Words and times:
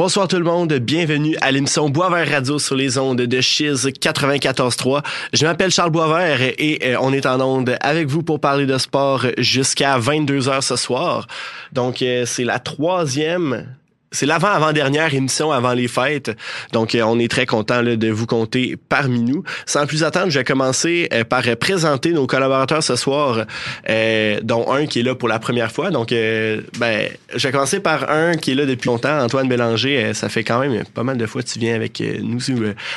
Bonsoir 0.00 0.28
tout 0.28 0.38
le 0.38 0.44
monde, 0.44 0.72
bienvenue 0.72 1.36
à 1.42 1.52
l'émission 1.52 1.90
Boisvert 1.90 2.26
Radio 2.26 2.58
sur 2.58 2.74
les 2.74 2.96
ondes 2.96 3.20
de 3.20 3.40
Chiz 3.42 3.86
94.3. 3.86 5.02
Je 5.34 5.44
m'appelle 5.44 5.70
Charles 5.70 5.90
Boisvert 5.90 6.40
et 6.40 6.78
euh, 6.84 6.96
on 7.02 7.12
est 7.12 7.26
en 7.26 7.38
onde 7.42 7.76
avec 7.82 8.08
vous 8.08 8.22
pour 8.22 8.40
parler 8.40 8.64
de 8.64 8.78
sport 8.78 9.26
jusqu'à 9.36 9.98
22h 9.98 10.62
ce 10.62 10.76
soir. 10.76 11.26
Donc 11.74 12.00
euh, 12.00 12.24
c'est 12.24 12.44
la 12.44 12.58
troisième 12.58 13.66
c'est 14.12 14.26
l'avant-avant-dernière 14.26 15.14
émission 15.14 15.52
avant 15.52 15.72
les 15.72 15.86
fêtes. 15.86 16.36
Donc, 16.72 16.94
euh, 16.94 17.02
on 17.02 17.18
est 17.18 17.30
très 17.30 17.46
content 17.46 17.82
de 17.82 18.10
vous 18.10 18.26
compter 18.26 18.76
parmi 18.88 19.20
nous. 19.20 19.44
Sans 19.66 19.86
plus 19.86 20.02
attendre, 20.02 20.30
je 20.30 20.38
vais 20.38 20.44
commencer 20.44 21.08
euh, 21.12 21.22
par 21.22 21.42
présenter 21.60 22.12
nos 22.12 22.26
collaborateurs 22.26 22.82
ce 22.82 22.96
soir, 22.96 23.44
euh, 23.88 24.40
dont 24.42 24.72
un 24.72 24.86
qui 24.86 25.00
est 25.00 25.02
là 25.02 25.14
pour 25.14 25.28
la 25.28 25.38
première 25.38 25.70
fois. 25.70 25.90
Donc, 25.90 26.10
ben, 26.10 27.08
je 27.34 27.46
vais 27.46 27.52
commencer 27.52 27.80
par 27.80 28.10
un 28.10 28.36
qui 28.36 28.52
est 28.52 28.54
là 28.54 28.66
depuis 28.66 28.88
longtemps, 28.88 29.20
Antoine 29.20 29.48
Bélanger. 29.48 30.12
ça 30.14 30.28
fait 30.28 30.42
quand 30.44 30.58
même 30.58 30.84
pas 30.94 31.04
mal 31.04 31.16
de 31.16 31.26
fois 31.26 31.42
que 31.42 31.48
tu 31.48 31.58
viens 31.58 31.74
avec 31.74 32.02
nous 32.22 32.40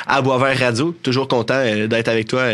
à 0.06 0.20
Boisvert 0.20 0.58
Radio. 0.58 0.94
Toujours 1.02 1.28
content 1.28 1.62
d'être 1.86 2.08
avec 2.08 2.28
toi 2.28 2.44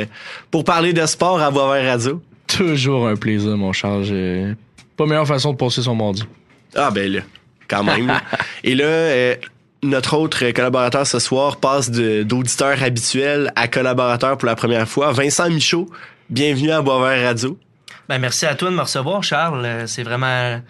pour 0.51 0.65
parler 0.65 0.93
de 0.93 1.05
sport 1.07 1.41
à 1.41 1.51
Boisvert 1.51 1.91
Radio. 1.91 2.23
Toujours 2.47 3.09
un 3.09 3.17
plaisir, 3.17 3.57
mon 3.57 3.73
Charles. 3.73 4.55
Pas 4.97 5.07
meilleure 5.07 5.27
façon 5.27 5.53
de 5.53 5.57
passer 5.57 5.83
son 5.83 5.95
mardi. 5.95 6.25
Ah, 6.75 6.91
ben 6.91 7.11
là 7.11 7.21
quand 7.71 7.85
même. 7.85 8.13
Et 8.65 8.75
là, 8.75 8.85
euh, 8.85 9.35
notre 9.83 10.17
autre 10.17 10.51
collaborateur 10.51 11.07
ce 11.07 11.19
soir 11.19 11.57
passe 11.57 11.91
d'auditeur 11.91 12.83
habituel 12.83 13.53
à 13.57 13.69
collaborateur 13.69 14.37
pour 14.37 14.47
la 14.47 14.57
première 14.57 14.89
fois. 14.89 15.13
Vincent 15.13 15.49
Michaud, 15.49 15.89
bienvenue 16.29 16.73
à 16.73 16.83
Boisvert 16.83 17.25
Radio. 17.25 17.57
Ben, 18.09 18.19
merci 18.19 18.45
à 18.45 18.55
toi 18.55 18.71
de 18.71 18.75
me 18.75 18.83
recevoir, 18.83 19.23
Charles. 19.23 19.65
Euh, 19.65 19.87
c'est 19.87 20.03
vraiment 20.03 20.61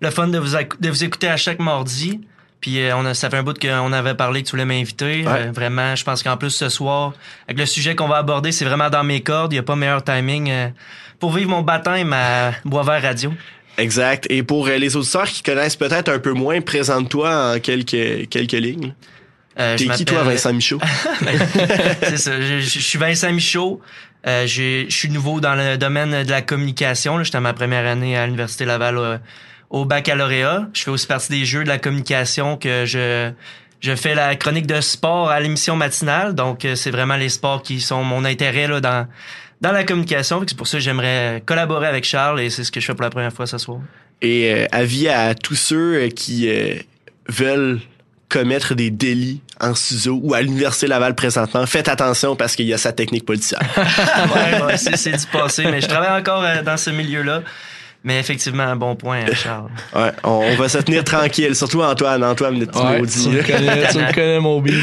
le 0.00 0.10
fun 0.10 0.28
de 0.28 0.38
vous, 0.38 0.56
de 0.80 0.88
vous 0.88 1.04
écouter 1.04 1.28
à 1.28 1.36
chaque 1.36 1.58
mardi. 1.58 2.20
Puis 2.60 2.82
euh, 2.82 2.94
on 2.94 3.06
a, 3.06 3.14
ça 3.14 3.30
fait 3.30 3.38
un 3.38 3.42
bout 3.42 3.58
qu'on 3.58 3.92
avait 3.92 4.14
parlé 4.14 4.42
que 4.42 4.48
tu 4.48 4.50
voulais 4.50 4.66
m'inviter. 4.66 5.24
vraiment, 5.54 5.96
je 5.96 6.04
pense 6.04 6.22
qu'en 6.22 6.36
plus 6.36 6.50
ce 6.50 6.68
soir, 6.68 7.14
avec 7.46 7.58
le 7.58 7.64
sujet 7.64 7.96
qu'on 7.96 8.06
va 8.06 8.18
aborder, 8.18 8.52
c'est 8.52 8.66
vraiment 8.66 8.90
dans 8.90 9.02
mes 9.02 9.22
cordes. 9.22 9.52
Il 9.52 9.56
n'y 9.56 9.60
a 9.60 9.62
pas 9.62 9.76
meilleur 9.76 10.04
timing 10.04 10.52
pour 11.18 11.32
vivre 11.32 11.50
mon 11.50 11.62
baptême 11.62 12.12
à 12.12 12.52
Boisvert 12.64 13.02
Radio. 13.02 13.32
Exact. 13.78 14.26
Et 14.30 14.42
pour 14.42 14.66
euh, 14.66 14.76
les 14.76 14.96
auditeurs 14.96 15.28
qui 15.28 15.42
connaissent 15.42 15.76
peut-être 15.76 16.08
un 16.08 16.18
peu 16.18 16.32
moins, 16.32 16.60
présente-toi 16.60 17.54
en 17.54 17.60
quelques, 17.60 18.28
quelques 18.28 18.52
lignes. 18.52 18.94
Euh, 19.58 19.76
T'es 19.76 19.88
qui, 19.88 20.04
toi, 20.04 20.22
Vincent 20.22 20.52
Michaud? 20.52 20.78
c'est 22.02 22.16
ça. 22.16 22.40
Je, 22.40 22.60
suis 22.60 22.98
Vincent 22.98 23.32
Michaud. 23.32 23.80
Euh, 24.26 24.46
je 24.46 24.86
suis 24.88 25.08
nouveau 25.08 25.40
dans 25.40 25.54
le 25.54 25.76
domaine 25.76 26.24
de 26.24 26.30
la 26.30 26.42
communication. 26.42 27.22
J'étais 27.22 27.36
à 27.36 27.40
ma 27.40 27.52
première 27.52 27.86
année 27.86 28.16
à 28.16 28.26
l'Université 28.26 28.64
Laval 28.64 28.98
euh, 28.98 29.18
au, 29.70 29.84
baccalauréat. 29.84 30.68
Je 30.72 30.82
fais 30.82 30.90
aussi 30.90 31.06
partie 31.06 31.30
des 31.30 31.44
jeux 31.44 31.64
de 31.64 31.68
la 31.68 31.78
communication 31.78 32.56
que 32.56 32.84
je... 32.86 33.30
Je 33.82 33.96
fais 33.96 34.14
la 34.14 34.36
chronique 34.36 34.66
de 34.66 34.78
sport 34.82 35.30
à 35.30 35.40
l'émission 35.40 35.74
matinale, 35.74 36.34
donc 36.34 36.66
c'est 36.74 36.90
vraiment 36.90 37.16
les 37.16 37.30
sports 37.30 37.62
qui 37.62 37.80
sont 37.80 38.04
mon 38.04 38.26
intérêt 38.26 38.68
là, 38.68 38.78
dans, 38.82 39.06
dans 39.60 39.72
la 39.72 39.84
communication. 39.84 40.42
C'est 40.46 40.56
pour 40.56 40.66
ça 40.66 40.78
que 40.78 40.84
j'aimerais 40.84 41.42
collaborer 41.44 41.86
avec 41.86 42.04
Charles 42.04 42.40
et 42.40 42.50
c'est 42.50 42.64
ce 42.64 42.72
que 42.72 42.80
je 42.80 42.86
fais 42.86 42.94
pour 42.94 43.02
la 43.02 43.10
première 43.10 43.32
fois 43.32 43.46
ce 43.46 43.58
soir. 43.58 43.80
Et 44.22 44.52
euh, 44.52 44.66
avis 44.72 45.08
à 45.08 45.34
tous 45.34 45.54
ceux 45.54 45.94
euh, 45.94 46.08
qui 46.08 46.48
euh, 46.48 46.74
veulent 47.28 47.80
commettre 48.28 48.74
des 48.74 48.90
délits 48.90 49.40
en 49.60 49.74
studio 49.74 50.20
ou 50.22 50.34
à 50.34 50.42
l'Université 50.42 50.86
Laval 50.86 51.14
présentement, 51.14 51.66
faites 51.66 51.88
attention 51.88 52.36
parce 52.36 52.54
qu'il 52.54 52.66
y 52.66 52.72
a 52.72 52.78
sa 52.78 52.92
technique 52.92 53.24
policière. 53.24 53.60
ouais, 53.76 54.62
ouais 54.62 54.76
c'est 54.76 55.12
du 55.12 55.26
passé, 55.26 55.64
mais 55.64 55.80
je 55.80 55.88
travaille 55.88 56.18
encore 56.20 56.44
dans 56.64 56.76
ce 56.76 56.90
milieu-là. 56.90 57.42
Mais 58.02 58.18
effectivement, 58.18 58.62
un 58.62 58.76
bon 58.76 58.96
point, 58.96 59.26
Charles. 59.34 59.68
ouais, 59.94 60.10
on, 60.24 60.54
va 60.54 60.68
se 60.70 60.78
tenir 60.78 61.04
tranquille, 61.04 61.54
surtout 61.54 61.82
Antoine. 61.82 62.24
Antoine, 62.24 62.58
le 62.58 62.64
petit 62.64 62.82
maudit. 62.82 63.22
Tu 63.24 63.28
me 63.28 63.42
connais, 63.42 63.88
tu 63.88 63.98
me 63.98 64.12
connais 64.14 64.40
mon 64.40 64.58
bide. 64.60 64.74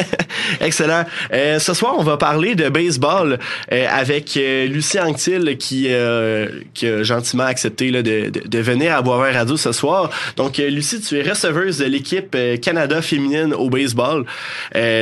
Excellent. 0.60 1.04
Euh, 1.32 1.60
ce 1.60 1.72
soir, 1.72 1.94
on 1.98 2.02
va 2.02 2.16
parler 2.16 2.56
de 2.56 2.68
baseball 2.68 3.38
euh, 3.72 3.86
avec 3.88 4.36
euh, 4.36 4.66
Lucie 4.66 4.98
Anctil 4.98 5.56
qui, 5.56 5.86
euh, 5.88 6.48
qui 6.74 6.88
a 6.88 7.04
gentiment 7.04 7.44
accepté 7.44 7.90
là, 7.90 8.02
de, 8.02 8.30
de, 8.30 8.40
de, 8.48 8.58
venir 8.58 8.96
à 8.96 9.02
Boisvert 9.02 9.34
Radio 9.34 9.56
ce 9.56 9.70
soir. 9.70 10.10
Donc, 10.36 10.58
euh, 10.58 10.68
Lucie, 10.68 11.00
tu 11.00 11.16
es 11.16 11.22
receveuse 11.22 11.78
de 11.78 11.84
l'équipe 11.84 12.36
Canada 12.60 13.00
féminine 13.02 13.54
au 13.54 13.70
baseball. 13.70 14.24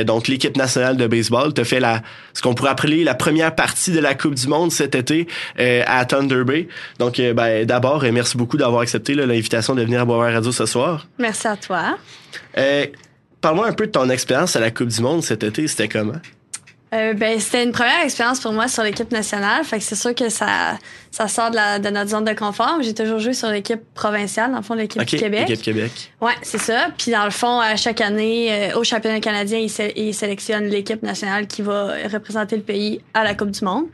donc, 0.05 0.27
l'équipe 0.27 0.55
nationale 0.57 0.95
de 0.95 1.07
baseball. 1.07 1.55
Tu 1.55 1.65
fait 1.65 1.79
la, 1.79 2.03
ce 2.33 2.41
qu'on 2.43 2.53
pourrait 2.53 2.69
appeler 2.69 3.03
la 3.03 3.15
première 3.15 3.55
partie 3.55 3.91
de 3.91 3.99
la 3.99 4.13
Coupe 4.13 4.35
du 4.35 4.47
Monde 4.47 4.71
cet 4.71 4.93
été 4.93 5.27
à 5.57 6.05
Thunder 6.05 6.43
Bay. 6.43 6.67
Donc, 6.99 7.17
ben, 7.17 7.46
ben, 7.47 7.65
d'abord, 7.65 8.03
euh, 8.03 8.11
merci 8.11 8.37
beaucoup 8.37 8.57
d'avoir 8.57 8.81
accepté 8.81 9.13
l'invitation 9.13 9.73
de 9.73 9.81
venir 9.81 10.01
à 10.01 10.05
Boisvert 10.05 10.33
Radio 10.33 10.51
ce 10.51 10.65
soir. 10.65 11.07
Merci 11.17 11.47
à 11.47 11.55
toi. 11.55 11.97
Euh, 12.57 12.85
Parle-moi 13.39 13.67
un 13.67 13.73
peu 13.73 13.85
de 13.85 13.91
ton 13.91 14.09
expérience 14.09 14.55
à 14.55 14.59
la 14.59 14.71
Coupe 14.71 14.87
du 14.87 15.01
Monde 15.01 15.23
cet 15.23 15.43
été. 15.43 15.67
C'était 15.67 15.87
comment? 15.87 16.19
Euh, 16.93 17.13
ben, 17.13 17.39
c'était 17.39 17.63
une 17.63 17.71
première 17.71 18.03
expérience 18.03 18.39
pour 18.39 18.51
moi 18.51 18.67
sur 18.67 18.83
l'équipe 18.83 19.11
nationale. 19.11 19.63
Fait 19.63 19.77
que 19.77 19.83
c'est 19.83 19.95
sûr 19.95 20.13
que 20.13 20.27
ça, 20.29 20.77
ça 21.17 21.27
sort 21.27 21.49
de, 21.49 21.55
la, 21.55 21.79
de 21.79 21.89
notre 21.89 22.11
zone 22.11 22.25
de 22.25 22.33
confort. 22.33 22.77
J'ai 22.81 22.93
toujours 22.93 23.17
joué 23.17 23.33
sur 23.33 23.49
l'équipe 23.49 23.81
provinciale, 23.95 24.51
dans 24.51 24.57
le 24.57 24.63
fond, 24.63 24.75
l'équipe 24.75 25.01
du 25.03 25.17
Québec. 25.17 25.49
L'équipe 25.49 25.65
Québec. 25.65 26.11
Ouais, 26.21 26.33
c'est 26.43 26.59
ça. 26.59 26.89
Puis 26.95 27.11
dans 27.11 27.25
le 27.25 27.31
fond, 27.31 27.59
à 27.59 27.75
chaque 27.75 28.01
année, 28.01 28.49
euh, 28.51 28.77
au 28.77 28.83
championnat 28.83 29.19
canadien, 29.19 29.57
ils, 29.57 29.71
ils 29.95 30.13
sélectionnent 30.13 30.67
l'équipe 30.67 31.01
nationale 31.01 31.47
qui 31.47 31.63
va 31.63 31.93
représenter 32.13 32.55
le 32.55 32.61
pays 32.61 33.01
à 33.15 33.23
la 33.23 33.33
Coupe 33.33 33.49
du 33.49 33.65
Monde. 33.65 33.85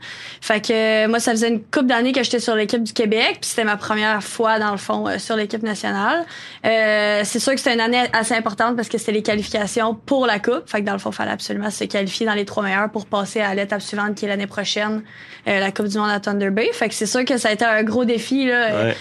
Fait 0.42 0.60
que 0.60 1.06
euh, 1.06 1.08
moi, 1.08 1.18
ça 1.18 1.30
faisait 1.30 1.48
une 1.48 1.62
coupe 1.62 1.86
d'années 1.86 2.12
que 2.12 2.22
j'étais 2.22 2.40
sur 2.40 2.54
l'équipe 2.56 2.82
du 2.82 2.92
Québec. 2.92 3.38
Puis 3.40 3.48
c'était 3.48 3.64
ma 3.64 3.78
première 3.78 4.22
fois, 4.22 4.58
dans 4.58 4.72
le 4.72 4.76
fond, 4.76 5.08
euh, 5.08 5.16
sur 5.16 5.36
l'équipe 5.36 5.62
nationale. 5.62 6.26
c'est 6.62 7.38
sûr 7.38 7.52
que 7.52 7.58
c'était 7.58 7.72
une 7.72 7.80
année 7.80 8.02
assez 8.12 8.34
importante 8.34 8.76
parce 8.76 8.90
que 8.90 8.98
c'était 8.98 9.12
les 9.12 9.22
qualifications 9.22 9.94
pour 9.94 10.26
la 10.26 10.40
Coupe. 10.40 10.64
Fait 10.66 10.82
que 10.82 10.86
dans 10.86 10.92
le 10.92 10.98
fond, 10.98 11.08
il 11.08 11.16
fallait 11.16 11.30
absolument 11.30 11.70
se 11.70 11.84
qualifier 11.84 12.26
dans 12.26 12.34
les 12.34 12.44
trois 12.44 12.62
meilleurs 12.62 12.90
pour 12.90 13.06
passer 13.06 13.40
à 13.40 13.54
l'étape 13.54 13.80
suivante 13.80 14.14
qui 14.14 14.26
est 14.26 14.28
l'année 14.28 14.46
prochaine, 14.46 15.02
la 15.46 15.72
Coupe 15.72 15.86
du 15.86 15.96
Monde 15.96 16.10
à 16.10 16.20
Thunder 16.20 16.50
Bay. 16.50 16.68
Fait 16.74 16.90
que 16.90 16.94
c'est 16.94 17.13
sûr 17.18 17.24
que 17.24 17.38
ça 17.38 17.48
a 17.48 17.52
été 17.52 17.64
un 17.64 17.82
gros 17.82 18.04
défi. 18.04 18.46
Là. 18.46 18.92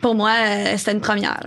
Pour 0.00 0.14
moi, 0.14 0.30
euh, 0.30 0.74
c'était 0.76 0.92
une 0.92 1.00
première. 1.00 1.40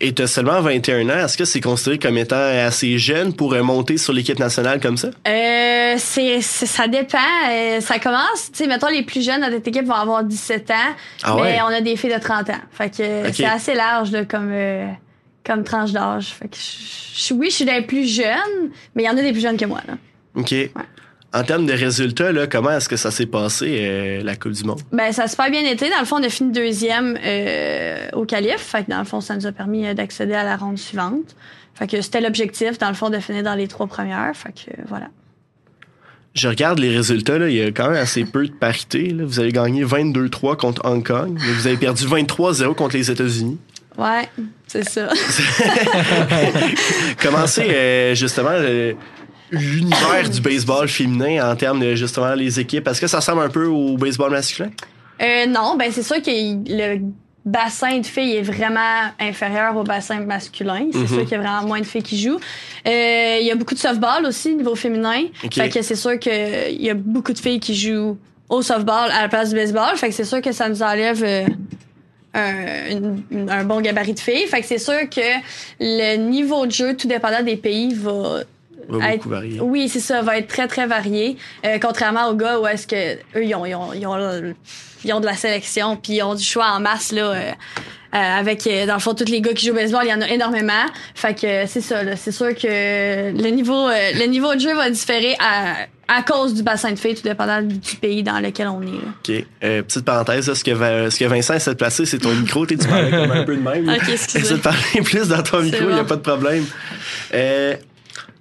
Et 0.00 0.14
tu 0.14 0.22
as 0.22 0.28
seulement 0.28 0.60
21 0.60 1.08
ans. 1.08 1.24
Est-ce 1.24 1.36
que 1.36 1.44
c'est 1.44 1.60
considéré 1.60 1.98
comme 1.98 2.16
étant 2.16 2.36
assez 2.36 2.98
jeune 2.98 3.34
pour 3.34 3.52
monter 3.64 3.98
sur 3.98 4.12
l'équipe 4.12 4.38
nationale 4.38 4.80
comme 4.80 4.96
ça? 4.96 5.08
Euh, 5.26 5.94
c'est, 5.98 6.40
ça 6.40 6.86
dépend. 6.86 7.18
Euh, 7.50 7.80
ça 7.80 7.98
commence, 7.98 8.52
tu 8.52 8.58
sais, 8.58 8.66
mettons, 8.68 8.86
les 8.86 9.02
plus 9.02 9.24
jeunes 9.24 9.40
dans 9.40 9.50
notre 9.50 9.66
équipe 9.66 9.84
vont 9.84 9.94
avoir 9.94 10.22
17 10.22 10.70
ans. 10.70 10.74
Ah 11.24 11.36
mais 11.42 11.58
on 11.62 11.66
a 11.66 11.80
des 11.80 11.96
filles 11.96 12.14
de 12.14 12.20
30 12.20 12.50
ans. 12.50 12.52
Fait 12.70 12.90
que 12.90 13.32
c'est 13.32 13.44
assez 13.44 13.74
large 13.74 14.12
comme, 14.28 14.54
comme 15.44 15.64
tranche 15.64 15.90
d'âge. 15.90 16.26
Fait 16.26 16.46
que 16.46 16.56
je, 16.56 17.34
oui, 17.34 17.48
je 17.50 17.56
suis 17.56 17.64
des 17.64 17.82
plus 17.82 18.06
jeunes, 18.06 18.70
mais 18.94 19.02
il 19.02 19.06
y 19.06 19.10
en 19.10 19.18
a 19.18 19.22
des 19.22 19.32
plus 19.32 19.40
jeunes 19.40 19.56
que 19.56 19.66
moi. 19.66 19.80
Là. 19.88 19.94
OK. 20.36 20.54
En 21.34 21.42
termes 21.42 21.66
de 21.66 21.74
résultats, 21.74 22.32
là, 22.32 22.46
comment 22.46 22.70
est-ce 22.70 22.88
que 22.88 22.96
ça 22.96 23.10
s'est 23.10 23.26
passé, 23.26 23.80
euh, 23.82 24.22
la 24.22 24.34
Coupe 24.34 24.52
du 24.52 24.64
Monde? 24.64 24.80
Ben, 24.92 25.12
ça 25.12 25.24
a 25.24 25.28
super 25.28 25.50
bien 25.50 25.62
été. 25.62 25.90
Dans 25.90 26.00
le 26.00 26.06
fond, 26.06 26.16
on 26.18 26.22
a 26.22 26.30
fini 26.30 26.52
deuxième 26.52 27.18
euh, 27.22 28.08
au 28.14 28.24
calife. 28.24 28.60
Fait 28.60 28.84
que 28.84 28.90
dans 28.90 28.98
le 28.98 29.04
fond, 29.04 29.20
ça 29.20 29.36
nous 29.36 29.46
a 29.46 29.52
permis 29.52 29.86
euh, 29.86 29.92
d'accéder 29.92 30.32
à 30.32 30.42
la 30.42 30.56
ronde 30.56 30.78
suivante. 30.78 31.36
Fait 31.74 31.86
que 31.86 32.00
c'était 32.00 32.22
l'objectif, 32.22 32.78
dans 32.78 32.88
le 32.88 32.94
fond, 32.94 33.10
de 33.10 33.18
finir 33.18 33.42
dans 33.42 33.54
les 33.54 33.68
trois 33.68 33.86
premières. 33.86 34.32
Fait 34.34 34.52
que 34.52 34.70
voilà. 34.88 35.08
Je 36.34 36.48
regarde 36.48 36.78
les 36.78 36.96
résultats, 36.96 37.38
là, 37.38 37.50
il 37.50 37.56
y 37.56 37.62
a 37.62 37.66
quand 37.66 37.90
même 37.90 38.00
assez 38.00 38.24
peu 38.24 38.46
de 38.46 38.52
parité. 38.52 39.10
Là. 39.10 39.24
Vous 39.26 39.38
avez 39.38 39.52
gagné 39.52 39.84
22-3 39.84 40.56
contre 40.56 40.80
Hong 40.86 41.06
Kong, 41.06 41.38
mais 41.38 41.52
vous 41.52 41.66
avez 41.66 41.76
perdu 41.76 42.06
23-0 42.06 42.74
contre 42.74 42.96
les 42.96 43.10
États-Unis. 43.10 43.58
Ouais, 43.98 44.28
c'est 44.66 44.88
ça. 44.88 45.08
Commencez 47.22 48.14
justement 48.14 48.56
l'univers 49.50 50.28
du 50.30 50.40
baseball 50.40 50.88
féminin 50.88 51.50
en 51.50 51.56
termes 51.56 51.80
de 51.80 51.94
justement 51.94 52.34
les 52.34 52.60
équipes? 52.60 52.86
Est-ce 52.88 53.00
que 53.00 53.06
ça 53.06 53.18
ressemble 53.18 53.42
un 53.42 53.48
peu 53.48 53.66
au 53.66 53.96
baseball 53.96 54.30
masculin? 54.30 54.70
Euh, 55.20 55.46
non, 55.46 55.76
ben 55.76 55.90
c'est 55.90 56.02
sûr 56.02 56.22
que 56.22 56.30
le 56.30 57.00
bassin 57.44 57.98
de 57.98 58.06
filles 58.06 58.36
est 58.36 58.42
vraiment 58.42 59.10
inférieur 59.18 59.76
au 59.76 59.82
bassin 59.82 60.20
masculin. 60.20 60.88
C'est 60.92 60.98
mm-hmm. 60.98 61.08
sûr 61.08 61.22
qu'il 61.22 61.32
y 61.32 61.34
a 61.34 61.38
vraiment 61.38 61.66
moins 61.66 61.80
de 61.80 61.86
filles 61.86 62.02
qui 62.02 62.20
jouent. 62.20 62.38
Euh, 62.86 63.38
il 63.40 63.46
y 63.46 63.50
a 63.50 63.54
beaucoup 63.54 63.74
de 63.74 63.78
softball 63.78 64.26
aussi 64.26 64.54
niveau 64.54 64.74
féminin. 64.74 65.24
Fait 65.52 65.68
que 65.68 65.82
c'est 65.82 65.96
sûr 65.96 66.18
qu'il 66.18 66.80
y 66.80 66.90
a 66.90 66.94
beaucoup 66.94 67.32
de 67.32 67.38
filles 67.38 67.60
qui 67.60 67.74
jouent 67.74 68.18
au 68.48 68.62
softball 68.62 69.10
à 69.10 69.22
la 69.22 69.28
place 69.28 69.50
du 69.50 69.56
baseball. 69.56 69.96
Fait 69.96 70.08
que 70.08 70.14
c'est 70.14 70.24
sûr 70.24 70.40
que 70.40 70.52
ça 70.52 70.68
nous 70.68 70.82
enlève 70.82 71.22
euh, 71.24 71.46
un, 72.34 73.48
un, 73.48 73.64
bon 73.64 73.80
gabarit 73.80 74.14
de 74.14 74.20
filles. 74.20 74.46
Fait 74.46 74.60
que 74.60 74.66
c'est 74.66 74.78
sûr 74.78 75.08
que 75.10 75.40
le 75.80 76.16
niveau 76.16 76.66
de 76.66 76.72
jeu, 76.72 76.96
tout 76.96 77.08
dépendant 77.08 77.42
des 77.42 77.56
pays, 77.56 77.94
va 77.94 78.42
oui, 78.88 79.88
c'est 79.88 80.00
ça, 80.00 80.22
va 80.22 80.38
être 80.38 80.48
très, 80.48 80.66
très 80.66 80.86
varié. 80.86 81.36
Euh, 81.64 81.78
contrairement 81.80 82.28
aux 82.28 82.34
gars 82.34 82.58
où 82.58 82.66
est-ce 82.66 82.86
que 82.86 83.14
eux, 83.36 83.44
ils 83.44 83.54
ont, 83.54 83.66
ils 83.66 83.74
ont, 83.74 83.92
ils 85.04 85.12
ont, 85.12 85.20
de 85.20 85.26
la 85.26 85.34
sélection, 85.34 85.96
puis 85.96 86.14
ils 86.14 86.22
ont 86.22 86.34
du 86.34 86.44
choix 86.44 86.66
en 86.72 86.80
masse, 86.80 87.12
là. 87.12 87.32
Euh, 87.34 87.52
avec, 88.14 88.66
euh, 88.66 88.86
dans 88.86 88.94
le 88.94 89.00
fond, 89.00 89.12
tous 89.12 89.30
les 89.30 89.42
gars 89.42 89.52
qui 89.52 89.66
jouent 89.66 89.72
au 89.72 89.76
baseball, 89.76 90.00
il 90.04 90.10
y 90.10 90.14
en 90.14 90.22
a 90.22 90.28
énormément. 90.28 90.86
Fait 91.14 91.38
que 91.38 91.46
euh, 91.46 91.66
c'est 91.66 91.82
ça, 91.82 92.02
là. 92.02 92.16
C'est 92.16 92.32
sûr 92.32 92.54
que 92.54 93.32
le 93.32 93.50
niveau, 93.50 93.86
euh, 93.86 94.12
le 94.14 94.24
niveau 94.26 94.54
de 94.54 94.60
jeu 94.60 94.74
va 94.74 94.88
différer 94.88 95.36
à, 95.38 95.74
à 96.08 96.22
cause 96.22 96.54
du 96.54 96.62
bassin 96.62 96.90
de 96.90 96.98
filles, 96.98 97.16
tout 97.16 97.22
dépendant 97.22 97.60
du 97.60 97.96
pays 98.00 98.22
dans 98.22 98.40
lequel 98.40 98.68
on 98.68 98.80
est. 98.80 98.86
Là. 98.86 99.12
OK. 99.18 99.44
Euh, 99.62 99.82
petite 99.82 100.06
parenthèse, 100.06 100.48
là, 100.48 100.54
ce, 100.54 100.64
que, 100.64 100.70
ce 100.70 101.18
que 101.18 101.24
Vincent 101.26 101.52
essaie 101.52 101.72
de 101.72 101.76
placer, 101.76 102.06
c'est 102.06 102.18
ton 102.18 102.32
micro. 102.32 102.64
Tu 102.64 102.78
parlais 102.78 103.10
comme 103.10 103.30
un 103.30 103.44
peu 103.44 103.56
de 103.56 103.62
même? 103.62 103.86
Ok, 103.86 104.08
excusez. 104.08 104.38
Essaie 104.38 104.54
de 104.54 104.60
parler 104.60 105.02
plus 105.04 105.28
dans 105.28 105.42
ton 105.42 105.60
micro, 105.60 105.84
il 105.90 105.94
n'y 105.94 106.00
a 106.00 106.04
pas 106.04 106.16
de 106.16 106.22
problème. 106.22 106.64
Euh, 107.34 107.76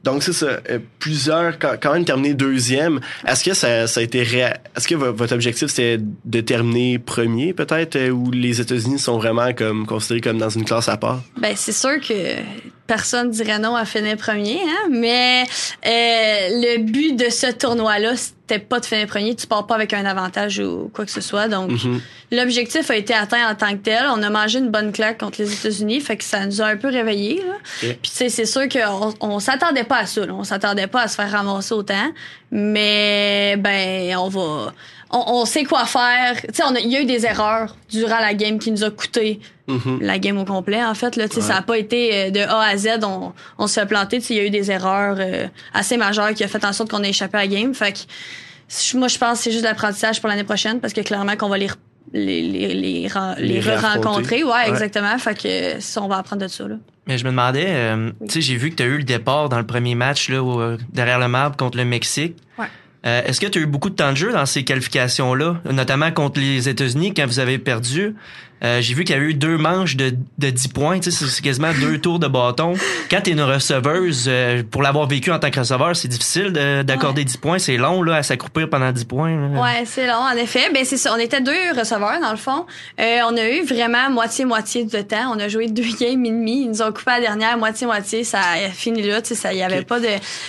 donc, 0.04 0.24
c'est 0.24 0.34
ça. 0.34 0.60
euh, 0.70 0.80
plusieurs, 1.00 1.60
quand, 1.60 1.76
même 1.94 2.06
terminé 2.06 2.34
deuxième, 2.34 3.00
est-ce 3.28 3.44
que 3.44 3.54
ça, 3.54 3.88
a 4.00 4.04
été 4.04 4.24
ré- 4.24 4.54
Est-ce 4.76 4.88
que 4.88 4.96
vo- 4.96 5.14
votre 5.14 5.34
objectif, 5.34 5.68
c'était 5.70 6.00
de 6.26 6.42
terminer 6.42 7.00
premier, 7.00 7.54
peut-être, 7.54 7.96
euh, 7.96 8.10
ou 8.10 8.32
les 8.32 8.62
États-Unis 8.62 9.00
sont 9.00 9.18
vraiment 9.18 9.54
comme 9.54 9.86
considérés 9.86 10.22
comme 10.22 10.38
dans 10.38 10.50
une 10.50 10.66
classe 10.66 10.88
à 10.90 10.98
part? 10.98 11.22
Ben, 11.40 11.54
c'est 11.56 11.72
sûr 11.74 12.00
que 12.00 12.14
personne 12.88 13.30
dirait 13.32 13.60
non 13.60 13.76
à 13.76 13.86
finir 13.86 14.18
premier, 14.18 14.60
hein, 14.64 14.88
mais 14.90 15.44
euh, 15.86 15.90
le 16.52 16.78
but 16.80 17.16
de 17.16 17.30
ce 17.30 17.52
tournoi-là, 17.52 18.14
c'était 18.16 18.60
pas 18.60 18.80
de 18.80 18.86
finir 18.86 19.08
premier. 19.08 19.36
Tu 19.36 19.46
pars 19.46 19.68
pas 19.68 19.76
avec 19.76 19.94
un 19.94 20.06
avantage 20.06 20.60
ou 20.60 20.90
quoi 20.94 21.06
que 21.06 21.12
ce 21.12 21.20
soit. 21.22 21.48
Donc, 21.50 21.70
Mhm. 21.72 22.02
l'objectif 22.32 22.90
a 22.90 22.96
été 22.96 23.14
atteint 23.14 23.52
en 23.52 23.56
tant 23.56 23.72
que 23.72 23.82
tel. 23.84 24.06
On 24.10 24.24
a 24.24 24.30
mangé 24.30 24.60
une 24.60 24.70
bonne 24.70 24.92
claque 24.94 25.20
contre 25.20 25.42
les 25.42 25.52
États-Unis, 25.54 26.00
fait 26.00 26.16
que 26.18 26.24
ça 26.24 26.46
nous 26.46 26.62
a 26.62 26.66
un 26.68 26.78
peu 26.78 26.88
réveillés. 26.88 27.44
Là. 27.46 27.54
Puis, 27.82 27.98
tu 28.04 28.10
sais, 28.12 28.30
c'est 28.30 28.46
sûr 28.46 28.70
qu'on 28.70 29.14
on 29.20 29.40
s'attendait 29.40 29.84
pas 29.84 29.98
à 29.98 30.06
ça. 30.06 30.26
là. 30.26 30.34
On 30.34 30.44
s'attendait 30.46 30.88
pas 30.88 31.02
à 31.04 31.08
se 31.10 31.16
faire 31.16 31.30
ramasser 31.32 31.74
autant. 31.74 32.12
Mais, 32.52 33.56
ben, 33.58 34.16
on 34.18 34.30
va... 34.30 34.74
On, 35.10 35.24
on 35.28 35.46
sait 35.46 35.64
quoi 35.64 35.86
faire. 35.86 36.36
Tu 36.42 36.48
sais, 36.54 36.64
on 36.66 36.76
a- 36.76 36.80
il 36.80 36.92
y 36.92 36.96
a 36.98 37.02
eu 37.02 37.06
des 37.06 37.26
erreurs 37.26 37.78
durant 37.90 38.20
la 38.20 38.34
game 38.34 38.60
qui 38.60 38.72
nous 38.72 38.84
a 38.84 38.92
coûté 38.92 39.40
Mhm. 39.68 40.00
la 40.02 40.18
game 40.20 40.38
au 40.38 40.46
complet 40.46 40.82
en 40.84 40.94
fait 40.94 41.18
là 41.18 41.28
tu 41.28 41.36
sais 41.36 41.42
Ouais. 41.42 41.48
ça 41.48 41.58
a 41.58 41.62
pas 41.62 41.78
été 41.78 42.16
euh, 42.16 42.30
de 42.32 42.40
A 42.40 42.62
à 42.62 42.78
Z 42.78 43.00
on, 43.04 43.34
on 43.58 43.68
se 43.68 43.78
fait 43.78 43.86
planter 43.86 44.20
tu 44.20 44.26
sais 44.28 44.34
il 44.34 44.38
y 44.38 44.40
a 44.40 44.46
eu 44.46 44.50
des 44.50 44.72
erreurs 44.72 45.18
euh, 45.20 45.46
assez 45.74 45.98
majeures 45.98 46.34
qui 46.34 46.46
a 46.46 46.48
fait 46.48 46.64
en 46.64 46.72
sorte 46.72 46.90
qu'on 46.90 47.04
ait 47.04 47.10
échappé 47.10 47.38
à 47.38 47.42
la 47.42 47.48
game 47.48 47.74
fait 47.74 47.92
que 47.92 48.00
je- 48.70 48.98
moi 48.98 49.10
je 49.10 49.18
pense 49.18 49.40
que 49.40 49.44
c'est 49.44 49.52
juste 49.52 49.64
de 49.64 49.68
l'apprentissage 49.70 50.22
pour 50.22 50.30
l'année 50.30 50.46
prochaine 50.46 50.80
parce 50.80 50.94
que 50.94 51.02
clairement 51.02 51.36
qu'on 51.36 51.50
va 51.50 51.58
les 51.58 51.68
re- 51.68 51.76
les 52.14 52.42
les 52.44 52.74
les, 52.76 53.08
ren- 53.10 53.36
Les 53.38 53.60
les 53.60 53.76
re-rencontrer 53.76 54.46
ouais, 54.46 54.50
Ouais. 54.52 54.70
exactement 54.70 55.18
fait 55.18 55.38
que 55.38 55.82
ça, 55.82 56.02
on 56.02 56.08
va 56.08 56.16
apprendre 56.20 56.44
de 56.44 56.48
ça 56.48 56.66
là 56.66 56.76
Mais 57.06 57.18
je 57.18 57.26
me 57.26 57.32
demandais, 57.32 57.66
euh, 57.68 58.12
tu 58.22 58.36
sais, 58.36 58.42
j'ai 58.42 58.56
vu 58.56 58.70
que 58.70 58.76
tu 58.76 58.84
as 58.84 58.86
eu 58.86 58.98
le 59.00 59.04
départ 59.04 59.50
dans 59.50 59.58
le 59.60 59.66
premier 59.66 59.96
match 59.96 60.30
là, 60.30 60.38
euh, 60.38 60.78
derrière 60.94 61.20
le 61.20 61.28
marbre 61.28 61.58
contre 61.58 61.76
le 61.78 61.84
Mexique. 61.84 62.38
Ouais. 62.58 62.68
Euh, 63.08 63.22
Est-ce 63.26 63.40
que 63.40 63.48
tu 63.48 63.60
as 63.60 63.62
eu 63.62 63.66
beaucoup 63.66 63.90
de 63.90 63.96
temps 63.96 64.12
de 64.12 64.18
jeu 64.18 64.34
dans 64.34 64.46
ces 64.46 64.64
qualifications-là, 64.64 65.62
notamment 65.72 66.12
contre 66.12 66.40
les 66.40 66.68
États-Unis 66.68 67.14
quand 67.14 67.26
vous 67.26 67.40
avez 67.40 67.58
perdu? 67.58 68.16
Euh, 68.64 68.82
j'ai 68.82 68.94
vu 68.94 69.04
qu'il 69.04 69.16
y 69.16 69.18
avait 69.20 69.28
eu 69.30 69.34
deux 69.34 69.58
manches 69.58 69.96
de, 69.96 70.14
de 70.38 70.50
10 70.50 70.68
points, 70.70 71.00
c'est- 71.02 71.42
quasiment 71.42 71.72
deux 71.80 71.98
tours 72.02 72.20
de 72.20 72.28
bâton. 72.28 72.74
Quand 73.10 73.22
tu 73.22 73.30
es 73.30 73.34
une 73.34 73.42
receveuse, 73.42 74.26
euh, 74.28 74.64
pour 74.70 74.82
l'avoir 74.82 75.08
vécu 75.08 75.32
en 75.32 75.40
tant 75.40 75.52
que 75.52 75.60
receveur, 75.60 75.96
c'est 75.96 76.08
difficile 76.08 76.52
de- 76.54 76.82
d'accorder 76.84 77.24
10 77.24 77.38
points. 77.38 77.60
C'est 77.60 77.78
long 77.78 78.02
là, 78.04 78.16
à 78.18 78.24
s'accroupir 78.24 78.70
pendant 78.70 78.92
10 78.92 79.06
points. 79.06 79.36
là. 79.36 79.62
Ouais, 79.62 79.84
c'est 79.86 80.08
long, 80.08 80.14
en 80.32 80.36
effet. 80.38 80.70
Ben, 80.74 80.84
c'est 80.86 80.98
ça. 80.98 81.14
On 81.16 81.20
était 81.20 81.42
deux 81.42 81.72
receveurs, 81.78 82.20
dans 82.22 82.32
le 82.32 82.38
fond. 82.38 82.66
Euh, 83.00 83.20
on 83.30 83.38
a 83.38 83.48
eu 83.50 83.64
vraiment 83.64 84.10
moitié-moitié 84.10 84.86
de 84.86 85.02
temps. 85.02 85.34
On 85.36 85.40
a 85.40 85.48
joué 85.48 85.68
deux 85.68 85.84
games 86.00 86.26
et 86.26 86.30
demi. 86.32 86.64
Ils 86.64 86.70
nous 86.70 86.82
ont 86.82 86.92
coupé 86.92 87.12
à 87.12 87.20
la 87.20 87.28
dernière, 87.28 87.58
moitié-moitié. 87.58 88.24
Ça 88.24 88.40
a 88.40 88.70
fini 88.70 89.04
là, 89.04 89.22
tu 89.22 89.30
sais, 89.30 89.36
ça, 89.36 89.54
y 89.54 89.62
avait 89.62 89.84
pas 89.84 90.00
de... 90.00 90.08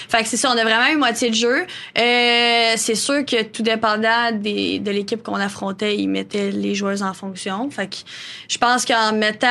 Fait 0.09 0.23
que 0.23 0.29
c'est 0.29 0.37
ça, 0.37 0.51
on 0.51 0.57
a 0.59 0.65
vraiment 0.65 0.87
eu 0.93 0.97
moitié 0.97 1.31
de 1.31 1.35
jeu. 1.35 1.67
Euh, 1.99 2.73
c'est 2.77 2.95
sûr 2.95 3.25
que 3.25 3.43
tout 3.43 3.63
dépendant 3.63 4.33
des, 4.33 4.79
de 4.79 4.91
l'équipe 4.91 5.23
qu'on 5.23 5.35
affrontait, 5.37 5.97
ils 5.97 6.09
mettaient 6.09 6.51
les 6.51 6.75
joueurs 6.75 7.03
en 7.03 7.13
fonction. 7.15 7.69
Fait 7.71 7.87
que 7.89 7.98
je 8.49 8.59
pense 8.59 8.85
qu'en 8.85 9.13
mettant, 9.13 9.47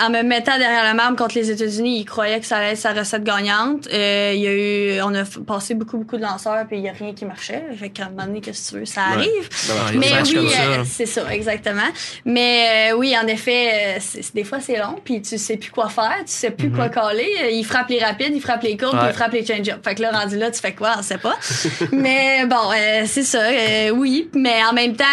en 0.00 0.10
me 0.10 0.22
mettant 0.22 0.56
derrière 0.58 0.84
la 0.84 0.94
marbre 0.94 1.16
contre 1.16 1.34
les 1.36 1.50
États-Unis, 1.50 2.00
ils 2.00 2.04
croyaient 2.04 2.40
que 2.40 2.46
ça 2.46 2.58
allait 2.58 2.72
être 2.72 2.78
sa 2.78 2.92
recette 2.92 3.24
gagnante. 3.24 3.88
Euh, 3.92 4.32
il 4.34 4.40
y 4.40 4.46
a 4.46 4.52
eu, 4.52 5.00
on 5.02 5.14
a 5.14 5.24
passé 5.46 5.74
beaucoup, 5.74 5.98
beaucoup 5.98 6.16
de 6.16 6.22
lanceurs, 6.22 6.66
puis 6.66 6.78
il 6.78 6.84
y 6.84 6.88
a 6.88 6.92
rien 6.92 7.12
qui 7.14 7.24
marchait. 7.24 7.64
Fait 7.78 7.90
qu'à 7.90 8.04
un 8.06 8.10
moment 8.10 8.26
donné, 8.26 8.40
qu'est-ce 8.40 8.66
que 8.70 8.74
tu 8.74 8.80
veux, 8.80 8.84
ça 8.86 9.02
arrive. 9.12 9.28
Ouais, 9.30 9.96
Mais 9.98 10.22
oui, 10.22 10.36
euh, 10.58 10.84
c'est 10.84 11.06
ça, 11.06 11.22
exactement. 11.32 11.88
Mais 12.24 12.90
euh, 12.92 12.96
oui, 12.96 13.16
en 13.16 13.26
effet, 13.26 13.98
des 14.34 14.44
fois 14.44 14.60
c'est 14.60 14.78
long, 14.78 14.96
puis 15.04 15.22
tu 15.22 15.38
sais 15.38 15.56
plus 15.56 15.70
quoi 15.70 15.88
faire, 15.88 16.16
tu 16.20 16.32
sais 16.32 16.50
plus 16.50 16.70
quoi 16.70 16.88
coller. 16.88 17.30
Euh, 17.42 17.50
Il 17.50 17.64
frappe 17.64 17.88
les 17.90 18.02
rapides, 18.02 18.32
il 18.34 18.40
frappe 18.40 18.62
les 18.62 18.76
courtes, 18.76 18.92
puis 18.92 19.00
Ouais. 19.00 19.10
il 19.10 19.14
frappe 19.14 19.32
les 19.32 19.44
change-up. 19.46 19.84
Fait 19.84 19.94
que 19.94 20.02
là, 20.02 20.10
rendu 20.12 20.36
là, 20.38 20.50
tu 20.50 20.60
fais 20.60 20.72
quoi, 20.74 20.94
on 20.98 21.02
sait 21.02 21.18
pas. 21.18 21.36
mais 21.92 22.46
bon, 22.46 22.70
c'est 23.06 23.22
ça, 23.22 23.40
oui. 23.92 24.28
Mais 24.34 24.64
en 24.68 24.72
même 24.72 24.96
temps, 24.96 25.04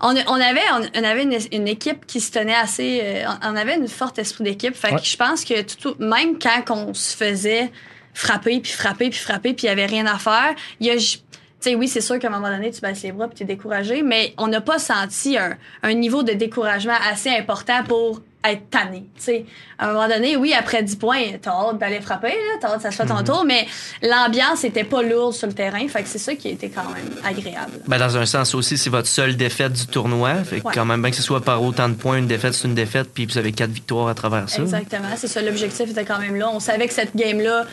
on, 0.00 0.14
on 0.26 0.34
avait, 0.40 0.60
on, 0.72 1.00
on 1.00 1.04
avait 1.04 1.22
une, 1.22 1.38
une 1.52 1.68
équipe 1.68 2.06
qui 2.06 2.20
se 2.20 2.30
tenait 2.32 2.54
assez, 2.54 3.00
euh, 3.02 3.24
on, 3.42 3.56
avait 3.56 3.76
une 3.76 3.88
forte 3.88 4.18
esprit 4.18 4.44
d'équipe. 4.44 4.74
Fait 4.74 4.92
Ouais. 4.92 5.00
que 5.00 5.06
je 5.06 5.16
pense 5.16 5.44
que 5.44 5.62
tout, 5.62 5.94
même 5.98 6.38
quand 6.38 6.62
on 6.70 6.94
se 6.94 7.16
faisait 7.16 7.70
frapper, 8.12 8.60
puis 8.60 8.72
frapper, 8.72 9.10
puis 9.10 9.18
frapper, 9.18 9.54
puis 9.54 9.64
il 9.64 9.66
y 9.66 9.70
avait 9.70 9.86
rien 9.86 10.06
à 10.06 10.18
faire, 10.18 10.54
il 10.80 10.86
y 10.86 10.90
a 10.90 10.96
j- 10.96 11.22
tu 11.60 11.70
sais, 11.70 11.74
oui, 11.76 11.88
c'est 11.88 12.02
sûr 12.02 12.18
qu'à 12.18 12.28
un 12.28 12.30
moment 12.30 12.50
donné, 12.50 12.70
tu 12.70 12.80
baisses 12.82 13.02
les 13.02 13.12
bras 13.12 13.26
puis 13.26 13.36
tu 13.38 13.42
es 13.44 13.46
découragé, 13.46 14.02
mais 14.02 14.34
on 14.36 14.48
n'a 14.48 14.60
pas 14.60 14.78
senti 14.78 15.38
un, 15.38 15.56
un 15.82 15.94
niveau 15.94 16.22
de 16.22 16.32
découragement 16.32 16.96
assez 17.10 17.30
important 17.30 17.82
pour 17.84 18.20
être 18.44 18.68
tanné. 18.70 19.04
Tu 19.16 19.22
sais, 19.22 19.46
à 19.78 19.88
un 19.88 19.92
moment 19.94 20.08
donné, 20.08 20.36
oui, 20.36 20.52
après 20.52 20.82
10 20.82 20.96
points, 20.96 21.22
t'as 21.40 21.50
hâte 21.50 21.78
d'aller 21.78 22.00
frapper, 22.00 22.34
t'as 22.60 22.68
hâte 22.68 22.76
que 22.76 22.82
ça 22.82 22.90
soit 22.90 23.06
ton 23.06 23.16
Mhm. 23.16 23.24
tour, 23.24 23.44
mais 23.46 23.66
l'ambiance 24.02 24.64
était 24.64 24.84
pas 24.84 25.02
lourde 25.02 25.32
sur 25.32 25.46
le 25.46 25.54
terrain, 25.54 25.86
fait 25.88 26.02
que 26.02 26.08
c'est 26.08 26.18
ça 26.18 26.34
qui 26.34 26.48
a 26.48 26.50
été 26.50 26.68
quand 26.68 26.84
même 26.84 27.10
agréable. 27.24 27.80
Ben, 27.86 27.98
dans 27.98 28.16
un 28.18 28.26
sens 28.26 28.54
aussi, 28.54 28.76
c'est 28.76 28.90
votre 28.90 29.08
seule 29.08 29.36
défaite 29.36 29.72
du 29.72 29.86
tournoi. 29.86 30.34
Fait 30.44 30.60
que 30.60 30.66
Ouais. 30.66 30.74
quand 30.74 30.84
même, 30.84 31.00
bien 31.00 31.10
que 31.10 31.16
ce 31.16 31.22
soit 31.22 31.40
par 31.42 31.62
autant 31.62 31.88
de 31.88 31.94
points, 31.94 32.18
une 32.18 32.26
défaite, 32.26 32.54
c'est 32.54 32.68
une 32.68 32.74
défaite, 32.74 33.08
puis 33.14 33.26
vous 33.26 33.38
avez 33.38 33.52
quatre 33.52 33.70
victoires 33.70 34.08
à 34.08 34.14
travers 34.14 34.48
ça. 34.48 34.62
Exactement, 34.62 35.08
c'est 35.16 35.28
ça, 35.28 35.40
l'objectif 35.42 35.90
était 35.90 36.04
quand 36.04 36.18
même 36.18 36.36
là. 36.36 36.50
On 36.52 36.60
savait 36.60 36.86
que 36.86 36.94
cette 36.94 37.16
game-là 37.16 37.64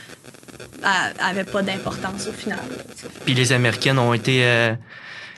avait 1.19 1.43
pas 1.43 1.61
d'importance 1.61 2.27
au 2.27 2.31
final. 2.33 2.59
Puis 3.25 3.33
les 3.33 3.51
Américaines 3.53 3.99
ont 3.99 4.13
été 4.13 4.43
euh, 4.43 4.73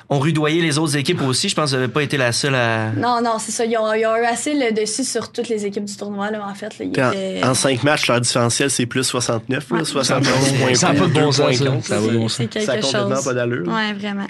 ont 0.10 0.20
rudoyé 0.20 0.62
les 0.62 0.78
autres 0.78 0.96
équipes 0.98 1.22
aussi. 1.22 1.50
Je 1.50 1.56
pense 1.56 1.72
que 1.72 1.76
vous 1.76 1.82
n'avez 1.82 1.92
pas 1.92 2.04
été 2.04 2.18
la 2.18 2.32
seule 2.32 2.56
à. 2.56 2.92
Non, 2.92 3.22
non, 3.24 3.38
c'est 3.40 3.52
ça. 3.52 3.66
Ils 3.66 3.78
ont, 3.78 3.94
ils 3.94 4.06
ont 4.06 4.16
eu 4.16 4.26
assez 4.26 4.54
le 4.54 4.72
dessus 4.72 5.04
sur 5.04 5.32
toutes 5.32 5.50
les 5.50 5.66
équipes 5.66 5.86
du 5.86 5.96
tournoi, 5.96 6.30
là, 6.32 6.46
en 6.50 6.54
fait. 6.54 6.78
Là. 6.80 6.86
En- 6.86 7.12
étaient- 7.12 7.42
En, 7.46 7.54
5 7.54 7.84
matchs, 7.84 8.08
leur 8.08 8.22
différentiel, 8.22 8.70
c'est 8.70 8.86
plus 8.86 9.04
69, 9.04 9.70
là, 9.72 9.78
Ouais. 9.78 9.86
71 9.86 10.52
points. 10.60 10.74
Ça 10.76 10.94
n'a 10.94 11.00
pas 11.00 11.08
de 11.08 11.14
deux 11.14 11.22
bon 11.22 11.32
points 11.32 11.32
sens, 11.32 11.56
ça. 11.58 11.66
contre. 11.66 11.86
Ça 11.88 11.96
a 11.96 12.00
pas 12.00 12.08
de 12.08 12.18
bon 12.18 12.28
sens. 12.28 12.38
C'est 12.38 12.48
quelque 12.48 12.66
Ça 12.66 12.72
a 12.74 12.78
complètement 12.80 13.16
chose. 13.16 13.24
pas 13.26 13.34
d'allure. 13.34 13.68
Ouais, 13.68 13.94
vraiment. 13.94 14.28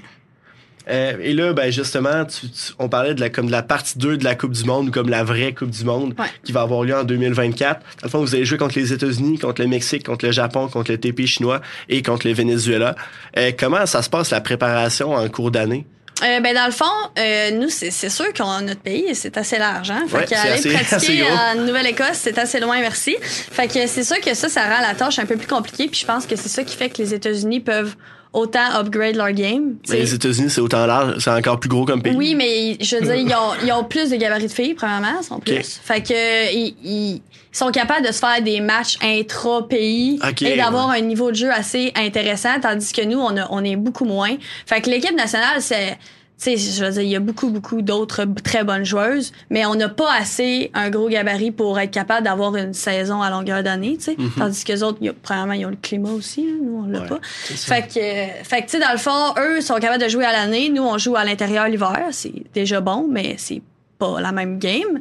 Euh, 0.90 1.14
et 1.22 1.34
là, 1.34 1.54
ben 1.54 1.72
justement, 1.72 2.26
tu- 2.26 2.50
tu- 2.50 2.74
on 2.80 2.90
parlait 2.90 3.14
de 3.14 3.22
la, 3.22 3.30
comme 3.30 3.48
de 3.48 3.52
la 3.52 3.64
partie 3.64 3.98
2 3.98 4.18
de 4.18 4.24
la 4.24 4.36
Coupe 4.36 4.52
du 4.52 4.66
Monde, 4.66 4.90
ou 4.90 4.92
comme 4.92 5.10
la 5.10 5.24
vraie 5.24 5.54
Coupe 5.54 5.70
du 5.70 5.84
Monde, 5.86 6.14
Ouais. 6.20 6.26
qui 6.44 6.52
va 6.52 6.62
avoir 6.62 6.84
lieu 6.84 6.96
en 6.96 7.04
2024. 7.04 7.80
Dans 7.80 7.86
le 8.04 8.10
fond, 8.10 8.20
vous 8.20 8.36
allez 8.36 8.46
jouer 8.46 8.58
contre 8.58 8.78
les 8.78 8.92
États-Unis, 8.92 9.40
contre 9.40 9.62
le 9.62 9.68
Mexique, 9.68 10.06
contre 10.06 10.26
le 10.26 10.32
Japon, 10.32 10.68
contre 10.68 10.92
le 10.92 10.98
TP 11.00 11.26
chinois 11.26 11.62
et 11.90 12.02
contre 12.02 12.28
le 12.28 12.34
Venezuela. 12.34 12.96
Euh, 13.38 13.52
comment 13.58 13.86
ça 13.86 14.02
se 14.02 14.10
passe 14.10 14.32
la 14.32 14.42
préparation 14.42 15.14
en 15.14 15.28
cours 15.30 15.52
d'année? 15.52 15.86
Euh, 16.24 16.40
ben 16.42 16.54
dans 16.54 16.68
le 16.68 16.72
fond, 16.72 16.86
euh, 17.18 17.52
nous 17.52 17.70
c'est 17.70 17.90
sûr 18.10 18.32
qu'on 18.34 18.62
notre 18.62 18.80
pays 18.82 19.14
c'est 19.16 19.36
assez 19.36 19.58
large, 19.58 19.90
hein. 19.90 20.04
Fait 20.08 20.18
Ouais, 20.18 20.26
qu'aller 20.26 20.62
pratiquer 20.86 21.24
en 21.56 21.56
Nouvelle-Écosse 21.66 22.14
c'est 22.14 22.38
assez 22.38 22.60
loin, 22.60 22.80
merci. 22.82 23.18
Fait 23.20 23.68
que 23.68 23.88
c'est 23.88 24.04
sûr 24.04 24.22
que 24.22 24.34
ça, 24.36 24.48
ça 24.48 24.62
rend 24.64 24.82
la 24.82 24.94
tâche 24.94 25.18
un 25.18 25.26
peu 25.26 25.36
plus 25.38 25.48
compliquée. 25.48 25.88
Puis 25.88 26.02
je 26.02 26.06
pense 26.06 26.26
que 26.28 26.36
c'est 26.36 26.50
ça 26.50 26.64
qui 26.64 26.78
fait 26.78 26.90
que 26.90 27.00
les 27.02 27.14
États-Unis 27.16 27.62
peuvent 27.62 27.96
autant 28.34 28.76
upgrade 28.80 29.16
leur 29.16 29.32
game. 29.32 29.76
sais. 29.86 29.98
les 29.98 30.14
États-Unis, 30.14 30.50
c'est 30.50 30.62
autant 30.62 30.86
large, 30.86 31.20
c'est 31.20 31.30
encore 31.30 31.60
plus 31.60 31.70
gros 31.70 31.86
comme 31.86 32.02
pays. 32.02 32.16
Oui, 32.16 32.36
mais 32.36 32.78
je 32.82 32.96
veux 32.98 33.02
dire, 33.04 33.16
ils 33.16 33.34
ont, 33.34 33.54
ils 33.66 33.72
ont 33.72 33.84
plus 33.84 34.10
de 34.10 34.16
gabarits 34.16 34.48
de 34.48 34.52
filles, 34.52 34.74
premièrement, 34.74 35.20
ils 35.22 35.24
sont 35.24 35.40
plus. 35.40 35.80
Fait 35.84 36.02
que 36.02 36.54
ils, 36.54 36.76
ils 36.84 37.22
sont 37.52 37.70
capables 37.72 38.06
de 38.06 38.12
se 38.12 38.20
faire 38.20 38.42
des 38.42 38.60
matchs 38.60 38.98
intra-pays 39.04 40.20
Ok, 40.28 40.42
et 40.42 40.58
d'avoir 40.58 40.90
ouais. 40.90 40.98
un 40.98 41.02
niveau 41.02 41.30
de 41.32 41.36
jeu 41.36 41.52
assez 41.52 41.92
intéressant, 41.96 42.60
tandis 42.62 42.92
que 42.92 43.04
nous, 43.04 43.20
on, 43.20 43.38
a- 43.38 43.48
on 43.52 43.64
est 43.64 43.76
beaucoup 43.76 44.06
moins. 44.06 44.36
Fait 44.66 44.82
que 44.82 44.90
l'équipe 44.90 45.16
nationale, 45.16 45.62
c'est. 45.62 45.98
Tu 46.44 46.58
sais, 46.58 46.72
je 46.74 46.84
veux 46.84 46.92
dire, 46.92 47.02
il 47.04 47.10
y 47.10 47.16
a 47.16 47.20
beaucoup, 47.20 47.50
beaucoup 47.50 47.82
d'autres 47.82 48.26
très 48.44 48.64
bonnes 48.66 48.84
joueuses, 48.84 49.32
mais 49.50 49.66
on 49.66 49.76
n'a 49.76 49.88
pas 49.88 50.12
assez 50.14 50.72
un 50.74 50.90
gros 50.90 51.08
gabarit 51.08 51.52
pour 51.52 51.80
être 51.80 51.92
capable 51.92 52.26
d'avoir 52.26 52.56
une 52.58 52.74
saison 52.74 53.22
à 53.22 53.30
longueur 53.30 53.64
d'année, 53.64 53.96
tu 53.98 54.04
sais. 54.06 54.18
Tandis 54.38 54.64
que 54.66 54.72
les 54.74 54.84
autres, 54.84 54.98
y 55.02 55.08
a- 55.10 55.14
premièrement, 55.14 55.54
ils 55.54 55.66
ont 55.66 55.70
le 55.70 55.78
climat 55.82 56.10
aussi, 56.12 56.46
là, 56.46 56.52
nous, 56.62 56.84
on 56.84 56.88
l'a 56.88 57.00
Ouais, 57.02 57.08
pas. 57.08 57.20
Fait 57.22 57.88
que, 57.88 58.00
euh, 58.00 58.44
fait 58.44 58.58
que, 58.62 58.66
tu 58.66 58.70
sais, 58.72 58.80
dans 58.80 58.92
le 58.92 58.98
fond, 58.98 59.34
eux 59.40 59.62
sont 59.62 59.76
capables 59.76 60.04
de 60.04 60.10
jouer 60.10 60.26
à 60.26 60.32
l'année. 60.34 60.70
Nous, 60.70 60.84
on 60.84 60.98
joue 60.98 61.16
à 61.16 61.24
l'intérieur 61.24 61.68
l'hiver. 61.70 62.08
C'est 62.12 62.34
déjà 62.54 62.82
bon, 62.82 63.08
mais 63.10 63.36
c'est 63.38 63.62
pas 64.04 64.22
la 64.22 64.32
même 64.32 64.60
game. 64.60 65.00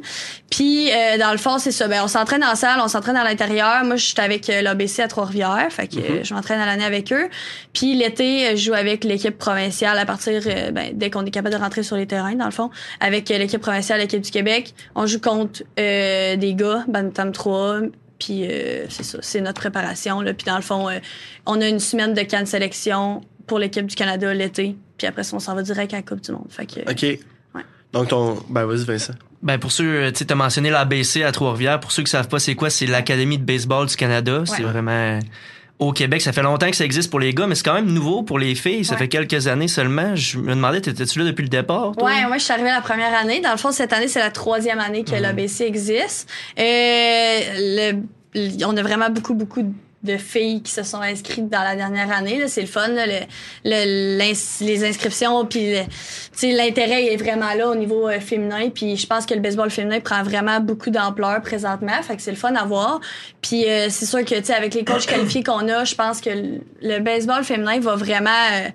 Puis, 0.49 0.91
euh, 0.91 1.17
dans 1.17 1.31
le 1.31 1.37
fond, 1.37 1.57
c'est 1.57 1.71
ça. 1.71 1.87
Ben, 1.87 2.01
on 2.03 2.07
s'entraîne 2.07 2.43
en 2.43 2.55
salle, 2.55 2.79
on 2.81 2.87
s'entraîne 2.87 3.17
à 3.17 3.23
l'intérieur. 3.23 3.83
Moi, 3.83 3.95
je 3.95 4.05
suis 4.05 4.19
avec 4.19 4.49
euh, 4.49 4.61
l'ABC 4.61 4.99
à 4.99 5.07
Trois-Rivières. 5.07 5.67
Fait 5.69 5.87
que 5.87 5.97
euh, 5.97 6.23
je 6.23 6.33
m'entraîne 6.33 6.59
à 6.59 6.65
l'année 6.65 6.85
avec 6.85 7.11
eux. 7.11 7.29
Puis, 7.73 7.95
l'été, 7.95 8.47
euh, 8.47 8.51
je 8.51 8.65
joue 8.65 8.73
avec 8.73 9.03
l'équipe 9.03 9.37
provinciale 9.37 9.97
à 9.97 10.05
partir, 10.05 10.41
ben, 10.71 10.91
dès 10.93 11.09
qu'on 11.09 11.25
est 11.25 11.31
capable 11.31 11.55
de 11.55 11.59
rentrer 11.61 11.83
sur 11.83 11.95
les 11.95 12.07
terrains, 12.07 12.35
dans 12.35 12.45
le 12.45 12.51
fond. 12.51 12.69
Avec 12.99 13.29
l'équipe 13.29 13.61
provinciale, 13.61 13.99
l'équipe 13.99 14.21
du 14.21 14.31
Québec. 14.31 14.73
On 14.95 15.05
joue 15.05 15.19
contre 15.19 15.63
euh, 15.79 16.35
des 16.35 16.53
gars, 16.53 16.83
Bantam 16.87 17.31
3, 17.31 17.81
puis 18.19 18.47
euh, 18.47 18.85
c'est 18.89 19.03
ça, 19.03 19.19
c'est 19.21 19.41
notre 19.41 19.59
préparation. 19.59 20.21
Là. 20.21 20.33
Puis 20.33 20.45
dans 20.45 20.55
le 20.55 20.61
fond, 20.61 20.89
euh, 20.89 20.99
on 21.45 21.59
a 21.61 21.67
une 21.67 21.79
semaine 21.79 22.13
de 22.13 22.21
canne 22.21 22.45
sélection 22.45 23.21
pour 23.47 23.59
l'équipe 23.59 23.85
du 23.85 23.95
Canada 23.95 24.33
l'été. 24.33 24.75
Puis 24.97 25.07
après 25.07 25.23
ça, 25.23 25.35
on 25.35 25.39
s'en 25.39 25.55
va 25.55 25.61
direct 25.61 25.93
à 25.93 25.97
la 25.97 26.03
Coupe 26.03 26.21
du 26.21 26.31
Monde. 26.31 26.47
Fait 26.49 26.65
que, 26.65 26.89
OK. 26.89 27.19
Donc, 27.93 28.09
ton. 28.09 28.37
Ben, 28.49 28.65
vas-y, 28.65 28.83
Vincent. 28.85 29.13
Ben 29.41 29.57
pour 29.57 29.71
ceux, 29.71 30.09
tu 30.13 30.19
sais, 30.19 30.25
t'as 30.25 30.35
mentionné 30.35 30.69
l'ABC 30.69 31.21
à 31.23 31.31
Trois-Rivières. 31.31 31.79
Pour 31.79 31.91
ceux 31.91 32.03
qui 32.03 32.09
savent 32.11 32.27
pas 32.29 32.39
c'est 32.39 32.55
quoi, 32.55 32.69
c'est 32.69 32.85
l'Académie 32.85 33.37
de 33.37 33.43
baseball 33.43 33.85
du 33.87 33.95
Canada. 33.95 34.43
C'est 34.45 34.63
vraiment 34.63 35.19
au 35.79 35.91
Québec. 35.91 36.21
Ça 36.21 36.31
fait 36.31 36.43
longtemps 36.43 36.69
que 36.69 36.75
ça 36.77 36.85
existe 36.85 37.09
pour 37.09 37.19
les 37.19 37.33
gars, 37.33 37.45
mais 37.45 37.55
c'est 37.55 37.63
quand 37.65 37.73
même 37.73 37.87
nouveau 37.91 38.23
pour 38.23 38.39
les 38.39 38.55
filles. 38.55 38.85
Ça 38.85 38.93
Ouais. 38.93 38.99
fait 38.99 39.07
quelques 39.09 39.47
années 39.47 39.67
seulement. 39.67 40.15
Je 40.15 40.37
me 40.37 40.49
demandais, 40.55 40.79
t'étais-tu 40.79 41.19
là 41.19 41.25
depuis 41.25 41.41
le 41.43 41.49
départ? 41.49 41.91
toi? 41.97 42.05
Ouais, 42.07 42.25
moi, 42.25 42.37
je 42.37 42.43
suis 42.43 42.53
arrivée 42.53 42.69
la 42.69 42.79
première 42.79 43.13
année. 43.19 43.41
Dans 43.41 43.51
le 43.51 43.57
fond, 43.57 43.71
cette 43.73 43.91
année, 43.91 44.07
c'est 44.07 44.19
la 44.21 44.31
troisième 44.31 44.79
année 44.79 45.03
que 45.03 45.11
Mhm. 45.15 45.21
l'ABC 45.21 45.61
existe. 45.65 46.29
Euh, 46.57 47.39
le- 47.57 48.01
le- 48.33 48.65
on 48.65 48.77
a 48.77 48.81
vraiment 48.81 49.09
beaucoup, 49.09 49.33
beaucoup 49.33 49.61
de 49.61 49.71
filles 50.17 50.61
qui 50.61 50.71
se 50.71 50.83
sont 50.83 51.01
inscrites 51.01 51.49
dans 51.49 51.63
la 51.63 51.75
dernière 51.75 52.11
année. 52.11 52.47
C'est 52.47 52.61
le 52.61 52.67
fun, 52.67 52.87
là, 52.87 53.05
le, 53.05 53.19
le- 53.63 54.65
les 54.65 54.83
inscriptions, 54.85 55.45
puis 55.45 55.75
l'intérêt 56.43 57.05
est 57.05 57.17
vraiment 57.17 57.53
là 57.53 57.69
au 57.69 57.75
niveau 57.75 58.07
euh, 58.07 58.19
féminin. 58.19 58.69
Puis 58.69 58.97
je 58.97 59.07
pense 59.07 59.25
que 59.25 59.33
le 59.33 59.39
baseball 59.39 59.69
féminin 59.69 59.99
prend 59.99 60.23
vraiment 60.23 60.59
beaucoup 60.59 60.89
d'ampleur 60.89 61.41
présentement. 61.41 62.01
Fait 62.01 62.15
que 62.15 62.21
c'est 62.21 62.31
le 62.31 62.37
fun 62.37 62.55
à 62.55 62.65
voir. 62.65 62.99
Puis 63.41 63.69
euh, 63.69 63.87
c'est 63.89 64.05
sûr 64.05 64.23
que 64.25 64.51
avec 64.51 64.73
les 64.73 64.83
coachs 64.83 65.05
qualifiés 65.05 65.43
qu'on 65.43 65.67
a, 65.69 65.83
je 65.85 65.95
pense 65.95 66.19
que 66.21 66.29
le 66.81 66.99
baseball 66.99 67.43
féminin 67.43 67.79
va 67.79 67.95
vraiment 67.95 68.29
euh, 68.29 68.67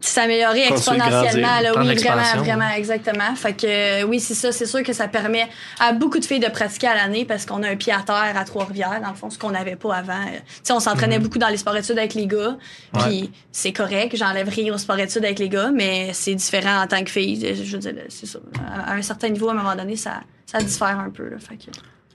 s'améliorer 0.00 0.66
exponentiellement. 0.68 1.60
Là, 1.60 1.72
oui, 1.76 1.94
vraiment, 1.94 2.42
vraiment, 2.42 2.70
exactement. 2.70 3.34
Fait 3.36 3.52
que 3.52 3.66
euh, 3.66 4.06
oui, 4.06 4.18
c'est 4.18 4.34
ça. 4.34 4.50
C'est 4.50 4.66
sûr 4.66 4.82
que 4.82 4.92
ça 4.92 5.08
permet 5.08 5.46
à 5.78 5.92
beaucoup 5.92 6.18
de 6.18 6.24
filles 6.24 6.40
de 6.40 6.48
pratiquer 6.48 6.86
à 6.86 6.94
l'année 6.94 7.24
parce 7.24 7.44
qu'on 7.44 7.62
a 7.62 7.68
un 7.68 7.76
pied 7.76 7.92
à 7.92 8.00
terre 8.00 8.32
à 8.34 8.44
Trois-Rivières, 8.44 9.00
dans 9.02 9.10
le 9.10 9.14
fond, 9.14 9.28
ce 9.28 9.38
qu'on 9.38 9.50
n'avait 9.50 9.76
pas 9.76 9.96
avant. 9.96 10.12
Euh, 10.22 10.38
Tu 10.38 10.60
sais, 10.62 10.72
on 10.72 10.80
s'entraînait 10.80 11.18
beaucoup 11.18 11.38
dans 11.38 11.48
les 11.48 11.58
sports-études 11.58 11.98
avec 11.98 12.14
les 12.14 12.26
gars. 12.26 12.56
Puis 12.98 13.30
c'est 13.52 13.72
correct, 13.72 14.16
j'enlève 14.16 14.48
rien 14.48 14.72
aux 14.72 14.78
sports-études 14.78 15.24
avec 15.24 15.38
les 15.38 15.48
gars, 15.48 15.70
mais 15.70 16.10
c'est 16.14 16.34
différent 16.34 16.82
en 16.82 16.86
tant 16.86 17.04
que 17.04 17.10
fille. 17.10 17.54
Je 17.54 17.72
veux 17.72 17.78
dire, 17.78 17.94
c'est 18.08 18.26
ça. 18.26 18.38
À 18.86 18.94
un 18.94 19.02
certain 19.02 19.28
niveau, 19.28 19.48
à 19.48 19.52
un 19.52 19.56
moment 19.56 19.76
donné, 19.76 19.96
ça, 19.96 20.20
ça 20.46 20.58
diffère 20.62 20.98
un 20.98 21.10
peu. 21.10 21.28
Là, 21.28 21.36
fait 21.38 21.56
que... 21.56 21.70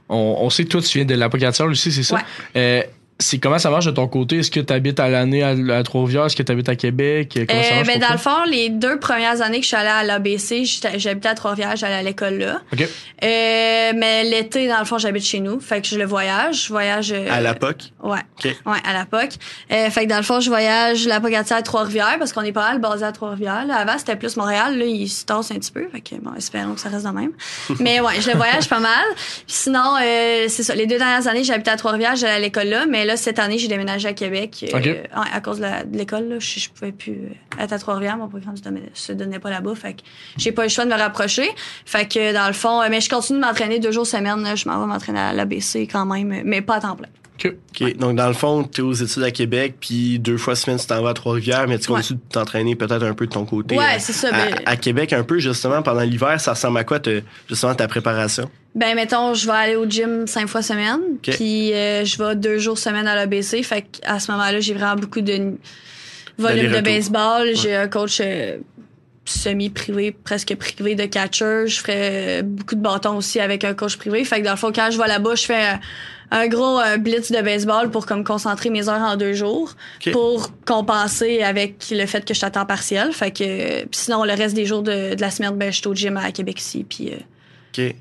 On, 0.08 0.38
on 0.42 0.50
sait 0.52 0.66
toi, 0.66 0.82
tu 0.82 1.00
viens 1.00 1.06
de 1.06 1.16
l'application, 1.16 1.66
Lucie, 1.66 1.92
c'est 1.92 2.04
ça? 2.04 2.16
Ouais. 2.16 2.22
Euh, 2.58 2.84
c'est 3.18 3.40
comment 3.40 3.58
ça 3.60 3.70
marche 3.70 3.86
de 3.86 3.92
ton 3.92 4.08
côté? 4.08 4.40
Est-ce 4.40 4.52
que 4.52 4.60
tu 4.60 4.74
habites 4.74 5.00
à 5.00 5.08
l'année 5.10 5.42
à, 5.42 5.56
à 5.78 5.84
Trois-Rivières? 5.84 6.26
Est-ce 6.26 6.36
que 6.36 6.44
tu 6.44 6.52
habites 6.52 6.68
à 6.68 6.76
Québec? 6.76 7.32
Comment 7.48 7.62
ça 7.64 7.68
Euh, 7.72 7.76
marche 7.78 7.88
ben, 7.88 8.00
dans 8.00 8.12
le 8.12 8.18
fond, 8.18 8.44
les 8.50 8.70
deux 8.70 9.00
premières 9.00 9.42
années 9.42 9.58
que 9.60 9.64
je 9.64 9.68
suis 9.70 9.78
allée 9.78 9.88
à 9.88 10.04
l'ABC, 10.04 10.64
j'habitais 10.98 11.30
à 11.30 11.34
Trois-Rivières, 11.34 11.76
j'allais 11.78 11.96
à 11.96 12.04
l'école 12.04 12.36
là. 12.40 12.62
OK. 12.74 12.82
Euh, 12.82 13.92
mais 13.96 14.24
l'été, 14.26 14.68
dans 14.68 14.80
le 14.80 14.86
fond, 14.86 14.98
j'habite 14.98 15.24
chez 15.24 15.40
nous. 15.40 15.60
Fait 15.60 15.82
que 15.82 15.88
je 15.88 15.98
le 15.98 16.06
voyage. 16.06 16.64
Je 16.66 16.70
voyage. 16.70 17.12
euh, 17.14 17.28
À 17.32 17.40
la 17.42 17.54
POC? 17.54 17.92
Ouais. 18.04 18.20
OK. 18.44 18.56
Ouais, 18.66 18.78
à 18.86 18.94
la 18.94 19.06
POC. 19.06 19.30
Euh, 19.72 19.90
fait 19.90 20.06
que 20.06 20.10
dans 20.10 20.18
le 20.18 20.24
fond, 20.24 20.40
je 20.42 20.50
voyage 20.50 21.06
la 21.08 21.20
Pocatière 21.22 21.58
à 21.60 21.62
Trois-Rivières 21.62 22.18
parce 22.20 22.34
qu'on 22.34 22.42
est 22.42 22.52
pas 22.52 22.68
mal 22.68 22.80
basé 22.82 23.06
à 23.06 23.12
Trois-Rivières. 23.14 23.66
là. 23.66 23.76
Avant, 23.78 23.98
c'était 23.98 24.18
plus 24.18 24.36
Montréal. 24.36 24.78
Là, 24.78 24.86
il 24.86 25.08
se 25.08 25.26
tasse 25.26 25.52
un 25.52 25.56
petit 25.56 25.72
peu. 25.72 25.88
Fait 25.90 26.02
que 26.02 26.16
bon, 26.16 26.32
espérons 26.38 26.74
que 26.74 26.82
ça 26.82 26.90
reste 26.90 27.06
de 27.06 27.12
même. 27.12 27.32
mais 27.80 28.02
ouais, 28.02 28.20
je 28.20 28.30
le 28.30 28.36
voyage 28.38 28.68
pas 28.68 28.80
mal. 28.80 29.06
Puis 29.16 29.44
sinon, 29.48 29.96
euh, 30.02 30.46
c'est 30.50 30.64
ça. 30.64 30.76
Les 30.76 30.86
deux 30.86 30.98
dernières 30.98 31.28
années, 31.28 31.44
j'habitais 31.46 31.72
à 31.72 31.78
Trois-Rivières, 31.78 32.18
j'allais 32.18 32.34
à 32.34 32.40
l'école 32.40 32.68
là. 32.68 32.86
Mais 32.90 33.05
là, 33.06 33.18
cette 33.18 33.40
année, 33.40 33.58
j'ai 33.58 33.68
déménagé 33.68 34.08
à 34.08 34.14
Québec. 34.14 34.66
euh, 34.92 35.04
à 35.34 35.42
cause 35.42 35.60
de 35.60 35.66
l'école, 35.98 36.28
là. 36.28 36.36
Je, 36.40 36.60
je 36.60 36.70
pouvais 36.70 36.92
plus 36.92 37.14
euh, 37.14 37.64
être 37.64 37.74
à 37.74 37.80
Trois-Rivières. 37.80 38.18
Mon 38.18 38.28
programme 38.28 38.58
se 38.58 38.62
donnait, 38.62 38.90
se 38.94 39.12
donnait 39.14 39.40
pas 39.40 39.50
là-bas. 39.50 39.76
Fait 39.76 39.94
que 39.94 40.02
j'ai 40.38 40.52
pas 40.52 40.64
eu 40.64 40.66
le 40.66 40.70
choix 40.70 40.86
de 40.86 40.90
me 40.92 40.98
rapprocher. 40.98 41.48
Fait 41.86 42.08
que 42.08 42.34
dans 42.34 42.48
le 42.48 42.54
fond, 42.54 42.82
euh, 42.82 42.88
mais 42.90 43.02
je 43.02 43.10
continue 43.10 43.40
de 43.40 43.46
m'entraîner 43.46 43.80
deux 43.80 43.92
jours 43.92 44.08
semaine. 44.08 44.42
là. 44.44 44.56
Je 44.56 44.68
m'en 44.68 44.80
vais 44.80 44.86
m'entraîner 44.88 45.20
à 45.20 45.34
l'ABC 45.34 45.88
quand 45.92 46.06
même, 46.06 46.42
mais 46.44 46.62
pas 46.62 46.76
à 46.76 46.82
temps 46.82 46.96
plein. 46.96 47.08
OK. 47.38 47.54
OK. 47.82 47.98
Donc, 47.98 48.16
dans 48.16 48.28
le 48.28 48.34
fond, 48.34 48.64
tu 48.64 48.82
es 48.82 48.84
aux 48.84 48.94
études 48.94 49.24
à 49.24 49.32
Québec, 49.32 49.76
puis 49.80 50.20
deux 50.20 50.38
fois 50.38 50.56
semaine, 50.56 50.80
tu 50.80 50.86
t'en 50.88 51.02
vas 51.02 51.10
à 51.10 51.14
Trois-Rivières, 51.14 51.68
mais 51.68 51.78
tu 51.80 51.92
Ouais. 51.92 51.98
continues 51.98 52.20
de 52.28 52.34
t'entraîner 52.34 52.76
peut-être 52.76 53.04
un 53.04 53.14
peu 53.14 53.28
de 53.28 53.32
ton 53.32 53.46
côté. 53.46 53.78
Ouais, 53.78 53.84
euh, 53.84 53.98
c'est 54.00 54.14
ça. 54.14 54.30
à, 54.30 54.32
ben- 54.32 54.56
à 54.66 54.76
Québec, 54.78 55.12
un 55.14 55.24
peu, 55.24 55.40
justement, 55.40 55.82
pendant 55.82 56.02
l'hiver, 56.02 56.40
ça 56.40 56.54
ressemble 56.54 56.78
à 56.78 56.84
quoi, 56.84 57.00
te- 57.00 57.22
justement, 57.50 57.76
ta 57.76 57.88
préparation? 57.88 58.50
Ben, 58.74 58.96
mettons, 58.96 59.34
je 59.34 59.46
vais 59.46 59.54
aller 59.54 59.76
au 59.76 59.86
gym 59.90 60.28
cinq 60.28 60.48
fois 60.48 60.62
semaine. 60.62 61.00
Puis 61.22 61.74
euh, 61.74 62.04
je 62.06 62.18
vais 62.22 62.36
deux 62.36 62.58
jours 62.58 62.78
semaine 62.78 63.08
à 63.08 63.16
l'ABC. 63.16 63.64
Fait 63.64 63.84
qu'à 63.84 64.20
ce 64.20 64.32
moment-là, 64.32 64.60
j'ai 64.60 64.74
vraiment 64.74 64.96
beaucoup 64.96 65.22
de 65.22 65.54
volume 66.38 66.72
de 66.74 66.82
baseball. 66.82 67.50
J'ai 67.56 67.74
un 67.76 67.88
coach 67.88 68.20
euh, 68.22 68.58
semi-privé, 69.24 70.12
presque 70.24 70.56
privé 70.56 70.96
de 70.96 71.06
catcher. 71.06 71.68
Je 71.68 71.80
ferais 71.80 72.40
euh, 72.40 72.42
beaucoup 72.44 72.76
de 72.76 72.82
bâtons 72.82 73.18
aussi 73.18 73.40
avec 73.40 73.64
un 73.64 73.74
coach 73.74 73.98
privé. 73.98 74.24
Fait 74.26 74.40
que 74.42 74.46
dans 74.46 74.52
le 74.52 74.58
fond, 74.58 74.72
quand 74.74 74.90
je 74.92 74.98
vais 74.98 75.08
là-bas, 75.08 75.36
je 75.36 75.46
fais 75.46 75.80
un, 76.32 76.48
gros 76.48 76.80
euh, 76.80 76.98
blitz 76.98 77.32
de 77.32 77.42
baseball 77.42 77.90
pour 77.92 78.06
comme 78.06 78.24
concentrer 78.24 78.70
mes 78.70 78.88
heures 78.90 79.02
en 79.02 79.16
deux 79.18 79.34
jours. 79.34 79.74
Pour 80.12 80.52
compenser 80.66 81.42
avec 81.44 81.86
le 81.92 82.06
fait 82.06 82.22
que 82.26 82.34
je 82.34 82.38
suis 82.40 82.46
à 82.46 82.52
temps 82.52 82.66
partiel. 82.66 83.12
Fait 83.14 83.32
que 83.32 83.44
euh, 83.44 83.86
sinon, 83.92 84.24
le 84.24 84.34
reste 84.34 84.56
des 84.56 84.66
jours 84.66 84.82
de, 84.84 85.16
de 85.16 85.22
la 85.22 85.32
semaine, 85.32 85.56
ben, 85.56 85.72
je 85.72 85.78
suis 85.78 85.88
au 85.88 85.94
gym 85.96 86.18
à 86.18 86.32
Québec 86.32 86.60
ici. 86.60 86.86
Puis 86.88 87.10
euh, 87.12 87.16
OK. 87.78 87.96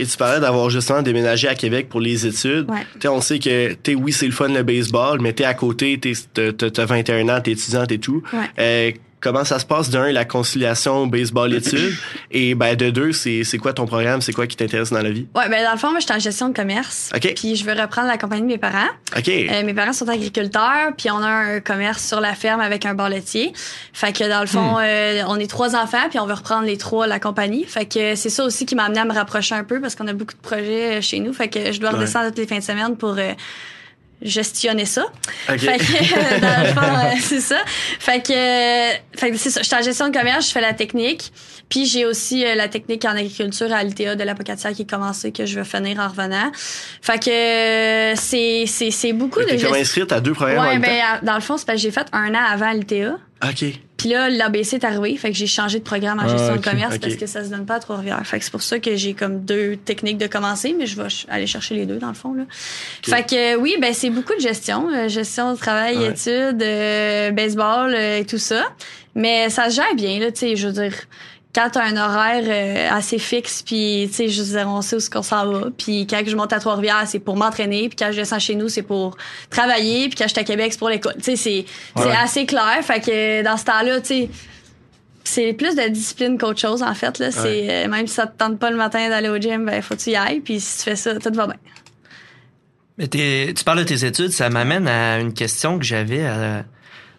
Et 0.00 0.06
tu 0.06 0.16
parlais 0.16 0.38
d'avoir 0.38 0.70
justement 0.70 1.02
déménagé 1.02 1.48
à 1.48 1.56
Québec 1.56 1.88
pour 1.88 2.00
les 2.00 2.24
études. 2.24 2.70
Ouais. 2.70 3.08
On 3.08 3.20
sait 3.20 3.40
que, 3.40 3.74
sais, 3.84 3.94
oui, 3.96 4.12
c'est 4.12 4.26
le 4.26 4.32
fun 4.32 4.46
le 4.46 4.62
baseball, 4.62 5.20
mais 5.20 5.32
t'es 5.32 5.42
à 5.44 5.54
côté, 5.54 5.98
t'es- 5.98 6.12
t'as 6.32 6.52
t'as- 6.52 6.70
t'as 6.70 6.84
21 6.84 7.28
ans, 7.28 7.40
t'es 7.40 7.50
étudiante 7.50 7.90
et 7.90 7.98
tout. 7.98 8.22
Ouais. 8.32 8.38
Euh, 8.60 8.92
comment 9.20 9.44
ça 9.44 9.58
se 9.58 9.64
passe 9.66 9.90
d'un, 9.90 10.10
la 10.12 10.24
conciliation 10.24 11.06
baseball-études? 11.06 11.94
et 12.30 12.54
ben 12.54 12.74
de 12.76 12.90
deux, 12.90 13.12
c'est 13.12 13.44
c'est 13.44 13.58
quoi 13.58 13.72
ton 13.72 13.86
programme? 13.86 14.20
C'est 14.20 14.32
quoi 14.32 14.46
qui 14.46 14.56
t'intéresse 14.56 14.90
dans 14.90 15.02
la 15.02 15.10
vie? 15.10 15.26
Ouais, 15.34 15.48
ben 15.48 15.64
dans 15.64 15.72
le 15.72 15.78
fond, 15.78 15.90
moi, 15.90 16.00
je 16.00 16.06
suis 16.06 16.14
en 16.14 16.18
gestion 16.18 16.48
de 16.48 16.54
commerce. 16.54 17.10
Puis 17.36 17.56
je 17.56 17.64
veux 17.64 17.72
reprendre 17.72 18.08
la 18.08 18.18
compagnie 18.18 18.42
de 18.42 18.46
mes 18.46 18.58
parents. 18.58 18.88
OK. 19.16 19.28
Euh, 19.28 19.64
mes 19.64 19.74
parents 19.74 19.92
sont 19.92 20.08
agriculteurs, 20.08 20.92
puis 20.96 21.10
on 21.10 21.22
a 21.22 21.28
un 21.28 21.60
commerce 21.60 22.06
sur 22.06 22.20
la 22.20 22.34
ferme 22.34 22.60
avec 22.60 22.86
un 22.86 22.94
bar 22.94 23.08
laitier. 23.08 23.52
Fait 23.92 24.12
que 24.12 24.28
dans 24.28 24.40
le 24.40 24.46
fond, 24.46 24.76
euh, 24.80 25.22
on 25.28 25.36
est 25.38 25.48
trois 25.50 25.74
enfants, 25.76 26.08
puis 26.10 26.18
on 26.18 26.26
veut 26.26 26.34
reprendre 26.34 26.64
les 26.66 26.76
trois 26.76 27.06
la 27.06 27.18
compagnie. 27.20 27.64
Fait 27.64 27.86
que 27.86 28.14
c'est 28.14 28.30
ça 28.30 28.44
aussi 28.44 28.66
qui 28.66 28.74
m'a 28.74 28.84
amené 28.84 29.00
à 29.00 29.04
me 29.04 29.12
rapprocher 29.12 29.54
un 29.54 29.64
peu 29.64 29.80
parce 29.80 29.94
qu'on 29.94 30.06
a 30.08 30.12
beaucoup 30.12 30.34
de 30.34 30.40
projets 30.40 30.98
euh, 30.98 31.00
chez 31.00 31.20
nous. 31.20 31.32
Fait 31.32 31.48
que 31.48 31.72
je 31.72 31.80
dois 31.80 31.90
Ouais. 31.90 31.96
redescendre 31.96 32.26
toutes 32.28 32.38
les 32.38 32.46
fins 32.46 32.58
de 32.58 32.62
semaine 32.62 32.96
pour 32.96 33.16
euh, 33.18 33.32
gestionner 34.22 34.84
ça. 34.84 35.06
OK. 35.48 35.58
Fait 35.58 35.78
que, 35.78 36.40
dans 36.40 36.62
le 36.62 36.68
fond, 36.74 36.80
euh, 36.96 37.18
c'est 37.20 37.40
ça. 37.40 37.58
Fait 38.00 38.20
que, 38.24 38.32
euh, 38.32 38.92
fait 39.16 39.30
que 39.30 39.36
c'est 39.36 39.50
ça. 39.50 39.60
Je 39.62 39.66
suis 39.66 39.76
en 39.76 39.82
gestion 39.82 40.08
de 40.08 40.16
commerce, 40.16 40.46
je 40.48 40.52
fais 40.52 40.60
la 40.60 40.72
technique. 40.74 41.32
Puis 41.68 41.84
j'ai 41.84 42.06
aussi 42.06 42.46
euh, 42.46 42.54
la 42.54 42.68
technique 42.68 43.04
en 43.04 43.10
agriculture 43.10 43.70
à 43.72 43.84
l'ITA 43.84 44.16
de 44.16 44.24
l'Apocatière 44.24 44.72
qui 44.72 44.82
est 44.82 44.90
commencée, 44.90 45.32
que 45.32 45.44
je 45.44 45.58
vais 45.60 45.64
finir 45.66 46.00
en 46.00 46.08
revenant. 46.08 46.50
Fait 47.02 47.18
que 47.18 48.18
c'est, 48.18 48.64
c'est, 48.66 48.90
c'est 48.90 49.12
beaucoup 49.12 49.40
de 49.40 49.44
comme 49.44 49.58
gestion. 49.58 49.74
inscrite 49.74 50.12
à 50.12 50.20
deux 50.20 50.32
programmes 50.32 50.58
en 50.58 50.62
Ouais, 50.62 50.78
même 50.78 50.82
ben, 50.82 51.00
à- 51.04 51.20
dans 51.24 51.34
le 51.34 51.40
fond, 51.42 51.56
c'est 51.58 51.66
parce 51.66 51.76
que 51.76 51.82
j'ai 51.82 51.90
fait 51.90 52.06
un 52.12 52.34
an 52.34 52.40
avant 52.50 52.70
l'ITA. 52.72 53.18
OK. 53.42 53.64
Puis 53.96 54.08
là, 54.10 54.30
l'ABC 54.30 54.74
est 54.74 54.84
arrivé, 54.84 55.16
fait 55.16 55.30
que 55.30 55.36
j'ai 55.36 55.46
changé 55.48 55.78
de 55.80 55.84
programme 55.84 56.18
en 56.20 56.22
Ah, 56.22 56.28
gestion 56.28 56.56
de 56.56 56.60
commerce 56.62 56.98
parce 56.98 57.16
que 57.16 57.26
ça 57.26 57.44
se 57.44 57.50
donne 57.50 57.66
pas 57.66 57.76
à 57.76 57.80
Trois-Rivières. 57.80 58.24
Fait 58.24 58.38
que 58.38 58.44
c'est 58.44 58.50
pour 58.50 58.62
ça 58.62 58.78
que 58.78 58.94
j'ai 58.96 59.14
comme 59.14 59.44
deux 59.44 59.76
techniques 59.76 60.18
de 60.18 60.26
commencer, 60.28 60.74
mais 60.78 60.86
je 60.86 60.96
vais 61.00 61.08
aller 61.28 61.46
chercher 61.48 61.74
les 61.74 61.84
deux 61.86 61.96
dans 61.98 62.08
le 62.08 62.14
fond. 62.14 62.32
Là. 62.32 62.44
Fait 63.04 63.24
que 63.28 63.54
euh, 63.54 63.58
oui, 63.58 63.76
ben 63.80 63.92
c'est 63.92 64.10
beaucoup 64.10 64.34
de 64.34 64.40
gestion, 64.40 64.88
euh, 64.90 65.08
gestion 65.08 65.52
de 65.52 65.58
travail, 65.58 65.96
Ouais. 65.98 66.10
études, 66.10 66.62
euh, 66.62 67.30
baseball 67.32 67.92
euh, 67.94 68.18
et 68.20 68.24
tout 68.24 68.38
ça. 68.38 68.64
Mais 69.16 69.50
ça 69.50 69.68
se 69.68 69.76
gère 69.76 69.94
bien, 69.96 70.20
là, 70.20 70.30
tu 70.30 70.38
sais, 70.40 70.56
je 70.56 70.68
veux 70.68 70.72
dire. 70.72 70.94
Quand 71.54 71.70
t'as 71.72 71.82
un 71.84 71.96
horaire 71.96 72.44
euh, 72.46 72.94
assez 72.96 73.18
fixe, 73.18 73.62
puis 73.62 74.06
tu 74.08 74.14
sais, 74.14 74.28
je 74.28 74.42
veux 74.42 74.58
dire, 74.58 74.68
on 74.68 74.82
sait 74.82 74.96
où 74.96 75.00
ce 75.00 75.08
qu'on 75.10 75.22
s'en 75.22 75.50
va. 75.50 75.68
Puis 75.76 76.06
quand 76.06 76.20
je 76.24 76.36
monte 76.36 76.52
à 76.52 76.60
Trois-Rivières, 76.60 77.04
c'est 77.06 77.18
pour 77.18 77.36
m'entraîner. 77.36 77.88
Puis 77.88 77.96
quand 77.98 78.10
je 78.12 78.16
descends 78.18 78.38
chez 78.38 78.54
nous, 78.54 78.68
c'est 78.68 78.82
pour 78.82 79.16
travailler. 79.50 80.08
Puis 80.08 80.16
quand 80.18 80.24
je 80.24 80.32
suis 80.32 80.40
à 80.40 80.44
Québec, 80.44 80.68
c'est 80.72 80.78
pour 80.78 80.90
l'école. 80.90 81.14
Tu 81.16 81.36
sais, 81.36 81.36
c'est 81.36 81.64
Ouais. 82.00 82.12
assez 82.16 82.44
clair. 82.46 82.78
Fait 82.82 83.00
que 83.00 83.42
dans 83.42 83.56
ce 83.56 83.64
temps-là, 83.64 84.00
tu 84.00 84.06
sais, 84.06 84.30
c'est 85.24 85.52
plus 85.54 85.74
de 85.74 85.88
discipline 85.88 86.38
qu'autre 86.38 86.60
chose, 86.60 86.82
en 86.82 86.94
fait. 86.94 87.18
Là. 87.18 87.30
C'est, 87.30 87.68
euh, 87.86 87.88
même 87.88 88.06
si 88.06 88.14
ça 88.14 88.26
te 88.26 88.36
tente 88.36 88.58
pas 88.58 88.70
le 88.70 88.76
matin 88.76 89.08
d'aller 89.08 89.28
au 89.30 89.38
gym, 89.38 89.64
ben, 89.64 89.80
faut 89.82 89.94
que 89.96 90.00
tu 90.00 90.10
y 90.10 90.16
ailles. 90.16 90.40
Puis 90.40 90.60
si 90.60 90.78
tu 90.78 90.84
fais 90.84 90.96
ça, 90.96 91.14
tout 91.18 91.32
va 91.34 91.46
bien. 91.46 91.56
Mais 92.98 93.08
tu 93.08 93.64
parles 93.64 93.78
de 93.78 93.84
tes 93.84 94.04
études, 94.04 94.32
ça 94.32 94.50
m'amène 94.50 94.86
à 94.88 95.18
une 95.20 95.32
question 95.32 95.78
que 95.78 95.84
j'avais 95.84 96.24
à, 96.26 96.64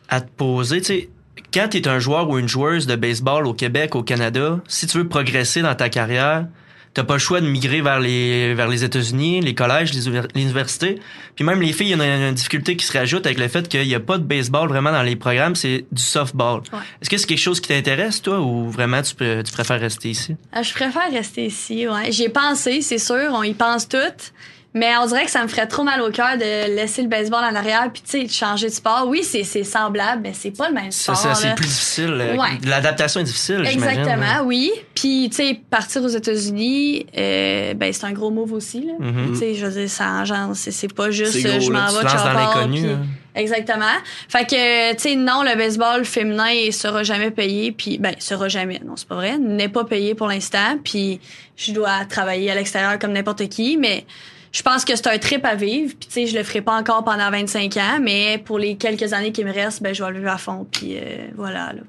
à 0.10 0.22
te 0.22 0.30
poser. 0.30 0.82
Tu 0.82 0.86
sais, 0.86 1.10
quand 1.54 1.68
tu 1.70 1.78
es 1.78 1.88
un 1.88 2.00
joueur 2.00 2.30
ou 2.30 2.38
une 2.40 2.48
joueuse 2.50 2.88
de 2.88 2.96
baseball 2.96 3.46
au 3.48 3.54
Québec, 3.54 3.96
au 3.96 4.04
Canada, 4.04 4.60
si 4.68 4.88
tu 4.88 4.98
veux 5.00 5.08
progresser 5.08 5.62
dans 5.62 5.76
ta 5.76 5.90
carrière, 5.90 6.46
t'as 6.94 7.04
pas 7.04 7.14
le 7.14 7.20
choix 7.20 7.40
de 7.40 7.48
migrer 7.48 7.82
vers 7.82 8.00
les 8.00 8.54
vers 8.56 8.68
les 8.68 8.84
États-Unis, 8.84 9.42
les 9.42 9.54
collèges, 9.54 9.94
les, 9.94 10.08
univers- 10.08 10.28
les 10.34 10.42
universités. 10.42 11.00
Puis 11.36 11.46
même 11.46 11.62
les 11.62 11.72
filles, 11.72 11.92
il 11.92 11.98
y 11.98 12.02
a 12.02 12.28
une, 12.30 12.34
difficulté 12.34 12.76
qui 12.76 12.86
se 12.86 12.98
rajoute 12.98 13.26
avec 13.26 13.38
le 13.38 13.48
fait 13.48 13.68
qu'il 13.68 13.84
y 13.88 13.96
a 13.96 14.00
pas 14.00 14.18
de 14.18 14.24
baseball 14.24 14.68
vraiment 14.68 14.92
dans 14.92 15.04
les 15.04 15.16
programmes, 15.16 15.56
c'est 15.56 15.86
du 15.92 16.02
softball. 16.02 16.62
Ouais. 16.74 16.80
Est-ce 17.02 17.10
que 17.10 17.18
c'est 17.18 17.28
quelque 17.28 17.38
chose 17.38 17.62
qui 17.62 17.70
t'intéresse, 17.70 18.22
toi, 18.22 18.40
ou 18.42 18.70
vraiment 18.70 19.02
tu, 19.02 19.14
peux- 19.16 19.44
tu 19.44 19.52
préfères 19.52 19.80
rester 19.80 20.10
ici? 20.10 20.36
Euh, 20.56 20.64
Je 20.64 20.74
préfère 20.74 21.12
rester 21.12 21.46
ici, 21.46 21.88
ouais. 21.88 22.12
J'y 22.12 22.24
ai 22.24 22.30
pensé, 22.30 22.82
c'est 22.82 22.98
sûr, 22.98 23.30
on 23.34 23.44
y 23.44 23.54
pense 23.54 23.88
toutes. 23.88 24.34
Mais 24.76 24.92
on 25.02 25.08
dirait 25.08 25.26
que 25.26 25.32
ça 25.32 25.42
me 25.42 25.48
ferait 25.48 25.66
trop 25.68 25.82
mal 25.84 26.00
au 26.02 26.12
cœur 26.12 26.38
de 26.38 26.76
laisser 26.76 27.02
le 27.02 27.08
baseball 27.08 27.44
en 27.44 27.56
arrière 27.56 27.90
puis 27.92 28.04
tu 28.04 28.12
sais 28.20 28.24
de 28.24 28.30
changer 28.32 28.68
de 28.68 28.72
sport. 28.74 29.06
Oui, 29.08 29.24
c'est 29.24 29.44
c'est 29.44 29.64
semblable, 29.64 30.22
mais 30.24 30.34
c'est 30.34 30.52
pas 30.56 30.70
le 30.70 30.76
même 30.76 30.92
sport. 30.92 31.16
c'est 31.18 31.48
là. 31.48 31.56
plus 31.56 31.66
difficile. 31.66 32.16
euh, 32.20 32.36
Ouais. 32.36 32.50
L'adaptation 32.68 33.20
est 33.20 33.24
difficile. 33.24 33.64
Exactement, 33.66 34.44
oui. 34.46 34.72
Puis, 34.94 35.28
tu 35.32 35.38
sais, 35.38 35.60
partir 35.72 36.04
aux 36.04 36.08
États-Unis, 36.10 37.08
euh, 37.18 37.74
ben, 37.74 37.92
c'est 37.92 38.06
un 38.06 38.12
gros 38.12 38.30
move 38.30 38.54
aussi, 38.54 38.82
là. 38.82 38.94
Mhm. 39.00 39.32
Tu 39.32 39.40
sais, 39.40 39.54
je 39.56 39.66
veux 39.66 39.72
dire, 39.72 39.90
ça 39.90 40.08
engendre, 40.12 40.56
c'est, 40.56 40.72
c'est 40.72 40.94
pas 40.94 41.10
juste 41.10 41.32
C'est 41.32 41.48
euh, 41.48 41.52
gros, 41.58 41.62
je 41.62 41.72
m'en 41.72 41.88
vais 41.88 42.04
dans 42.04 42.34
l'inconnu. 42.34 42.82
puis- 42.82 42.92
hein. 42.92 43.02
Exactement. 43.36 43.86
Fait 44.28 44.46
que, 44.46 44.92
tu 44.94 45.00
sais, 45.00 45.16
non, 45.16 45.44
le 45.44 45.56
baseball 45.58 46.04
féminin 46.06 46.50
il 46.50 46.74
sera 46.74 47.04
jamais 47.04 47.32
payé, 47.32 47.72
puis 47.72 47.98
ben, 47.98 48.14
sera 48.20 48.50
jamais, 48.50 48.82
non, 48.86 48.96
c'est 48.98 49.08
pas 49.08 49.16
vrai, 49.16 49.38
n'est 49.38 49.70
pas 49.70 49.86
payé 49.86 50.14
pour 50.14 50.28
l'instant, 50.28 50.78
puis 50.84 51.22
je 51.56 51.72
dois 51.72 52.06
travailler 52.10 52.52
à 52.52 52.56
l'extérieur 52.56 53.00
comme 53.00 53.14
n'importe 53.14 53.48
qui, 53.48 53.78
mais 53.78 54.06
je 54.52 54.62
pense 54.62 54.84
que 54.86 54.96
c'est 54.96 55.08
un 55.08 55.18
trip 55.18 55.46
à 55.46 55.56
vivre, 55.56 55.94
puis 56.00 56.08
tu 56.08 56.14
sais, 56.14 56.26
je 56.28 56.38
le 56.38 56.44
ferai 56.44 56.62
pas 56.62 56.74
encore 56.74 57.04
pendant 57.04 57.30
25 57.30 57.78
ans, 57.78 58.00
mais 58.02 58.38
pour 58.44 58.58
les 58.60 58.76
quelques 58.76 59.14
années 59.14 59.32
qui 59.32 59.44
me 59.44 59.54
restent, 59.54 59.82
ben, 59.84 59.94
je 59.94 60.04
vais 60.04 60.10
le 60.12 60.18
vivre 60.20 60.32
à 60.32 60.38
fond, 60.38 60.66
puis 60.72 60.98
euh, 60.98 61.28
voilà, 61.36 61.74
là. 61.74 61.82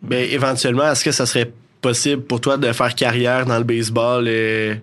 Ben, 0.00 0.28
éventuellement, 0.30 0.90
est-ce 0.92 1.04
que 1.04 1.10
ça 1.10 1.26
serait 1.26 1.50
possible 1.80 2.22
pour 2.22 2.40
toi 2.40 2.56
de 2.56 2.70
faire 2.72 2.94
carrière 2.94 3.46
dans 3.46 3.58
le 3.58 3.64
baseball 3.64 4.26
euh, 4.28 4.76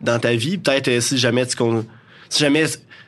dans 0.00 0.18
ta 0.18 0.34
vie? 0.34 0.56
Peut-être 0.56 0.88
euh, 0.88 1.00
si 1.00 1.18
jamais 1.18 1.44
tu 1.46 1.54
con- 1.54 1.84
si 2.30 2.40
jamais 2.40 2.64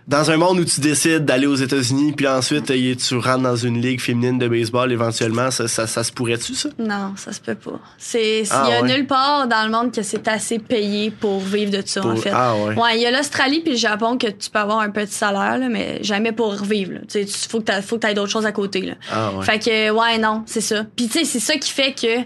dans 0.06 0.30
un 0.30 0.36
monde 0.36 0.60
où 0.60 0.64
tu 0.64 0.80
décides 0.80 1.25
d'aller 1.25 1.46
aux 1.46 1.56
États-Unis, 1.56 2.12
puis 2.12 2.28
ensuite 2.28 2.70
euh, 2.70 2.94
tu 2.94 3.16
rentres 3.16 3.42
dans 3.42 3.56
une 3.56 3.80
ligue 3.80 4.00
féminine 4.00 4.38
de 4.38 4.46
baseball, 4.46 4.92
éventuellement, 4.92 5.50
ça, 5.50 5.66
ça, 5.66 5.86
ça 5.88 6.04
se 6.04 6.12
pourrait-tu, 6.12 6.54
ça? 6.54 6.68
Non, 6.78 7.14
ça 7.16 7.32
se 7.32 7.40
peut 7.40 7.56
pas. 7.56 7.80
C'est, 7.98 8.42
il 8.42 8.46
Ah, 8.50 8.68
y 8.70 8.72
a 8.75 8.82
ouais. 8.82 8.88
nulle 8.96 9.06
part 9.06 9.48
dans 9.48 9.64
le 9.64 9.70
monde 9.72 9.92
que 9.92 10.02
c'est 10.02 10.28
assez 10.28 10.60
payé 10.60 11.10
pour 11.10 11.40
vivre 11.40 11.72
de 11.72 11.82
ça, 11.84 12.06
en 12.06 12.14
fait. 12.14 12.30
Ah 12.32 12.54
ouais. 12.54 12.75
Ouais, 12.80 12.96
il 12.96 13.02
y 13.02 13.06
a 13.06 13.10
l'Australie 13.10 13.60
puis 13.62 13.72
le 13.72 13.78
Japon 13.78 14.16
que 14.16 14.28
tu 14.28 14.48
peux 14.48 14.58
avoir 14.60 14.78
un 14.80 14.90
petit 14.90 15.12
salaire, 15.12 15.58
là, 15.58 15.68
mais 15.68 15.98
jamais 16.04 16.30
pour 16.32 16.54
vivre. 16.54 16.92
là. 16.92 17.00
Tu 17.08 17.25
tu- 17.26 17.48
faut 17.48 17.60
que 17.60 17.64
que 17.66 17.94
t'aies 17.96 18.14
d'autres 18.14 18.30
choses 18.30 18.46
à 18.46 18.52
côté. 18.52 18.82
Là. 18.82 18.94
Ah 19.12 19.32
ouais. 19.32 19.44
Fait 19.44 19.58
que, 19.58 19.90
ouais, 19.90 20.18
non, 20.18 20.42
c'est 20.46 20.60
ça. 20.60 20.84
Puis, 20.94 21.08
tu 21.08 21.18
sais, 21.18 21.25
c'est 21.25 21.40
ça 21.40 21.56
qui 21.56 21.72
fait 21.72 21.92
que 21.92 22.22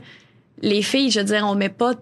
les 0.62 0.82
filles, 0.82 1.10
je 1.10 1.20
veux 1.20 1.24
dire, 1.26 1.44
on 1.48 1.54
met 1.54 1.68
pas. 1.68 1.92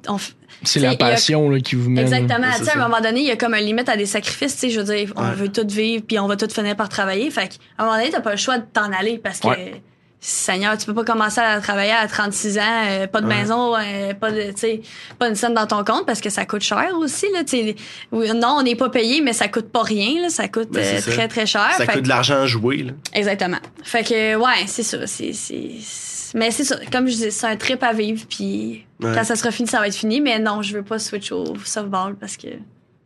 C'est 0.64 0.64
T'sais, 0.64 0.80
la 0.80 0.90
a- 0.90 0.96
passion 0.96 1.48
là, 1.50 1.60
qui 1.60 1.76
vous 1.76 1.88
mène. 1.90 2.04
Exactement. 2.04 2.48
Tu 2.56 2.64
sais, 2.64 2.70
à 2.70 2.76
un 2.82 2.88
moment 2.88 3.00
donné, 3.00 3.20
il 3.20 3.26
y 3.26 3.30
a 3.30 3.36
comme 3.36 3.54
un 3.54 3.60
limite 3.60 3.88
à 3.88 3.96
des 3.96 4.06
sacrifices. 4.06 4.54
Tu 4.54 4.60
sais, 4.60 4.70
je 4.70 4.80
veux 4.80 4.94
dire, 4.96 5.12
on 5.16 5.22
Ouais. 5.28 5.34
veut 5.34 5.48
tout 5.52 5.66
vivre, 5.68 6.02
puis 6.06 6.18
on 6.18 6.26
va 6.26 6.36
tout 6.36 6.48
finir 6.52 6.74
par 6.76 6.88
travailler. 6.88 7.30
Fait 7.30 7.48
qu'à 7.48 7.56
un 7.78 7.84
moment 7.84 7.96
donné, 7.96 8.10
t'as 8.10 8.20
pas 8.20 8.32
le 8.32 8.36
choix 8.36 8.58
de 8.58 8.64
t'en 8.72 8.90
aller 8.92 9.18
parce 9.22 9.40
que, 9.40 9.48
Ouais. 9.48 9.82
Seigneur, 10.20 10.76
tu 10.76 10.84
peux 10.86 10.94
pas 10.94 11.04
commencer 11.04 11.40
à 11.40 11.60
travailler 11.60 11.92
à 11.92 12.08
36 12.08 12.58
ans, 12.58 12.62
euh, 12.88 13.06
pas 13.06 13.20
de 13.20 13.28
Ouais. 13.28 13.36
maison, 13.36 13.76
euh, 13.76 14.14
pas 14.14 14.32
de, 14.32 14.50
tu 14.50 14.56
sais, 14.56 14.80
pas 15.16 15.28
une 15.28 15.36
scène 15.36 15.54
dans 15.54 15.68
ton 15.68 15.84
compte 15.84 16.06
parce 16.06 16.20
que 16.20 16.28
ça 16.28 16.44
coûte 16.44 16.62
cher 16.62 16.88
aussi. 16.98 17.26
Là, 17.32 17.44
tu 17.44 17.56
sais. 17.56 17.76
Oui, 18.10 18.28
non, 18.34 18.56
on 18.58 18.62
n'est 18.64 18.74
pas 18.74 18.88
payé, 18.88 19.20
mais 19.20 19.32
ça 19.32 19.46
coûte 19.46 19.70
pas 19.70 19.84
rien. 19.84 20.20
Là, 20.22 20.28
ça 20.28 20.48
coûte 20.48 20.70
Ben, 20.72 20.80
euh, 20.84 21.00
ça. 21.00 21.12
très 21.12 21.28
très 21.28 21.46
cher. 21.46 21.68
Ça 21.76 21.86
Fait 21.86 21.92
coûte 21.92 22.02
de 22.02 22.08
l'argent 22.08 22.42
à 22.42 22.46
jouer, 22.46 22.78
là. 22.78 22.92
Exactement. 23.12 23.58
Fait 23.84 24.02
que, 24.02 24.34
ouais, 24.34 24.66
c'est 24.66 24.82
ça. 24.82 25.06
C'est, 25.06 25.32
c'est, 25.34 25.70
c'est- 25.80 26.17
Mais 26.34 26.50
c'est 26.50 26.64
ça. 26.64 26.76
Comme 26.92 27.08
je 27.08 27.14
dis, 27.14 27.30
c'est 27.30 27.46
un 27.46 27.56
trip 27.56 27.82
à 27.82 27.92
vivre. 27.92 28.24
Puis 28.28 28.84
Ouais. 29.02 29.12
quand 29.14 29.24
ça 29.24 29.36
sera 29.36 29.50
fini, 29.50 29.68
ça 29.68 29.78
va 29.78 29.86
être 29.88 29.94
fini. 29.94 30.20
Mais 30.20 30.38
non, 30.38 30.62
je 30.62 30.74
veux 30.74 30.82
pas 30.82 30.98
switch 30.98 31.30
au 31.32 31.54
softball 31.64 32.16
parce 32.16 32.36
que 32.36 32.48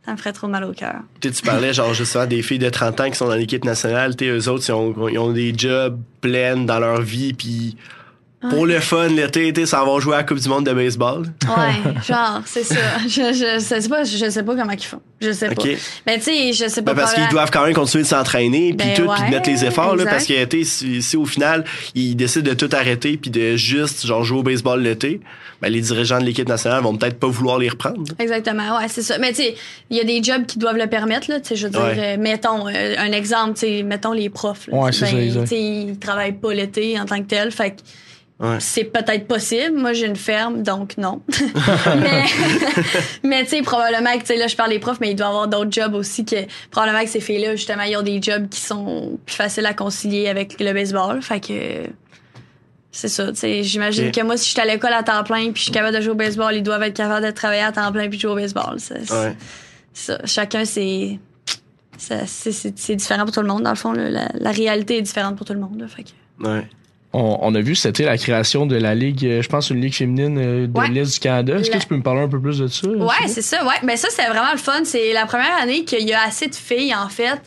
ça 0.05 0.11
me 0.11 0.17
ferait 0.17 0.33
trop 0.33 0.47
mal 0.47 0.63
au 0.65 0.73
cœur. 0.73 0.95
Tu 1.21 1.31
parlais, 1.43 1.71
genre, 1.73 1.93
justement, 1.93 2.25
des 2.25 2.41
filles 2.41 2.59
de 2.59 2.69
30 2.69 2.99
ans 3.01 3.09
qui 3.09 3.15
sont 3.15 3.27
dans 3.27 3.35
l'équipe 3.35 3.63
nationale. 3.63 4.15
Tu 4.15 4.25
eux 4.25 4.49
autres, 4.49 4.65
ils 4.67 4.71
ont, 4.73 5.07
ils 5.07 5.17
ont 5.19 5.31
des 5.31 5.53
jobs 5.55 5.99
pleins 6.21 6.57
dans 6.57 6.79
leur 6.79 7.01
vie, 7.01 7.33
puis 7.33 7.77
pour 8.49 8.65
le 8.65 8.79
fun, 8.79 9.07
l'été, 9.07 9.65
ça 9.65 9.83
va 9.83 9.99
jouer 9.99 10.15
à 10.15 10.17
la 10.17 10.23
Coupe 10.23 10.39
du 10.39 10.49
monde 10.49 10.65
de 10.65 10.73
baseball. 10.73 11.23
Ouais, 11.45 11.91
genre, 12.07 12.41
c'est 12.45 12.63
ça. 12.63 12.75
Je, 13.07 13.09
je, 13.33 13.59
sais 13.59 13.89
pas, 13.89 14.03
je 14.03 14.29
sais 14.29 14.43
pas 14.43 14.55
comment 14.55 14.71
ils 14.71 14.83
font. 14.83 15.01
Je 15.21 15.31
sais 15.31 15.49
OK? 15.49 15.55
pas. 15.55 15.63
Ben, 16.05 16.17
tu 16.19 16.25
sais, 16.25 16.53
je 16.53 16.67
sais 16.69 16.81
pas. 16.81 16.93
Ben, 16.93 17.01
parce 17.01 17.13
qu'ils 17.13 17.27
doivent 17.29 17.51
quand 17.51 17.63
même 17.65 17.73
continuer 17.73 18.03
de 18.03 18.09
s'entraîner, 18.09 18.73
puis 18.73 18.87
Ben 18.87 18.93
tout, 18.95 19.07
puis 19.09 19.23
de 19.25 19.29
mettre 19.29 19.47
ouais, 19.49 19.55
les 19.55 19.65
efforts, 19.65 19.95
là, 19.95 20.05
parce 20.05 20.25
que, 20.25 20.43
tu 20.45 20.65
si, 20.65 21.01
si 21.01 21.17
au 21.17 21.25
final, 21.25 21.63
ils 21.95 22.15
décident 22.15 22.49
de 22.49 22.55
tout 22.55 22.69
arrêter, 22.73 23.17
puis 23.17 23.31
de 23.31 23.55
juste, 23.55 24.05
genre, 24.05 24.23
jouer 24.23 24.39
au 24.39 24.43
baseball 24.43 24.81
l'été, 24.81 25.21
ben, 25.61 25.69
les 25.71 25.79
dirigeants 25.81 26.19
de 26.19 26.25
l'équipe 26.25 26.47
nationale 26.49 26.83
vont 26.83 26.95
peut-être 26.97 27.17
pas 27.19 27.27
vouloir 27.27 27.57
les 27.57 27.69
reprendre. 27.69 28.03
Exactement, 28.19 28.77
ouais, 28.77 28.87
c'est 28.89 29.01
ça. 29.01 29.17
Mais 29.17 29.29
tu 29.29 29.43
sais, 29.43 29.55
il 29.89 29.95
y 29.97 30.01
a 30.01 30.03
des 30.03 30.21
jobs 30.21 30.45
qui 30.45 30.59
doivent 30.59 30.77
le 30.77 30.87
permettre, 30.87 31.29
là. 31.29 31.39
Tu 31.39 31.49
sais, 31.49 31.55
je 31.55 31.67
veux 31.67 31.71
dire, 31.71 31.81
Ouais. 31.81 31.95
euh, 31.97 32.17
mettons 32.19 32.67
euh, 32.67 32.95
un 32.97 33.11
exemple, 33.13 33.53
tu 33.53 33.61
sais, 33.61 33.83
mettons 33.83 34.11
les 34.11 34.29
profs. 34.29 34.67
là. 34.67 34.77
Ouais, 34.77 34.91
c'est 34.91 35.05
ça. 35.31 35.39
Tu 35.41 35.47
sais, 35.47 35.61
ils 35.61 35.97
travaillent 35.99 36.33
pas 36.33 36.53
l'été 36.53 36.99
en 36.99 37.05
tant 37.05 37.17
que 37.19 37.27
tel, 37.27 37.51
fait 37.51 37.71
que 37.71 37.75
Ouais. 38.43 38.57
c'est 38.59 38.83
peut-être 38.83 39.25
possible. 39.27 39.75
Moi, 39.77 39.93
j'ai 39.93 40.05
une 40.05 40.15
ferme, 40.17 40.61
donc 40.63 40.97
non. 40.97 41.21
mais, 41.97 42.23
mais 43.23 43.43
tu 43.45 43.51
sais, 43.51 43.61
probablement 43.61 44.11
que, 44.13 44.19
tu 44.19 44.25
sais, 44.27 44.35
là, 44.35 44.47
je 44.47 44.55
parle 44.55 44.69
des 44.71 44.79
profs, 44.79 44.99
mais 44.99 45.11
il 45.11 45.15
doit 45.15 45.27
y 45.27 45.29
avoir 45.29 45.47
d'autres 45.47 45.71
jobs 45.71 45.95
aussi 45.95 46.25
que, 46.25 46.35
probablement 46.69 47.03
que 47.03 47.09
ces 47.09 47.21
filles-là, 47.21 47.55
justement, 47.55 47.83
ils 47.83 47.95
ont 47.97 48.01
des 48.03 48.21
jobs 48.21 48.49
qui 48.49 48.59
sont 48.59 49.17
plus 49.25 49.35
faciles 49.35 49.65
à 49.65 49.73
concilier 49.73 50.27
avec 50.27 50.59
le 50.59 50.73
baseball. 50.73 51.21
Fait 51.21 51.39
que, 51.39 51.53
c'est 52.91 53.07
ça, 53.07 53.27
tu 53.31 53.35
sais, 53.39 53.63
j'imagine 53.63 54.11
que 54.11 54.21
moi, 54.21 54.37
si 54.37 54.45
je 54.45 54.51
suis 54.51 54.61
à 54.61 54.65
l'école 54.65 54.93
à 54.93 55.01
temps 55.03 55.23
plein 55.23 55.45
puis 55.51 55.55
je 55.55 55.63
suis 55.63 55.71
capable 55.71 55.95
de 55.95 56.01
jouer 56.01 56.11
au 56.11 56.15
baseball, 56.15 56.53
ils 56.53 56.61
doivent 56.61 56.83
être 56.83 56.95
capables 56.95 57.25
de 57.25 57.31
travailler 57.31 57.63
à 57.63 57.71
temps 57.71 57.91
plein 57.91 58.07
puis 58.09 58.17
de 58.17 58.21
jouer 58.21 58.31
au 58.31 58.35
baseball. 58.35 58.75
C'est, 58.77 59.05
c'est- 59.07 59.13
Ouais. 59.13 59.35
ça. 59.93 60.19
Chacun, 60.25 60.65
c'est, 60.65 61.17
c'est, 61.97 62.27
c'est, 62.27 62.77
c'est 62.77 62.95
différent 62.95 63.23
pour 63.23 63.31
tout 63.33 63.41
le 63.41 63.47
monde, 63.47 63.63
dans 63.63 63.69
le 63.71 63.75
fond. 63.75 63.93
là. 63.93 64.09
La, 64.09 64.27
la 64.37 64.51
réalité 64.51 64.97
est 64.97 65.01
différente 65.01 65.37
pour 65.37 65.45
tout 65.47 65.53
le 65.53 65.59
monde. 65.59 65.79
là. 65.79 65.87
Fait 65.87 66.03
que- 66.03 66.45
Ouais. 66.47 66.67
On, 67.13 67.37
on 67.41 67.53
a 67.55 67.61
vu 67.61 67.73
été 67.85 68.03
la 68.05 68.17
création 68.17 68.65
de 68.65 68.75
la 68.75 68.95
ligue, 68.95 69.23
euh, 69.25 69.41
je 69.43 69.47
pense 69.47 69.69
une 69.69 69.79
ligue 69.81 69.93
féminine 69.93 70.37
euh, 70.39 70.67
de 70.67 70.77
Ouais. 70.79 70.89
l'Est 70.89 71.13
du 71.13 71.19
Canada. 71.19 71.55
Est-ce 71.59 71.69
La- 71.69 71.77
que 71.77 71.81
tu 71.83 71.87
peux 71.87 71.95
me 71.97 72.01
parler 72.01 72.21
un 72.21 72.27
peu 72.27 72.41
plus 72.41 72.57
de 72.59 72.67
ça? 72.67 72.87
Ouais, 72.87 73.27
c'est 73.27 73.41
ça. 73.43 73.63
Ouais, 73.65 73.75
ben 73.83 73.95
ça 73.95 74.07
c'est 74.11 74.25
vraiment 74.27 74.51
le 74.51 74.57
fun. 74.57 74.81
C'est 74.83 75.13
la 75.13 75.25
première 75.27 75.55
année 75.61 75.83
qu'il 75.85 76.07
y 76.07 76.13
a 76.13 76.23
assez 76.23 76.47
de 76.47 76.55
filles 76.55 76.93
en 76.95 77.09
fait 77.09 77.39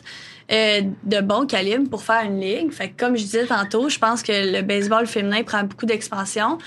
euh, 0.51 0.81
de 1.03 1.19
bon 1.19 1.45
calibre 1.45 1.89
pour 1.89 2.01
faire 2.01 2.23
une 2.23 2.39
ligue. 2.39 2.71
Fait 2.71 2.89
que 2.89 2.97
comme 2.97 3.17
je 3.17 3.23
disais 3.23 3.45
tantôt, 3.45 3.89
je 3.89 3.99
pense 3.99 4.23
que 4.23 4.31
le 4.55 4.61
baseball 4.61 5.05
féminin 5.05 5.43
prend 5.43 5.63
beaucoup 5.63 5.85
d'expansion. 5.85 6.57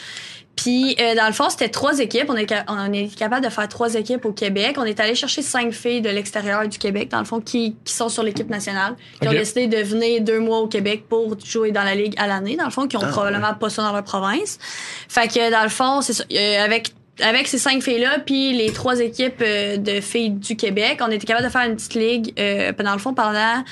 Puis 0.63 0.95
euh, 1.01 1.15
dans 1.15 1.27
le 1.27 1.33
fond, 1.33 1.49
c'était 1.49 1.71
trois 1.71 1.99
équipes. 2.01 2.27
On 2.29 2.37
est, 2.37 2.53
on 2.69 2.93
est 2.93 3.15
capable 3.17 3.43
de 3.45 3.51
faire 3.51 3.67
trois 3.69 3.95
équipes 3.95 4.27
au 4.27 4.33
Québec. 4.33 4.77
On 4.79 4.85
est 4.85 5.01
allé 5.01 5.15
chercher 5.15 5.41
cinq 5.41 5.73
filles 5.73 6.03
de 6.03 6.11
l'extérieur 6.11 6.69
du 6.69 6.77
Québec, 6.79 7.09
dans 7.09 7.21
le 7.21 7.25
fond, 7.25 7.41
qui, 7.41 7.77
qui 7.83 7.95
sont 7.95 8.11
sur 8.11 8.23
l'équipe 8.23 8.51
nationale, 8.51 8.95
qui 9.23 9.27
ont 9.29 9.31
décidé 9.39 9.67
de 9.69 9.79
venir 9.79 10.21
deux 10.21 10.39
mois 10.39 10.59
au 10.59 10.67
Québec 10.67 11.05
pour 11.09 11.35
jouer 11.43 11.71
dans 11.73 11.83
la 11.83 11.95
ligue 11.95 12.15
à 12.19 12.27
l'année, 12.27 12.57
dans 12.57 12.67
le 12.67 12.71
fond, 12.71 12.87
qui 12.87 12.97
ont 12.99 13.03
Ah, 13.03 13.09
probablement 13.09 13.55
pas 13.55 13.71
ça 13.71 13.83
dans 13.83 13.93
leur 13.93 14.05
province. 14.05 14.59
Fait 15.09 15.29
que 15.29 15.51
dans 15.51 15.63
le 15.63 15.71
fond, 15.71 16.03
c'est 16.03 16.13
ça. 16.13 16.25
Euh, 16.31 16.63
avec 16.65 16.91
avec 17.23 17.49
ces 17.49 17.59
cinq 17.59 17.83
filles-là, 17.83 18.19
puis 18.25 18.53
les 18.53 18.73
trois 18.73 18.99
équipes 19.01 19.43
euh, 19.43 19.77
de 19.79 20.01
filles 20.01 20.31
du 20.31 20.57
Québec, 20.57 21.01
on 21.03 21.11
était 21.11 21.27
capable 21.27 21.47
de 21.47 21.53
faire 21.53 21.67
une 21.69 21.77
petite 21.77 21.95
ligue. 21.95 22.33
Euh, 22.39 22.73
dans 22.73 22.93
le 22.95 22.99
fond, 22.99 23.13
pendant 23.15 23.63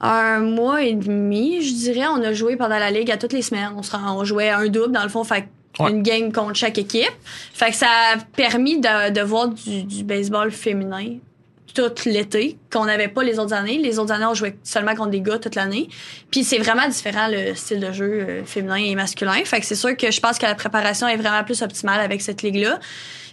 un 0.00 0.38
mois 0.40 0.82
et 0.82 0.94
demi, 0.94 1.60
je 1.62 1.72
dirais, 1.74 2.06
on 2.06 2.22
a 2.22 2.32
joué 2.32 2.56
pendant 2.56 2.78
la 2.78 2.90
ligue 2.90 3.10
à 3.10 3.16
toutes 3.16 3.32
les 3.32 3.42
semaines. 3.42 3.70
On, 3.76 3.82
se 3.82 3.90
rend- 3.92 4.16
on 4.16 4.24
jouait 4.24 4.50
un 4.50 4.66
double, 4.68 4.92
dans 4.92 5.02
le 5.02 5.08
fond, 5.08 5.24
fait 5.24 5.48
Une 5.80 6.02
game 6.02 6.32
contre 6.32 6.56
chaque 6.56 6.78
équipe. 6.78 7.12
Fait 7.52 7.70
que 7.70 7.76
ça 7.76 7.86
a 8.14 8.16
permis 8.18 8.80
de, 8.80 9.10
de 9.10 9.20
voir 9.20 9.48
du, 9.48 9.84
du 9.84 10.02
baseball 10.02 10.50
féminin 10.50 11.18
tout 11.74 11.92
l'été, 12.06 12.58
qu'on 12.72 12.86
n'avait 12.86 13.08
pas 13.08 13.22
les 13.22 13.38
autres 13.38 13.52
années. 13.52 13.78
Les 13.78 13.98
autres 13.98 14.12
années, 14.12 14.24
on 14.24 14.34
jouait 14.34 14.56
seulement 14.64 14.94
contre 14.94 15.10
des 15.10 15.20
gars 15.20 15.38
toute 15.38 15.54
l'année. 15.54 15.88
Puis 16.30 16.42
c'est 16.42 16.58
vraiment 16.58 16.88
différent 16.88 17.28
le 17.30 17.54
style 17.54 17.80
de 17.80 17.92
jeu 17.92 18.26
euh, 18.28 18.44
féminin 18.44 18.76
et 18.76 18.94
masculin. 18.94 19.40
Fait 19.44 19.60
que 19.60 19.66
c'est 19.66 19.76
sûr 19.76 19.96
que 19.96 20.10
je 20.10 20.20
pense 20.20 20.38
que 20.38 20.46
la 20.46 20.54
préparation 20.54 21.06
est 21.06 21.16
vraiment 21.16 21.44
plus 21.44 21.62
optimale 21.62 22.00
avec 22.00 22.20
cette 22.20 22.42
ligue-là. 22.42 22.80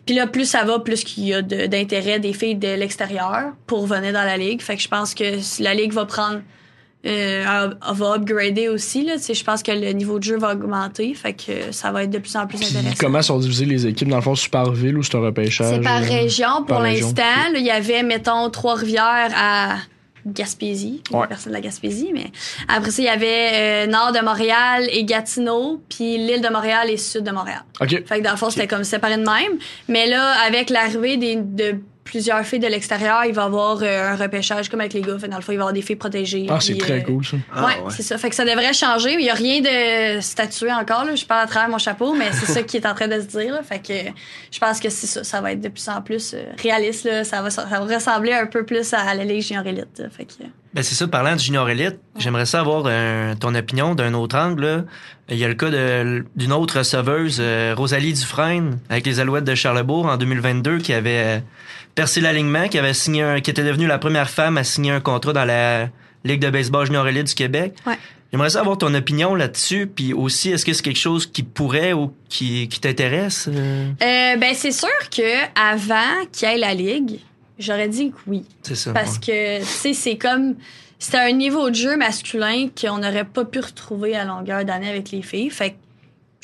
Puis 0.05 0.13
là, 0.13 0.27
plus 0.27 0.45
ça 0.45 0.63
va, 0.63 0.79
plus 0.79 1.03
qu'il 1.03 1.25
y 1.25 1.33
a 1.33 1.41
d'intérêt 1.41 2.19
des 2.19 2.33
filles 2.33 2.55
de 2.55 2.75
l'extérieur 2.75 3.53
pour 3.65 3.87
venir 3.87 4.13
dans 4.13 4.23
la 4.23 4.37
ligue. 4.37 4.61
Fait 4.61 4.75
que 4.75 4.81
je 4.81 4.87
pense 4.87 5.15
que 5.15 5.39
la 5.63 5.73
ligue 5.73 5.93
va 5.93 6.05
prendre 6.05 6.41
euh, 7.05 7.69
va 7.93 8.13
upgrader 8.15 8.69
aussi 8.69 9.07
je 9.07 9.43
pense 9.43 9.61
que 9.63 9.71
le 9.71 9.91
niveau 9.91 10.17
de 10.19 10.23
jeu 10.23 10.37
va 10.37 10.53
augmenter, 10.53 11.13
fait 11.13 11.33
que 11.33 11.71
ça 11.71 11.91
va 11.91 12.03
être 12.03 12.09
de 12.09 12.17
plus 12.19 12.35
en 12.35 12.47
plus 12.47 12.57
Puis 12.57 12.67
intéressant. 12.67 12.95
comment 12.99 13.21
sont 13.21 13.39
divisées 13.39 13.65
les 13.65 13.85
équipes? 13.87 14.07
Dans 14.07 14.15
le 14.17 14.21
fond, 14.21 14.35
c'est 14.35 14.49
par 14.49 14.71
ville 14.71 14.97
ou 14.97 15.03
c'est 15.03 15.15
un 15.15 15.19
repêchage? 15.21 15.75
C'est 15.75 15.81
par 15.81 16.01
euh? 16.01 16.05
région 16.05 16.63
pour 16.67 16.79
l'instant. 16.79 17.23
Il 17.55 17.63
y 17.63 17.69
avait, 17.71 18.03
mettons, 18.03 18.49
Trois-Rivières 18.49 19.31
à 19.35 19.75
Gaspésie. 20.25 21.01
Ouais. 21.11 21.27
Personne 21.27 21.51
de 21.51 21.57
la 21.57 21.61
Gaspésie, 21.61 22.09
mais 22.13 22.31
après 22.67 22.89
ça, 22.91 23.01
il 23.01 23.05
y 23.05 23.09
avait 23.09 23.85
euh, 23.85 23.87
nord 23.87 24.11
de 24.11 24.19
Montréal 24.25 24.87
et 24.91 25.03
Gatineau, 25.03 25.83
puis 25.89 26.17
l'île 26.17 26.41
de 26.41 26.49
Montréal 26.49 26.89
et 26.89 26.97
sud 26.97 27.23
de 27.23 27.31
Montréal. 27.31 27.61
OK. 27.79 27.89
Fait 28.05 28.19
que 28.19 28.23
dans 28.23 28.31
le 28.31 28.37
fond, 28.37 28.49
c'était 28.49 28.67
comme 28.67 28.83
séparé 28.83 29.17
de 29.17 29.23
même. 29.23 29.59
Mais 29.87 30.07
là, 30.07 30.31
avec 30.47 30.69
l'arrivée 30.71 31.17
des- 31.17 31.35
de 31.35 31.75
plusieurs 32.05 32.45
filles 32.45 32.59
de 32.59 32.67
l'extérieur, 32.67 33.25
il 33.25 33.33
va 33.33 33.41
y 33.41 33.45
avoir 33.45 33.79
euh, 33.81 34.11
un 34.13 34.15
repêchage 34.15 34.69
comme 34.69 34.79
avec 34.79 34.93
les 34.93 35.01
gars. 35.01 35.17
Fait 35.19 35.27
dans 35.27 35.35
le 35.35 35.41
fond, 35.41 35.51
il 35.51 35.55
va 35.57 35.61
y 35.61 35.63
avoir 35.63 35.73
des 35.73 35.81
filles 35.81 35.95
protégées. 35.97 36.45
Ah, 36.49 36.59
c'est 36.61 36.77
très 36.77 36.99
euh, 36.99 37.01
cool, 37.01 37.25
ça. 37.25 37.35
Ah, 37.53 37.65
ouais, 37.65 37.71
ouais. 37.83 37.89
c'est 37.89 38.03
ça. 38.03 38.17
Fait 38.17 38.29
que 38.29 38.35
ça 38.35 38.45
devrait 38.45 38.71
changer. 38.73 39.13
Il 39.13 39.19
n'y 39.19 39.29
a 39.29 39.33
rien 39.33 39.59
de 39.59 40.21
statué 40.21 40.71
encore. 40.71 41.03
Là. 41.03 41.15
Je 41.15 41.25
parle 41.25 41.43
à 41.43 41.47
travers 41.47 41.67
mon 41.67 41.79
chapeau, 41.79 42.13
mais 42.13 42.31
c'est 42.31 42.45
ça 42.45 42.63
qui 42.63 42.77
est 42.77 42.85
en 42.85 42.93
train 42.93 43.07
de 43.09 43.19
se 43.19 43.25
dire. 43.25 43.51
là. 43.53 43.63
Fait 43.63 43.79
que 43.79 43.93
je 44.51 44.59
pense 44.59 44.79
que 44.79 44.89
c'est 44.89 45.07
ça. 45.07 45.23
Ça 45.23 45.41
va 45.41 45.51
être 45.51 45.61
de 45.61 45.67
plus 45.69 45.89
en 45.89 46.01
plus 46.01 46.33
euh, 46.35 46.43
réaliste. 46.61 47.03
Là. 47.05 47.23
Ça, 47.23 47.41
va, 47.41 47.49
ça 47.49 47.65
va 47.65 47.79
ressembler 47.79 48.33
un 48.33 48.45
peu 48.45 48.63
plus 48.63 48.93
à 48.93 49.13
la 49.13 49.23
Ligue 49.25 49.41
junior 49.41 49.65
élite. 49.65 49.97
là. 49.99 50.05
Fait 50.15 50.25
que, 50.25 50.31
Ben 50.75 50.83
c'est 50.83 50.95
ça, 50.95 51.07
parlant 51.07 51.35
du 51.35 51.43
junior 51.43 51.67
élite, 51.69 51.97
j'aimerais 52.19 52.45
savoir 52.45 52.83
euh, 52.85 53.33
ton 53.35 53.55
opinion 53.55 53.95
d'un 53.95 54.13
autre 54.13 54.37
angle. 54.37 54.63
là. 54.63 54.81
Il 55.29 55.37
y 55.39 55.43
a 55.43 55.47
le 55.47 55.55
cas 55.55 55.71
de- 55.71 56.23
d'une 56.35 56.53
autre 56.53 56.77
receveuse, 56.77 57.37
euh, 57.39 57.73
Rosalie 57.75 58.13
Dufresne, 58.13 58.77
avec 58.89 59.07
les 59.07 59.19
Alouettes 59.19 59.43
de 59.43 59.55
Charlebourg 59.55 60.05
en 60.05 60.17
2022, 60.17 60.77
qui 60.77 60.93
avait 60.93 61.41
percé 61.95 62.21
l'alignement, 62.21 62.67
qui 62.67 62.77
avait 62.77 62.93
signé 62.93 63.23
un, 63.23 63.41
qui 63.41 63.49
était 63.49 63.63
devenue 63.63 63.87
la 63.87 63.97
première 63.97 64.29
femme 64.29 64.57
à 64.57 64.63
signer 64.63 64.91
un 64.91 64.99
contrat 64.99 65.33
dans 65.33 65.45
la 65.45 65.89
Ligue 66.23 66.41
de 66.41 66.49
baseball 66.49 66.85
junior 66.85 67.07
élite 67.07 67.27
du 67.27 67.35
Québec. 67.35 67.75
Ouais. 67.85 67.97
J'aimerais 68.31 68.49
savoir 68.49 68.77
ton 68.77 68.93
opinion 68.93 69.35
là-dessus, 69.35 69.87
puis 69.87 70.11
aussi, 70.11 70.49
est-ce 70.51 70.65
que 70.65 70.73
c'est 70.73 70.83
quelque 70.83 70.99
chose 70.99 71.25
qui 71.25 71.43
pourrait 71.43 71.93
ou 71.93 72.11
qui, 72.27 72.67
qui 72.67 72.79
t'intéresse? 72.79 73.47
euh? 73.47 73.91
Euh, 74.01 74.35
ben, 74.35 74.53
c'est 74.53 74.71
sûr 74.71 74.89
que 75.15 75.45
avant 75.57 76.25
qu'il 76.31 76.49
y 76.49 76.51
ait 76.51 76.57
la 76.57 76.73
Ligue, 76.73 77.19
j'aurais 77.59 77.87
dit 77.87 78.11
que 78.11 78.17
oui. 78.27 78.43
C'est 78.63 78.75
ça. 78.75 78.91
Parce 78.91 79.13
ouais. 79.15 79.19
que, 79.25 79.59
tu 79.59 79.65
sais, 79.65 79.93
c'est 79.93 80.17
comme. 80.17 80.55
c'était 80.99 81.19
un 81.19 81.31
niveau 81.31 81.69
de 81.69 81.75
jeu 81.75 81.95
masculin 81.95 82.67
qu'on 82.69 82.97
n'aurait 82.97 83.23
pas 83.23 83.45
pu 83.45 83.59
retrouver 83.59 84.15
à 84.15 84.25
longueur 84.25 84.65
d'année 84.65 84.89
avec 84.89 85.11
les 85.11 85.21
filles. 85.21 85.51
Fait 85.51 85.69
que 85.69 85.75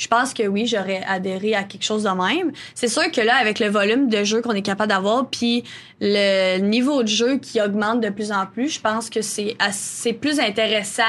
je 0.01 0.07
pense 0.07 0.33
que 0.33 0.41
oui, 0.47 0.65
j'aurais 0.65 1.03
adhéré 1.07 1.53
à 1.53 1.61
quelque 1.63 1.83
chose 1.83 2.03
de 2.03 2.09
même. 2.09 2.51
C'est 2.73 2.87
sûr 2.87 3.11
que 3.11 3.21
là, 3.21 3.35
avec 3.35 3.59
le 3.59 3.67
volume 3.67 4.09
de 4.09 4.23
jeu 4.23 4.41
qu'on 4.41 4.53
est 4.53 4.63
capable 4.63 4.89
d'avoir, 4.89 5.29
puis 5.29 5.63
le 5.99 6.57
niveau 6.57 7.03
de 7.03 7.07
jeu 7.07 7.37
qui 7.37 7.61
augmente 7.61 8.01
de 8.01 8.09
plus 8.09 8.31
en 8.31 8.47
plus, 8.47 8.69
je 8.69 8.81
pense 8.81 9.11
que 9.11 9.21
c'est 9.21 9.55
assez 9.59 10.13
plus 10.13 10.39
intéressant 10.39 11.03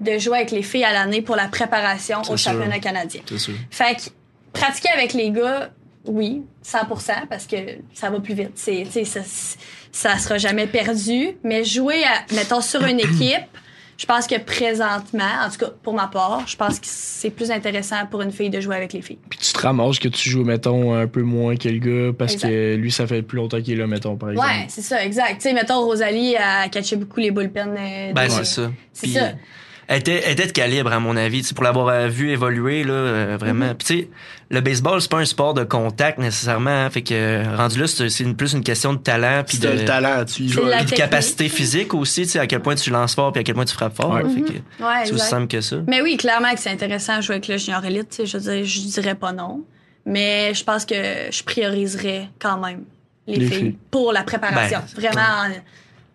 de 0.00 0.16
jouer 0.16 0.38
avec 0.38 0.50
les 0.50 0.62
filles 0.62 0.84
à 0.84 0.94
l'année 0.94 1.20
pour 1.20 1.36
la 1.36 1.46
préparation 1.48 2.20
au 2.20 2.24
C'est 2.24 2.36
sûr. 2.38 2.52
championnat 2.52 2.78
canadien. 2.78 3.20
C'est 3.28 3.38
sûr. 3.38 3.54
Fait 3.70 3.96
que 3.96 4.10
pratiquer 4.54 4.88
avec 4.96 5.12
les 5.12 5.30
gars, 5.30 5.68
oui, 6.06 6.42
100%, 6.64 7.26
parce 7.28 7.46
que 7.46 7.56
ça 7.92 8.08
va 8.08 8.18
plus 8.20 8.32
vite. 8.34 8.52
C'est, 8.54 8.86
ça, 9.04 9.20
ça 9.92 10.16
sera 10.16 10.38
jamais 10.38 10.66
perdu. 10.66 11.36
Mais 11.44 11.64
jouer, 11.64 12.02
à, 12.04 12.34
mettons, 12.34 12.62
sur 12.62 12.82
une 12.86 12.98
équipe, 13.08 13.44
je 14.02 14.06
pense 14.06 14.26
que 14.26 14.36
présentement, 14.40 15.22
en 15.46 15.48
tout 15.48 15.58
cas 15.58 15.70
pour 15.80 15.94
ma 15.94 16.08
part, 16.08 16.42
je 16.48 16.56
pense 16.56 16.80
que 16.80 16.86
c'est 16.88 17.30
plus 17.30 17.52
intéressant 17.52 18.04
pour 18.10 18.20
une 18.22 18.32
fille 18.32 18.50
de 18.50 18.60
jouer 18.60 18.74
avec 18.74 18.92
les 18.94 19.00
filles. 19.00 19.18
Puis 19.30 19.38
tu 19.38 19.52
te 19.52 19.60
ramasses 19.60 20.00
que 20.00 20.08
tu 20.08 20.28
joues, 20.28 20.42
mettons, 20.42 20.92
un 20.92 21.06
peu 21.06 21.22
moins 21.22 21.54
que 21.54 21.68
le 21.68 21.78
gars 21.78 22.12
parce 22.18 22.32
Exact. 22.34 22.48
que 22.48 22.74
lui, 22.74 22.90
ça 22.90 23.06
fait 23.06 23.22
plus 23.22 23.36
longtemps 23.36 23.60
qu'il 23.62 23.74
est 23.74 23.76
là, 23.76 23.86
mettons, 23.86 24.16
par 24.16 24.30
exemple. 24.30 24.48
Ouais, 24.48 24.64
c'est 24.68 24.82
ça, 24.82 25.04
exact. 25.04 25.36
Tu 25.36 25.42
sais, 25.42 25.52
mettons, 25.52 25.80
Rosalie, 25.84 26.34
elle 26.34 26.68
catchait 26.70 26.96
beaucoup 26.96 27.20
les 27.20 27.30
bullpens. 27.30 27.76
euh, 27.78 28.12
Ben, 28.12 28.24
de- 28.26 28.30
c'est 28.32 28.44
ça. 28.44 28.72
C'est 28.92 29.06
ça. 29.06 29.28
Elle 29.92 29.98
était, 29.98 30.22
elle 30.24 30.32
était 30.32 30.46
de 30.46 30.52
calibre, 30.52 30.90
à 30.90 31.00
mon 31.00 31.16
avis, 31.16 31.42
pour 31.54 31.64
l'avoir 31.64 31.88
euh, 31.88 32.08
vu 32.08 32.30
évoluer, 32.30 32.82
là, 32.82 32.92
euh, 32.94 33.36
vraiment. 33.38 33.66
Mm-hmm. 33.66 33.74
Puis, 33.74 33.86
tu 33.86 34.02
sais, 34.02 34.08
le 34.50 34.60
baseball, 34.62 35.02
c'est 35.02 35.10
pas 35.10 35.18
un 35.18 35.24
sport 35.26 35.52
de 35.52 35.64
contact 35.64 36.18
nécessairement. 36.18 36.70
hein, 36.70 36.88
fait 36.90 37.02
que, 37.02 37.12
euh, 37.12 37.56
rendu 37.56 37.78
là, 37.78 37.86
c'est 37.86 38.24
plus 38.34 38.54
une 38.54 38.62
question 38.62 38.94
de 38.94 38.98
talent. 38.98 39.42
Puis 39.46 39.58
de, 39.58 39.68
le 39.68 39.84
talent, 39.84 40.24
tu 40.24 40.44
y 40.44 40.48
vas. 40.48 40.82
de 40.82 40.90
capacité 40.92 41.50
physique 41.50 41.92
aussi, 41.92 42.22
tu 42.22 42.30
sais, 42.30 42.38
à 42.38 42.46
quel 42.46 42.60
point 42.60 42.74
tu 42.74 42.88
lances 42.88 43.14
fort 43.14 43.32
puis 43.32 43.40
à 43.40 43.44
quel 43.44 43.54
point 43.54 43.66
tu 43.66 43.74
frappes 43.74 43.94
fort. 43.96 44.14
Ouais. 44.14 44.22
Fait 44.22 44.40
que, 44.40 44.52
Ouais, 44.82 45.04
c'est 45.04 45.12
aussi 45.12 45.26
simple 45.26 45.46
que 45.48 45.60
ça. 45.60 45.76
Mais 45.86 46.00
oui, 46.00 46.16
clairement 46.16 46.52
que 46.54 46.60
c'est 46.60 46.70
intéressant 46.70 47.18
de 47.18 47.22
jouer 47.22 47.34
avec 47.34 47.48
le 47.48 47.58
junior 47.58 47.84
élite. 47.84 48.08
tu 48.08 48.16
sais, 48.16 48.26
Je, 48.26 48.38
veux 48.38 48.42
dire, 48.54 48.64
je 48.64 48.80
dirais 48.80 49.14
pas 49.14 49.32
non. 49.32 49.62
Mais 50.06 50.54
je 50.54 50.64
pense 50.64 50.86
que 50.86 50.94
je 51.30 51.42
prioriserais 51.44 52.28
quand 52.38 52.58
même 52.58 52.84
les, 53.26 53.36
Les 53.36 53.46
filles, 53.46 53.58
filles. 53.58 53.76
pour 53.90 54.12
la 54.12 54.22
préparation. 54.22 54.80
Ben, 54.96 55.10
Vraiment. 55.10 55.54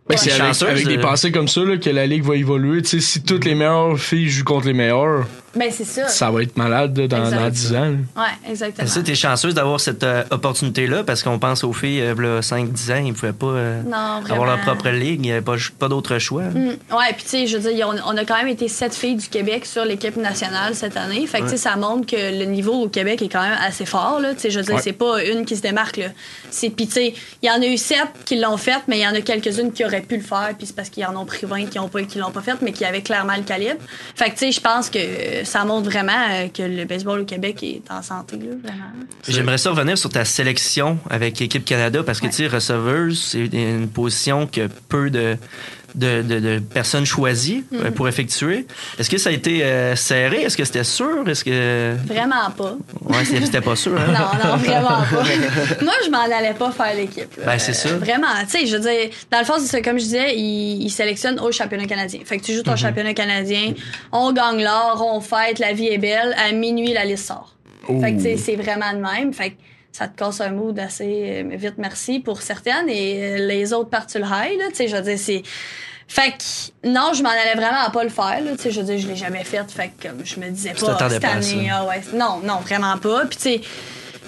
Ben, 0.09 0.15
Ouais. 0.15 0.17
c'est 0.17 0.31
avec, 0.41 0.61
avec 0.61 0.87
des 0.87 0.97
euh. 0.97 1.01
pensées 1.01 1.31
comme 1.31 1.47
ça 1.49 1.61
là, 1.61 1.77
que 1.77 1.89
la 1.89 2.07
ligue 2.07 2.23
va 2.23 2.35
évoluer. 2.35 2.81
Tu 2.81 2.87
sais, 2.87 2.99
si 3.01 3.23
toutes 3.23 3.43
les 3.45 3.55
meilleures 3.55 3.99
filles 3.99 4.29
jouent 4.29 4.45
contre 4.45 4.67
les 4.67 4.73
meilleures, 4.73 5.25
Ben, 5.57 5.71
c'est 5.71 5.85
ça. 5.85 6.07
ça 6.07 6.29
va 6.31 6.43
être 6.43 6.55
malade 6.57 6.93
dans, 6.93 7.29
dans 7.31 7.49
10 7.49 7.75
ans. 7.75 7.95
Ouais, 8.15 8.23
exactement. 8.51 8.87
Ça, 8.87 9.01
t'es 9.01 9.15
chanceuse 9.15 9.53
d'avoir 9.53 9.79
cette 9.79 10.03
euh, 10.03 10.23
opportunité-là 10.31 11.03
parce 11.03 11.23
qu'on 11.23 11.39
pense 11.39 11.63
aux 11.63 11.73
filles, 11.73 12.01
euh, 12.01 12.13
v'là 12.13 12.41
5-10 12.41 12.91
ans, 12.93 13.03
ils 13.05 13.13
pouvaient 13.13 13.33
pas 13.33 13.47
euh, 13.47 13.81
non, 13.83 14.23
avoir 14.29 14.45
leur 14.45 14.61
propre 14.61 14.89
ligue, 14.89 15.19
il 15.19 15.21
n'y 15.21 15.31
avait 15.31 15.41
pas, 15.41 15.55
pas 15.79 15.87
d'autre 15.89 16.19
choix. 16.19 16.43
Mm. 16.43 16.67
Ouais, 16.91 17.13
puis 17.15 17.23
tu 17.23 17.29
sais, 17.29 17.47
je 17.47 17.57
veux 17.57 17.73
dire, 17.73 17.89
on, 17.89 18.13
on 18.13 18.17
a 18.17 18.25
quand 18.25 18.37
même 18.37 18.47
été 18.47 18.67
sept 18.67 18.93
filles 18.93 19.15
du 19.15 19.27
Québec 19.27 19.65
sur 19.65 19.85
l'équipe 19.85 20.15
nationale 20.17 20.75
cette 20.75 20.97
année. 20.97 21.25
Fait 21.27 21.39
que 21.39 21.45
tu 21.45 21.51
sais, 21.51 21.57
ça 21.57 21.75
montre 21.75 22.05
que 22.05 22.15
le 22.39 22.45
niveau 22.45 22.73
au 22.73 22.89
Québec 22.89 23.21
est 23.21 23.29
quand 23.29 23.41
même 23.41 23.57
assez 23.65 23.85
fort. 23.85 24.19
Là. 24.19 24.33
Tu 24.33 24.41
sais, 24.41 24.49
je 24.51 24.59
veux 24.59 24.65
dire, 24.65 24.75
Ouais. 24.75 24.81
c'est 24.83 24.93
pas 24.93 25.23
une 25.23 25.45
qui 25.45 25.55
se 25.55 25.61
démarque. 25.61 25.99
Puis 26.51 26.71
tu 26.87 26.91
sais, 26.91 27.13
il 27.41 27.47
y 27.47 27.51
en 27.51 27.61
a 27.61 27.65
eu 27.65 27.77
sept 27.77 28.07
qui 28.25 28.39
l'ont 28.39 28.57
fait, 28.57 28.81
mais 28.87 28.99
il 28.99 29.01
y 29.03 29.07
en 29.07 29.15
a 29.15 29.21
quelques-unes 29.21 29.71
qui 29.71 29.83
auraient 29.83 30.01
pu 30.01 30.17
le 30.17 30.23
faire. 30.23 30.53
Puis 30.57 30.67
c'est 30.67 30.75
parce 30.75 30.89
qu'ils 30.89 31.05
en 31.05 31.15
ont 31.15 31.25
pris 31.25 31.45
20 31.45 31.65
qui 31.65 31.79
qui 32.07 32.19
l'ont 32.19 32.31
pas 32.31 32.41
fait, 32.41 32.55
mais 32.61 32.71
qui 32.71 32.85
avaient 32.85 33.01
clairement 33.01 33.35
le 33.35 33.43
calibre. 33.43 33.79
Fait 34.15 34.25
que 34.25 34.31
tu 34.31 34.37
sais, 34.37 34.51
je 34.51 34.61
pense 34.61 34.89
que 34.89 34.99
ça 35.47 35.65
montre 35.65 35.89
vraiment 35.89 36.13
euh, 36.31 36.47
que 36.49 36.61
le 36.63 36.85
baseball 36.85 37.21
au 37.21 37.25
Québec 37.25 37.63
est 37.63 37.81
en 37.89 38.01
santé. 38.01 38.37
Là, 38.37 38.55
vraiment. 38.63 38.83
J'aimerais 39.27 39.57
ça 39.57 39.71
revenir 39.71 39.97
sur 39.97 40.09
ta 40.09 40.25
sélection 40.25 40.99
avec 41.09 41.39
l'équipe 41.39 41.65
Canada 41.65 42.03
parce 42.03 42.19
que 42.19 42.25
Ouais. 42.25 42.31
tu 42.31 42.37
sais, 42.43 42.47
receveuse, 42.47 43.19
c'est 43.19 43.45
une 43.45 43.87
position 43.87 44.47
que 44.47 44.67
peu 44.89 45.09
de, 45.09 45.37
de, 45.97 46.21
de, 46.21 46.39
de 46.39 46.59
personnes 46.59 47.05
choisies 47.05 47.65
euh, 47.73 47.91
pour 47.91 48.07
effectuer. 48.07 48.65
Est-ce 48.97 49.09
que 49.09 49.17
ça 49.17 49.29
a 49.29 49.33
été 49.33 49.63
euh, 49.65 49.95
serré? 49.95 50.43
Est-ce 50.43 50.55
que 50.55 50.63
c'était 50.63 50.83
sûr? 50.83 51.27
Est-ce 51.27 51.43
que. 51.43 51.95
Vraiment 52.05 52.49
pas. 52.55 52.75
Ouais, 53.01 53.25
c'est- 53.25 53.43
c'était 53.45 53.61
pas 53.61 53.75
sûr, 53.75 53.99
hein? 53.99 54.07
Non, 54.13 54.49
non, 54.51 54.57
vraiment 54.57 54.87
pas. 54.87 55.23
Moi, 55.83 55.93
je 56.05 56.09
m'en 56.09 56.21
allais 56.23 56.53
pas 56.53 56.71
faire 56.71 56.95
l'équipe. 56.95 57.29
Ben, 57.45 57.57
c'est 57.59 57.73
ça. 57.73 57.89
Euh, 57.89 57.97
Vraiment, 57.97 58.27
tu 58.49 58.59
sais, 58.59 58.65
je 58.67 58.75
veux 58.77 58.81
dire, 58.81 59.09
dans 59.31 59.39
le 59.39 59.45
fond, 59.45 59.55
c'est 59.59 59.81
comme 59.81 59.97
je 59.97 60.03
disais, 60.03 60.35
ils, 60.37 60.83
ils 60.83 60.89
sélectionnent 60.91 61.39
au 61.39 61.51
championnat 61.51 61.85
canadien. 61.87 62.19
Fait 62.23 62.37
que 62.37 62.43
tu 62.43 62.51
joues 62.53 62.59
Mhm. 62.59 62.63
ton 62.65 62.75
championnat 62.75 63.13
canadien, 63.13 63.73
on 64.11 64.31
gagne 64.31 64.63
l'or, 64.63 65.03
on 65.13 65.19
fête, 65.19 65.59
la 65.59 65.73
vie 65.73 65.87
est 65.87 65.97
belle, 65.97 66.35
à 66.37 66.51
minuit, 66.51 66.93
la 66.93 67.05
liste 67.05 67.27
sort. 67.27 67.53
Fait 67.87 68.11
que, 68.13 68.17
tu 68.17 68.23
sais, 68.23 68.37
c'est 68.37 68.55
vraiment 68.55 68.91
de 68.93 68.99
même. 68.99 69.33
Fait 69.33 69.51
que 69.51 69.55
ça 69.97 70.07
te 70.07 70.15
casse 70.15 70.41
un 70.41 70.51
mood 70.51 70.77
assez 70.77 71.43
euh, 71.43 71.55
vite, 71.55 71.75
merci 71.79 72.19
pour 72.19 72.43
certaines, 72.43 72.87
et 72.87 73.39
euh, 73.39 73.47
les 73.47 73.73
autres 73.73 73.89
partent 73.89 74.11
sur 74.11 74.19
le 74.19 74.27
high, 74.27 74.59
là, 74.59 74.65
tu 74.69 74.75
sais, 74.75 74.87
je 74.87 74.95
veux 74.95 75.01
dire, 75.01 75.17
c'est. 75.17 75.41
Fait 76.07 76.31
que, 76.31 76.87
non, 76.87 77.13
je 77.13 77.23
m'en 77.23 77.29
allais 77.29 77.55
vraiment 77.55 77.81
à 77.83 77.89
pas 77.89 78.03
le 78.03 78.09
faire, 78.09 78.39
là. 78.41 78.51
Tu 78.55 78.63
sais, 78.63 78.71
je 78.71 78.79
veux 78.79 78.85
dire, 78.85 78.99
je 78.99 79.07
l'ai 79.07 79.15
jamais 79.15 79.43
fait. 79.43 79.69
Fait 79.69 79.89
que, 79.89 80.07
comme, 80.07 80.23
je 80.23 80.39
me 80.39 80.49
disais 80.49 80.73
pas, 80.73 81.09
cette 81.09 81.23
année, 81.25 81.69
ah 81.69 81.85
ouais. 81.85 82.01
Non, 82.13 82.39
non, 82.43 82.59
vraiment 82.59 82.97
pas. 82.97 83.25
Puis, 83.25 83.37
tu 83.37 83.41
sais, 83.41 83.61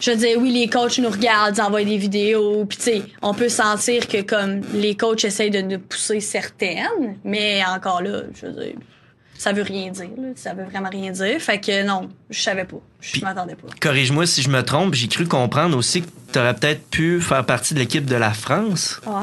je 0.01 0.11
veux 0.11 0.17
dire, 0.17 0.37
oui, 0.39 0.51
les 0.51 0.67
coachs 0.67 0.97
nous 0.97 1.09
regardent, 1.09 1.55
ils 1.55 1.61
envoient 1.61 1.85
des 1.85 1.97
vidéos. 1.97 2.65
Puis, 2.65 2.77
tu 2.79 2.83
sais, 2.83 3.01
on 3.21 3.33
peut 3.33 3.47
sentir 3.47 4.07
que, 4.07 4.21
comme, 4.23 4.61
les 4.73 4.97
coachs 4.97 5.23
essayent 5.23 5.51
de 5.51 5.61
nous 5.61 5.79
pousser 5.79 6.19
certaines. 6.19 7.17
Mais 7.23 7.61
encore 7.65 8.01
là, 8.01 8.23
je 8.33 8.47
veux 8.47 8.53
dire, 8.53 8.75
ça 9.37 9.53
veut 9.53 9.63
rien 9.63 9.91
dire, 9.91 10.09
là. 10.17 10.29
Ça 10.35 10.53
veut 10.53 10.65
vraiment 10.65 10.89
rien 10.89 11.11
dire. 11.11 11.39
Fait 11.39 11.61
que, 11.61 11.83
non, 11.83 12.09
je 12.29 12.39
savais 12.41 12.65
pas. 12.65 12.77
Je 13.01 13.21
m'attendais 13.21 13.55
pas. 13.55 13.67
Corrige-moi 13.79 14.25
si 14.25 14.41
je 14.41 14.49
me 14.49 14.61
trompe, 14.61 14.93
j'ai 14.93 15.07
cru 15.07 15.25
comprendre 15.25 15.77
aussi 15.77 16.01
que 16.01 16.07
tu 16.33 16.37
aurais 16.37 16.53
peut-être 16.53 16.87
pu 16.89 17.21
faire 17.21 17.45
partie 17.45 17.73
de 17.73 17.79
l'équipe 17.79 18.05
de 18.05 18.15
la 18.15 18.31
France. 18.31 18.99
Ouais, 19.07 19.13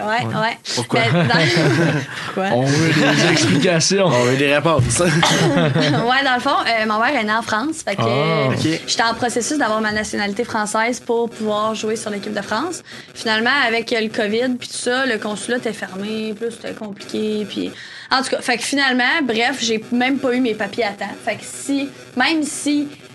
ouais, 0.00 0.26
ouais. 0.26 0.58
Pourquoi? 0.74 1.00
Ben, 1.12 1.26
dans- 1.28 1.34
Pourquoi? 2.26 2.44
On 2.52 2.62
veut 2.64 2.92
des 2.92 3.26
explications. 3.32 4.06
On 4.06 4.24
veut 4.24 4.36
des 4.36 4.52
réponses. 4.54 4.98
ouais, 5.00 6.24
dans 6.24 6.34
le 6.34 6.40
fond, 6.40 6.50
euh, 6.50 6.86
mon 6.86 7.00
père 7.00 7.16
est 7.20 7.24
né 7.24 7.32
en 7.32 7.42
France. 7.42 7.82
Fait 7.84 7.96
que 7.96 8.02
Ah. 8.02 8.50
j'étais 8.60 9.02
en 9.02 9.14
processus 9.14 9.56
d'avoir 9.58 9.80
ma 9.80 9.92
nationalité 9.92 10.44
française 10.44 11.00
pour 11.00 11.30
pouvoir 11.30 11.74
jouer 11.74 11.96
sur 11.96 12.10
l'équipe 12.10 12.34
de 12.34 12.42
France. 12.42 12.82
Finalement, 13.14 13.50
avec 13.66 13.90
le 13.92 14.08
COVID 14.08 14.56
puis 14.58 14.68
tout 14.68 14.74
ça, 14.76 15.06
le 15.06 15.18
consulat 15.18 15.58
était 15.58 15.72
fermé, 15.72 16.34
plus 16.34 16.50
c'était 16.50 16.72
compliqué. 16.74 17.46
Puis 17.48 17.70
en 18.10 18.22
tout 18.22 18.30
cas, 18.30 18.40
fait 18.42 18.56
que 18.58 18.64
finalement, 18.64 19.22
bref, 19.22 19.58
j'ai 19.60 19.82
même 19.92 20.18
pas 20.18 20.34
eu 20.34 20.40
mes 20.40 20.54
papiers 20.54 20.84
à 20.84 20.90
temps. 20.90 21.14
Fait 21.24 21.36
que 21.36 21.44
si, 21.44 21.88
même 22.16 22.42
si 22.42 22.49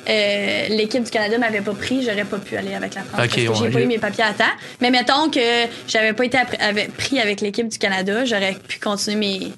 euh, 0.08 0.68
l'équipe 0.70 1.04
du 1.04 1.10
Canada 1.12 1.38
m'avait 1.38 1.62
pas 1.62 1.74
pris, 1.74 2.04
j'aurais 2.04 2.26
pas 2.26 2.38
pu 2.38 2.56
aller 2.58 2.74
avec 2.76 2.94
la 2.96 3.02
France 3.02 3.12
parce 3.18 3.28
que 3.36 3.42
j'ai 3.66 3.70
pas 3.72 3.82
eu 3.82 3.88
mes 3.88 3.98
papiers 3.98 4.24
à 4.24 4.34
temps. 4.34 4.44
Mais 4.82 4.92
mettons 4.92 5.30
que 5.30 5.40
j'avais 5.88 6.14
pas 6.14 6.26
été 6.26 6.38
avec- 6.60 6.96
pris 6.96 7.20
avec 7.20 7.42
l'équipe 7.42 7.68
du 7.68 7.78
Canada, 7.78 8.24
j'aurais 8.26 8.56
pu 8.68 8.80
continuer 8.80 9.18
mes 9.18 9.54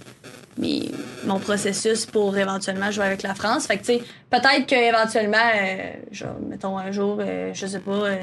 mes- 0.57 0.91
mon 1.25 1.39
processus 1.39 2.05
pour 2.05 2.37
éventuellement 2.37 2.91
jouer 2.91 3.05
avec 3.05 3.23
la 3.23 3.35
France. 3.35 3.67
Fait 3.67 3.77
que, 3.77 3.85
tu 3.85 3.93
sais, 3.93 4.01
peut-être 4.29 4.65
qu'éventuellement, 4.65 5.37
euh, 5.55 5.91
genre, 6.11 6.35
mettons 6.49 6.77
un 6.77 6.91
jour, 6.91 7.17
euh, 7.19 7.51
je 7.53 7.65
sais 7.67 7.79
pas, 7.79 7.91
euh, 7.91 8.15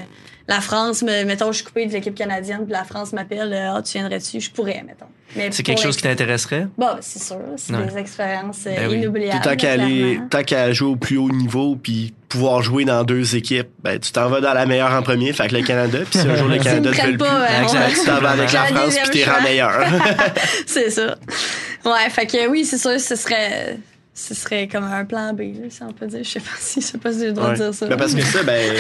la 0.49 0.61
France, 0.61 1.03
me, 1.03 1.25
mettons, 1.25 1.53
je 1.53 1.57
suis 1.57 1.65
coupée 1.65 1.87
de 1.87 1.93
l'équipe 1.93 2.15
canadienne, 2.15 2.65
puis 2.65 2.73
la 2.73 2.85
France 2.85 3.13
m'appelle, 3.13 3.53
euh, 3.53 3.73
ah, 3.77 3.83
tu 3.83 3.99
viendrais-tu? 3.99 4.41
Je 4.41 4.51
pourrais, 4.51 4.83
mettons. 4.87 5.07
Mais 5.37 5.49
C'est 5.51 5.63
quelque 5.65 5.81
chose 5.81 5.97
qui 5.97 6.03
t'intéresserait? 6.03 6.69
Bon, 6.79 6.91
c'est 7.01 7.21
sûr, 7.23 7.39
c'est 7.57 7.75
Ouais. 7.75 7.87
des 7.87 7.99
expériences 7.99 8.67
euh, 8.67 8.75
Ben 8.77 8.89
oui. 8.89 8.99
inoubliables. 8.99 9.41
Puis 9.41 9.51
tant 9.51 9.57
qu'à 9.57 9.73
aller, 9.73 10.21
tant 10.31 10.43
qu'à 10.45 10.73
jouer 10.73 10.91
au 10.91 10.97
plus 10.97 11.17
haut 11.17 11.31
niveau, 11.31 11.75
puis 11.77 12.15
pouvoir 12.29 12.63
jouer 12.63 12.85
dans 12.85 13.03
deux 13.05 13.35
équipes, 13.37 13.69
ben 13.83 13.99
tu 13.99 14.13
t'en 14.13 14.29
vas 14.29 14.41
dans 14.41 14.55
la 14.55 14.67
meilleure 14.67 14.93
en 14.93 15.03
premier, 15.03 15.33
fait 15.33 15.49
que 15.49 15.57
le 15.57 15.63
Canada, 15.63 15.99
puis 16.09 16.21
si 16.21 16.29
un 16.29 16.37
jour 16.37 16.49
le 16.49 16.59
Canada 16.63 16.91
te 16.93 17.01
veut 17.07 17.13
le 17.13 17.19
pas, 17.19 17.47
plus, 17.47 17.75
ouais. 17.77 17.91
tu 17.93 18.05
t'en 18.07 18.21
vas 18.21 18.31
avec 18.31 18.53
la 18.53 18.65
France, 18.67 18.97
puis 19.11 19.25
t'es 19.25 19.43
meilleur. 19.43 19.73
c'est 20.67 20.91
ça. 20.91 21.17
Ouais, 21.85 22.11
fait 22.11 22.27
que 22.27 22.49
oui, 22.49 22.65
c'est 22.65 22.79
sûr, 22.79 22.99
ce 22.99 23.15
serait, 23.17 23.79
ce 24.15 24.33
serait 24.35 24.69
comme 24.69 24.85
un 24.85 25.05
plan 25.05 25.33
B, 25.35 25.41
là, 25.41 25.67
si 25.69 25.83
on 25.83 25.93
peut 25.93 26.07
dire. 26.07 26.21
Je 26.23 26.29
sais 26.31 26.41
pas 26.41 26.47
si, 26.59 26.81
je 26.81 26.87
sais 26.87 26.99
pas 26.99 27.13
si 27.13 27.19
j'ai 27.19 27.27
le 27.27 27.33
droit 27.33 27.49
Ouais. 27.49 27.59
de 27.59 27.63
dire 27.65 27.75
ça. 27.75 27.87
Ben, 27.87 27.97
parce 27.97 28.15
que 28.15 28.23
ça, 28.23 28.43
ben, 28.43 28.75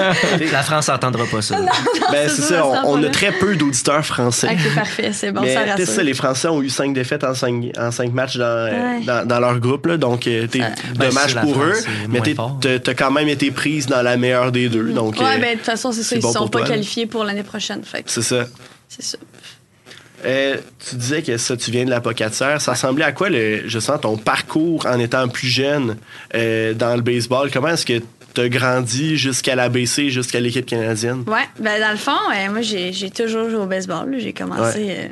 La 0.52 0.62
France 0.62 0.88
n'entendra 0.88 1.24
pas 1.26 1.40
ça. 1.42 1.56
ben, 2.12 2.28
c'est 2.28 2.42
ça, 2.42 2.48
ça, 2.48 2.82
on, 2.86 3.02
a 3.02 3.08
très 3.08 3.32
peu 3.32 3.56
d'auditeurs 3.56 4.04
français. 4.04 4.48
Ok, 4.50 4.74
parfait, 4.74 5.10
c'est 5.12 5.32
bon, 5.32 5.40
mais 5.42 5.54
ça 5.54 5.60
rassure. 5.64 5.86
ça, 5.86 6.02
les 6.02 6.12
Français 6.14 6.48
ont 6.48 6.60
eu 6.60 6.68
cinq 6.68 6.92
défaites 6.92 7.24
en 7.24 7.34
cinq, 7.34 7.66
en 7.78 7.90
cinq 7.90 8.12
matchs 8.12 8.36
dans, 8.36 8.66
Ouais. 8.70 9.00
dans, 9.06 9.26
dans 9.26 9.40
leur 9.40 9.58
groupe, 9.58 9.86
là, 9.86 9.96
donc 9.96 10.26
euh, 10.26 10.46
t'es 10.46 10.58
Ben, 10.58 11.08
dommage 11.08 11.34
pour 11.40 11.54
France, 11.54 11.76
eux, 11.78 12.08
mais 12.08 12.20
t'as 12.20 12.94
quand 12.94 13.10
même 13.10 13.28
été 13.28 13.50
prise 13.52 13.86
dans 13.86 14.02
la 14.02 14.16
meilleure 14.16 14.52
des 14.52 14.68
deux, 14.68 14.90
donc 14.92 15.14
Ouais, 15.18 15.24
euh, 15.36 15.38
ben, 15.38 15.52
de 15.52 15.56
toute 15.56 15.64
façon, 15.66 15.92
c'est 15.92 16.02
ça, 16.02 16.16
ils 16.16 16.22
bon 16.22 16.32
sont 16.32 16.38
pour 16.40 16.50
pas 16.50 16.58
toi, 16.58 16.68
là. 16.68 16.74
qualifiés 16.74 17.06
pour 17.06 17.24
l'année 17.24 17.42
prochaine. 17.44 17.82
Fait 17.84 18.02
que 18.02 18.10
c'est 18.10 18.22
ça. 18.22 18.44
c'est 18.88 19.02
ça. 19.02 19.18
Euh, 20.24 20.56
tu 20.88 20.96
disais 20.96 21.22
que 21.22 21.36
ça, 21.36 21.56
tu 21.56 21.70
viens 21.70 21.84
de 21.84 21.90
la 21.90 22.00
Pocatière. 22.00 22.60
Ça 22.60 22.72
ressemblait 22.72 23.04
à 23.04 23.12
quoi, 23.12 23.30
le, 23.30 23.68
je 23.68 23.78
sens, 23.78 24.00
ton 24.00 24.16
parcours 24.16 24.86
en 24.86 24.98
étant 24.98 25.28
plus 25.28 25.48
jeune 25.48 25.96
euh, 26.34 26.74
dans 26.74 26.94
le 26.94 27.02
baseball? 27.02 27.50
Comment 27.50 27.68
est-ce 27.68 27.86
que 27.86 28.00
tu 28.34 28.40
as 28.40 28.48
grandi 28.48 29.16
jusqu'à 29.16 29.54
l'ABC, 29.54 30.08
jusqu'à 30.08 30.40
l'équipe 30.40 30.66
canadienne? 30.66 31.24
Ouais, 31.26 31.48
ben, 31.58 31.80
dans 31.80 31.90
le 31.90 31.96
fond, 31.96 32.12
euh, 32.12 32.50
moi, 32.50 32.60
j'ai 32.62 33.10
toujours 33.10 33.48
joué 33.48 33.58
au 33.58 33.66
baseball. 33.66 34.14
J'ai 34.18 34.32
commencé 34.32 34.86
euh, 34.90 35.08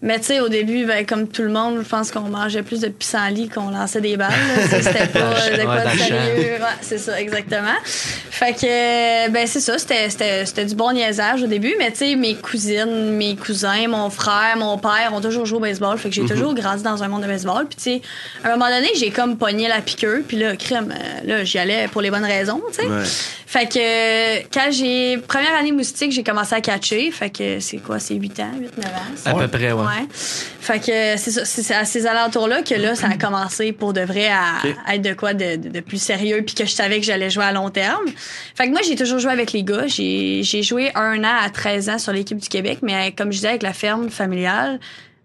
Mais 0.00 0.20
tu 0.20 0.26
sais, 0.26 0.40
au 0.40 0.48
début, 0.48 0.84
ben, 0.84 1.04
comme 1.04 1.26
tout 1.26 1.42
le 1.42 1.48
monde, 1.48 1.78
je 1.82 1.88
pense 1.88 2.12
qu'on 2.12 2.20
mangeait 2.20 2.62
plus 2.62 2.80
de 2.80 2.88
pissenlit 2.88 3.48
qu'on 3.48 3.70
lançait 3.70 4.00
des 4.00 4.16
balles. 4.16 4.30
C'était 4.70 5.06
pas 5.12 5.18
de 5.18 5.62
quoi 5.64 5.74
Ouais, 5.74 5.92
de 5.92 5.98
sérieux. 5.98 6.52
Ouais, 6.60 6.76
c'est 6.80 6.98
ça, 6.98 7.20
exactement. 7.20 7.74
Fait 8.30 8.52
que, 8.52 9.28
ben, 9.30 9.46
c'est 9.48 9.58
ça. 9.58 9.76
C'était, 9.76 10.08
c'était, 10.08 10.46
c'était 10.46 10.66
du 10.66 10.76
bon 10.76 10.92
niaisage 10.92 11.42
au 11.42 11.48
début. 11.48 11.74
Mais 11.78 11.90
tu 11.90 11.98
sais, 11.98 12.14
mes 12.14 12.36
cousines, 12.36 13.16
mes 13.16 13.34
cousins, 13.34 13.88
mon 13.88 14.08
frère, 14.08 14.56
mon 14.56 14.78
père 14.78 15.10
ont 15.12 15.20
toujours 15.20 15.46
joué 15.46 15.56
au 15.56 15.60
baseball. 15.60 15.98
Fait 15.98 16.10
que 16.10 16.14
j'ai 16.14 16.26
toujours 16.26 16.54
grandi 16.54 16.84
dans 16.84 17.02
un 17.02 17.08
monde 17.08 17.22
de 17.22 17.26
baseball. 17.26 17.66
Puis 17.66 17.76
tu 17.76 17.82
sais, 17.82 18.02
à 18.44 18.52
un 18.52 18.56
moment 18.56 18.70
donné, 18.70 18.88
j'ai 18.94 19.10
comme 19.10 19.36
pogné 19.36 19.66
la 19.66 19.80
piqûre. 19.80 20.20
Puis 20.28 20.36
là, 20.36 20.54
crème, 20.54 20.94
euh, 20.96 21.26
là, 21.26 21.44
j'y 21.44 21.58
allais 21.58 21.88
pour 21.88 22.02
les 22.02 22.10
bonnes 22.12 22.24
raisons, 22.24 22.62
tu 22.72 22.82
sais. 22.82 22.86
Ouais. 22.86 23.02
Fait 23.48 23.66
que 23.66 24.46
quand 24.52 24.70
j'ai 24.70 25.16
première 25.16 25.54
année 25.54 25.72
moustique, 25.72 26.12
j'ai 26.12 26.22
commencé 26.22 26.54
à 26.54 26.60
catcher. 26.60 27.10
Fait 27.10 27.30
que 27.30 27.60
c'est 27.60 27.78
quoi, 27.78 27.98
c'est 27.98 28.14
8 28.14 28.40
ans, 28.40 28.50
8 28.60 28.76
9 28.76 28.86
ans. 28.86 28.90
À 29.24 29.34
peu 29.34 29.48
près, 29.48 29.72
ouais. 29.72 29.87
Ouais. 29.88 30.06
Fait 30.12 30.78
que 30.80 31.16
c'est 31.18 31.30
ça, 31.30 31.44
c'est 31.44 31.74
à 31.74 31.84
ces 31.84 32.06
alentours-là 32.06 32.62
que 32.62 32.74
là, 32.74 32.94
ça 32.94 33.06
a 33.08 33.16
commencé 33.16 33.72
pour 33.72 33.92
de 33.92 34.02
vrai 34.02 34.28
à, 34.28 34.94
être 34.94 35.02
de 35.02 35.14
quoi 35.14 35.32
de, 35.34 35.56
de- 35.56 35.68
de 35.70 35.80
plus 35.80 36.00
sérieux 36.00 36.42
puis 36.44 36.54
que 36.54 36.66
je 36.66 36.72
savais 36.72 37.00
que 37.00 37.06
j'allais 37.06 37.30
jouer 37.30 37.44
à 37.44 37.52
long 37.52 37.70
terme. 37.70 38.04
Fait 38.54 38.66
que 38.66 38.70
moi, 38.70 38.80
j'ai 38.86 38.96
toujours 38.96 39.18
joué 39.18 39.32
avec 39.32 39.52
les 39.52 39.62
gars. 39.64 39.86
J'ai, 39.86 40.42
j'ai 40.42 40.62
joué 40.62 40.90
un 40.94 41.24
an 41.24 41.36
à 41.42 41.48
13 41.50 41.88
ans 41.88 41.98
sur 41.98 42.12
l'équipe 42.12 42.38
du 42.38 42.48
Québec, 42.48 42.78
mais 42.82 43.12
comme 43.12 43.32
je 43.32 43.36
disais, 43.38 43.48
avec 43.48 43.62
la 43.62 43.72
ferme 43.72 44.10
familiale, 44.10 44.78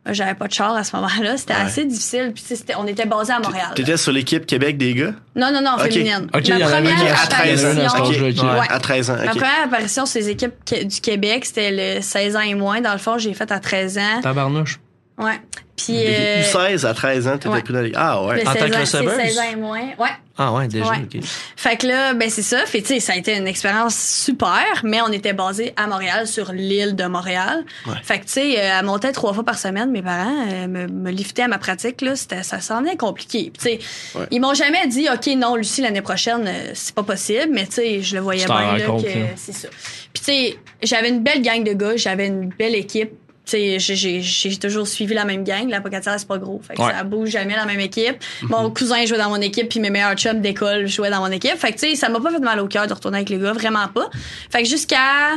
j'avais 0.09 0.33
pas 0.35 0.47
de 0.47 0.53
char 0.53 0.75
à 0.75 0.83
ce 0.83 0.95
moment-là. 0.95 1.37
C'était 1.37 1.53
Ouais. 1.53 1.59
assez 1.61 1.85
difficile. 1.85 2.31
Puis 2.33 2.43
tu 2.43 2.49
sais, 2.49 2.55
c'était- 2.57 2.75
on 2.77 2.85
était 2.87 3.05
basé 3.05 3.31
à 3.33 3.39
Montréal. 3.39 3.67
T'étais 3.75 3.97
sur 3.97 4.11
l'équipe 4.11 4.45
Québec 4.45 4.77
des 4.77 4.93
gars? 4.93 5.13
Non, 5.35 5.51
non, 5.53 5.61
non, 5.61 5.77
féminine. 5.77 6.27
Ok, 6.33 6.47
il 6.47 6.49
y 6.49 6.63
en 6.63 6.67
avait 6.67 6.81
première 6.89 7.21
à 7.23 7.27
13 7.27 7.65
ans, 7.65 7.69
à 7.69 7.73
cet 7.73 7.83
apparition- 7.85 8.25
âge-là, 8.25 8.29
ok. 8.43 8.53
Ouais. 8.53 8.59
Ouais. 8.59 8.67
À 8.69 8.79
13 8.79 9.09
ans, 9.09 9.15
Ma 9.23 9.29
première 9.31 9.63
apparition 9.65 10.05
sur 10.05 10.19
les 10.19 10.29
équipes 10.29 10.53
du 10.87 11.01
Québec, 11.01 11.45
c'était 11.45 11.71
le 11.97 12.01
16 12.01 12.35
ans 12.35 12.41
et 12.41 12.53
moins. 12.55 12.81
Dans 12.81 12.91
le 12.93 12.97
fond, 12.99 13.17
j'ai 13.17 13.33
fait 13.33 13.51
à 13.51 13.59
13 13.59 13.97
ans. 13.97 14.21
Tabarnouche. 14.21 14.79
Ouais. 15.23 15.39
Puis. 15.75 15.95
Euh, 16.05 16.43
U16 16.43 16.85
à 16.85 16.93
13 16.93 17.27
ans, 17.27 17.31
t'étais 17.33 17.47
ouais. 17.49 17.61
plus 17.63 17.73
dans 17.73 17.81
les... 17.81 17.91
Ah 17.95 18.23
ouais. 18.23 18.47
En 18.47 18.53
tant 18.53 18.59
16 18.59 18.71
que 18.71 18.77
receveuse? 18.79 19.15
16 19.15 19.39
ans 19.39 19.43
et 19.51 19.55
moins. 19.55 19.81
Ouais. 19.97 20.09
Ah 20.37 20.51
ouais, 20.53 20.67
déjà, 20.67 20.89
Ouais. 20.89 20.97
ok. 21.03 21.21
Fait 21.55 21.77
que 21.77 21.85
là, 21.87 22.13
ben 22.13 22.27
c'est 22.29 22.41
ça. 22.43 22.65
Fait 22.65 22.81
tu 22.81 22.87
sais, 22.87 22.99
ça 22.99 23.13
a 23.13 23.15
été 23.17 23.35
une 23.35 23.47
expérience 23.47 23.95
super, 23.95 24.81
mais 24.83 24.99
on 25.01 25.11
était 25.11 25.33
basé 25.33 25.73
à 25.75 25.85
Montréal, 25.87 26.25
sur 26.27 26.51
l'île 26.51 26.95
de 26.95 27.05
Montréal. 27.05 27.63
Ouais. 27.87 27.93
Fait 28.03 28.19
que 28.19 28.25
tu 28.25 28.31
sais, 28.33 28.59
euh, 28.59 28.77
elle 28.79 28.85
montait 28.85 29.11
trois 29.11 29.33
fois 29.33 29.43
par 29.43 29.57
semaine. 29.59 29.91
Mes 29.91 30.01
parents 30.01 30.45
euh, 30.51 30.67
me, 30.67 30.87
me 30.87 31.11
liftaient 31.11 31.43
à 31.43 31.47
ma 31.47 31.57
pratique 31.59 32.01
là. 32.01 32.15
C'était, 32.15 32.41
ça 32.43 32.61
s'en 32.61 32.83
est 32.85 32.97
compliqué. 32.97 33.51
Puis 33.57 33.77
tu 33.77 33.83
sais, 33.83 34.19
Ouais. 34.19 34.25
ils 34.31 34.39
m'ont 34.41 34.53
jamais 34.55 34.87
dit, 34.87 35.07
ok, 35.11 35.27
non, 35.37 35.55
Lucie 35.55 35.81
l'année 35.81 36.01
prochaine, 36.01 36.45
euh, 36.47 36.71
c'est 36.73 36.95
pas 36.95 37.03
possible. 37.03 37.49
Mais 37.51 37.65
tu 37.67 37.73
sais, 37.73 38.01
je 38.01 38.15
le 38.15 38.21
voyais 38.21 38.41
Tu 38.45 38.47
bien 38.47 38.77
là 38.77 38.85
compte, 38.85 39.03
que 39.03 39.09
là. 39.19 39.25
c'est 39.35 39.53
ça. 39.53 39.67
Puis 40.13 40.23
tu 40.23 40.23
sais, 40.23 40.57
j'avais 40.81 41.09
une 41.09 41.21
belle 41.23 41.41
gang 41.43 41.63
de 41.63 41.73
gars, 41.73 41.95
j'avais 41.95 42.27
une 42.27 42.49
belle 42.49 42.75
équipe. 42.75 43.11
J'ai- 43.45 44.57
toujours 44.61 44.87
suivi 44.87 45.13
la 45.13 45.25
même 45.25 45.43
gang. 45.43 45.69
La 45.69 45.81
Pocatière, 45.81 46.15
c'est 46.17 46.27
pas 46.27 46.37
gros. 46.37 46.61
Fait 46.65 46.75
que 46.75 46.81
Ouais. 46.81 46.91
ça 46.91 47.03
bouge 47.03 47.29
jamais 47.29 47.55
la 47.55 47.65
même 47.65 47.79
équipe. 47.79 48.15
Mon 48.43 48.69
cousin 48.71 49.05
jouait 49.05 49.17
dans 49.17 49.29
mon 49.29 49.41
équipe, 49.41 49.69
puis 49.69 49.79
mes 49.79 49.89
meilleurs 49.89 50.15
chums 50.15 50.41
d'école 50.41 50.87
jouaient 50.87 51.09
dans 51.09 51.19
mon 51.19 51.31
équipe. 51.31 51.55
Fait 51.57 51.71
que, 51.73 51.79
tu 51.79 51.89
sais, 51.89 51.95
ça 51.95 52.09
m'a 52.09 52.19
pas 52.19 52.31
fait 52.31 52.39
mal 52.39 52.59
au 52.59 52.67
cœur 52.67 52.87
de 52.87 52.93
retourner 52.93 53.17
avec 53.17 53.29
les 53.29 53.37
gars, 53.37 53.53
vraiment 53.53 53.87
pas. 53.87 54.09
Fait 54.49 54.63
que 54.63 54.69
jusqu'à 54.69 55.35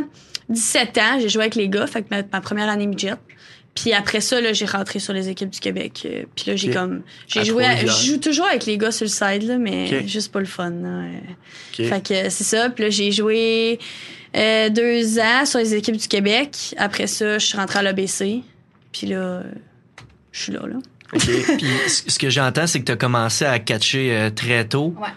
17 0.49 0.99
ans, 0.99 1.19
j'ai 1.21 1.29
joué 1.29 1.43
avec 1.43 1.57
les 1.57 1.69
gars. 1.69 1.87
Fait 1.87 2.03
que 2.03 2.07
ma, 2.11 2.23
ma 2.33 2.41
première 2.41 2.69
année 2.69 2.87
midget. 2.87 3.15
Puis 3.75 3.93
après 3.93 4.23
ça, 4.23 4.41
là, 4.41 4.55
j'ai 4.55 4.65
rentré 4.65 4.99
sur 5.01 5.13
les 5.13 5.29
équipes 5.29 5.51
du 5.51 5.61
Québec. 5.61 6.03
Euh, 6.07 6.23
Puis 6.35 6.47
là, 6.47 6.57
j'ai 6.57 6.71
comme... 6.71 7.03
J'ai 7.27 7.45
joué... 7.45 7.63
je 7.83 8.07
joue 8.07 8.17
toujours 8.17 8.47
avec 8.47 8.65
les 8.65 8.79
gars 8.79 8.91
sur 8.91 9.05
le 9.05 9.11
side, 9.11 9.43
là, 9.43 9.59
mais 9.59 10.09
juste 10.09 10.33
pas 10.33 10.41
le 10.41 10.47
fun. 10.47 10.71
là. 10.71 11.03
Fait 11.75 12.03
que 12.03 12.31
c'est 12.31 12.45
ça. 12.45 12.71
Puis 12.71 12.85
là, 12.85 12.91
j'ai 12.91 13.13
joué 13.13 13.79
euh, 14.37 14.69
deux 14.69 15.19
ans 15.19 15.47
sur 15.47 15.59
les 15.59 15.75
équipes 15.75 15.97
du 15.97 16.09
Québec. 16.09 16.75
Après 16.77 17.07
ça, 17.07 17.39
je 17.39 17.47
suis 17.47 17.57
rentrée 17.57 17.79
à 17.79 17.83
l'ABC. 17.83 18.43
Puis 18.93 19.07
là, 19.07 19.17
euh, 19.17 19.43
je 20.33 20.43
suis 20.43 20.53
là, 20.53 20.61
là. 20.67 20.77
Ok. 21.13 21.23
Puis 21.23 21.67
ce 21.89 22.11
ce 22.11 22.19
que 22.19 22.31
j'entends, 22.31 22.67
c'est 22.67 22.81
que 22.81 22.85
tu 22.85 22.93
as 22.93 22.97
commencé 22.97 23.45
à 23.45 23.59
catcher 23.59 24.15
euh, 24.15 24.31
très 24.31 24.67
tôt. 24.67 24.95
Ouais. 25.01 25.09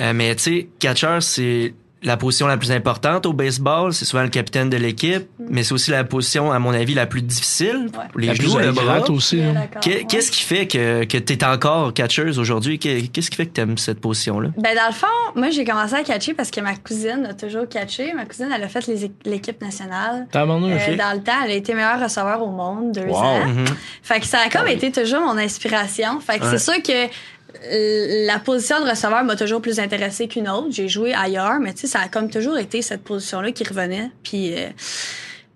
Euh, 0.00 0.12
mais 0.14 0.34
tu 0.36 0.42
sais, 0.42 0.68
catcher, 0.78 1.18
c'est 1.20 1.74
la 2.02 2.16
position 2.16 2.46
la 2.46 2.56
plus 2.56 2.72
importante 2.72 3.26
au 3.26 3.32
baseball. 3.34 3.92
C'est 3.92 4.04
souvent 4.06 4.22
le 4.22 4.28
capitaine 4.30 4.70
de 4.70 4.76
l'équipe, 4.78 5.28
mais 5.38 5.62
c'est 5.62 5.72
aussi 5.74 5.90
la 5.90 6.02
position, 6.04 6.50
à 6.50 6.58
mon 6.58 6.72
avis, 6.72 6.94
la 6.94 7.06
plus 7.06 7.20
difficile. 7.20 7.88
Mm. 7.92 7.96
Ouais. 7.98 8.04
Les 8.16 8.26
La 8.28 8.32
plus 8.34 8.44
genoux, 8.48 8.58
le 8.58 8.72
bras. 8.72 9.10
aussi. 9.10 9.36
Ouais. 9.40 10.04
Qu'est-ce 10.08 10.30
qui 10.30 10.42
fait 10.42 10.66
que, 10.66 11.04
que 11.04 11.18
tu 11.18 11.32
es 11.34 11.44
encore 11.44 11.92
catcheuse 11.92 12.38
aujourd'hui? 12.38 12.78
Qu'est- 12.78 13.08
Qu'est-ce 13.12 13.30
qui 13.30 13.36
fait 13.36 13.46
que 13.46 13.52
tu 13.54 13.60
aimes 13.60 13.76
cette 13.78 14.00
position-là? 14.00 14.48
Ben, 14.56 14.74
dans 14.74 14.86
le 14.88 14.94
fond, 14.94 15.06
moi, 15.36 15.50
j'ai 15.50 15.64
commencé 15.64 15.94
à 15.94 16.02
catcher 16.02 16.32
parce 16.32 16.50
que 16.50 16.60
ma 16.60 16.74
cousine 16.76 17.26
a 17.28 17.34
toujours 17.34 17.68
catché. 17.68 18.12
Ma 18.14 18.24
cousine, 18.24 18.48
elle 18.54 18.62
a 18.62 18.68
fait 18.68 18.84
l'équipe 19.26 19.60
nationale. 19.60 20.26
Tabarnouche. 20.32 20.72
Euh, 20.88 20.96
Dans 20.96 21.12
le 21.16 21.22
temps, 21.22 21.32
elle 21.44 21.50
a 21.50 21.54
été 21.54 21.74
meilleure 21.74 22.00
receveur 22.02 22.42
au 22.42 22.50
monde, 22.50 22.92
deux 22.92 23.02
Wow. 23.06 23.16
ans. 23.16 23.46
Mhm. 23.46 23.64
Fait 24.02 24.20
que 24.20 24.26
ça 24.26 24.38
a 24.46 24.48
comme 24.48 24.68
été 24.68 24.90
toujours 24.90 25.20
mon 25.20 25.36
inspiration. 25.36 26.18
Fait 26.20 26.38
que 26.38 26.44
Ouais. 26.44 26.50
c'est 26.56 26.58
sûr 26.72 26.82
que 26.82 27.12
la 28.26 28.38
position 28.38 28.82
de 28.84 28.88
receveur 28.88 29.24
m'a 29.24 29.36
toujours 29.36 29.60
plus 29.60 29.78
intéressée 29.80 30.28
qu'une 30.28 30.48
autre. 30.48 30.68
J'ai 30.70 30.88
joué 30.88 31.12
ailleurs, 31.14 31.58
mais 31.60 31.72
tu 31.74 31.80
sais, 31.80 31.86
ça 31.86 32.00
a 32.00 32.08
comme 32.08 32.30
toujours 32.30 32.58
été 32.58 32.82
cette 32.82 33.02
position-là 33.02 33.52
qui 33.52 33.64
revenait. 33.64 34.10
Puis, 34.22 34.54
euh, 34.54 34.68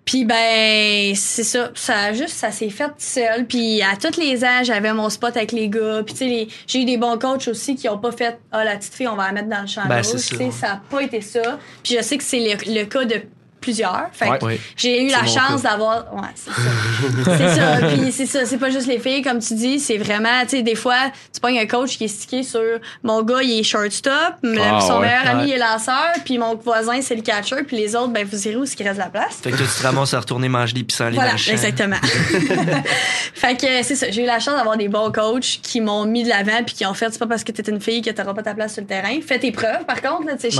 puis 0.05 0.23
ben, 0.23 1.15
c'est 1.15 1.43
ça. 1.43 1.71
Ça 1.73 2.13
juste, 2.13 2.35
ça 2.35 2.51
s'est 2.51 2.69
fait 2.69 2.91
seul. 2.99 3.45
Puis 3.47 3.81
à 3.81 3.95
tous 3.95 4.19
les 4.19 4.43
ans, 4.43 4.63
j'avais 4.63 4.93
mon 4.93 5.09
spot 5.09 5.35
avec 5.35 5.51
les 5.51 5.67
gars. 5.67 6.03
Puis 6.05 6.13
tu 6.13 6.19
sais, 6.19 6.47
j'ai 6.67 6.81
eu 6.81 6.85
des 6.85 6.97
bons 6.97 7.17
coachs 7.17 7.47
aussi 7.47 7.75
qui 7.75 7.89
ont 7.89 7.97
pas 7.97 8.11
fait, 8.11 8.37
ah, 8.51 8.63
la 8.63 8.77
petite 8.77 8.93
fille, 8.93 9.07
on 9.07 9.15
va 9.15 9.25
la 9.27 9.31
mettre 9.31 9.49
dans 9.49 9.61
le 9.61 9.67
champ 9.67 9.81
Ben, 9.87 9.97
rouge. 9.97 10.05
ça. 10.05 10.17
sais, 10.37 10.51
ça 10.51 10.71
a 10.73 10.81
pas 10.89 11.01
été 11.01 11.21
ça. 11.21 11.57
Puis 11.83 11.95
je 11.97 12.03
sais 12.03 12.17
que 12.17 12.23
c'est 12.23 12.39
le, 12.39 12.73
le 12.79 12.85
cas 12.85 13.05
de 13.05 13.21
plusieurs. 13.65 14.07
Fait 14.13 14.37
que 14.37 14.45
Ouais. 14.45 14.59
j'ai 14.77 15.03
eu 15.03 15.09
la 15.09 15.25
chance 15.25 15.63
d'avoir. 15.63 16.13
Ouais, 16.13 16.21
c'est 16.35 16.51
ça. 16.51 17.37
c'est 17.37 17.55
ça. 17.55 17.87
Puis 17.87 18.11
c'est 18.11 18.25
ça. 18.27 18.45
C'est 18.45 18.57
pas 18.59 18.69
juste 18.69 18.85
les 18.87 18.99
filles, 18.99 19.23
comme 19.23 19.39
tu 19.39 19.55
dis. 19.55 19.79
C'est 19.79 19.97
vraiment, 19.97 20.41
tu 20.43 20.49
sais, 20.57 20.61
des 20.61 20.75
fois, 20.75 21.11
tu 21.33 21.39
pognes 21.39 21.57
un 21.59 21.65
coach 21.65 21.97
qui 21.97 22.03
est 22.05 22.07
stické 22.09 22.43
sur 22.43 22.61
mon 23.03 23.23
gars, 23.23 23.41
il 23.41 23.59
est 23.59 23.63
shortstop, 23.63 24.13
Ah, 24.13 24.79
son 24.81 24.99
ouais. 24.99 25.07
meilleur 25.07 25.27
ami, 25.27 25.47
il 25.49 25.53
est 25.53 25.57
lanceur, 25.57 26.13
puis 26.23 26.37
mon 26.37 26.55
voisin, 26.55 27.01
c'est 27.01 27.15
le 27.15 27.21
catcher, 27.23 27.63
puis 27.67 27.75
les 27.77 27.95
autres, 27.95 28.09
ben, 28.13 28.25
vous 28.31 28.47
irez 28.47 28.55
où 28.57 28.65
ce 28.65 28.75
qui 28.75 28.83
reste 28.83 28.95
de 28.95 28.99
la 28.99 29.09
place? 29.09 29.39
Fait 29.41 29.51
que 29.51 29.57
toi, 29.57 29.65
tu 29.65 29.79
te 29.81 29.83
ramasses 29.83 30.13
à 30.13 30.19
retourner 30.19 30.47
manger 30.49 30.73
des 30.73 30.83
pissenlits 30.83 31.15
Voilà, 31.15 31.31
dans 31.31 31.37
le 31.37 31.51
exactement. 31.51 31.95
fait 33.33 33.55
que 33.59 33.83
c'est 33.83 33.95
ça. 33.95 34.11
J'ai 34.11 34.23
eu 34.23 34.27
la 34.27 34.39
chance 34.39 34.55
d'avoir 34.55 34.77
des 34.77 34.87
bons 34.87 35.11
coachs 35.11 35.59
qui 35.61 35.81
m'ont 35.81 36.05
mis 36.05 36.23
de 36.23 36.29
l'avant 36.29 36.63
puis 36.65 36.75
qui 36.75 36.85
ont 36.85 36.93
fait 36.93 37.07
c'est 37.11 37.19
pas 37.19 37.27
parce 37.27 37.43
que 37.43 37.51
t'es 37.51 37.69
une 37.71 37.81
fille 37.81 38.01
que 38.01 38.09
t'auras 38.11 38.33
pas 38.33 38.43
ta 38.43 38.53
place 38.53 38.73
sur 38.73 38.81
le 38.81 38.87
terrain. 38.87 39.17
Fais 39.25 39.39
tes 39.39 39.51
preuves, 39.51 39.85
par 39.85 40.01
contre. 40.01 40.25
Là, 40.27 40.33
tu 40.35 40.49
sais, 40.49 40.51
je 40.51 40.57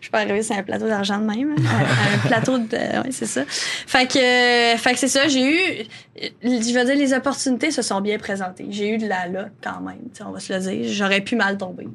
suis 0.00 0.10
pas 0.10 0.18
arrivée 0.20 0.42
sur 0.42 0.56
un 0.56 0.62
plateau 0.62 0.86
d'argent 0.88 1.18
de 1.18 1.24
même. 1.24 1.54
hein. 1.58 1.84
plateau 2.36 2.58
de. 2.58 2.76
Ouais, 2.76 3.10
c'est 3.12 3.26
ça. 3.26 3.42
Fait 3.48 4.06
que, 4.06 4.18
euh, 4.18 4.76
fait 4.78 4.92
que 4.92 4.98
c'est 4.98 5.08
ça. 5.08 5.28
J'ai 5.28 5.44
eu. 5.44 5.84
Je 6.42 6.78
veux 6.78 6.84
dire, 6.84 6.96
les 6.96 7.12
opportunités 7.12 7.70
se 7.70 7.82
sont 7.82 8.00
bien 8.00 8.18
présentées. 8.18 8.66
J'ai 8.70 8.90
eu 8.90 8.98
de 8.98 9.06
la 9.06 9.26
là 9.28 9.48
quand 9.62 9.80
même. 9.80 9.98
On 10.24 10.30
va 10.32 10.40
se 10.40 10.52
le 10.52 10.60
dire. 10.60 10.92
J'aurais 10.92 11.20
pu 11.20 11.36
mal 11.36 11.56
tomber. 11.58 11.88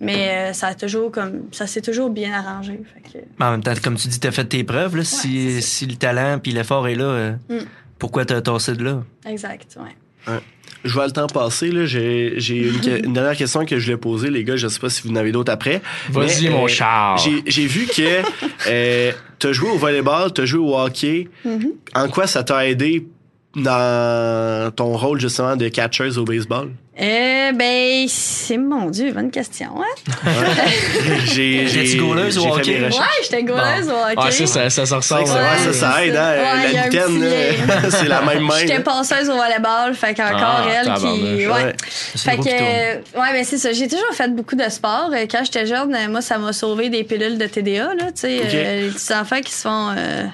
Mais 0.00 0.28
euh, 0.30 0.52
ça 0.52 0.68
a 0.68 0.74
toujours 0.74 1.10
comme. 1.12 1.42
Ça 1.52 1.66
s'est 1.66 1.80
toujours 1.80 2.10
bien 2.10 2.32
arrangé. 2.32 2.80
Fait 2.94 3.18
que. 3.20 3.24
Mais 3.38 3.46
en 3.46 3.50
même 3.52 3.62
temps, 3.62 3.72
comme 3.82 3.96
tu 3.96 4.08
dis, 4.08 4.18
t'as 4.20 4.32
fait 4.32 4.44
tes 4.44 4.64
preuves. 4.64 4.96
Là, 4.96 5.04
si, 5.04 5.62
si 5.62 5.86
le 5.86 5.94
talent 5.96 6.38
puis 6.42 6.52
l'effort 6.52 6.88
est 6.88 6.96
là, 6.96 7.04
euh, 7.04 7.32
Mm. 7.48 7.58
pourquoi 7.98 8.24
t'as 8.24 8.40
tossé 8.40 8.74
de 8.74 8.84
là? 8.84 9.02
Exact, 9.26 9.78
ouais. 9.80 10.34
Je 10.84 10.92
vois 10.92 11.06
le 11.06 11.12
temps 11.12 11.26
passer. 11.26 11.70
là. 11.70 11.86
J'ai 11.86 12.36
une, 12.38 13.12
dernière 13.12 13.36
question 13.36 13.64
que 13.64 13.78
je 13.78 13.84
voulais 13.84 13.96
poser, 13.96 14.30
les 14.30 14.44
gars. 14.44 14.56
Je 14.56 14.68
sais 14.68 14.80
pas 14.80 14.90
si 14.90 15.02
vous 15.02 15.10
en 15.10 15.16
avez 15.16 15.32
d'autres 15.32 15.52
après. 15.52 15.80
Vas-y, 16.10 16.48
mon 16.48 16.64
euh, 16.64 16.68
char. 16.68 17.18
J'ai 17.46 17.66
vu 17.66 17.86
que 17.86 18.22
euh, 18.68 19.12
tu 19.38 19.46
as 19.46 19.52
joué 19.52 19.70
au 19.70 19.76
volleyball, 19.76 20.32
tu 20.32 20.42
as 20.42 20.44
joué 20.44 20.60
au 20.60 20.78
hockey. 20.78 21.28
Mhm. 21.44 21.72
En 21.94 22.08
quoi 22.08 22.26
ça 22.26 22.42
t'a 22.42 22.66
aidé 22.66 23.06
dans 23.56 24.70
ton 24.74 24.96
rôle 24.96 25.20
justement 25.20 25.56
de 25.56 25.68
catcheuse 25.68 26.18
au 26.18 26.24
baseball? 26.24 26.70
Euh, 27.00 27.52
ben, 27.52 28.06
c'est 28.06 28.58
mon 28.58 28.90
Dieu, 28.90 29.12
bonne 29.12 29.30
question, 29.30 29.68
hein? 29.80 30.22
J'ai 31.24 31.96
gauleuse 31.96 32.36
fait 32.36 32.46
hockey? 32.50 32.80
Ouais, 32.82 32.90
j'étais 33.22 33.42
gouleuse 33.44 33.88
au 33.88 33.92
hockey. 33.92 34.14
Ah, 34.18 34.30
ça, 34.30 34.68
ça, 34.68 34.84
ça, 34.86 34.96
que 34.96 34.96
ressemble. 34.96 35.26
ça, 35.26 35.34
ouais, 35.34 35.58
ça, 35.58 35.72
ça 35.72 36.04
aide, 36.04 36.14
hein? 36.16 36.34
Ouais, 36.36 36.72
la 36.72 36.84
mitaine, 36.84 37.90
c'est 37.90 38.08
la 38.08 38.20
même 38.22 38.46
J'étais 38.60 38.74
main. 38.76 38.82
passeuse 38.82 39.30
au 39.30 39.36
volleyball, 39.36 39.94
fait 39.94 40.14
qu'encore 40.14 40.38
Ah, 40.42 40.66
elle 40.70 40.92
qui. 40.94 41.46
Ouais. 41.46 41.48
Ouais. 41.48 41.74
C'est 42.14 42.30
Fait 42.30 42.36
que, 42.36 42.42
euh, 42.48 42.94
ouais, 43.20 43.32
ben 43.32 43.44
c'est 43.44 43.58
ça. 43.58 43.72
J'ai 43.72 43.88
toujours 43.88 44.12
fait 44.12 44.28
beaucoup 44.28 44.56
de 44.56 44.68
sport. 44.68 45.10
Euh, 45.14 45.24
Quand 45.30 45.44
j'étais 45.44 45.66
jeune, 45.66 45.94
euh, 45.94 46.08
moi, 46.10 46.20
ça 46.20 46.36
m'a 46.36 46.52
sauvé 46.52 46.90
des 46.90 47.04
pilules 47.04 47.38
de 47.38 47.46
TDA, 47.46 47.94
là, 47.94 48.06
tu 48.14 48.20
sais. 48.20 48.38
Ok. 48.40 48.50
euh, 48.54 48.80
les 48.82 48.90
petits 48.90 49.14
enfants 49.14 49.40
qui 49.40 49.52
se 49.52 49.62
font 49.62 49.94
euh, 49.96 50.24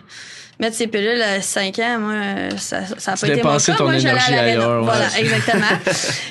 mettre 0.61 0.77
ces 0.77 0.87
pilules 0.89 1.23
à 1.23 1.41
5 1.41 1.79
ans, 1.79 1.99
moi, 2.01 2.15
ça, 2.59 2.81
ça 2.99 3.13
a 3.13 3.15
Tu 3.17 3.27
pas 3.27 3.33
été 3.35 3.43
mon 3.43 3.57
cas. 3.59 3.75
ton 3.75 3.85
Moi, 3.85 3.99
j'allais 3.99 4.09
à 4.09 4.13
énergie 4.13 4.33
l'aréna. 4.33 4.63
ailleurs, 4.65 4.79
ouais. 4.81 4.85
Voilà, 4.85 5.19
exactement. 5.19 5.67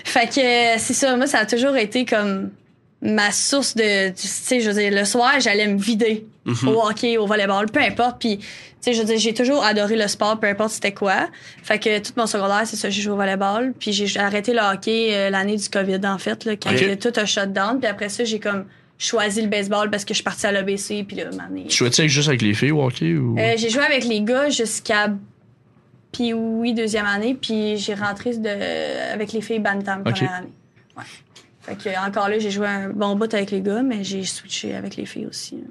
fait 0.03 0.27
que, 0.27 0.75
euh, 0.75 0.75
c'est 0.79 0.93
ça. 0.93 1.15
Moi, 1.15 1.27
ça 1.27 1.39
a 1.39 1.45
toujours 1.45 1.75
été 1.77 2.05
comme 2.05 2.51
ma 3.01 3.31
source 3.31 3.75
de, 3.75 4.09
tu 4.09 4.27
sais, 4.27 4.59
je 4.59 4.69
veux 4.69 4.79
dire, 4.81 4.91
le 4.91 5.05
soir, 5.05 5.33
j'allais 5.39 5.67
me 5.67 5.79
vider 5.79 6.25
Mhm. 6.45 6.67
au 6.69 6.81
hockey, 6.87 7.17
au 7.17 7.25
volleyball, 7.27 7.65
peu 7.69 7.81
importe. 7.81 8.19
Puis, 8.19 8.37
tu 8.37 8.45
sais, 8.79 8.93
je 8.93 8.99
veux 8.99 9.05
dire, 9.05 9.17
j'ai 9.19 9.33
toujours 9.33 9.63
adoré 9.65 9.95
le 9.97 10.07
sport, 10.07 10.39
peu 10.39 10.47
importe 10.47 10.71
c'était 10.71 10.93
quoi. 10.93 11.27
Fait 11.61 11.77
que 11.77 11.99
tout 11.99 12.13
mon 12.15 12.25
secondaire, 12.25 12.61
c'est 12.65 12.77
ça, 12.77 12.89
j'ai 12.89 13.01
joué 13.01 13.11
au 13.13 13.17
volleyball. 13.17 13.73
Puis 13.77 13.91
j'ai 13.91 14.17
arrêté 14.19 14.53
le 14.53 14.59
hockey 14.61 15.09
euh, 15.11 15.29
l'année 15.29 15.57
du 15.57 15.67
COVID, 15.69 15.99
en 16.05 16.17
fait, 16.17 16.45
là, 16.45 16.53
quand 16.55 16.71
Ok. 16.71 16.77
il 16.81 16.87
y 16.87 16.91
a 16.91 16.95
tout 16.95 17.11
a 17.17 17.25
shut 17.25 17.51
down. 17.51 17.79
Puis 17.79 17.87
après 17.89 18.07
ça, 18.09 18.23
j'ai 18.23 18.39
comme 18.39 18.65
choisi 18.97 19.41
le 19.41 19.47
baseball 19.47 19.89
parce 19.89 20.03
que 20.05 20.13
je 20.13 20.15
suis 20.15 20.23
partie 20.23 20.45
à 20.47 20.51
l'ABC. 20.51 21.03
Puis 21.07 21.17
là, 21.17 21.23
est- 21.55 21.67
Tu 21.67 21.77
jouais-tu 21.77 22.09
juste 22.09 22.27
avec 22.27 22.41
les 22.41 22.53
filles 22.53 22.71
au 22.71 22.83
hockey 22.83 23.13
ou? 23.15 23.37
Euh, 23.37 23.53
j'ai 23.57 23.69
joué 23.69 23.83
avec 23.83 24.05
les 24.05 24.21
gars 24.21 24.49
jusqu'à 24.49 25.09
Puis 26.11 26.33
oui, 26.33 26.73
deuxième 26.73 27.05
année. 27.05 27.35
Puis 27.39 27.77
j'ai 27.77 27.93
rentré 27.93 28.35
de, 28.35 29.13
avec 29.13 29.33
les 29.33 29.41
filles 29.41 29.59
Bantam 29.59 30.03
première 30.03 30.33
année. 30.33 30.47
Ouais. 30.97 31.03
Fait 31.61 31.75
que 31.75 32.07
encore 32.07 32.29
là, 32.29 32.39
j'ai 32.39 32.49
joué 32.49 32.65
un 32.67 32.89
bon 32.89 33.15
bout 33.15 33.31
avec 33.33 33.51
les 33.51 33.61
gars, 33.61 33.83
mais 33.83 34.03
j'ai 34.03 34.23
switché 34.23 34.73
avec 34.73 34.95
les 34.95 35.05
filles 35.05 35.25
aussi. 35.27 35.63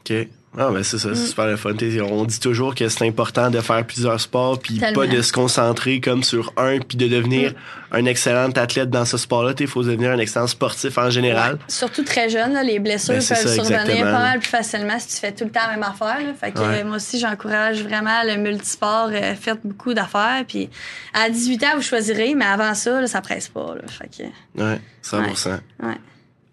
OK. 0.00 0.28
Ah, 0.58 0.70
ben 0.72 0.82
c'est 0.82 0.98
ça, 0.98 1.08
Mm. 1.10 1.14
c'est 1.14 1.26
super 1.26 1.46
le 1.46 1.56
fun. 1.56 1.72
On 2.10 2.24
dit 2.24 2.40
toujours 2.40 2.74
que 2.74 2.88
c'est 2.88 3.06
important 3.06 3.50
de 3.50 3.60
faire 3.60 3.84
plusieurs 3.86 4.18
sports, 4.20 4.58
puis 4.58 4.78
Tellement. 4.78 5.02
pas 5.02 5.06
de 5.06 5.20
se 5.20 5.32
concentrer 5.32 6.00
comme 6.00 6.22
sur 6.22 6.52
un, 6.56 6.78
puis 6.78 6.96
de 6.96 7.08
devenir 7.08 7.52
un 7.92 8.04
excellent 8.06 8.48
athlète 8.50 8.88
dans 8.90 9.04
ce 9.04 9.18
sport-là. 9.18 9.52
Il 9.60 9.66
faut 9.66 9.82
devenir 9.82 10.10
un 10.12 10.18
excellent 10.18 10.46
sportif 10.46 10.96
en 10.98 11.10
général. 11.10 11.58
Surtout 11.68 12.04
très 12.04 12.30
jeune, 12.30 12.54
là, 12.54 12.62
les 12.62 12.78
blessures 12.78 13.14
Ben, 13.14 13.22
peuvent 13.28 13.52
survenir 13.64 14.02
pas 14.04 14.12
mal 14.12 14.38
plus 14.38 14.48
facilement 14.48 14.98
si 14.98 15.08
tu 15.08 15.14
fais 15.16 15.32
tout 15.32 15.44
le 15.44 15.50
temps 15.50 15.60
la 15.66 15.72
même 15.74 15.82
affaire. 15.82 16.26
là. 16.26 16.32
Fait 16.38 16.52
que 16.52 16.58
Ouais. 16.58 16.80
euh, 16.80 16.84
moi 16.84 16.96
aussi, 16.96 17.18
j'encourage 17.18 17.82
vraiment 17.82 18.22
le 18.24 18.36
multisport. 18.36 19.10
euh, 19.12 19.34
faites 19.34 19.60
beaucoup 19.62 19.92
d'affaires. 19.94 20.42
Puis 20.48 20.68
à 21.12 21.28
18 21.28 21.62
ans, 21.64 21.72
vous 21.76 21.82
choisirez, 21.82 22.34
mais 22.34 22.44
avant 22.46 22.74
ça, 22.74 23.00
là, 23.00 23.06
ça 23.06 23.20
presse 23.20 23.48
pas. 23.48 23.74
Là. 23.74 23.82
Fait 23.88 24.08
que, 24.08 24.62
Ouais, 24.62 24.80
100%. 25.02 25.50
ouais. 25.82 25.94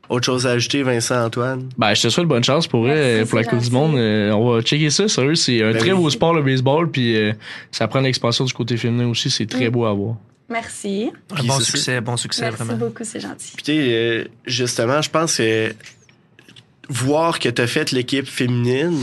Autre 0.10 0.26
chose 0.26 0.46
à 0.46 0.52
ajouter, 0.52 0.84
Vincent, 0.84 1.24
Antoine? 1.26 1.70
Ben, 1.78 1.94
je 1.94 2.02
te 2.04 2.10
souhaite 2.10 2.28
bonne 2.28 2.44
chance 2.44 2.68
pour, 2.68 2.84
Merci, 2.84 3.00
euh, 3.22 3.26
pour 3.26 3.38
la 3.40 3.46
Coupe 3.46 3.60
du. 3.62 3.72
Monde. 3.72 3.96
Euh, 3.96 4.32
on 4.32 4.54
va 4.54 4.62
checker 4.62 4.90
ça, 4.90 5.08
sérieux. 5.08 5.36
C'est 5.36 5.64
un 5.64 5.72
Ben 5.72 5.78
très 5.80 5.92
oui. 5.94 5.98
beau 6.04 6.10
sport, 6.10 6.34
le 6.34 6.42
baseball. 6.44 6.92
Puis 6.92 7.16
euh, 7.16 7.32
ça 7.72 7.88
prend 7.88 8.02
l'expansion 8.02 8.44
du 8.46 8.54
côté 8.54 8.76
féminin 8.78 9.08
aussi. 9.08 9.30
C'est 9.32 9.46
très 9.46 9.68
Mm. 9.70 9.72
beau 9.72 9.86
à 9.86 9.94
voir. 9.94 10.16
Merci. 10.50 11.10
Puis 11.34 11.48
bon 11.48 11.60
succès, 11.62 12.02
bon 12.02 12.18
succès, 12.18 12.44
Merci 12.44 12.64
vraiment. 12.64 12.78
beaucoup, 12.78 13.04
c'est 13.04 13.22
gentil. 13.22 13.54
Puis, 13.64 13.94
euh, 13.96 14.26
justement, 14.46 15.02
je 15.02 15.10
pense 15.10 15.38
que 15.38 15.74
voir 16.90 17.40
que 17.40 17.48
tu 17.50 17.62
as 17.62 17.66
fait 17.68 17.92
l'équipe 17.92 18.28
féminine, 18.28 19.00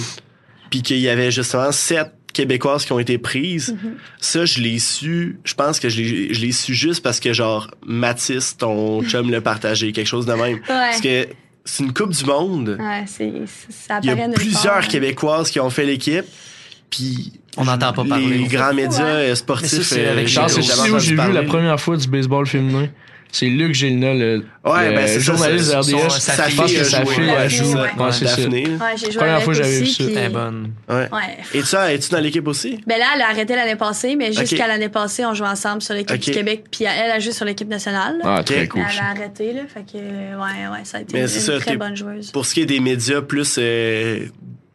puis 0.71 0.83
qu'il 0.83 0.99
y 0.99 1.09
avait 1.09 1.31
justement 1.31 1.73
sept 1.73 2.13
Québécoises 2.33 2.85
qui 2.85 2.93
ont 2.93 2.99
été 2.99 3.19
prises, 3.19 3.71
Mhm. 3.83 3.95
ça, 4.21 4.45
je 4.45 4.61
l'ai 4.61 4.79
su. 4.79 5.39
Je 5.45 5.55
pense 5.55 5.81
que 5.81 5.89
je 5.89 6.01
l'ai 6.03 6.53
su 6.53 6.75
juste 6.75 7.03
parce 7.03 7.21
que, 7.21 7.33
genre, 7.33 7.71
Mathis, 7.87 8.57
ton 8.57 9.03
chum, 9.09 9.31
l'a 9.31 9.41
partagé, 9.41 9.93
quelque 9.93 10.07
chose 10.09 10.27
de 10.27 10.33
même. 10.33 10.55
Ouais. 10.57 10.61
Parce 10.67 11.01
que 11.01 11.27
c'est 11.65 11.85
une 11.85 11.93
Coupe 11.93 12.11
du 12.13 12.25
Monde. 12.25 12.77
Ouais, 12.81 13.05
c'est, 13.07 13.33
ça 13.69 14.01
Il 14.03 14.09
y 14.09 14.11
a 14.13 14.29
plusieurs 14.31 14.77
hein. 14.79 14.81
Québécoises 14.89 15.51
qui 15.51 15.61
ont 15.61 15.71
fait 15.71 15.85
l'équipe, 15.85 16.25
puis 16.89 17.33
On 17.57 17.65
n'entend 17.65 17.93
pas 17.93 18.03
les 18.05 18.09
parler. 18.09 18.45
grands 18.49 18.69
fou, 18.71 18.75
médias 18.77 19.15
Mais 19.19 19.35
sportifs. 19.35 19.69
ça, 19.71 19.83
c'est 19.83 20.07
avec 20.07 20.27
j'ai 20.29 21.15
vu 21.15 21.33
la 21.33 21.43
première 21.43 21.79
fois 21.81 21.97
du 21.97 22.09
baseball 22.09 22.47
féminin. 22.47 22.89
C'est 23.33 23.47
Luc 23.47 23.75
Gélina, 23.75 24.13
le, 24.15 24.45
Ouais, 24.65 24.91
le 24.91 24.95
ben, 24.97 25.07
c'est 25.07 25.21
ça, 25.21 25.33
journaliste 25.33 25.71
son- 25.71 25.79
RDS. 25.81 26.11
sa 26.11 26.45
je 26.45 26.49
fille 26.51 26.57
pense 26.61 26.71
a 26.71 26.75
que 26.79 26.85
sa 26.85 27.05
joué. 27.05 27.15
fille 27.15 27.25
joué. 27.25 27.75
ouais. 27.75 27.81
Ouais, 27.81 28.13
c'est 28.13 28.27
ça. 28.27 28.37
Daphné. 28.37 28.67
Ouais, 28.67 28.77
j'ai 28.97 29.07
joué 29.11 29.19
Première 29.19 29.43
fois 29.43 29.53
que 29.55 29.63
j'avais 29.63 29.79
vu 29.81 29.87
ça. 29.87 30.05
puis- 30.05 30.13
Très 30.15 30.29
bonne. 30.29 30.73
Ouais. 30.89 31.09
Ouais. 31.13 31.39
Et 31.55 31.63
tu 31.63 31.77
es-tu 31.77 32.11
dans 32.11 32.21
l'équipe 32.21 32.47
aussi? 32.49 32.81
Ben 32.87 32.99
là, 32.99 33.07
elle 33.15 33.23
a 33.23 33.29
arrêté 33.29 33.55
l'année 33.55 33.77
passée, 33.77 34.17
mais 34.17 34.33
jusqu'à 34.33 34.67
l'année 34.67 34.89
passée, 34.89 35.25
on 35.25 35.35
jouait 35.35 35.49
ensemble 35.49 35.81
sur 35.83 35.95
l'équipe 35.95 36.19
du 36.19 36.31
Québec. 36.33 36.65
Puis 36.71 36.85
elle 36.85 37.11
a 37.13 37.19
joué 37.21 37.33
sur 37.33 37.45
l'équipe 37.45 37.69
nationale. 37.69 38.19
là. 38.23 38.37
Ah, 38.39 38.43
très 38.45 38.67
cool. 38.69 38.83
Elle 38.89 38.95
ça. 38.95 39.05
a 39.05 39.11
arrêté, 39.11 39.53
là. 39.53 39.61
Fait 39.73 39.85
que, 39.91 39.99
ouais, 39.99 40.69
ouais, 40.73 40.85
ça 40.85 40.99
a 40.99 41.01
été 41.03 41.13
Mais 41.15 41.23
une, 41.23 41.29
ça, 41.29 41.59
très 41.61 41.77
bonne 41.77 41.97
joueuse. 41.97 42.31
Pour 42.33 42.45
ce 42.47 42.55
qui 42.55 42.61
est 42.63 42.67
des 42.67 42.81
médias, 42.81 43.21
plus 43.23 43.57
euh, 43.59 44.27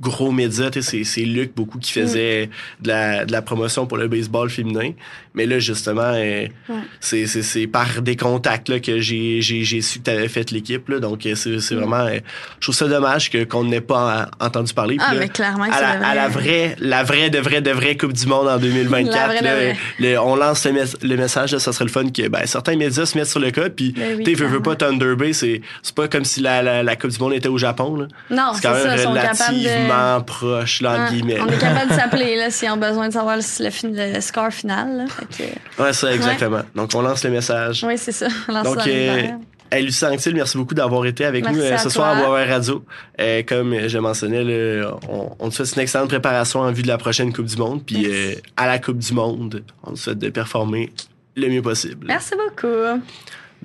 gros 0.02 0.32
médias, 0.32 0.70
tu 0.70 0.82
sais, 0.82 1.04
c'est 1.04 1.22
Luc 1.22 1.54
beaucoup 1.56 1.80
qui 1.80 1.91
faisait 1.91 2.50
de, 2.82 2.88
la, 2.88 3.26
de 3.26 3.32
la 3.32 3.41
promotion 3.41 3.86
pour 3.88 3.98
le 3.98 4.08
baseball 4.08 4.50
féminin. 4.50 4.91
Mais 5.36 5.45
là, 5.45 5.60
justement, 5.60 6.02
euh, 6.13 6.48
Ouais. 6.69 6.76
c'est- 7.00 7.26
c'est 7.28 7.41
c'est 7.43 7.67
par 7.67 8.02
des 8.02 8.15
contacts 8.15 8.69
là, 8.69 8.80
que 8.80 9.00
j'ai 9.00 9.41
j'ai- 9.41 9.63
j'ai 9.63 9.82
su 9.82 10.00
que 10.00 10.06
tu 10.06 10.12
avais 10.12 10.28
fait 10.28 10.52
l'équipe. 10.52 10.88
là. 10.89 11.00
Donc, 11.00 11.26
euh, 11.26 11.36
c'est 11.36 11.60
c'est 11.60 11.76
vraiment... 11.76 12.06
euh, 12.06 12.19
je 12.60 12.65
trouve 12.65 12.76
ça 12.76 12.88
dommage 12.88 13.30
que 13.30 13.43
qu'on 13.43 13.63
n'ait 13.65 13.82
pas 13.82 14.30
entendu 14.39 14.74
parler. 14.74 14.98
Ah, 15.00 15.13
là, 15.13 15.19
mais 15.19 15.30
clairement 15.30 15.65
à 15.65 15.82
la, 15.82 16.08
à 16.08 16.15
la 16.15 16.28
vrai. 16.28 16.41
vraie, 16.45 16.76
la 16.80 17.04
vraie, 17.04 17.30
de 17.30 17.39
vraie, 17.39 17.62
de 17.62 17.71
vraie 17.71 17.98
Coupe 17.98 18.13
du 18.13 18.26
Monde 18.28 18.48
en 18.48 18.58
2024. 18.58 19.13
La 19.15 19.28
vraie, 19.28 19.39
de 19.39 19.45
là, 19.45 19.56
vraie. 19.56 19.78
le- 20.00 20.19
on 20.19 20.36
lance 20.36 20.65
le, 20.65 20.71
mes- 20.74 20.82
le 21.10 21.15
message, 21.17 21.52
là, 21.54 21.60
ça 21.60 21.71
serait 21.74 21.86
le 21.86 21.91
fun 21.91 22.10
que 22.10 22.28
ben, 22.28 22.45
certains 22.45 22.76
médias 22.76 23.06
se 23.06 23.17
mettent 23.17 23.28
sur 23.28 23.39
le 23.39 23.52
cas. 23.52 23.69
Puis, 23.69 23.91
Ben 23.91 24.17
oui, 24.17 24.24
tu 24.24 24.34
veux, 24.36 24.62
pas 24.62 24.76
Thunder 24.76 25.15
Bay, 25.15 25.34
c'est 25.34 25.62
c'est 25.82 25.95
pas 25.95 26.08
comme 26.08 26.26
si 26.26 26.39
la, 26.41 26.62
la, 26.62 26.84
la 26.84 26.95
Coupe 26.95 27.12
du 27.12 27.19
Monde 27.19 27.34
était 27.34 27.48
au 27.50 27.58
Japon. 27.58 27.95
Là. 27.98 28.08
Non, 28.30 28.52
C'est 28.56 28.62
quand 28.62 28.74
même 28.74 28.84
ça, 28.84 29.10
relativement 29.10 30.19
de. 30.19 30.24
proche, 30.24 30.82
là, 30.82 30.91
entre 30.93 31.12
Ouais, 31.12 31.17
guillemets. 31.17 31.39
on 31.41 31.48
est 31.48 31.58
capable 31.58 31.89
de 31.91 31.95
s'appeler 32.00 32.36
là, 32.38 32.50
s'ils 32.50 32.69
ont 32.69 32.78
besoin 32.78 33.08
de 33.10 33.13
savoir 33.13 33.38
le, 33.38 34.13
le 34.13 34.21
score 34.21 34.52
final. 34.52 34.98
Là. 34.98 35.04
Que, 35.38 35.81
Ouais, 35.83 35.93
ça, 35.93 36.13
exactement. 36.13 36.61
Donc, 36.75 36.91
on 36.95 37.01
lance 37.01 37.23
le 37.23 37.31
message. 37.31 37.83
oui, 37.88 37.97
c'est 37.97 38.11
ça. 38.11 38.27
On 38.47 38.53
lance 38.53 38.63
Donc, 38.65 38.81
ça 38.81 38.89
euh. 38.89 39.27
Hey, 39.71 39.83
Lucie 39.83 40.05
Anctil, 40.05 40.35
merci 40.35 40.57
beaucoup 40.57 40.75
d'avoir 40.75 41.05
été 41.07 41.25
avec 41.25 41.43
Merci 41.43 41.57
nous 41.59 41.65
euh, 41.65 41.77
ce 41.77 41.83
toi. 41.83 41.91
soir 41.91 42.07
à 42.09 42.15
Boisvert 42.23 42.47
Radio. 42.53 42.85
Euh, 43.19 43.41
comme 43.45 43.75
je 43.88 43.97
mentionnais, 43.97 44.43
là, 44.43 44.95
on, 45.09 45.31
on 45.39 45.49
te 45.49 45.55
souhaite 45.55 45.75
une 45.75 45.81
excellente 45.81 46.09
préparation 46.09 46.59
en 46.59 46.71
vue 46.71 46.83
de 46.83 46.88
la 46.88 46.97
prochaine 46.99 47.33
Coupe 47.33 47.47
du 47.47 47.57
Monde. 47.57 47.81
Puis 47.83 48.05
euh, 48.07 48.35
à 48.57 48.67
la 48.67 48.77
Coupe 48.77 48.99
du 48.99 49.11
Monde, 49.13 49.63
on 49.83 49.93
te 49.93 49.97
souhaite 49.99 50.19
de 50.19 50.29
performer 50.29 50.91
le 51.35 51.49
mieux 51.49 51.63
possible. 51.63 52.05
Merci 52.07 52.35
beaucoup. 52.35 53.01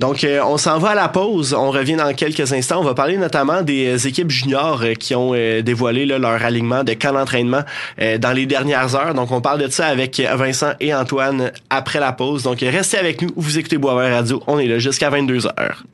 Donc, 0.01 0.25
euh, 0.25 0.41
on 0.43 0.57
s'en 0.57 0.79
va 0.79 0.91
à 0.91 0.95
la 0.95 1.09
pause. 1.09 1.53
On 1.53 1.71
revient 1.71 1.95
dans 1.95 2.15
quelques 2.15 2.55
instants. 2.55 2.81
On 2.81 2.85
va 2.85 2.95
parler 2.95 3.19
notamment 3.19 3.61
des 3.61 3.87
euh, 3.87 4.09
équipes 4.09 4.31
juniors 4.31 4.81
euh, 4.83 4.95
qui 4.95 5.15
ont 5.15 5.33
dévoilé 5.63 6.07
leur 6.07 6.43
alignement 6.43 6.83
de 6.85 6.95
camp 6.95 7.13
d'entraînement 7.13 7.63
dans 7.99 8.33
les 8.33 8.47
dernières 8.47 8.95
heures. 8.97 9.13
Donc, 9.13 9.31
on 9.31 9.43
parle 9.43 9.61
de 9.61 9.69
ça 9.69 9.87
avec 9.87 10.21
Vincent 10.21 10.73
et 10.81 10.95
Antoine 10.95 11.53
après 11.69 12.01
la 12.01 12.13
pause. 12.13 12.45
Donc, 12.45 12.61
restez 12.61 12.97
avec 12.97 13.21
nous. 13.21 13.31
Vous 13.37 13.59
écoutez 13.59 13.77
Boisvert 13.77 14.15
Radio. 14.15 14.43
On 14.47 14.59
est 14.59 14.67
là 14.67 14.79
jusqu'à 14.79 15.11
22 15.11 15.47
heures. 15.47 15.85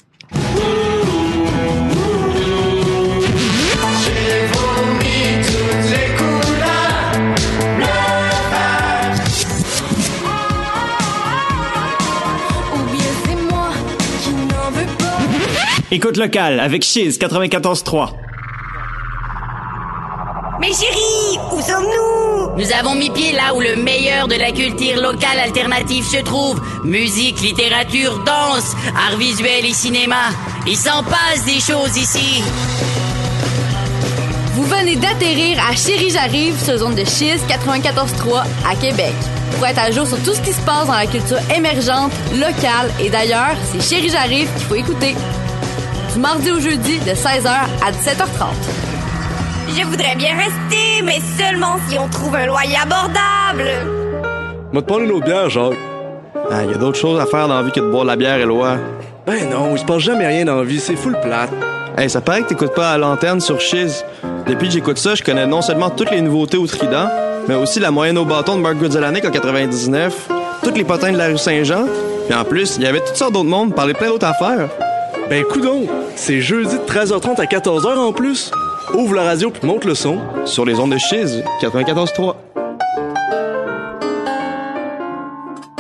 Écoute 15.97 16.19
locale 16.19 16.61
avec 16.61 16.83
Chiz 16.83 17.19
94.3. 17.19 18.11
Mais 20.61 20.67
chérie, 20.67 21.39
où 21.51 21.59
sommes-nous? 21.63 22.63
Nous 22.63 22.73
avons 22.79 22.95
mis 22.95 23.09
pied 23.09 23.33
là 23.33 23.55
où 23.55 23.63
le 23.63 23.77
meilleur 23.77 24.29
de 24.29 24.35
la 24.35 24.53
culture 24.53 25.01
locale 25.01 25.39
alternative 25.43 26.05
se 26.05 26.19
trouve. 26.19 26.61
Musique, 26.85 27.41
littérature, 27.41 28.23
danse, 28.27 28.77
art 29.09 29.17
visuel 29.17 29.65
et 29.65 29.73
cinéma. 29.73 30.29
Il 30.67 30.77
s'en 30.77 31.03
passe 31.03 31.47
des 31.47 31.61
choses 31.61 31.97
ici. 31.97 32.43
Vous 34.53 34.65
venez 34.65 34.97
d'atterrir 34.97 35.59
à 35.67 35.75
Chérie 35.75 36.11
J'arrive 36.11 36.63
sur 36.63 36.77
zone 36.77 36.95
de 36.95 37.07
Chiz 37.07 37.41
94.3 37.49 38.43
à 38.71 38.77
Québec. 38.77 39.15
Pour 39.53 39.67
être 39.67 39.79
à 39.79 39.91
jour 39.91 40.07
sur 40.07 40.23
tout 40.23 40.35
ce 40.35 40.43
qui 40.43 40.53
se 40.53 40.61
passe 40.61 40.89
dans 40.89 40.93
la 40.93 41.07
culture 41.07 41.39
émergente, 41.57 42.13
locale 42.35 42.91
et 43.01 43.09
d'ailleurs, 43.09 43.57
c'est 43.73 43.81
Chérie 43.81 44.11
J'arrive 44.11 44.53
qu'il 44.59 44.67
faut 44.67 44.75
écouter. 44.75 45.15
Du 46.17 46.23
mardi 46.23 46.51
au 46.51 46.59
jeudi 46.59 46.99
de 47.01 47.11
16h 47.11 47.47
à 47.47 47.93
17h30. 47.93 48.47
Je 49.69 49.85
voudrais 49.85 50.17
bien 50.17 50.35
rester, 50.35 51.03
mais 51.05 51.19
seulement 51.37 51.77
si 51.91 51.99
on 51.99 52.09
trouve 52.09 52.35
un 52.35 52.47
loyer 52.47 52.79
abordable. 52.83 53.71
M'a 54.73 54.81
te 54.81 54.87
parler 54.87 55.05
une 55.05 55.13
autre 55.13 55.27
bière, 55.27 55.51
Jacques. 55.51 55.77
Ah, 56.51 56.65
y 56.65 56.73
a 56.73 56.79
d'autres 56.79 56.99
choses 56.99 57.21
à 57.21 57.27
faire 57.27 57.49
dans 57.49 57.57
la 57.57 57.63
vie 57.65 57.71
que 57.71 57.81
de 57.81 57.91
boire 57.91 58.05
de 58.05 58.09
la 58.09 58.17
bière, 58.17 58.39
Éloi. 58.39 58.79
Ben 59.27 59.51
non, 59.51 59.73
il 59.73 59.79
se 59.79 59.85
passe 59.85 59.99
jamais 59.99 60.27
rien 60.27 60.47
dans 60.47 60.57
la 60.57 60.65
vie, 60.65 60.81
c'est 60.81 60.97
full 60.97 61.21
plate. 61.21 61.51
Hey, 61.99 62.09
ça 62.09 62.23
paraît 62.23 62.45
que 62.45 62.49
t'écoutes 62.49 62.75
pas 62.75 62.93
à 62.93 62.97
l'antenne 62.97 63.43
sur 63.43 63.61
Chiz. 63.61 64.03
Depuis 64.47 64.69
que 64.69 64.73
j'écoute 64.73 64.97
ça, 64.97 65.15
je 65.17 65.23
connais 65.23 65.47
non 65.47 65.61
seulement 65.61 65.91
toutes 65.91 66.13
les 66.13 66.23
nouveautés 66.23 66.57
au 66.57 66.67
Trident, 66.67 67.11
mais 67.47 67.57
aussi 67.57 67.79
la 67.79 67.91
moyenne 67.91 68.17
au 68.17 68.25
bâton 68.25 68.57
de 68.57 68.63
Mark 68.63 68.77
Goodzalanic 68.77 69.27
en 69.27 69.31
99, 69.31 70.31
toutes 70.63 70.79
les 70.79 70.85
potins 70.85 71.13
de 71.13 71.19
la 71.19 71.27
rue 71.27 71.37
Saint-Jean, 71.37 71.85
puis 72.27 72.35
en 72.35 72.45
plus, 72.45 72.77
il 72.79 72.85
y 72.85 72.87
avait 72.87 73.01
toutes 73.01 73.17
sortes 73.17 73.35
d'autres 73.35 73.51
mondes, 73.51 73.75
parler 73.75 73.93
plein 73.93 74.09
d'autres 74.09 74.29
affaires. 74.29 74.71
Ben 75.29 75.43
coudon, 75.43 75.89
c'est 76.15 76.41
jeudi 76.41 76.77
de 76.77 76.83
13h30 76.83 77.41
à 77.41 77.47
14h 77.47 77.97
en 77.99 78.13
plus. 78.13 78.53
Ouvre 78.95 79.15
la 79.17 79.25
radio 79.25 79.51
puis 79.51 79.67
monte 79.67 79.85
le 79.85 79.97
son. 79.97 80.21
Sur 80.45 80.65
les 80.65 80.79
ondes 80.79 80.93
de 80.93 80.99
Chiz, 80.99 81.43
94.3. 81.61 82.37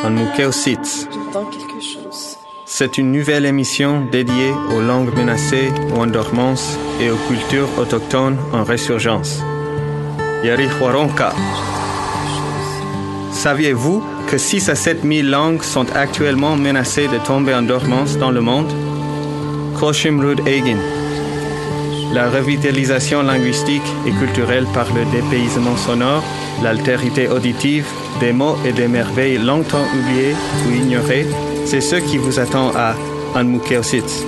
Anmukeositz. 0.02 1.06
C'est 2.64 2.98
une 2.98 3.12
nouvelle 3.12 3.46
émission 3.46 4.04
dédiée 4.10 4.52
aux 4.76 4.80
langues 4.80 5.14
menacées 5.16 5.70
ou 5.94 6.00
en 6.00 6.08
dormance 6.08 6.76
et 7.00 7.10
aux 7.10 7.18
cultures 7.28 7.68
autochtones 7.78 8.38
en 8.52 8.64
résurgence. 8.64 9.38
Yarihwaronka. 10.42 11.32
Saviez-vous 13.30 14.02
que 14.26 14.38
6 14.38 14.70
à 14.70 14.74
7 14.74 15.02
000 15.04 15.28
langues 15.28 15.62
sont 15.62 15.86
actuellement 15.94 16.56
menacées 16.56 17.06
de 17.06 17.18
tomber 17.18 17.54
en 17.54 17.62
dormance 17.62 18.16
dans 18.18 18.32
le 18.32 18.40
monde? 18.40 18.72
Koshimrud 19.78 20.40
Egin. 20.46 20.78
La 22.12 22.30
revitalisation 22.30 23.22
linguistique 23.22 23.82
et 24.06 24.12
culturelle 24.12 24.66
par 24.72 24.86
le 24.94 25.04
dépaysement 25.12 25.76
sonore, 25.76 26.22
l'altérité 26.62 27.28
auditive, 27.28 27.86
des 28.18 28.32
mots 28.32 28.56
et 28.64 28.72
des 28.72 28.88
merveilles 28.88 29.38
longtemps 29.38 29.86
oubliées 29.94 30.34
ou 30.66 30.72
ignorées, 30.72 31.26
c'est 31.66 31.82
ce 31.82 31.96
qui 31.96 32.16
vous 32.16 32.38
attend 32.38 32.72
à 32.74 32.94
Anmukeositz. 33.34 34.24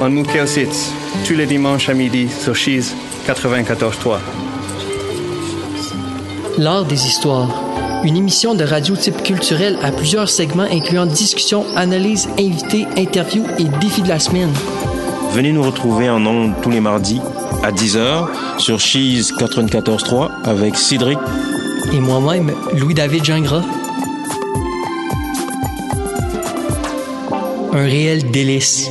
Anmukeositz, 0.00 0.90
tous 1.26 1.34
les 1.34 1.46
dimanches 1.46 1.88
à 1.90 1.94
midi 1.94 2.28
sur 2.28 2.54
Cheese 2.54 2.94
94.3. 3.26 4.18
L'art 6.58 6.84
des 6.84 7.06
histoires. 7.06 7.71
Une 8.04 8.16
émission 8.16 8.54
de 8.54 8.64
radio 8.64 8.96
type 8.96 9.22
culturel 9.22 9.78
à 9.82 9.92
plusieurs 9.92 10.28
segments 10.28 10.64
incluant 10.70 11.06
discussions, 11.06 11.64
analyses, 11.76 12.28
invités, 12.38 12.86
interviews 12.96 13.44
et 13.58 13.64
défis 13.80 14.02
de 14.02 14.08
la 14.08 14.18
semaine. 14.18 14.50
Venez 15.32 15.52
nous 15.52 15.62
retrouver 15.62 16.10
en 16.10 16.24
ondes 16.26 16.54
tous 16.62 16.70
les 16.70 16.80
mardis 16.80 17.20
à 17.62 17.70
10h 17.70 18.58
sur 18.58 18.80
Cheese 18.80 19.32
94.3 19.38 20.30
avec 20.44 20.76
Cédric 20.76 21.18
Et 21.92 22.00
moi-même, 22.00 22.52
Louis-David 22.74 23.24
Gingras. 23.24 23.64
Un 27.72 27.84
réel 27.84 28.30
délice. 28.30 28.90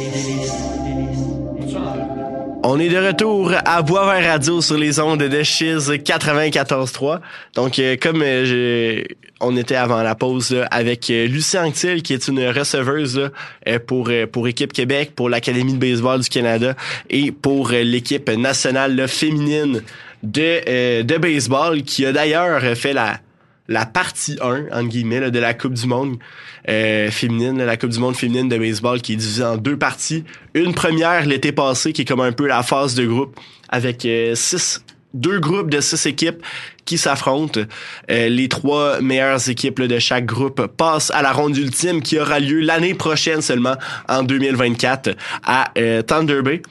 On 2.63 2.79
est 2.79 2.89
de 2.89 2.97
retour 2.97 3.53
à 3.65 3.81
Boisvert 3.81 4.33
Radio 4.33 4.61
sur 4.61 4.77
les 4.77 4.99
ondes 4.99 5.23
de 5.23 5.41
Chiz 5.41 5.89
94.3. 5.89 7.19
Donc, 7.55 7.79
euh, 7.79 7.97
comme 7.99 8.21
euh, 8.23 9.03
on 9.39 9.57
était 9.57 9.75
avant 9.75 10.03
la 10.03 10.13
pause 10.13 10.51
là, 10.51 10.67
avec 10.69 11.09
euh, 11.09 11.25
Lucie 11.25 11.57
Anctil, 11.57 12.03
qui 12.03 12.13
est 12.13 12.27
une 12.27 12.47
receveuse 12.49 13.17
là, 13.65 13.79
pour, 13.79 14.11
pour 14.31 14.47
Équipe 14.47 14.73
Québec, 14.73 15.13
pour 15.15 15.27
l'Académie 15.27 15.73
de 15.73 15.79
baseball 15.79 16.21
du 16.21 16.29
Canada 16.29 16.75
et 17.09 17.31
pour 17.31 17.69
l'équipe 17.69 18.29
nationale 18.29 18.95
là, 18.95 19.07
féminine 19.07 19.81
de, 20.21 21.01
de 21.01 21.17
baseball, 21.17 21.81
qui 21.81 22.05
a 22.05 22.11
d'ailleurs 22.11 22.61
fait 22.77 22.93
la, 22.93 23.17
la 23.71 23.85
partie 23.85 24.37
1, 24.41 24.65
entre 24.71 24.89
guillemets, 24.89 25.19
là, 25.19 25.29
de 25.29 25.39
la 25.39 25.53
Coupe 25.53 25.73
du 25.73 25.87
Monde 25.87 26.17
euh, 26.69 27.09
féminine, 27.09 27.63
la 27.63 27.77
Coupe 27.77 27.89
du 27.89 27.99
Monde 27.99 28.15
féminine 28.15 28.49
de 28.49 28.57
baseball 28.57 29.01
qui 29.01 29.13
est 29.13 29.15
divisée 29.15 29.43
en 29.43 29.57
deux 29.57 29.77
parties. 29.77 30.23
Une 30.53 30.73
première 30.73 31.25
l'été 31.25 31.51
passé, 31.51 31.93
qui 31.93 32.01
est 32.01 32.05
comme 32.05 32.21
un 32.21 32.33
peu 32.33 32.47
la 32.47 32.63
phase 32.63 32.95
de 32.95 33.05
groupe, 33.05 33.39
avec 33.69 34.05
euh, 34.05 34.35
six, 34.35 34.83
deux 35.13 35.39
groupes 35.39 35.69
de 35.69 35.79
six 35.81 36.05
équipes 36.05 36.43
qui 36.85 36.97
s'affrontent. 36.97 37.61
Euh, 38.09 38.29
les 38.29 38.49
trois 38.49 39.01
meilleures 39.01 39.49
équipes 39.49 39.79
là, 39.79 39.87
de 39.87 39.99
chaque 39.99 40.25
groupe 40.25 40.67
passent 40.67 41.11
à 41.11 41.21
la 41.21 41.31
ronde 41.31 41.57
ultime 41.57 42.01
qui 42.01 42.19
aura 42.19 42.39
lieu 42.39 42.59
l'année 42.59 42.93
prochaine 42.93 43.41
seulement, 43.41 43.75
en 44.07 44.23
2024, 44.23 45.15
à 45.43 45.71
euh, 45.77 46.01
Thunder 46.01 46.41
Bay. 46.41 46.61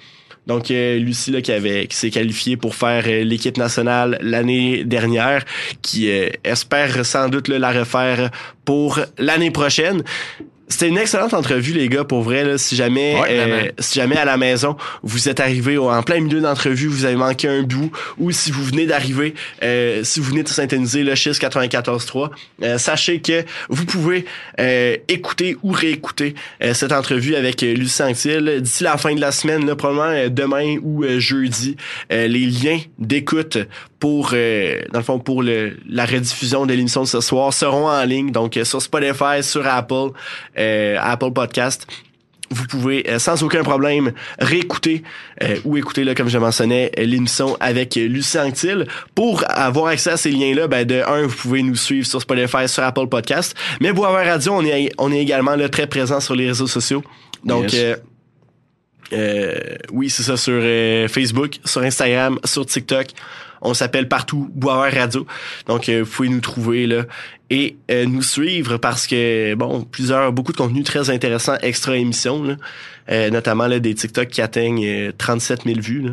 Donc 0.46 0.70
euh, 0.70 0.98
Lucie 0.98 1.30
là, 1.30 1.42
qui 1.42 1.52
avait 1.52 1.86
qui 1.86 1.96
s'est 1.96 2.10
qualifiée 2.10 2.56
pour 2.56 2.74
faire 2.74 3.04
euh, 3.06 3.24
l'équipe 3.24 3.56
nationale 3.56 4.18
l'année 4.20 4.84
dernière, 4.84 5.44
qui 5.82 6.10
euh, 6.10 6.28
espère 6.44 7.04
sans 7.04 7.28
doute 7.28 7.48
là, 7.48 7.58
la 7.58 7.72
refaire 7.72 8.30
pour 8.64 9.00
l'année 9.18 9.50
prochaine. 9.50 10.02
C'était 10.70 10.88
une 10.88 10.96
excellente 10.98 11.34
entrevue, 11.34 11.72
les 11.72 11.88
gars, 11.88 12.04
pour 12.04 12.22
vrai. 12.22 12.44
Là, 12.44 12.56
si 12.56 12.76
jamais, 12.76 13.20
Ouais, 13.20 13.28
euh, 13.30 13.68
si 13.80 13.98
jamais 13.98 14.16
à 14.16 14.24
la 14.24 14.36
maison 14.36 14.76
vous 15.02 15.28
êtes 15.28 15.40
arrivé 15.40 15.76
en 15.76 16.02
plein 16.02 16.20
milieu 16.20 16.40
d'entrevue, 16.40 16.86
vous 16.86 17.04
avez 17.04 17.16
manqué 17.16 17.48
un 17.48 17.62
bout, 17.62 17.90
ou 18.18 18.30
si 18.30 18.50
vous 18.50 18.64
venez 18.64 18.86
d'arriver, 18.86 19.34
euh, 19.62 20.02
si 20.04 20.20
vous 20.20 20.30
venez 20.30 20.42
de 20.44 20.48
synthétiser 20.48 21.02
le 21.02 21.14
Chiz 21.16 21.38
94.3, 21.38 22.30
euh, 22.62 22.78
sachez 22.78 23.20
que 23.20 23.44
vous 23.68 23.84
pouvez 23.84 24.24
euh, 24.60 24.96
écouter 25.08 25.56
ou 25.62 25.72
réécouter 25.72 26.34
euh, 26.62 26.72
cette 26.72 26.92
entrevue 26.92 27.34
avec 27.34 27.60
Lucie 27.62 28.02
Anctil 28.02 28.60
d'ici 28.60 28.84
la 28.84 28.96
fin 28.96 29.14
de 29.14 29.20
la 29.20 29.32
semaine, 29.32 29.66
là, 29.66 29.74
probablement 29.76 30.28
demain 30.30 30.76
ou 30.82 31.04
jeudi. 31.18 31.76
Euh, 32.12 32.26
les 32.28 32.46
liens 32.46 32.78
d'écoute 32.98 33.58
pour, 33.98 34.30
euh, 34.32 34.80
dans 34.92 35.00
le 35.00 35.04
fond, 35.04 35.18
pour 35.18 35.42
le, 35.42 35.76
la 35.88 36.06
rediffusion 36.06 36.64
de 36.64 36.72
l'émission 36.72 37.02
de 37.02 37.06
ce 37.06 37.20
soir 37.20 37.52
seront 37.52 37.88
en 37.88 38.02
ligne, 38.04 38.30
donc 38.30 38.56
euh, 38.56 38.64
sur 38.64 38.80
Spotify, 38.80 39.42
sur 39.42 39.66
Apple, 39.66 40.10
euh, 40.60 40.96
Apple 41.00 41.32
Podcast 41.32 41.86
vous 42.52 42.66
pouvez 42.66 43.08
euh, 43.08 43.20
sans 43.20 43.44
aucun 43.44 43.62
problème 43.62 44.12
réécouter 44.40 45.04
euh, 45.42 45.56
ou 45.64 45.76
écouter 45.76 46.02
là, 46.02 46.16
comme 46.16 46.28
je 46.28 46.36
mentionnais 46.36 46.90
l'émission 46.98 47.56
avec 47.60 47.96
euh, 47.96 48.08
Lucie 48.08 48.40
Anctil. 48.40 48.86
Pour 49.14 49.44
avoir 49.48 49.86
accès 49.86 50.10
à 50.10 50.16
ces 50.16 50.32
liens-là, 50.32 50.66
ben, 50.66 50.84
de 50.84 51.00
un, 51.06 51.28
vous 51.28 51.36
pouvez 51.36 51.62
nous 51.62 51.76
suivre 51.76 52.08
sur 52.08 52.20
Spotify, 52.20 52.66
sur 52.68 52.82
Apple 52.82 53.06
Podcast. 53.06 53.56
Mais 53.80 53.92
Boisvert 53.92 54.26
Radio, 54.26 54.52
on 54.54 54.64
est, 54.64 54.90
on 54.98 55.12
est 55.12 55.20
également 55.20 55.54
là, 55.54 55.68
très 55.68 55.86
présent 55.86 56.18
sur 56.18 56.34
les 56.34 56.48
réseaux 56.48 56.66
sociaux. 56.66 57.04
Donc 57.44 57.72
Yes. 57.72 57.98
euh, 59.12 59.54
oui, 59.92 60.10
c'est 60.10 60.24
ça, 60.24 60.36
sur 60.36 60.60
Facebook, 61.08 61.60
sur 61.64 61.82
Instagram, 61.82 62.40
sur 62.44 62.66
TikTok. 62.66 63.06
On 63.62 63.74
s'appelle 63.74 64.08
partout 64.08 64.50
Boisvert 64.54 65.00
Radio. 65.00 65.26
Donc, 65.66 65.88
euh, 65.88 66.02
vous 66.02 66.10
pouvez 66.10 66.28
nous 66.28 66.40
trouver 66.40 66.86
là 66.86 67.04
et 67.50 67.76
euh, 67.90 68.06
nous 68.06 68.22
suivre 68.22 68.76
parce 68.76 69.06
que, 69.06 69.54
bon, 69.54 69.82
plusieurs, 69.82 70.32
beaucoup 70.32 70.52
de 70.52 70.56
contenus 70.56 70.84
très 70.84 71.10
intéressants, 71.10 71.56
extra 71.62 71.96
émissions, 71.96 72.42
là. 72.42 72.56
Euh, 73.10 73.28
notamment 73.30 73.66
là, 73.66 73.80
des 73.80 73.94
TikTok 73.94 74.28
qui 74.28 74.40
atteignent 74.40 74.86
euh, 74.86 75.12
37 75.16 75.64
000 75.64 75.80
vues. 75.80 76.02
Là. 76.02 76.12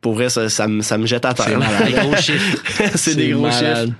Pour 0.00 0.14
vrai, 0.14 0.28
ça, 0.28 0.48
ça, 0.48 0.66
me, 0.66 0.82
ça 0.82 0.98
me 0.98 1.06
jette 1.06 1.24
à 1.24 1.32
terre. 1.32 1.60
C'est. 1.78 1.84
Des 1.84 1.92
gros 2.00 2.16
chiffres. 2.16 2.58
c'est 2.96 3.14
des 3.14 3.28
gros 3.30 3.42
malade. 3.42 3.86
chiffres. 3.86 3.98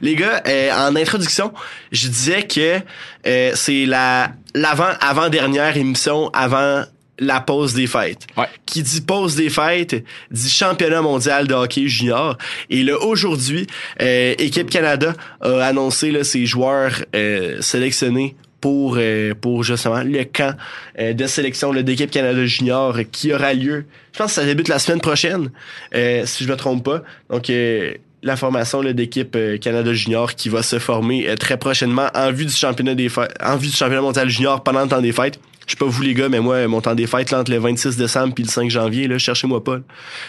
Les 0.00 0.14
gars, 0.14 0.42
euh, 0.46 0.70
en 0.72 0.96
introduction, 0.96 1.52
je 1.92 2.08
disais 2.08 2.44
que 2.44 2.80
euh, 3.26 3.52
c'est 3.54 3.86
la 3.86 4.32
l'avant 4.54 4.90
avant 5.00 5.28
dernière 5.28 5.76
émission 5.76 6.30
avant 6.32 6.84
la 7.18 7.40
pause 7.40 7.74
des 7.74 7.86
fêtes. 7.86 8.26
Qui 8.66 8.82
dit 8.82 9.00
pause 9.00 9.36
des 9.36 9.50
fêtes 9.50 10.04
dit 10.30 10.50
championnat 10.50 11.02
mondial 11.02 11.46
de 11.46 11.54
hockey 11.54 11.88
junior. 11.88 12.36
Et 12.70 12.82
là 12.82 12.98
aujourd'hui, 12.98 13.66
euh, 14.02 14.34
équipe 14.38 14.70
Canada 14.70 15.14
a 15.40 15.64
annoncé 15.64 16.10
là, 16.10 16.24
ses 16.24 16.46
joueurs 16.46 16.92
euh, 17.14 17.60
sélectionnés 17.60 18.36
pour 18.64 18.96
euh, 18.98 19.34
pour 19.38 19.62
justement 19.62 20.02
le 20.02 20.24
camp 20.24 20.56
euh, 20.98 21.12
de 21.12 21.26
sélection 21.26 21.74
d'équipe 21.74 22.10
Canada 22.10 22.46
junior 22.46 22.96
qui 23.12 23.30
aura 23.30 23.52
lieu. 23.52 23.84
Je 24.12 24.18
pense 24.18 24.28
que 24.28 24.40
ça 24.40 24.46
débute 24.46 24.68
la 24.68 24.78
semaine 24.78 25.02
prochaine, 25.02 25.50
euh, 25.94 26.22
si 26.24 26.44
je 26.44 26.48
me 26.50 26.56
trompe 26.56 26.82
pas. 26.82 27.02
Donc 27.28 27.50
euh, 27.50 27.92
la 28.22 28.36
formation 28.36 28.82
d'équipe 28.82 29.36
Canada 29.60 29.92
Junior 29.92 30.34
qui 30.34 30.48
va 30.48 30.62
se 30.62 30.78
former 30.78 31.34
très 31.38 31.58
prochainement 31.58 32.08
en 32.14 32.32
vue 32.32 32.46
du 32.46 32.54
championnat 32.54 32.94
des 32.94 33.10
fêtes, 33.10 33.34
en 33.44 33.58
vue 33.58 33.68
du 33.68 33.76
championnat 33.76 34.00
mondial 34.00 34.30
junior 34.30 34.62
pendant 34.64 34.80
le 34.80 34.88
temps 34.88 35.02
des 35.02 35.12
fêtes. 35.12 35.38
Je 35.66 35.72
sais 35.72 35.76
pas 35.76 35.86
vous 35.86 36.02
les 36.02 36.14
gars, 36.14 36.28
mais 36.28 36.40
moi, 36.40 36.66
mon 36.68 36.80
temps 36.80 36.94
des 36.94 37.06
fêtes, 37.06 37.30
là, 37.30 37.40
entre 37.40 37.50
le 37.50 37.58
26 37.58 37.96
décembre 37.96 38.34
puis 38.34 38.44
le 38.44 38.50
5 38.50 38.70
janvier, 38.70 39.08
là, 39.08 39.18
cherchez-moi 39.18 39.62
pas. 39.64 39.76
là. 39.76 39.82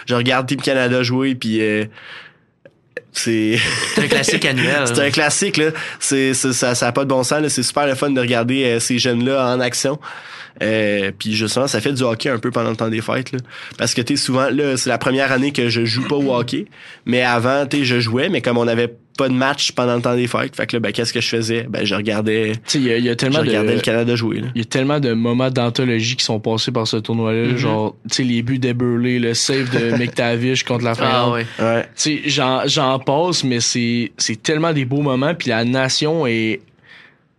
Je 0.06 0.16
regarde 0.16 0.48
Team 0.48 0.62
Canada 0.62 1.04
jouer, 1.04 1.36
puis 1.36 1.62
euh, 1.62 1.86
c'est... 3.12 3.58
Un 3.98 4.08
classique 4.08 4.46
annuel. 4.46 4.82
c'est 4.86 5.00
un 5.00 5.12
classique, 5.12 5.58
là. 5.58 5.70
C'est, 6.00 6.34
c'est- 6.34 6.54
ça, 6.54 6.76
ça 6.76 6.88
a 6.88 6.92
pas 6.92 7.04
de 7.04 7.10
bon 7.10 7.24
sens, 7.24 7.42
là. 7.42 7.50
C'est 7.50 7.64
super 7.64 7.88
le 7.88 7.96
fun 7.96 8.10
de 8.12 8.20
regarder 8.20 8.64
euh, 8.66 8.80
ces 8.80 8.98
jeunes-là 8.98 9.54
en 9.56 9.60
action. 9.60 10.00
Euh, 10.62 11.12
puis 11.18 11.34
justement, 11.34 11.68
ça 11.68 11.82
fait 11.82 11.92
du 11.92 12.04
hockey 12.04 12.30
un 12.30 12.40
peu 12.40 12.50
pendant 12.52 12.70
le 12.70 12.78
temps 12.78 12.88
des 12.88 13.02
fêtes, 13.02 13.32
là. 13.34 13.40
Parce 13.78 13.94
que, 13.94 14.02
tu 14.02 14.16
souvent, 14.18 14.50
là, 14.50 14.78
c'est 14.78 14.90
la 14.90 14.98
première 14.98 15.32
année 15.32 15.52
que 15.52 15.68
je 15.70 15.84
joue 15.86 16.08
pas 16.08 16.16
au 16.16 16.34
hockey. 16.34 16.66
Mais 17.06 17.24
avant, 17.24 17.66
tu 17.66 17.84
je 17.84 18.00
jouais, 18.00 18.30
mais 18.30 18.42
comme 18.42 18.58
on 18.58 18.68
avait 18.68 18.94
pas 19.18 19.30
de 19.30 19.34
match 19.34 19.72
pendant 19.72 19.96
le 19.96 20.02
temps 20.02 20.16
des 20.16 20.28
fêtes, 20.28 20.56
fait 20.56 20.68
que 20.68 20.76
là, 20.76 20.80
ben, 20.80 20.92
qu'est-ce 20.92 21.14
que 21.14 21.22
je 21.22 21.28
faisais? 21.30 21.66
Ben, 21.70 21.86
je 21.86 21.96
regardais... 21.96 22.54
Tu 22.54 22.60
sais, 22.66 22.78
il 22.80 22.84
y 22.86 22.92
a- 22.92 22.98
il 22.98 23.06
y, 23.06 23.10
a 23.10 23.16
tellement 23.16 23.40
je 23.40 23.44
de. 23.46 23.50
regardais 23.50 23.76
le 23.76 23.82
Canada 23.82 24.16
jouer. 24.16 24.42
Il 24.56 24.60
y 24.60 24.62
a 24.62 24.66
tellement 24.66 25.00
de 25.00 25.14
moments 25.14 25.50
d'anthologie 25.50 26.16
qui 26.16 26.26
sont 26.26 26.40
passés 26.40 26.72
par 26.72 26.88
ce 26.88 26.98
tournoi-là. 26.98 27.48
Mhm. 27.50 27.58
Genre, 27.58 27.96
tu 28.10 28.16
sais, 28.18 28.24
les 28.24 28.42
buts 28.42 28.60
d'Eberle, 28.60 29.02
le 29.04 29.34
save 29.34 29.70
de 29.72 29.98
McTavish 29.98 30.64
contre 30.64 30.84
la 30.86 30.92
Ah 30.92 30.96
Finlande. 30.96 31.34
ouais. 31.34 31.46
Ouais. 31.60 31.82
Tu 31.84 31.90
sais, 31.96 32.22
j'en, 32.26 32.62
j'en 32.68 33.00
passe, 33.00 33.44
mais 33.44 33.60
c'est, 33.60 34.12
c'est 34.18 34.42
tellement 34.42 34.74
des 34.74 34.86
beaux 34.86 35.02
moments. 35.02 35.34
Puis 35.36 35.50
la 35.50 35.64
nation 35.66 36.28
est. 36.28 36.60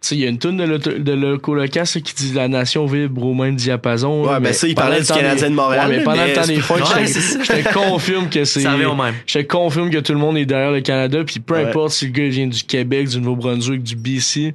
Tu 0.06 0.10
sais, 0.10 0.14
il 0.16 0.20
y 0.22 0.26
a 0.26 0.28
une 0.28 0.38
tune 0.38 0.56
de, 0.56 0.62
l'auto- 0.62 0.98
de 0.98 1.98
qui 1.98 2.14
dit 2.14 2.32
La 2.32 2.46
nation 2.46 2.86
vibre 2.86 3.24
au 3.24 3.34
même 3.34 3.56
diapason. 3.56 4.22
Ouais, 4.22 4.26
là, 4.28 4.40
ben 4.40 4.48
mais 4.48 4.52
ça, 4.52 4.68
il 4.68 4.74
parlait 4.76 5.00
le 5.00 5.04
du 5.04 5.12
Canadien 5.12 5.50
de 5.50 5.54
Montréal, 5.56 5.88
Ouais, 5.90 5.96
mais 5.98 6.04
pendant 6.04 6.16
mais 6.18 6.28
le 6.28 6.32
temps 6.34 6.46
des 6.46 6.60
fêtes, 6.60 6.76
Ouais, 6.96 7.06
je 7.06 7.62
te- 7.64 7.74
confirme 7.74 8.28
que 8.28 8.44
c'est. 8.44 8.60
Ça 8.60 8.72
revient 8.74 8.84
au 8.84 8.94
même. 8.94 9.14
Je 9.26 9.38
te 9.40 9.44
confirme 9.44 9.90
que 9.90 9.98
tout 9.98 10.12
le 10.12 10.18
monde 10.18 10.36
est 10.36 10.46
derrière 10.46 10.70
le 10.70 10.80
Canada. 10.80 11.24
Puis 11.24 11.40
peu 11.40 11.54
Ouais. 11.54 11.64
importe 11.64 11.90
si 11.92 12.06
le 12.06 12.12
gars 12.12 12.28
vient 12.28 12.46
du 12.46 12.62
Québec, 12.62 13.08
du 13.08 13.18
Nouveau-Brunswick, 13.18 13.82
du 13.82 13.96
BC. 13.96 14.54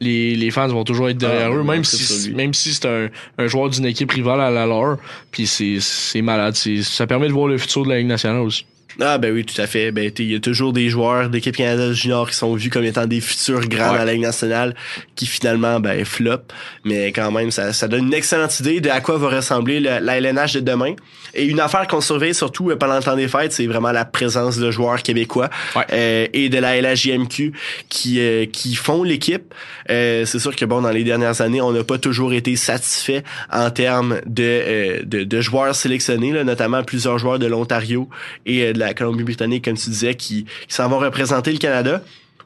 Les, 0.00 0.34
les 0.34 0.50
fans 0.50 0.66
vont 0.66 0.82
toujours 0.82 1.10
être 1.10 1.18
derrière 1.18 1.50
Ah, 1.52 1.54
eux, 1.54 1.60
ouais, 1.60 1.64
même 1.74 1.84
si, 1.84 2.30
même 2.32 2.54
si 2.54 2.72
c'est 2.72 2.86
un, 2.86 3.08
un 3.36 3.46
joueur 3.46 3.68
d'une 3.68 3.84
équipe 3.84 4.10
rivale 4.10 4.40
à 4.40 4.50
la 4.50 4.66
leur. 4.66 4.96
Puis 5.30 5.46
c'est, 5.46 5.76
c'est 5.78 6.22
malade. 6.22 6.56
Ça 6.82 7.06
permet 7.06 7.28
de 7.28 7.32
voir 7.32 7.48
le 7.48 7.58
futur 7.58 7.84
de 7.84 7.90
la 7.90 7.98
Ligue 7.98 8.06
nationale 8.08 8.40
aussi. 8.40 8.64
Ah 8.98 9.18
ben 9.18 9.32
oui, 9.32 9.44
tout 9.44 9.60
à 9.60 9.66
fait. 9.66 9.92
Ben 9.92 10.10
il 10.18 10.32
y 10.32 10.34
a 10.34 10.40
toujours 10.40 10.72
des 10.72 10.88
joueurs 10.88 11.28
d'équipe 11.28 11.56
Canada 11.56 11.92
Junior 11.92 12.28
qui 12.28 12.34
sont 12.36 12.54
vus 12.54 12.70
comme 12.70 12.84
étant 12.84 13.06
des 13.06 13.20
futurs 13.20 13.68
grands 13.68 13.92
Ouais. 13.92 13.98
dans 13.98 14.04
la 14.04 14.12
Ligue 14.12 14.22
nationale 14.22 14.74
qui 15.14 15.26
finalement 15.26 15.78
ben 15.80 16.04
flop. 16.04 16.40
Mais 16.84 17.12
quand 17.12 17.30
même, 17.30 17.50
ça, 17.50 17.72
ça 17.72 17.86
donne 17.88 18.06
une 18.08 18.14
excellente 18.14 18.58
idée 18.60 18.80
de 18.80 18.90
à 18.90 19.00
quoi 19.00 19.16
va 19.18 19.28
ressembler 19.28 19.80
le- 19.80 19.98
la 20.00 20.16
LNH 20.20 20.54
de 20.54 20.60
demain. 20.60 20.94
Et 21.34 21.44
une 21.44 21.60
affaire 21.60 21.86
qu'on 21.86 22.00
surveille 22.00 22.34
surtout 22.34 22.70
euh, 22.70 22.76
pendant 22.76 22.96
le 22.96 23.02
temps 23.02 23.14
des 23.16 23.28
fêtes, 23.28 23.52
c'est 23.52 23.66
vraiment 23.66 23.92
la 23.92 24.04
présence 24.04 24.58
de 24.58 24.70
joueurs 24.70 25.02
québécois 25.02 25.48
Ouais. 25.76 25.84
euh, 25.92 26.26
et 26.32 26.48
de 26.48 26.58
la 26.58 26.76
LHJMQ 26.80 27.52
qui 27.88 28.18
euh, 28.20 28.46
qui 28.46 28.74
font 28.74 29.02
l'équipe. 29.04 29.54
Euh, 29.90 30.24
c'est 30.26 30.38
sûr 30.40 30.54
que 30.56 30.64
bon, 30.64 30.82
dans 30.82 30.90
les 30.90 31.04
dernières 31.04 31.40
années, 31.40 31.60
on 31.60 31.72
n'a 31.72 31.84
pas 31.84 31.98
toujours 31.98 32.32
été 32.32 32.56
satisfait 32.56 33.22
en 33.52 33.70
termes 33.70 34.20
de, 34.26 34.42
euh, 34.42 35.00
de, 35.04 35.22
de 35.24 35.40
joueurs 35.40 35.74
sélectionnés, 35.74 36.32
là, 36.32 36.42
notamment 36.44 36.82
plusieurs 36.82 37.18
joueurs 37.18 37.38
de 37.38 37.46
l'Ontario 37.46 38.08
et 38.46 38.64
euh, 38.64 38.72
de 38.72 38.79
la 38.80 38.94
Colombie-Britannique, 38.94 39.64
comme 39.64 39.76
tu 39.76 39.90
disais, 39.90 40.14
qui, 40.14 40.44
qui 40.44 40.74
s'en 40.74 40.88
vont 40.88 40.98
représenter 40.98 41.52
le 41.52 41.58
Canada. 41.58 42.02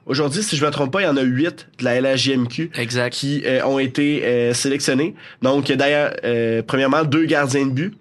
Aujourd'hui, 0.07 0.43
si 0.43 0.57
je 0.57 0.65
me 0.65 0.71
trompe 0.71 0.93
pas, 0.93 1.01
il 1.01 1.05
y 1.05 1.09
en 1.09 1.17
a 1.17 1.23
huit 1.23 1.67
de 1.79 1.85
la 1.85 2.01
LHJMQ 2.01 2.73
Exact. 2.75 3.11
qui 3.13 3.43
euh, 3.47 3.65
ont 3.65 3.79
été 3.79 4.23
euh, 4.25 4.53
sélectionnés. 4.53 5.15
Donc, 5.41 5.73
d'ailleurs, 5.73 6.15
euh, 6.25 6.63
premièrement, 6.67 7.05
deux 7.05 7.25
gardiens 7.25 7.65
de 7.67 7.71
but. 7.71 7.95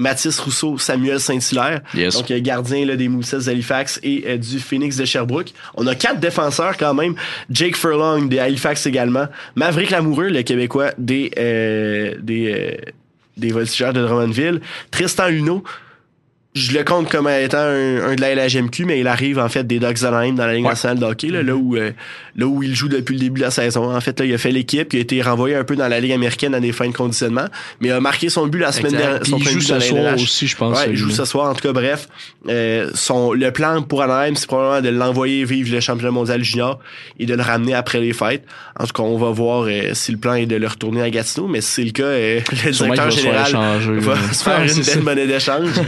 Mathis 0.00 0.38
Rousseau, 0.40 0.78
Samuel 0.78 1.20
Saint-Hilaire. 1.20 1.82
Yes. 1.94 2.14
Donc, 2.14 2.32
gardien 2.40 2.86
là, 2.86 2.96
des 2.96 3.08
Moussets 3.08 3.40
d'Halifax 3.40 4.00
et 4.02 4.24
euh, 4.26 4.38
du 4.38 4.58
Phoenix 4.58 4.96
de 4.96 5.04
Sherbrooke. 5.04 5.52
On 5.74 5.86
a 5.86 5.94
quatre 5.94 6.18
défenseurs 6.20 6.78
quand 6.78 6.94
même. 6.94 7.14
Jake 7.50 7.76
Furlong 7.76 8.26
des 8.26 8.38
Halifax 8.38 8.86
également. 8.86 9.26
Maverick 9.56 9.90
Lamoureux, 9.90 10.28
le 10.30 10.42
Québécois 10.42 10.92
des, 10.96 11.30
euh, 11.38 12.14
des, 12.22 12.50
euh, 12.50 12.90
des 13.36 13.52
Voltigeurs 13.52 13.92
de 13.92 14.00
Drummondville. 14.00 14.62
Tristan 14.90 15.28
Luneau, 15.28 15.62
je 16.54 16.72
le 16.72 16.82
compte 16.82 17.08
comme 17.08 17.28
étant 17.28 17.58
un, 17.58 18.02
un 18.10 18.14
de 18.16 18.20
la 18.20 18.34
LHMQ, 18.34 18.84
mais 18.84 18.98
il 18.98 19.06
arrive 19.06 19.38
en 19.38 19.48
fait 19.48 19.64
des 19.64 19.78
Ducks 19.78 20.00
d'Anaheim 20.00 20.34
dans 20.34 20.46
la 20.46 20.54
Ligue 20.54 20.64
Ouais. 20.64 20.70
nationale 20.70 20.98
de 20.98 21.04
hockey, 21.04 21.28
là, 21.28 21.44
là, 21.44 21.54
où, 21.54 21.76
euh, 21.76 21.92
là 22.36 22.46
où 22.46 22.62
il 22.64 22.74
joue 22.74 22.88
depuis 22.88 23.14
le 23.14 23.20
début 23.20 23.38
de 23.40 23.44
la 23.44 23.52
saison. 23.52 23.94
En 23.94 24.00
fait, 24.00 24.18
là, 24.18 24.26
il 24.26 24.34
a 24.34 24.38
fait 24.38 24.50
l'équipe, 24.50 24.92
il 24.92 24.96
a 24.96 25.00
été 25.00 25.22
renvoyé 25.22 25.54
un 25.54 25.62
peu 25.62 25.76
dans 25.76 25.86
la 25.86 26.00
Ligue 26.00 26.10
américaine 26.10 26.52
à 26.54 26.58
des 26.60 26.72
fins 26.72 26.88
de 26.88 26.92
conditionnement, 26.94 27.44
mais 27.80 27.88
il 27.88 27.92
a 27.92 28.00
marqué 28.00 28.28
son 28.30 28.48
but 28.48 28.58
la 28.58 28.72
semaine 28.72 28.92
dernière. 28.92 29.20
Il 29.24 29.30
joue 29.30 29.38
but 29.38 29.62
ce 29.62 29.78
soir 29.78 30.14
aussi, 30.14 30.46
je 30.48 30.56
pense, 30.56 30.76
Ouais, 30.76 30.86
il 30.90 30.96
joue 30.96 31.10
ce 31.10 31.24
soir. 31.24 31.48
En 31.50 31.54
tout 31.54 31.60
cas, 31.62 31.72
bref, 31.72 32.08
euh, 32.48 32.90
son, 32.94 33.32
le 33.32 33.52
plan 33.52 33.80
pour 33.82 34.02
Anaheim, 34.02 34.34
c'est 34.34 34.48
probablement 34.48 34.80
de 34.80 34.88
l'envoyer 34.88 35.44
vivre 35.44 35.72
le 35.72 35.78
championnat 35.80 36.10
mondial 36.10 36.42
junior 36.42 36.80
et 37.20 37.26
de 37.26 37.34
le 37.34 37.42
ramener 37.42 37.74
après 37.74 38.00
les 38.00 38.12
fêtes. 38.12 38.42
En 38.78 38.86
tout 38.86 38.92
cas, 38.92 39.02
on 39.04 39.18
va 39.18 39.30
voir 39.30 39.66
euh, 39.68 39.90
si 39.92 40.10
le 40.10 40.18
plan 40.18 40.34
est 40.34 40.46
de 40.46 40.56
le 40.56 40.66
retourner 40.66 41.02
à 41.02 41.10
Gatineau, 41.10 41.46
mais 41.46 41.60
si 41.60 41.70
c'est 41.70 41.84
le 41.84 41.92
cas, 41.92 42.02
euh, 42.02 42.40
le 42.64 42.70
directeur 42.72 43.04
va 43.04 43.10
général 43.10 43.52
va 44.00 44.32
se 44.32 44.42
faire 44.42 44.62
une 44.76 44.82
belle 44.82 45.02
monnaie 45.02 45.26
d'échange. 45.28 45.68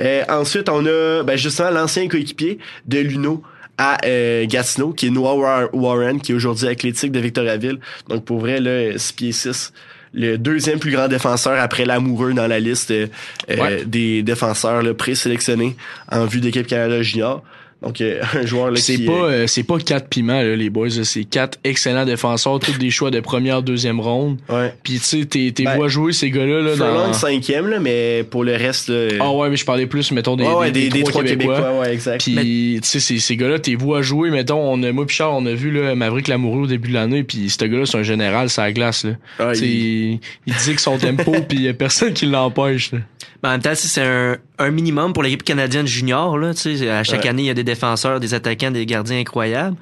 Euh, 0.00 0.22
ensuite, 0.28 0.68
on 0.68 0.84
a 0.86 1.22
ben, 1.22 1.36
justement 1.36 1.70
l'ancien 1.70 2.08
coéquipier 2.08 2.58
de 2.86 2.98
Luno 2.98 3.42
à 3.78 3.98
euh, 4.04 4.44
Gatineau, 4.46 4.92
qui 4.92 5.06
est 5.06 5.10
Noah 5.10 5.34
War- 5.34 5.68
Warren, 5.74 6.20
qui 6.20 6.32
est 6.32 6.34
aujourd'hui 6.34 6.68
athlétique 6.68 7.10
de 7.12 7.20
Victoriaville. 7.20 7.78
Donc, 8.08 8.24
pour 8.24 8.38
vrai, 8.40 8.60
là, 8.60 8.96
6 8.98 9.12
pieds 9.14 9.32
6. 9.32 9.72
Le 10.14 10.36
deuxième 10.36 10.78
plus 10.78 10.90
grand 10.92 11.08
défenseur 11.08 11.58
après 11.58 11.86
l'amoureux 11.86 12.34
dans 12.34 12.46
la 12.46 12.60
liste 12.60 12.90
euh, 12.90 13.06
euh, 13.50 13.56
Ouais. 13.56 13.84
des 13.86 14.22
défenseurs 14.22 14.82
là, 14.82 14.92
présélectionnés 14.92 15.74
en 16.10 16.26
vue 16.26 16.40
d'équipe 16.40 16.66
Canada 16.66 17.00
Junior. 17.00 17.42
Donc, 17.82 18.00
euh, 18.00 18.22
un 18.34 18.46
joueur 18.46 18.70
là, 18.70 18.76
C'est 18.80 18.96
qui 18.96 19.04
pas, 19.06 19.12
euh, 19.12 19.30
euh, 19.30 19.46
c'est 19.46 19.64
pas 19.64 19.78
quatre 19.78 20.08
piments, 20.08 20.40
là, 20.40 20.54
les 20.54 20.70
boys. 20.70 20.88
là. 20.88 21.04
C'est 21.04 21.24
quatre 21.24 21.58
excellents 21.64 22.04
défenseurs, 22.04 22.60
tous 22.60 22.78
des 22.78 22.90
choix 22.90 23.10
de 23.10 23.18
première, 23.20 23.62
deuxième 23.62 23.98
ronde. 24.00 24.38
Ouais. 24.48 24.72
Puis, 24.82 24.94
tu 24.94 25.00
sais, 25.00 25.24
t'es, 25.24 25.52
t'es 25.54 25.64
Ben, 25.64 25.76
vois 25.76 25.88
jouer 25.88 26.12
ces 26.12 26.30
gars-là, 26.30 26.60
là, 26.60 26.76
dans... 26.76 27.12
cinquième, 27.12 27.68
là, 27.68 27.80
mais 27.80 28.24
pour 28.30 28.44
le 28.44 28.52
reste... 28.52 28.88
là, 28.88 29.08
Ah 29.20 29.32
ouais, 29.32 29.50
mais 29.50 29.56
je 29.56 29.64
parlais 29.64 29.86
plus, 29.86 30.12
mettons, 30.12 30.36
des, 30.36 30.44
Ouais, 30.44 30.54
ouais, 30.54 30.70
des, 30.70 30.88
des- 30.88 30.98
des 30.98 31.02
trois 31.02 31.24
Québécois, 31.24 31.80
ouais, 31.80 31.92
exact. 31.92 32.22
Puis, 32.22 32.78
tu 32.82 32.88
sais, 32.88 33.00
ces, 33.00 33.18
ces 33.18 33.36
gars-là, 33.36 33.58
t'es 33.58 33.74
vois 33.74 34.00
jouer, 34.02 34.30
mettons, 34.30 34.60
on 34.60 34.82
a, 34.82 34.92
moi 34.92 35.06
pis 35.06 35.14
Charles, 35.14 35.34
on 35.36 35.46
a 35.46 35.52
vu, 35.54 35.70
là, 35.72 35.94
Maverick 35.94 36.28
Lamoureux 36.28 36.62
au 36.62 36.66
début 36.66 36.88
de 36.90 36.94
l'année, 36.94 37.24
puis 37.24 37.50
ce 37.50 37.64
gars-là, 37.64 37.84
c'est 37.86 37.98
un 37.98 38.02
général, 38.02 38.48
c'est 38.48 38.60
la 38.60 38.72
glace, 38.72 39.04
là. 39.04 39.12
Ah, 39.40 39.48
Tu 39.54 39.58
sais, 39.58 39.66
il... 39.66 40.20
il 40.46 40.54
dit 40.54 40.74
que 40.74 40.80
son 40.80 40.98
tempo, 40.98 41.32
puis 41.48 41.58
y 41.62 41.68
a 41.68 41.74
personne 41.74 42.12
qui 42.12 42.26
l'empêche, 42.26 42.92
là. 42.92 42.98
Mais 43.42 43.48
en 43.48 43.52
même 43.52 43.62
temps, 43.62 43.72
c'est 43.74 44.02
un, 44.02 44.36
un 44.58 44.70
minimum 44.70 45.12
pour 45.12 45.22
l'équipe 45.22 45.42
canadienne 45.42 45.86
junior. 45.86 46.38
Là, 46.38 46.54
tu 46.54 46.76
sais, 46.76 46.88
à 46.90 47.02
chaque 47.04 47.22
Ouais. 47.22 47.28
année, 47.28 47.42
il 47.42 47.46
y 47.46 47.50
a 47.50 47.54
des 47.54 47.64
défenseurs, 47.64 48.20
des 48.20 48.34
attaquants, 48.34 48.70
des 48.70 48.86
gardiens 48.86 49.18
incroyables. 49.18 49.76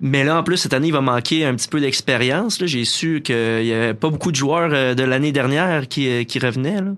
Mais 0.00 0.24
là, 0.24 0.38
en 0.38 0.42
plus, 0.42 0.56
cette 0.56 0.74
année, 0.74 0.88
il 0.88 0.92
va 0.92 1.00
manquer 1.00 1.44
un 1.44 1.54
petit 1.54 1.68
peu 1.68 1.80
d'expérience. 1.80 2.60
là. 2.60 2.66
J'ai 2.66 2.84
su 2.84 3.20
qu'il 3.22 3.64
y 3.64 3.72
avait 3.72 3.94
pas 3.94 4.08
beaucoup 4.10 4.30
de 4.32 4.36
joueurs 4.36 4.70
euh, 4.72 4.94
de 4.94 5.04
l'année 5.04 5.30
dernière 5.32 5.86
qui, 5.88 6.08
euh, 6.08 6.24
qui 6.24 6.38
revenaient. 6.40 6.80
Là. 6.80 6.90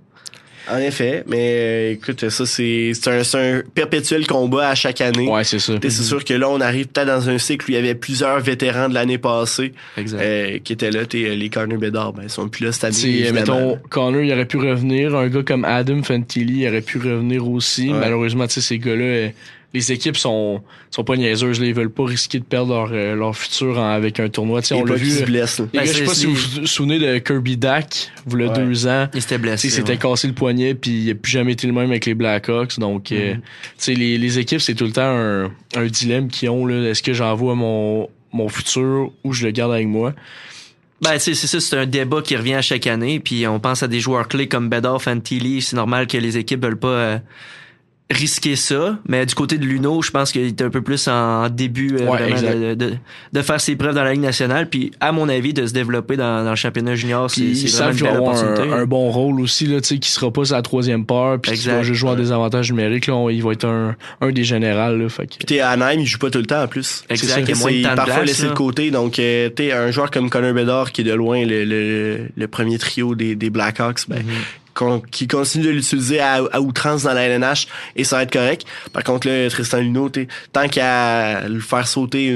En 0.70 0.78
effet, 0.78 1.24
mais 1.26 1.38
euh, 1.40 1.92
écoute, 1.92 2.28
ça 2.30 2.46
c'est 2.46 2.92
c'est 2.94 3.08
un, 3.10 3.20
un 3.40 3.62
perpétuel 3.74 4.26
combat 4.26 4.68
à 4.68 4.74
chaque 4.74 5.00
année. 5.00 5.28
Ouais, 5.28 5.44
c'est 5.44 5.58
ça. 5.58 5.78
T'sais, 5.78 5.90
C'est 5.90 6.02
sûr 6.02 6.24
que 6.24 6.32
là, 6.34 6.48
on 6.48 6.60
arrive 6.60 6.86
peut-être 6.86 7.06
dans 7.06 7.28
un 7.28 7.38
cycle 7.38 7.66
où 7.66 7.72
il 7.72 7.74
y 7.74 7.78
avait 7.78 7.94
plusieurs 7.94 8.40
vétérans 8.40 8.88
de 8.88 8.94
l'année 8.94 9.18
passée 9.18 9.72
euh, 9.98 10.58
qui 10.64 10.72
étaient 10.72 10.90
là. 10.90 11.04
T'es, 11.04 11.24
euh, 11.24 11.34
les 11.34 11.50
Connor 11.50 11.78
Bedard, 11.78 12.12
ben, 12.14 12.22
ils 12.24 12.30
sont 12.30 12.48
plus 12.48 12.64
là 12.64 12.72
cette 12.72 12.84
année. 12.84 13.30
Mettons, 13.32 13.78
Connor, 13.90 14.22
il 14.22 14.32
aurait 14.32 14.46
pu 14.46 14.56
revenir. 14.56 15.14
Un 15.14 15.28
gars 15.28 15.42
comme 15.42 15.64
Adam 15.64 16.02
Fantilli, 16.02 16.62
il 16.62 16.68
aurait 16.68 16.80
pu 16.80 16.98
revenir 16.98 17.46
aussi. 17.48 17.90
Ouais. 17.90 17.98
Malheureusement, 17.98 18.46
tu 18.46 18.54
sais, 18.54 18.60
ces 18.62 18.78
gars-là, 18.78 19.04
euh, 19.04 19.28
les 19.74 19.92
équipes 19.92 20.16
sont, 20.16 20.62
sont 20.90 21.04
pas 21.04 21.16
niaiseuses. 21.16 21.60
Là. 21.60 21.66
Ils 21.66 21.74
veulent 21.74 21.90
pas 21.90 22.04
risquer 22.04 22.38
de 22.38 22.44
perdre 22.44 22.72
leur, 22.72 22.88
euh, 22.92 23.14
leur 23.16 23.36
futur 23.36 23.78
en- 23.78 23.90
avec 23.90 24.20
un 24.20 24.28
tournoi. 24.28 24.62
Tu 24.62 24.68
sais, 24.68 24.76
Et 24.76 24.80
on 24.80 24.84
l'a 24.84 24.94
vu. 24.94 25.10
se 25.10 25.22
euh, 25.22 25.26
blessent, 25.26 25.58
là. 25.58 25.66
Les 25.72 25.78
Ben, 25.80 25.84
gars, 25.84 25.92
je 25.92 25.92
sais 25.92 25.98
c'est- 26.00 26.06
pas 26.06 26.14
si 26.14 26.26
vous 26.26 26.34
vous 26.60 26.66
souvenez 26.66 26.98
de 27.00 27.18
Kirby 27.18 27.56
Dack, 27.56 28.12
vous 28.24 28.36
le 28.36 28.46
Ouais. 28.48 28.54
deux 28.56 28.86
ans. 28.86 29.08
Il 29.12 29.20
s'était 29.20 29.34
Tu 29.34 29.40
blessé. 29.42 29.56
sais, 29.56 29.68
il 29.68 29.70
s'était 29.76 29.92
ouais. 29.92 29.98
cassé 29.98 30.26
le 30.28 30.32
poignet, 30.32 30.74
puis 30.74 30.90
il 30.92 31.10
a 31.10 31.14
plus 31.16 31.32
jamais 31.32 31.52
été 31.52 31.66
le 31.66 31.72
même 31.72 31.90
avec 31.90 32.06
les 32.06 32.14
Blackhawks. 32.14 32.78
Donc, 32.78 33.04
tu 33.04 33.16
sais, 33.76 33.94
les, 33.94 34.16
les 34.16 34.38
équipes, 34.38 34.60
c'est 34.60 34.74
tout 34.74 34.84
le 34.84 34.92
temps 34.92 35.02
un, 35.02 35.50
un 35.76 35.86
dilemme 35.86 36.28
qu'ils 36.28 36.48
ont. 36.50 36.64
là. 36.66 36.88
Est-ce 36.90 37.02
que 37.02 37.12
j'envoie 37.12 37.54
mon, 37.56 38.08
mon 38.32 38.48
futur 38.48 39.10
ou 39.24 39.32
je 39.32 39.44
le 39.44 39.50
garde 39.50 39.72
avec 39.72 39.88
moi? 39.88 40.14
Ben, 41.02 41.14
tu 41.14 41.20
sais, 41.20 41.34
c'est 41.34 41.48
ça, 41.48 41.60
c'est 41.60 41.76
un 41.76 41.86
débat 41.86 42.22
qui 42.22 42.36
revient 42.36 42.54
à 42.54 42.62
chaque 42.62 42.86
année. 42.86 43.18
Puis 43.20 43.46
on 43.48 43.58
pense 43.60 43.82
à 43.82 43.88
des 43.88 43.98
joueurs 44.00 44.28
clés 44.28 44.46
comme 44.46 44.68
Bedard, 44.70 45.02
Fantilli. 45.02 45.60
C'est 45.60 45.76
normal 45.76 46.06
que 46.06 46.16
les 46.16 46.38
équipes 46.38 46.62
veulent 46.62 46.78
pas 46.78 46.88
euh, 46.88 47.18
risquer 48.10 48.54
ça. 48.54 48.98
Mais 49.08 49.24
du 49.24 49.34
côté 49.34 49.56
de 49.56 49.64
Luno, 49.64 50.02
je 50.02 50.10
pense 50.10 50.30
qu'il 50.30 50.42
est 50.42 50.60
un 50.62 50.68
peu 50.68 50.82
plus 50.82 51.08
en 51.08 51.48
début 51.48 51.96
euh, 51.96 52.00
Ouais, 52.06 52.18
vraiment 52.18 52.36
exact. 52.36 52.58
de, 52.58 52.74
de, 52.74 52.92
de 53.32 53.42
faire 53.42 53.60
ses 53.60 53.76
preuves 53.76 53.94
dans 53.94 54.04
la 54.04 54.12
Ligue 54.12 54.20
nationale. 54.22 54.68
Puis, 54.68 54.90
à 55.00 55.10
mon 55.10 55.28
avis, 55.28 55.54
de 55.54 55.66
se 55.66 55.72
développer 55.72 56.16
dans, 56.18 56.44
dans 56.44 56.50
le 56.50 56.56
championnat 56.56 56.94
junior, 56.96 57.30
c'est 57.30 57.42
vraiment 57.42 57.92
une 57.92 57.98
belle 58.04 58.16
opportunité. 58.18 58.62
un, 58.62 58.72
un 58.72 58.84
bon 58.86 59.10
rôle 59.10 59.40
aussi, 59.40 59.66
là, 59.66 59.80
tu 59.80 59.88
sais, 59.88 59.98
qui 59.98 60.10
sera 60.10 60.30
pas 60.30 60.44
sa 60.44 60.60
troisième 60.60 61.06
part, 61.06 61.38
puis 61.40 61.52
qui 61.58 61.66
va 61.68 61.82
juste 61.82 61.98
jouer 61.98 62.10
à 62.10 62.16
des 62.16 62.30
avantages 62.30 62.70
numériques. 62.70 63.06
Là, 63.06 63.14
on- 63.14 63.30
il 63.30 63.42
va 63.42 63.52
être 63.52 63.64
un, 63.66 63.96
un 64.20 64.30
des 64.32 64.44
générales. 64.44 65.00
Là, 65.00 65.08
fait 65.08 65.26
que- 65.26 65.36
Puis 65.38 65.46
t'es 65.46 65.60
à 65.60 65.70
Anaheim, 65.70 66.00
il 66.00 66.06
joue 66.06 66.18
pas 66.18 66.30
tout 66.30 66.38
le 66.38 66.46
temps 66.46 66.62
en 66.62 66.68
plus. 66.68 67.04
Exact, 67.08 67.26
C'est 67.26 67.32
ça, 67.34 67.40
il 67.40 67.48
y 67.48 67.52
a 67.52 67.56
moins 67.56 67.70
de 67.70 67.76
c'est 67.76 67.82
temps 67.84 67.90
de 67.90 67.96
parfois 67.96 68.14
place, 68.16 68.26
laissé 68.26 68.42
là. 68.44 68.48
de 68.50 68.54
côté. 68.54 68.90
Donc, 68.90 69.18
euh, 69.18 69.48
t'es 69.48 69.72
un 69.72 69.90
joueur 69.90 70.10
comme 70.10 70.28
Connor 70.28 70.52
Bedard, 70.52 70.92
qui 70.92 71.00
est 71.00 71.04
de 71.04 71.14
loin 71.14 71.44
le, 71.44 71.64
le, 71.64 72.28
le 72.36 72.48
premier 72.48 72.76
trio 72.78 73.14
des, 73.14 73.34
des 73.34 73.48
Blackhawks, 73.48 74.00
ben, 74.08 74.22
qu'on- 74.74 75.00
qui 75.00 75.26
continue 75.28 75.64
de 75.64 75.70
l'utiliser 75.70 76.20
à, 76.20 76.42
à 76.52 76.60
outrance 76.60 77.04
dans 77.04 77.12
la 77.14 77.22
LNH, 77.26 77.66
et 77.96 78.04
ça 78.04 78.16
va 78.16 78.22
être 78.24 78.32
correct. 78.32 78.66
Par 78.92 79.04
contre, 79.04 79.28
là, 79.28 79.48
Tristan 79.48 79.78
Luneau, 79.78 80.10
tant 80.52 80.68
qu'à 80.68 81.48
le 81.48 81.60
faire 81.60 81.86
sauter 81.86 82.30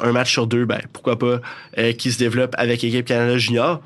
un, 0.00 0.08
un 0.08 0.12
match 0.12 0.32
sur 0.32 0.46
deux, 0.46 0.64
ben, 0.64 0.80
pourquoi 0.92 1.18
pas 1.18 1.40
euh, 1.78 1.92
qu'il 1.92 2.12
se 2.12 2.18
développe 2.18 2.54
avec 2.58 2.82
l'équipe 2.82 3.04
Canada 3.06 3.36
Junior. 3.38 3.82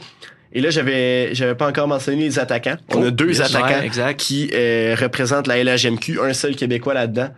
Et 0.54 0.62
là, 0.62 0.70
j'avais 0.70 1.34
j'avais 1.34 1.54
pas 1.54 1.68
encore 1.68 1.88
mentionné 1.88 2.22
les 2.22 2.38
attaquants. 2.38 2.78
On 2.94 3.02
a 3.02 3.08
Oh, 3.08 3.10
deux 3.10 3.42
attaquants 3.42 3.82
exact. 3.82 4.18
qui 4.18 4.50
euh, 4.54 4.96
représentent 4.98 5.46
la 5.46 5.62
LHMQ, 5.62 6.20
un 6.22 6.32
seul 6.32 6.56
Québécois 6.56 6.94
là-dedans. 6.94 7.28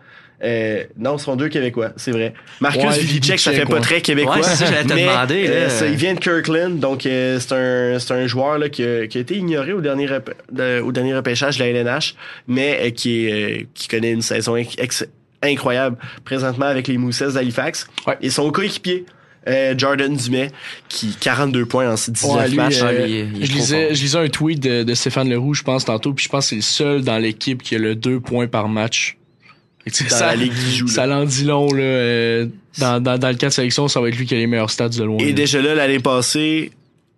Euh, 0.42 0.84
non, 0.98 1.18
ce 1.18 1.26
sont 1.26 1.36
deux 1.36 1.48
Québécois, 1.48 1.90
c'est 1.96 2.12
vrai. 2.12 2.32
Marcus 2.60 2.82
Ouais, 2.82 2.98
Vidicek, 2.98 3.38
ça 3.38 3.52
fait 3.52 3.66
pas 3.66 3.80
très 3.80 4.00
québécois. 4.00 4.36
Ouais, 4.36 4.42
c'est 4.42 4.56
ça, 4.56 4.66
j'allais 4.66 4.84
te 4.88 4.94
mais, 4.94 5.02
demander, 5.04 5.46
là. 5.46 5.50
euh, 5.52 5.68
ça, 5.68 5.86
il 5.86 5.96
vient 5.96 6.14
de 6.14 6.18
Kirkland, 6.20 6.78
donc 6.78 7.04
euh, 7.04 7.38
c'est 7.38 7.52
un, 7.52 7.98
c'est 7.98 8.14
un 8.14 8.26
joueur 8.26 8.56
là, 8.58 8.68
qui, 8.70 8.82
a, 8.82 9.06
qui 9.06 9.18
a 9.18 9.20
été 9.20 9.36
ignoré 9.36 9.72
au 9.74 9.80
dernier, 9.82 10.06
rep- 10.06 10.32
de- 10.50 10.80
au 10.80 10.92
dernier 10.92 11.14
repêchage 11.14 11.58
de 11.58 11.64
la 11.64 11.68
LNH, 11.70 12.14
mais 12.48 12.78
euh, 12.82 12.90
qui, 12.90 13.26
est, 13.26 13.32
euh, 13.32 13.64
qui 13.74 13.86
connaît 13.88 14.12
une 14.12 14.22
saison 14.22 14.56
ex- 14.56 15.06
incroyable 15.42 15.96
présentement 16.24 16.66
avec 16.66 16.88
les 16.88 16.96
Moussets 16.98 17.32
d'Halifax. 17.32 17.86
Ouais. 18.06 18.16
Et 18.22 18.30
son 18.30 18.50
coéquipier, 18.50 19.04
euh, 19.48 19.74
Jordan 19.76 20.14
Dumais, 20.16 20.50
qui 20.88 21.14
42 21.20 21.66
points 21.66 21.90
en 21.90 21.94
19 21.94 22.24
Ouais, 22.36 22.48
lui, 22.48 22.56
matchs. 22.56 22.80
euh, 22.82 22.86
Ah, 22.88 22.92
lui, 22.92 23.10
il 23.36 23.42
est 23.42 23.46
je, 23.46 23.52
lisais, 23.52 23.94
je 23.94 24.02
lisais 24.02 24.18
un 24.18 24.28
tweet 24.28 24.60
de, 24.60 24.82
de 24.84 24.94
Stéphane 24.94 25.28
Leroux, 25.28 25.52
je 25.54 25.62
pense, 25.62 25.84
tantôt, 25.84 26.12
puis 26.14 26.24
je 26.24 26.30
pense 26.30 26.46
que 26.46 26.48
c'est 26.50 26.56
le 26.56 26.62
seul 26.62 27.02
dans 27.02 27.18
l'équipe 27.18 27.62
qui 27.62 27.74
a 27.74 27.78
le 27.78 27.94
deux 27.94 28.20
points 28.20 28.46
par 28.46 28.68
match. 28.68 29.16
Et 29.16 29.16
tu 29.16 29.16
sais, 29.16 29.18
Dans 29.18 29.69
ça, 29.88 30.26
la 30.26 30.36
ligue 30.36 30.52
qui 30.52 30.76
joue, 30.76 30.86
là. 30.86 30.92
ça 30.92 31.06
l'en 31.06 31.24
dit 31.24 31.44
long, 31.44 31.72
là. 31.72 31.82
euh, 31.82 32.46
dans, 32.78 33.02
dans, 33.02 33.18
dans 33.18 33.28
le 33.28 33.34
cas 33.34 33.48
de 33.48 33.52
sélection, 33.52 33.88
ça 33.88 34.00
va 34.00 34.08
être 34.08 34.16
lui 34.16 34.26
qui 34.26 34.34
a 34.34 34.38
les 34.38 34.46
meilleurs 34.46 34.70
stats 34.70 34.88
de 34.90 35.02
loin. 35.02 35.18
Et 35.18 35.26
là. 35.26 35.32
déjà 35.32 35.60
là, 35.62 35.74
l'année 35.74 36.00
passée, 36.00 36.70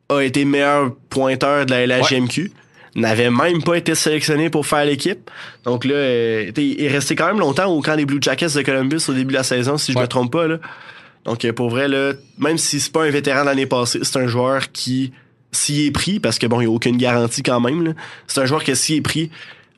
a 0.09 0.21
été 0.21 0.45
meilleur 0.45 0.95
pointeur 1.11 1.67
de 1.67 1.71
la 1.71 1.87
LHMQ. 1.87 2.53
N'avait 2.95 3.31
même 3.31 3.63
pas 3.63 3.77
été 3.79 3.95
sélectionné 3.95 4.51
pour 4.51 4.67
faire 4.67 4.85
l'équipe. 4.85 5.31
Donc 5.65 5.87
là, 5.87 5.95
euh, 5.95 6.51
il 6.57 6.83
est 6.85 6.89
resté 6.89 7.15
quand 7.17 7.27
même 7.27 7.39
longtemps 7.39 7.67
au 7.73 7.81
camp 7.81 7.97
des 7.97 8.05
Blue 8.05 8.19
Jackets 8.21 8.49
de 8.55 8.61
Columbus 8.63 9.01
au 9.09 9.15
début 9.15 9.33
de 9.33 9.39
la 9.39 9.43
saison, 9.43 9.79
si 9.79 9.93
je 9.93 9.97
Ouais. 9.97 10.03
me 10.03 10.09
trompe 10.09 10.31
pas. 10.33 10.47
Là. 10.47 10.59
Donc 11.25 11.45
euh, 11.47 11.53
pour 11.55 11.71
vrai, 11.71 11.89
là, 11.89 12.13
même 12.39 12.59
si 12.59 12.81
c'est 12.81 12.93
pas 12.93 13.05
un 13.05 13.11
vétéran 13.11 13.41
de 13.43 13.47
l'année 13.47 13.65
passée, 13.65 14.01
c'est 14.03 14.19
un 14.19 14.27
joueur 14.27 14.71
qui, 14.73 15.13
s'il 15.53 15.87
est 15.87 15.91
pris, 15.91 16.21
parce 16.21 16.39
que 16.39 16.47
bon, 16.47 16.61
il 16.61 16.67
n'y 16.67 16.71
a 16.71 16.75
aucune 16.75 16.99
garantie 16.99 17.43
quand 17.43 17.61
même, 17.61 17.83
là, 17.83 17.93
c'est 18.27 18.41
un 18.43 18.47
joueur 18.47 18.63
que 18.63 18.75
s'il 18.75 18.97
est 18.97 19.01
pris, 19.03 19.31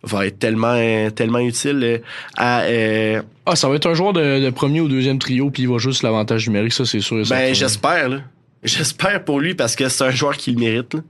va 0.04 0.26
être 0.26 0.38
tellement, 0.38 1.10
tellement 1.10 1.38
utile 1.40 1.80
euh, 1.82 1.98
à... 2.36 2.62
euh, 2.62 3.22
Ah, 3.46 3.56
ça 3.56 3.68
va 3.68 3.74
être 3.76 3.86
un 3.86 3.94
joueur 3.94 4.12
de, 4.12 4.40
de 4.44 4.50
premier 4.50 4.80
ou 4.80 4.88
deuxième 4.88 5.18
trio, 5.18 5.50
puis 5.50 5.62
il 5.64 5.68
va 5.68 5.78
juste 5.78 6.02
l'avantage 6.02 6.46
numérique, 6.48 6.72
ça, 6.72 6.84
c'est 6.84 7.00
sûr. 7.00 7.22
ben 7.28 7.54
j'espère, 7.54 8.08
là. 8.08 8.18
J'espère 8.62 9.24
pour 9.24 9.40
lui 9.40 9.54
parce 9.54 9.76
que 9.76 9.88
c'est 9.88 10.04
un 10.04 10.10
joueur 10.10 10.36
qui 10.36 10.52
le 10.52 10.58
mérite. 10.60 10.94
là. 10.94 11.00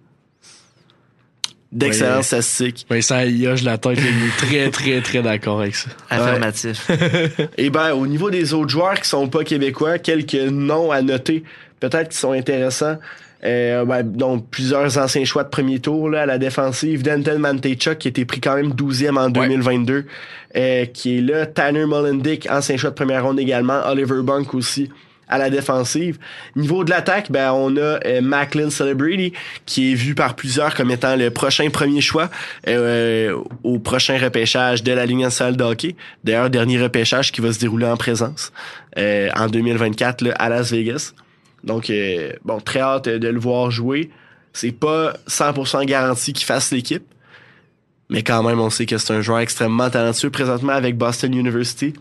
D'excellentes 1.73 2.19
Ouais. 2.19 2.23
statistiques. 2.23 2.87
Vincent, 2.89 3.21
il 3.23 3.49
hoche 3.49 3.63
la 3.63 3.79
tête, 3.79 3.99
il 3.99 4.07
est 4.07 4.37
très, 4.37 4.71
très, 4.71 5.01
très 5.01 5.23
d'accord 5.23 5.61
avec 5.61 5.75
ça. 5.75 5.91
Affirmatif. 6.11 6.89
Et 7.59 7.69
ben, 7.71 7.93
au 7.93 8.07
niveau 8.07 8.31
des 8.31 8.55
autres 8.55 8.71
joueurs 8.71 8.95
qui 9.01 9.09
sont 9.09 9.27
pas 9.27 9.43
québécois, 9.43 9.99
quelques 9.99 10.35
noms 10.35 10.93
à 10.93 11.03
noter, 11.03 11.43
peut-être 11.81 12.11
qui 12.11 12.17
sont 12.19 12.31
intéressants. 12.31 12.99
Euh, 13.45 13.85
ben, 13.85 14.03
donc, 14.03 14.49
plusieurs 14.51 14.99
anciens 14.99 15.25
choix 15.25 15.45
de 15.45 15.49
premier 15.49 15.79
tour 15.79 16.09
là, 16.09 16.23
à 16.23 16.27
la 16.27 16.39
défensive. 16.39 17.03
Denton 17.03 17.39
Mantechuk, 17.39 17.99
qui 17.99 18.09
a 18.09 18.11
été 18.11 18.25
pris 18.25 18.41
quand 18.41 18.57
même 18.57 18.73
12e 18.73 19.19
en 19.19 19.29
2022, 19.29 20.07
euh, 20.57 20.85
qui 20.87 21.19
est 21.19 21.21
là. 21.21 21.47
Tanner 21.47 21.87
Mullendick, 21.87 22.49
ancien 22.51 22.77
choix 22.77 22.91
de 22.91 22.95
première 22.95 23.25
ronde 23.25 23.39
également. 23.39 23.81
Oliver 23.87 24.23
Bunk 24.23 24.55
aussi, 24.55 24.91
à 25.29 25.39
la 25.39 25.51
défensive. 25.51 26.19
Niveau 26.57 26.85
de 26.85 26.91
l'attaque, 26.91 27.31
ben 27.31 27.53
on 27.53 27.77
a 27.77 27.99
euh, 28.07 28.21
Macklin 28.21 28.71
Celebrity 28.71 29.33
qui 29.67 29.93
est 29.93 29.95
vu 29.95 30.15
par 30.15 30.37
plusieurs 30.37 30.75
comme 30.75 30.91
étant 30.91 31.17
le 31.17 31.31
prochain 31.31 31.69
premier 31.71 32.01
choix 32.01 32.31
euh, 32.69 33.37
au 33.63 33.79
prochain 33.79 34.19
repêchage 34.19 34.83
de 34.83 34.93
la 34.93 35.07
Ligue 35.07 35.21
nationale 35.21 35.57
de 35.57 35.65
hockey. 35.65 35.97
D'ailleurs, 36.23 36.51
dernier 36.51 36.81
repêchage 36.81 37.33
qui 37.33 37.41
va 37.41 37.53
se 37.53 37.59
dérouler 37.59 37.87
en 37.87 37.97
présence 37.97 38.53
euh, 38.99 39.29
en 39.37 39.47
2024 39.49 40.23
là, 40.23 40.33
à 40.39 40.49
Las 40.49 40.71
Vegas. 40.71 41.13
Donc 41.65 41.91
euh, 41.91 42.33
bon, 42.45 42.61
très 42.61 42.81
hâte 42.81 43.09
de 43.09 43.29
le 43.29 43.41
voir 43.41 43.71
jouer. 43.71 44.11
C'est 44.53 44.71
pas 44.73 45.15
100% 45.29 45.85
garanti 45.87 46.33
qu'il 46.33 46.45
fasse 46.47 46.71
l'équipe, 46.71 47.03
mais 48.11 48.23
quand 48.23 48.43
même, 48.45 48.61
on 48.61 48.71
sait 48.71 48.87
que 48.87 48.99
c'est 48.99 49.13
un 49.13 49.21
joueur 49.21 49.41
extrêmement 49.41 49.91
talentueux 49.91 50.31
présentement 50.31 50.73
avec 50.75 50.97
Boston 50.97 51.35
University. 51.35 51.93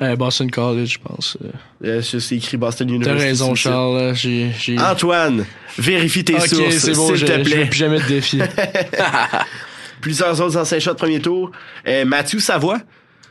Euh, 0.00 0.16
Boston 0.16 0.50
College, 0.50 0.94
je 0.94 0.98
pense. 0.98 1.36
euh. 1.44 1.48
Euh, 1.84 2.02
je 2.02 2.18
sais 2.18 2.36
écrit 2.36 2.56
Boston 2.56 2.88
T'as 2.88 2.94
University. 2.94 3.24
raison, 3.28 3.50
le 3.50 3.56
site. 3.56 3.64
Charles. 3.64 3.96
là, 3.98 4.14
J'ai, 4.14 4.50
j'ai... 4.58 4.78
Antoine, 4.78 5.44
vérifie 5.78 6.24
tes 6.24 6.34
Ok, 6.36 6.46
sources, 6.46 6.76
c'est 6.78 6.94
bon, 6.94 7.08
s'il 7.08 7.16
je, 7.16 7.26
te 7.26 7.32
je 7.32 7.42
plaît. 7.42 7.56
vais 7.58 7.66
plus 7.66 7.76
jamais 7.78 8.00
te 8.00 8.08
défier. 8.08 8.42
Plusieurs 10.00 10.40
autres 10.40 10.56
anciens 10.56 10.78
choix 10.80 10.92
de 10.94 10.98
premier 10.98 11.20
tour. 11.20 11.50
Euh, 11.86 12.04
Mathieu 12.04 12.38
Savoie, 12.40 12.78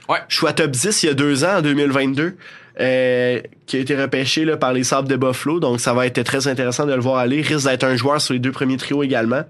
ouais. 0.10 0.20
choix 0.28 0.54
top 0.54 0.72
10 0.72 1.04
il 1.04 1.06
y 1.08 1.10
a 1.10 1.14
deux 1.14 1.44
ans, 1.44 1.58
en 1.58 1.62
2022, 1.62 2.36
euh, 2.80 3.40
qui 3.66 3.78
a 3.78 3.80
été 3.80 3.96
repêché 3.96 4.46
par 4.58 4.74
les 4.74 4.84
Sables 4.84 5.08
de 5.08 5.16
Buffalo. 5.16 5.60
Donc, 5.60 5.80
ça 5.80 5.94
va 5.94 6.06
être 6.08 6.22
très 6.24 6.48
intéressant 6.48 6.86
de 6.86 6.94
le 6.94 7.02
voir 7.02 7.18
aller. 7.18 7.42
Risque 7.42 7.68
d'être 7.68 7.84
un 7.84 7.96
joueur 7.96 8.20
sur 8.20 8.34
les 8.34 8.40
deux 8.40 8.52
premiers 8.52 8.78
trios 8.78 9.04
également. 9.04 9.44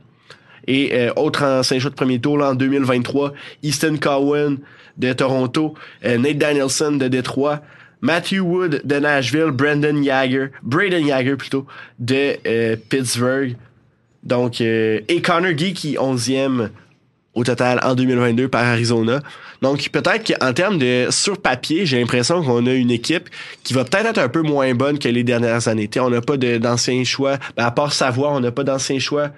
Et 0.68 0.92
euh, 0.94 1.12
autre 1.16 1.44
ancien 1.44 1.80
choix 1.80 1.90
de 1.90 1.96
premier 1.96 2.20
tour 2.20 2.42
en 2.42 2.56
2023, 2.56 3.34
Easton 3.64 3.98
Cowan 4.02 4.58
de 4.98 5.14
Toronto, 5.14 5.74
euh, 6.06 6.18
Nate 6.18 6.38
Danielson 6.38 6.94
de 6.94 7.08
Détroit, 7.08 7.62
Matthew 8.02 8.40
Wood 8.40 8.82
de 8.84 8.96
Nashville, 8.96 9.52
Brandon 9.52 10.02
Yager, 10.02 10.48
Braden 10.62 11.06
Yager 11.06 11.36
plutôt, 11.36 11.66
de 12.00 12.36
euh, 12.46 12.76
Pittsburgh. 12.90 13.56
Donc, 14.24 14.62
et 14.62 15.22
Connor 15.22 15.58
Gee 15.58 15.74
qui 15.74 15.96
11e 15.96 16.70
au 17.36 17.44
total 17.44 17.80
en 17.84 17.96
2022 17.96 18.48
par 18.48 18.64
Arizona. 18.64 19.22
Donc 19.62 19.90
peut-être 19.92 20.34
qu'en 20.34 20.54
termes 20.54 20.78
de 20.78 21.08
sur 21.10 21.42
papier, 21.42 21.86
j'ai 21.86 22.00
l'impression 22.00 22.44
qu'on 22.44 22.66
a 22.68 22.74
une 22.74 22.92
équipe 22.92 23.30
qui 23.64 23.74
va 23.74 23.84
peut-être 23.86 24.08
être 24.08 24.18
un 24.20 24.30
peu 24.30 24.42
moins 24.42 24.74
bonne 24.76 25.00
que 25.00 25.08
les 25.08 25.24
dernières 25.24 25.68
années. 25.68 25.88
T'sais, 25.88 26.00
on 26.00 26.10
n'a 26.10 26.22
pas 26.22 26.38
d'anciens 26.38 27.04
choix. 27.04 27.38
Ben, 27.58 27.66
à 27.66 27.72
part 27.72 27.94
Savoie, 27.94 28.32
on 28.32 28.40
n'a 28.40 28.52
pas 28.52 28.64
d'anciens 28.64 29.00
choix. 29.00 29.30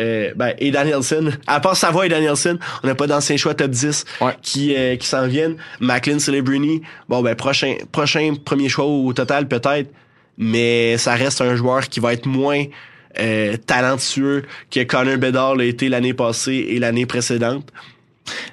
Euh, 0.00 0.32
ben, 0.36 0.54
et 0.58 0.70
Danielson. 0.70 1.32
À 1.46 1.60
part 1.60 1.76
Savoie 1.76 2.06
et 2.06 2.08
Danielson, 2.08 2.58
on 2.82 2.86
n'a 2.86 2.94
pas 2.94 3.06
d'anciens 3.06 3.36
choix 3.36 3.54
top 3.54 3.70
10 3.70 4.04
qui, 4.42 4.74
euh, 4.76 4.96
qui 4.96 5.06
s'en 5.06 5.26
viennent. 5.26 5.56
Macklin 5.80 6.18
Celebrini, 6.18 6.82
bon 7.08 7.22
ben 7.22 7.34
prochain, 7.34 7.76
prochain 7.90 8.34
premier 8.44 8.68
choix 8.68 8.84
au 8.84 9.12
total 9.12 9.48
peut-être, 9.48 9.90
mais 10.36 10.96
ça 10.98 11.14
reste 11.14 11.40
un 11.40 11.56
joueur 11.56 11.88
qui 11.88 11.98
va 11.98 12.12
être 12.12 12.26
moins 12.26 12.64
euh, 13.18 13.56
talentueux 13.56 14.44
que 14.70 14.82
Connor 14.84 15.16
Bedard 15.18 15.56
l'a 15.56 15.64
été 15.64 15.88
l'année 15.88 16.14
passée 16.14 16.66
et 16.68 16.78
l'année 16.78 17.06
précédente. 17.06 17.68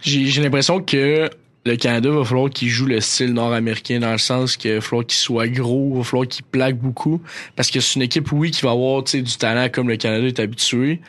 J'ai, 0.02 0.26
j'ai 0.28 0.42
l'impression 0.42 0.82
que 0.82 1.30
le 1.66 1.76
Canada 1.78 2.10
va 2.12 2.24
falloir 2.24 2.50
qu'il 2.50 2.70
joue 2.70 2.86
le 2.86 3.02
style 3.02 3.34
nord-américain 3.34 4.00
dans 4.00 4.12
le 4.12 4.18
sens 4.20 4.56
qu'il 4.56 4.74
va 4.76 4.82
falloir 4.82 5.06
qu'il 5.06 5.18
soit 5.18 5.48
gros, 5.48 5.92
il 5.94 5.98
va 5.98 6.04
falloir 6.04 6.28
qu'il 6.28 6.46
plaque 6.46 6.78
beaucoup. 6.78 7.22
Parce 7.56 7.72
que 7.72 7.80
c'est 7.80 7.96
une 7.96 8.04
équipe, 8.04 8.32
oui, 8.32 8.52
qui 8.52 8.62
va 8.62 8.72
avoir 8.72 9.04
tu 9.04 9.12
sais, 9.12 9.22
du 9.22 9.36
talent 9.36 9.68
comme 9.70 9.90
le 9.90 9.98
Canada 9.98 10.28
est 10.28 10.40
habitué. 10.40 11.02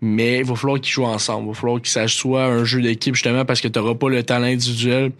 Mais 0.00 0.38
il 0.40 0.44
va 0.44 0.54
falloir 0.54 0.78
qu'ils 0.80 0.92
jouent 0.92 1.04
ensemble. 1.06 1.46
Il 1.46 1.48
va 1.48 1.54
falloir 1.54 1.80
que 1.82 1.88
ça 1.88 2.06
soit 2.06 2.44
un 2.44 2.64
jeu 2.64 2.82
d'équipe 2.82 3.14
justement 3.14 3.44
parce 3.44 3.60
que 3.60 3.66
tu 3.68 3.78
n'auras 3.78 3.94
pas 3.94 4.08
le 4.10 4.22
talent 4.22 4.44
individuel 4.46 5.10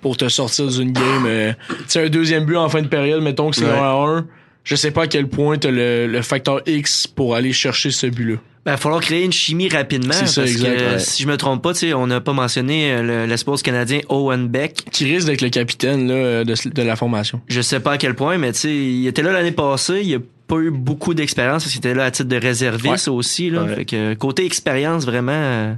pour 0.00 0.16
te 0.16 0.28
sortir 0.28 0.66
d'une 0.68 0.90
game. 0.92 1.26
euh, 1.26 1.52
tu 1.68 1.74
sais, 1.88 2.06
un 2.06 2.08
deuxième 2.08 2.44
but 2.44 2.56
en 2.56 2.68
fin 2.68 2.80
de 2.82 2.88
période, 2.88 3.22
mettons 3.22 3.50
que 3.50 3.56
c'est 3.56 3.64
Ouais. 3.64 3.70
1 3.70 3.74
à 3.74 3.92
1. 3.92 4.26
Je 4.64 4.74
sais 4.76 4.90
pas 4.90 5.02
à 5.04 5.06
quel 5.06 5.26
point 5.28 5.58
tu 5.58 5.70
le, 5.70 6.06
le 6.06 6.22
facteur 6.22 6.62
X 6.66 7.06
pour 7.06 7.34
aller 7.34 7.52
chercher 7.52 7.90
ce 7.90 8.06
but-là. 8.06 8.36
Ben, 8.64 8.70
il 8.70 8.74
va 8.74 8.76
falloir 8.76 9.00
créer 9.00 9.24
une 9.24 9.32
chimie 9.32 9.68
rapidement. 9.68 10.12
C'est 10.12 10.26
ça, 10.26 10.42
parce 10.42 10.52
exact, 10.52 10.76
que, 10.78 10.84
ouais. 10.92 10.98
si 11.00 11.24
je 11.24 11.28
me 11.28 11.36
trompe 11.36 11.62
pas, 11.64 11.72
tu 11.72 11.80
sais, 11.80 11.94
on 11.94 12.06
n'a 12.06 12.20
pas 12.20 12.32
mentionné 12.32 12.92
euh, 12.92 13.02
le- 13.02 13.26
l'espoir 13.26 13.60
canadien 13.60 13.98
Owen 14.08 14.46
Beck. 14.46 14.84
Qui 14.92 15.04
risque 15.12 15.26
d'être 15.26 15.42
le 15.42 15.48
capitaine 15.48 16.06
là, 16.06 16.44
de, 16.44 16.54
de 16.70 16.82
la 16.82 16.94
formation. 16.94 17.40
Je 17.48 17.60
sais 17.60 17.80
pas 17.80 17.92
à 17.92 17.98
quel 17.98 18.14
point, 18.14 18.38
mais 18.38 18.52
tu 18.52 18.58
sais, 18.60 18.72
il 18.72 19.06
était 19.08 19.22
là 19.22 19.32
l'année 19.32 19.50
passée. 19.50 20.02
Il 20.04 20.14
a 20.14 20.18
pas 20.46 20.58
eu 20.58 20.70
beaucoup 20.70 21.12
d'expérience 21.12 21.64
parce 21.64 21.72
qu'il 21.72 21.80
était 21.80 21.94
là 21.94 22.04
à 22.04 22.10
titre 22.12 22.28
de 22.28 22.36
réserviste 22.36 23.08
aussi. 23.08 23.50
Là. 23.50 23.64
Ouais. 23.64 23.74
Fait 23.74 23.84
que 23.84 24.14
côté 24.14 24.46
expérience, 24.46 25.06
vraiment, 25.06 25.32
euh, 25.32 25.74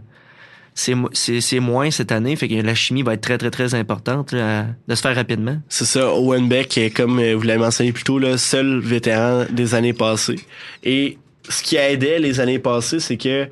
c'est 0.75 0.95
mo- 0.95 1.09
c'est 1.13 1.41
c'est 1.41 1.61
moins 1.61 1.91
cette 1.91 2.11
année. 2.13 2.35
Fait 2.37 2.49
que 2.49 2.55
la 2.55 2.75
chimie 2.75 3.03
va 3.03 3.15
être 3.15 3.21
très, 3.21 3.39
très, 3.39 3.51
très 3.51 3.75
importante 3.75 4.33
là, 4.33 4.61
à- 4.61 4.67
de 4.89 4.95
se 4.95 5.01
faire 5.01 5.15
rapidement. 5.15 5.57
C'est 5.69 5.85
ça, 5.85 6.13
Owen 6.13 6.49
Beck, 6.49 6.77
est, 6.79 6.91
comme 6.91 7.19
euh, 7.21 7.35
vous 7.35 7.43
l'avez 7.43 7.61
mentionné 7.61 7.93
plus 7.93 8.05
tôt, 8.05 8.19
le 8.19 8.37
seul 8.37 8.81
vétéran 8.81 9.45
des 9.51 9.75
années 9.75 9.93
passées. 9.93 10.41
Et 10.83 11.19
ce 11.49 11.63
qui 11.63 11.77
aidait 11.77 12.19
les 12.19 12.41
années 12.41 12.59
passées, 12.59 13.01
c'est 13.01 13.17
que 13.17 13.49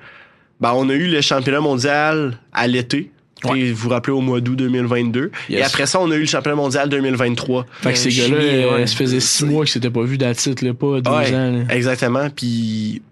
ben, 0.60 0.72
on 0.74 0.88
a 0.88 0.94
eu 0.94 1.08
le 1.08 1.20
championnat 1.20 1.60
mondial 1.60 2.38
à 2.52 2.66
l'été. 2.66 3.10
Et 3.56 3.72
vous 3.72 3.76
vous 3.84 3.88
rappelez 3.88 4.12
au 4.12 4.20
mois 4.20 4.40
d'août 4.40 4.54
2022. 4.54 5.32
Et 5.50 5.60
après 5.64 5.86
ça, 5.86 5.98
on 6.00 6.08
a 6.12 6.14
eu 6.14 6.20
le 6.20 6.26
championnat 6.26 6.54
mondial 6.54 6.88
2023. 6.88 7.66
Fait 7.80 7.92
que 7.92 7.98
ces 7.98 8.10
gars-là, 8.10 8.36
euh, 8.36 8.86
ça 8.86 8.94
faisait 8.96 9.18
six 9.18 9.44
mois 9.44 9.64
qu'ils 9.64 9.72
s'étaient 9.72 9.90
pas 9.90 10.04
vus 10.04 10.16
d'attitude, 10.16 10.62
là, 10.62 10.72
pas 10.74 11.00
deux 11.00 11.10
Ouais, 11.10 11.34
ans. 11.34 11.50
là. 11.66 11.74
exactement. 11.74 12.30
Puis 12.30 13.02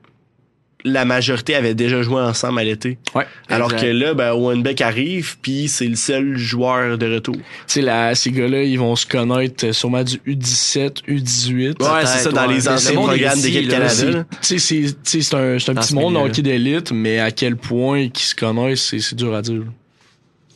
la 0.84 1.04
majorité 1.04 1.54
avait 1.54 1.74
déjà 1.74 2.02
joué 2.02 2.20
ensemble 2.20 2.60
à 2.60 2.64
l'été. 2.64 2.98
Ouais. 3.14 3.24
Alors 3.48 3.72
Exact. 3.72 3.86
que 3.86 3.92
là, 3.92 4.14
ben, 4.14 4.32
Owen 4.32 4.62
Beck 4.62 4.80
arrive, 4.80 5.36
puis 5.40 5.68
c'est 5.68 5.86
le 5.86 5.96
seul 5.96 6.36
joueur 6.36 6.98
de 6.98 7.14
retour. 7.14 7.34
Tu 7.36 7.42
sais, 7.66 7.80
là, 7.82 8.14
ces 8.14 8.30
gars-là, 8.30 8.62
ils 8.62 8.78
vont 8.78 8.96
se 8.96 9.06
connaître 9.06 9.66
euh, 9.66 9.72
sûrement 9.72 10.02
du 10.04 10.16
U17, 10.26 11.02
U18. 11.08 11.82
Ouais, 11.82 12.06
c'est 12.06 12.18
ça, 12.24 12.30
dans 12.30 12.46
les 12.46 12.68
anciens 12.68 12.92
programmes 12.94 13.40
d'équipe 13.40 13.68
Canada. 13.68 14.24
Tu 14.40 14.58
sais, 14.58 14.58
c'est- 14.58 15.02
tu 15.02 15.10
sais, 15.10 15.22
c'est 15.22 15.34
un, 15.36 15.58
c'est 15.58 15.70
un 15.70 15.74
petit 15.74 15.94
monde 15.94 16.16
hockey 16.16 16.42
d'élite, 16.42 16.92
mais 16.92 17.18
à 17.18 17.30
quel 17.30 17.56
point 17.56 18.08
qu'ils 18.08 18.26
se 18.26 18.34
connaissent, 18.34 18.94
c'est 18.98 19.14
dur 19.14 19.34
à 19.34 19.42
dire. 19.42 19.62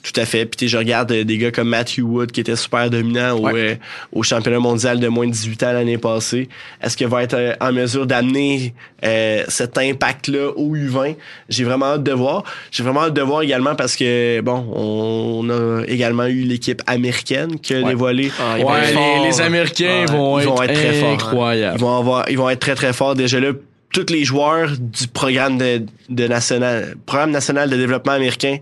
Tout 0.04 0.20
à 0.20 0.26
fait. 0.26 0.44
Puis 0.44 0.68
je 0.68 0.76
regarde 0.76 1.10
euh, 1.12 1.24
des 1.24 1.38
gars 1.38 1.50
comme 1.50 1.68
Matthew 1.70 2.00
Wood 2.02 2.30
qui 2.30 2.40
était 2.40 2.56
super 2.56 2.90
dominant 2.90 3.38
au, 3.38 3.48
euh, 3.48 3.74
au 4.12 4.22
championnat 4.22 4.58
mondial 4.58 5.00
de 5.00 5.08
moins 5.08 5.26
de 5.26 5.32
18 5.32 5.62
ans 5.62 5.72
l'année 5.72 5.96
passée. 5.96 6.50
Est-ce 6.82 6.94
qu'il 6.96 7.06
va 7.08 7.22
être 7.22 7.32
euh, 7.32 7.54
en 7.58 7.72
mesure 7.72 8.06
d'amener 8.06 8.74
euh, 9.02 9.44
cet 9.48 9.78
impact-là 9.78 10.50
au 10.56 10.76
U20? 10.76 11.16
J'ai 11.48 11.64
vraiment 11.64 11.86
hâte 11.86 12.02
de 12.02 12.12
voir. 12.12 12.44
J'ai 12.70 12.82
vraiment 12.82 13.04
hâte 13.04 13.14
de 13.14 13.22
voir 13.22 13.40
également 13.40 13.74
parce 13.74 13.96
que, 13.96 14.42
bon, 14.42 14.66
on 14.74 15.48
a 15.48 15.84
également 15.88 16.26
eu 16.26 16.42
l'équipe 16.42 16.82
américaine 16.86 17.58
qui 17.58 17.72
a 17.74 17.78
Ouais. 17.80 17.84
dévoilé. 17.88 18.30
Ah, 18.38 18.56
ils 18.58 18.62
vont 18.64 18.76
être 18.76 18.92
forts. 18.92 19.22
les- 19.22 19.28
les 19.30 19.40
Américains 19.40 20.04
vont 20.10 20.38
être 20.38 20.64
très 20.74 20.92
forts. 21.00 21.12
incroyables. 21.12 21.76
Ils 21.78 21.80
vont, 21.80 21.98
avoir, 21.98 22.28
ils 22.28 22.36
vont 22.36 22.50
être 22.50 22.60
très, 22.60 22.74
très 22.74 22.92
forts. 22.92 23.14
Déjà 23.14 23.40
là, 23.40 23.52
tous 23.90 24.06
les 24.12 24.24
joueurs 24.24 24.68
du 24.78 25.08
programme 25.08 25.56
de, 25.56 25.82
de 26.10 26.26
national, 26.26 26.94
programme 27.06 27.30
national 27.30 27.70
de 27.70 27.76
développement 27.76 28.12
américain 28.12 28.58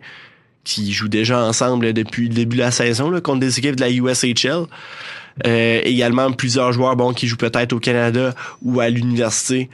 qui 0.65 0.93
jouent 0.93 1.09
déjà 1.09 1.41
ensemble 1.43 1.93
depuis 1.93 2.29
le 2.29 2.35
début 2.35 2.57
de 2.57 2.63
la 2.63 2.71
saison 2.71 3.11
là, 3.11 3.21
contre 3.21 3.41
des 3.41 3.59
équipes 3.59 3.77
de 3.77 3.81
la 3.81 3.91
USHL. 3.91 4.65
Euh, 5.47 5.81
également 5.85 6.31
plusieurs 6.33 6.73
joueurs 6.73 6.95
bon 6.95 7.15
qui 7.15 7.27
jouent 7.27 7.39
peut-être 7.39 7.73
au 7.73 7.79
Canada 7.81 8.35
ou 8.63 8.81
à 8.81 8.91
l'université. 8.91 9.71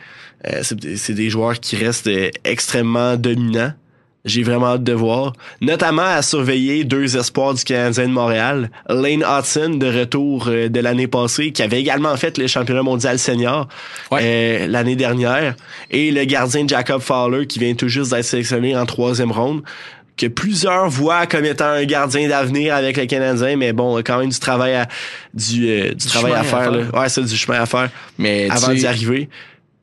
Euh, 0.46 0.60
c'est 0.62 0.78
des- 0.78 0.96
c'est 0.96 1.14
des 1.14 1.30
joueurs 1.30 1.58
qui 1.58 1.74
restent 1.74 2.08
extrêmement 2.44 3.16
dominants. 3.16 3.72
J'ai 4.24 4.42
vraiment 4.42 4.66
hâte 4.66 4.84
de 4.84 4.92
voir. 4.92 5.32
Notamment 5.60 6.02
à 6.02 6.22
surveiller 6.22 6.84
deux 6.84 7.16
espoirs 7.16 7.54
du 7.54 7.64
Canadien 7.64 8.06
de 8.08 8.12
Montréal. 8.12 8.70
Lane 8.88 9.24
Hudson, 9.26 9.70
de 9.78 9.86
retour 10.00 10.46
euh, 10.48 10.68
de 10.68 10.80
l'année 10.80 11.06
passée, 11.08 11.50
qui 11.50 11.62
avait 11.62 11.80
également 11.80 12.16
fait 12.16 12.36
le 12.38 12.46
championnat 12.46 12.82
mondial 12.82 13.18
senior 13.18 13.68
euh, 14.12 14.66
l'année 14.68 14.96
dernière. 14.96 15.56
Et 15.90 16.10
le 16.10 16.24
gardien 16.24 16.66
Jacob 16.68 17.00
Fowler, 17.00 17.46
qui 17.46 17.58
vient 17.58 17.74
tout 17.74 17.88
juste 17.88 18.10
d'être 18.12 18.24
sélectionné 18.24 18.76
en 18.76 18.86
troisième 18.86 19.32
ronde 19.32 19.62
que 20.18 20.26
plusieurs 20.26 20.88
voient 20.88 21.26
comme 21.26 21.44
étant 21.44 21.66
un 21.68 21.84
gardien 21.84 22.28
d'avenir 22.28 22.74
avec 22.74 22.96
le 22.96 23.06
Canadien, 23.06 23.56
mais 23.56 23.72
bon, 23.72 23.96
quand 23.98 24.18
même 24.18 24.28
du 24.30 24.38
travail 24.38 24.74
à, 24.74 24.88
du, 25.32 25.68
euh, 25.68 25.94
du 25.94 26.06
travail 26.06 26.32
à 26.32 26.40
à 26.40 26.42
faire. 26.44 26.70
là. 26.70 26.78
Ouais, 26.92 27.08
c'est 27.08 27.22
du 27.24 27.36
chemin 27.36 27.60
à 27.60 27.66
faire 27.66 27.88
Mais 28.18 28.48
avant 28.50 28.72
d'y 28.72 28.86
arriver. 28.86 29.28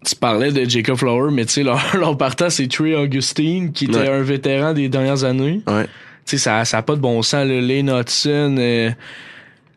Tu 0.05 0.15
parlais 0.15 0.51
de 0.51 0.69
Jacob 0.69 0.97
Flower, 0.97 1.31
mais 1.31 1.45
tu 1.45 1.53
sais, 1.53 1.63
leur, 1.63 1.81
leur 1.97 2.15
partant, 2.17 2.49
c'est 2.51 2.67
Trey 2.67 2.93
Augustine, 2.93 3.71
qui 3.71 3.85
était 3.85 3.97
Ouais. 3.97 4.09
un 4.09 4.21
vétéran 4.21 4.73
des 4.73 4.87
dernières 4.89 5.23
années. 5.23 5.61
Ouais. 5.65 5.85
Tu 5.85 5.89
sais, 6.25 6.37
ça, 6.37 6.63
ça 6.65 6.77
a 6.77 6.81
pas 6.83 6.95
de 6.95 7.01
bon 7.01 7.21
sens, 7.23 7.45
là. 7.47 7.61
Lane 7.61 7.89
Hudson. 7.89 8.55
euh, 8.59 8.91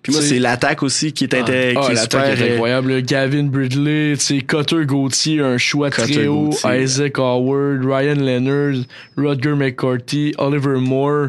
Puis 0.02 0.12
moi, 0.12 0.22
c'est 0.22 0.38
l'attaque 0.38 0.82
aussi 0.82 1.12
qui 1.12 1.24
est, 1.24 1.34
inté- 1.34 1.74
Ah, 1.76 1.80
qui 1.86 1.92
est 1.92 1.96
super, 1.96 2.24
est 2.24 2.40
euh, 2.50 2.52
incroyable. 2.54 3.02
Gavin 3.02 3.44
Bridley, 3.44 4.14
Cutter 4.42 4.86
Gauthier, 4.86 5.40
un 5.40 5.58
choix 5.58 5.90
Cutter 5.90 6.12
très 6.12 6.26
haut. 6.26 6.50
Gauthier. 6.50 6.82
Isaac 6.82 7.18
Howard, 7.18 7.84
Ryan 7.84 8.14
Leonard, 8.14 8.84
Rodger 9.16 9.54
McCarthy, 9.54 10.34
Oliver 10.38 10.78
Moore, 10.78 11.28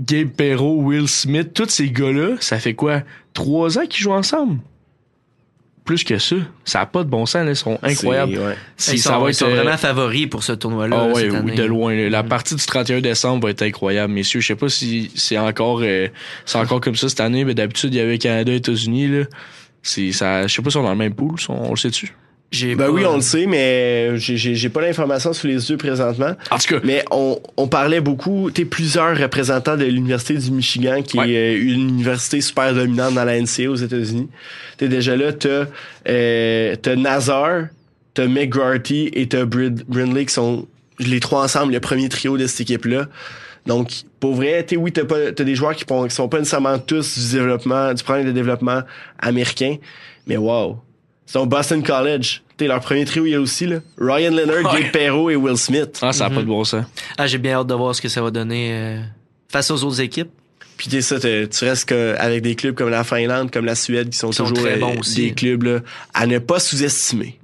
Gabe 0.00 0.28
Perrault, 0.28 0.82
Will 0.82 1.08
Smith, 1.08 1.52
tous 1.54 1.68
ces 1.70 1.90
gars-là, 1.90 2.36
ça 2.40 2.58
fait 2.58 2.74
quoi? 2.74 3.02
Trois 3.34 3.78
ans 3.78 3.86
qu'ils 3.88 4.02
jouent 4.02 4.12
ensemble? 4.12 4.58
Plus 5.90 6.04
que 6.04 6.18
ça. 6.18 6.36
Ça 6.64 6.82
a 6.82 6.86
pas 6.86 7.02
de 7.02 7.08
bon 7.08 7.26
sens, 7.26 7.44
là. 7.44 7.50
Ils 7.50 7.56
sont 7.56 7.76
incroyables. 7.82 8.32
C'est- 8.34 8.38
ouais. 8.46 8.56
Si 8.76 8.92
Ils 8.94 8.98
ça 9.00 9.10
sont- 9.10 9.18
va 9.20 9.26
ils 9.26 9.30
être, 9.30 9.36
sont 9.38 9.46
euh, 9.46 9.54
vraiment 9.56 9.76
favoris 9.76 10.28
pour 10.28 10.44
ce 10.44 10.52
tournoi-là, 10.52 10.96
Ah 11.00 11.06
ouais, 11.12 11.28
oui, 11.28 11.36
année. 11.36 11.54
de 11.56 11.64
loin. 11.64 11.94
là. 11.96 12.08
La 12.08 12.22
partie 12.22 12.54
du 12.54 12.64
31 12.64 13.00
décembre 13.00 13.44
va 13.46 13.50
être 13.50 13.62
incroyable, 13.62 14.12
messieurs. 14.12 14.38
Je 14.40 14.46
sais 14.46 14.54
pas 14.54 14.68
si 14.68 15.10
c'est 15.16 15.36
encore, 15.36 15.80
euh, 15.82 16.06
c'est 16.46 16.58
encore 16.58 16.80
comme 16.80 16.94
ça 16.94 17.08
cette 17.08 17.18
année, 17.18 17.44
mais 17.44 17.54
d'habitude, 17.54 17.92
il 17.92 17.96
y 17.96 18.00
avait 18.00 18.18
Canada 18.18 18.52
et 18.52 18.56
États-Unis, 18.56 19.08
là. 19.08 19.24
C'est 19.82 20.12
ça, 20.12 20.46
je 20.46 20.54
sais 20.54 20.62
pas 20.62 20.70
si 20.70 20.76
on 20.76 20.82
est 20.82 20.84
dans 20.84 20.90
le 20.92 20.96
même 20.96 21.14
pool, 21.14 21.34
on, 21.48 21.54
on 21.54 21.70
le 21.70 21.76
sait-tu? 21.76 22.14
J'ai 22.52 22.74
Ben 22.74 22.86
pas- 22.86 22.90
oui, 22.90 23.04
on 23.06 23.14
le 23.16 23.20
sait, 23.22 23.46
mais 23.46 24.16
j'ai- 24.18 24.68
pas 24.70 24.80
l'information 24.80 25.32
sous 25.32 25.46
les 25.46 25.70
yeux 25.70 25.76
présentement. 25.76 26.32
En 26.50 26.58
tout 26.58 26.74
cas. 26.74 26.80
Mais 26.82 27.04
on, 27.12 27.38
on 27.56 27.68
parlait 27.68 28.00
beaucoup, 28.00 28.50
tu 28.50 28.66
plusieurs 28.66 29.16
représentants 29.16 29.76
de 29.76 29.84
l'Université 29.84 30.34
du 30.34 30.50
Michigan, 30.50 31.00
qui 31.02 31.16
Ouais. 31.18 31.30
est 31.30 31.54
euh, 31.56 31.62
une 31.62 31.88
université 31.90 32.40
super 32.40 32.74
dominante 32.74 33.14
dans 33.14 33.24
la 33.24 33.36
NCA 33.40 33.70
aux 33.70 33.76
États-Unis. 33.76 34.28
T'es 34.78 34.88
déjà 34.88 35.16
là, 35.16 35.32
t'as 35.32 35.66
euh, 36.08 36.74
t'as 36.82 36.96
Nazar, 36.96 37.66
t'as 38.14 38.26
McGrarty 38.26 39.10
et 39.12 39.28
t'as 39.28 39.44
Brindley 39.44 40.26
qui 40.26 40.34
sont 40.34 40.66
les 40.98 41.20
trois 41.20 41.44
ensemble 41.44 41.72
le 41.72 41.80
premier 41.80 42.08
trio 42.08 42.36
de 42.36 42.46
cette 42.48 42.62
équipe-là. 42.62 43.06
Donc, 43.66 43.92
pour 44.18 44.34
vrai, 44.34 44.62
t'es 44.64 44.76
oui, 44.76 44.90
t'as 44.90 45.04
pas 45.04 45.30
t'as 45.32 45.44
des 45.44 45.54
joueurs 45.54 45.76
qui, 45.76 45.84
qui 45.84 46.14
sont 46.14 46.28
pas 46.28 46.38
nécessairement 46.38 46.78
tous 46.80 47.16
du 47.16 47.32
développement, 47.36 47.94
du 47.94 48.02
programme 48.02 48.26
de 48.26 48.32
développement 48.32 48.80
américain, 49.20 49.76
mais 50.26 50.36
wow. 50.36 50.78
C'est 51.32 51.38
au 51.38 51.46
Boston 51.46 51.80
College. 51.82 52.42
T'es 52.56 52.66
leur 52.66 52.80
premier 52.80 53.04
trio, 53.04 53.24
il 53.24 53.30
y 53.30 53.34
a 53.36 53.40
aussi 53.40 53.66
là. 53.66 53.78
Ryan 53.98 54.32
Leonard, 54.32 54.74
Ouais. 54.74 54.82
Gabe 54.82 54.90
Perrault 54.92 55.30
et 55.30 55.36
Will 55.36 55.56
Smith. 55.56 55.96
Ah, 56.02 56.12
ça 56.12 56.26
a 56.26 56.30
pas 56.30 56.40
de 56.40 56.46
bon 56.46 56.64
sens. 56.64 56.84
Ah, 57.16 57.28
j'ai 57.28 57.38
bien 57.38 57.52
hâte 57.52 57.68
de 57.68 57.74
voir 57.74 57.94
ce 57.94 58.02
que 58.02 58.08
ça 58.08 58.20
va 58.20 58.32
donner 58.32 58.70
euh, 58.72 59.00
face 59.48 59.70
aux 59.70 59.84
autres 59.84 60.00
équipes. 60.00 60.30
Puis 60.76 60.88
t'es 60.88 61.02
ça, 61.02 61.20
t'es- 61.20 61.46
tu 61.46 61.64
restes 61.64 61.88
que- 61.88 62.16
avec 62.18 62.42
des 62.42 62.56
clubs 62.56 62.74
comme 62.74 62.88
la 62.90 63.04
Finlande, 63.04 63.52
comme 63.52 63.64
la 63.64 63.76
Suède, 63.76 64.10
qui 64.10 64.18
sont 64.18 64.30
Qui 64.30 64.36
sont 64.38 64.44
toujours 64.48 64.64
très 64.64 64.74
euh, 64.76 64.80
bons 64.80 64.98
aussi. 64.98 65.22
des 65.22 65.32
clubs 65.32 65.62
là, 65.62 65.78
à 66.14 66.26
ne 66.26 66.38
pas 66.40 66.58
sous-estimer. 66.58 67.38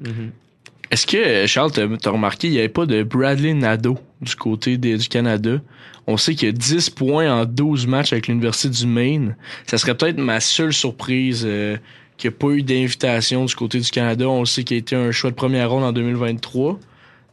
Est-ce 0.91 1.07
que, 1.07 1.47
Charles, 1.47 1.71
t'as 1.73 1.83
as 1.85 2.11
remarqué, 2.11 2.49
il 2.49 2.53
n'y 2.53 2.59
avait 2.59 2.69
pas 2.69 2.87
de 2.87 3.03
Bradley 3.05 3.55
Nadeau 3.55 3.99
du 4.21 4.35
côté 4.37 4.79
des- 4.79 4.97
du 4.97 5.09
Canada? 5.09 5.61
On 6.09 6.17
sait 6.17 6.35
qu'il 6.35 6.47
y 6.47 6.49
a 6.49 6.53
10 6.53 6.91
points 6.91 7.31
en 7.33 7.45
12 7.45 7.87
matchs 7.87 8.13
avec 8.13 8.29
l'Université 8.29 8.69
du 8.69 8.87
Maine. 8.87 9.37
Ça 9.67 9.79
serait 9.79 9.95
peut-être 9.97 10.19
ma 10.19 10.41
seule 10.41 10.73
surprise 10.73 11.43
euh, 11.47 11.77
qu'il 12.17 12.31
n'y 12.31 12.35
ait 12.35 12.39
pas 12.39 12.49
eu 12.49 12.63
d'invitation 12.63 13.45
du 13.45 13.55
côté 13.55 13.79
du 13.81 13.91
Canada. 13.91 14.29
On 14.29 14.41
le 14.41 14.47
sait 14.47 14.65
qu'il 14.65 14.77
a 14.77 14.79
été 14.79 14.97
un 14.97 15.11
choix 15.13 15.31
de 15.31 15.37
première 15.37 15.71
ronde 15.71 15.85
en 15.85 15.93
2023. 15.93 16.79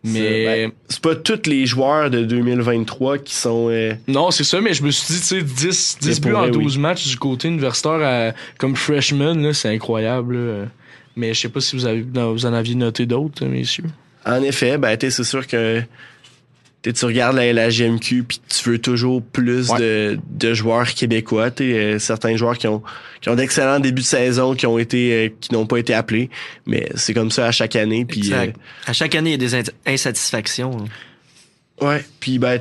Mais 0.05 0.19
C'est 0.19 0.45
ben, 0.45 0.71
c'est 0.89 1.01
pas 1.01 1.15
tous 1.15 1.47
les 1.49 1.65
joueurs 1.65 2.09
de 2.09 2.23
2023 2.25 3.19
qui 3.19 3.33
sont. 3.35 3.69
euh, 3.69 3.93
non, 4.09 4.31
c'est 4.31 4.43
ça, 4.43 4.59
mais 4.59 4.73
je 4.73 4.83
me 4.83 4.91
suis 4.91 5.13
dit, 5.13 5.19
tu 5.21 5.25
sais, 5.27 5.41
10, 5.41 5.97
10 6.01 6.21
Mais 6.25 6.29
buts 6.29 6.35
en 6.35 6.41
vrai, 6.41 6.51
12 6.51 6.77
matchs 6.77 7.07
du 7.07 7.15
côté 7.17 7.47
universitaire 7.47 8.01
à- 8.03 8.33
comme 8.57 8.75
freshman, 8.75 9.35
là, 9.35 9.53
c'est 9.53 9.69
incroyable. 9.69 10.35
là. 10.35 10.65
Mais 11.15 11.33
je 11.33 11.39
sais 11.41 11.49
pas 11.49 11.61
si 11.61 11.75
vous, 11.77 11.85
avez, 11.85 12.01
vous 12.01 12.45
en 12.45 12.53
aviez 12.53 12.75
noté 12.75 13.05
d'autres, 13.05 13.45
messieurs. 13.45 13.85
En 14.25 14.41
effet, 14.43 14.77
ben 14.77 14.97
c'est 14.99 15.23
sûr 15.23 15.47
que 15.47 15.81
tu 16.91 17.05
regardes 17.05 17.35
la, 17.37 17.53
la 17.53 17.69
GMQ 17.69 18.23
puis 18.23 18.41
tu 18.49 18.69
veux 18.69 18.77
toujours 18.79 19.21
plus 19.21 19.69
Ouais. 19.69 19.79
de, 19.79 20.19
de 20.31 20.53
joueurs 20.53 20.87
québécois. 20.93 21.49
T'es 21.51 21.63
euh, 21.73 21.99
certains 21.99 22.35
joueurs 22.35 22.57
qui 22.57 22.67
ont 22.67 22.81
qui 23.21 23.29
ont 23.29 23.35
d'excellents 23.35 23.79
débuts 23.79 24.01
de 24.01 24.07
saison, 24.07 24.53
qui 24.55 24.67
ont 24.67 24.77
été 24.77 25.13
euh, 25.13 25.29
qui 25.39 25.53
n'ont 25.53 25.65
pas 25.65 25.77
été 25.77 25.93
appelés, 25.93 26.29
mais 26.65 26.89
c'est 26.95 27.13
comme 27.13 27.31
ça 27.31 27.45
à 27.47 27.51
chaque 27.51 27.75
année. 27.75 28.03
Puis 28.05 28.19
Exact. 28.19 28.57
À 28.85 28.93
chaque 28.93 29.15
année, 29.15 29.29
il 29.29 29.33
y 29.33 29.35
a 29.35 29.37
des 29.37 29.55
ins- 29.55 29.71
insatisfactions. 29.85 30.71
hein. 30.77 30.85
euh, 31.81 31.87
ouais, 31.87 32.05
puis 32.19 32.37
ben 32.39 32.59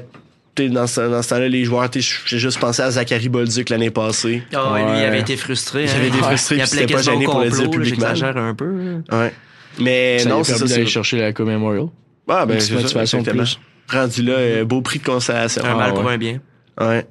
t'es 0.54 0.68
dans 0.68 0.86
ce, 0.86 1.00
dans 1.00 1.22
ce 1.22 1.30
temps-là 1.30 1.48
les 1.48 1.64
joueurs, 1.64 1.88
t'es- 1.90 2.00
j'ai 2.26 2.38
juste 2.38 2.58
pensé 2.60 2.82
à 2.82 2.90
Zachary 2.90 3.28
Bolduc 3.30 3.70
l'année 3.70 3.90
passée. 3.90 4.42
Ah 4.54 4.72
ouais, 4.72 4.82
lui, 4.82 4.88
il 4.90 4.94
Ouais. 4.96 5.04
avait 5.06 5.20
été 5.20 5.36
frustré. 5.36 5.84
Il 5.84 5.90
hein. 5.90 5.94
avait 5.96 6.08
été 6.08 6.18
frustré, 6.18 6.56
Il 6.56 6.58
puis 6.58 6.68
appelait 6.68 6.80
c'était 6.82 6.94
pas 6.94 7.02
gêné 7.02 7.24
pour 7.24 7.40
le 7.40 7.48
dire 7.50 7.62
là, 7.62 7.68
publiquement. 7.68 8.06
J'exagère 8.14 8.36
un 8.36 8.54
peu. 8.54 8.66
là. 9.10 9.18
Ouais. 9.18 9.32
Mais 9.78 10.18
Ça 10.18 10.28
non, 10.28 10.36
non, 10.38 10.44
c'est 10.44 10.58
ça. 10.58 10.66
d'aller 10.66 10.86
chercher 10.86 11.18
la 11.20 11.32
Coupe 11.32 11.46
Memorial. 11.46 11.86
Ah, 12.28 12.44
ben, 12.46 12.54
Une 12.54 12.60
c'est 12.60 12.74
ça, 12.74 12.80
motivation 12.80 13.22
de 13.22 13.30
plus. 13.30 13.58
Rendu 13.92 14.22
là, 14.22 14.32
euh, 14.34 14.64
beau 14.64 14.80
prix 14.80 14.98
de 14.98 15.04
consolation. 15.04 15.62
Un 15.64 15.74
mal 15.76 15.90
Ah, 15.90 15.94
pour 15.94 16.04
ouais. 16.04 16.14
un 16.14 16.18
bien. 16.18 16.40
Ouais. 16.80 17.06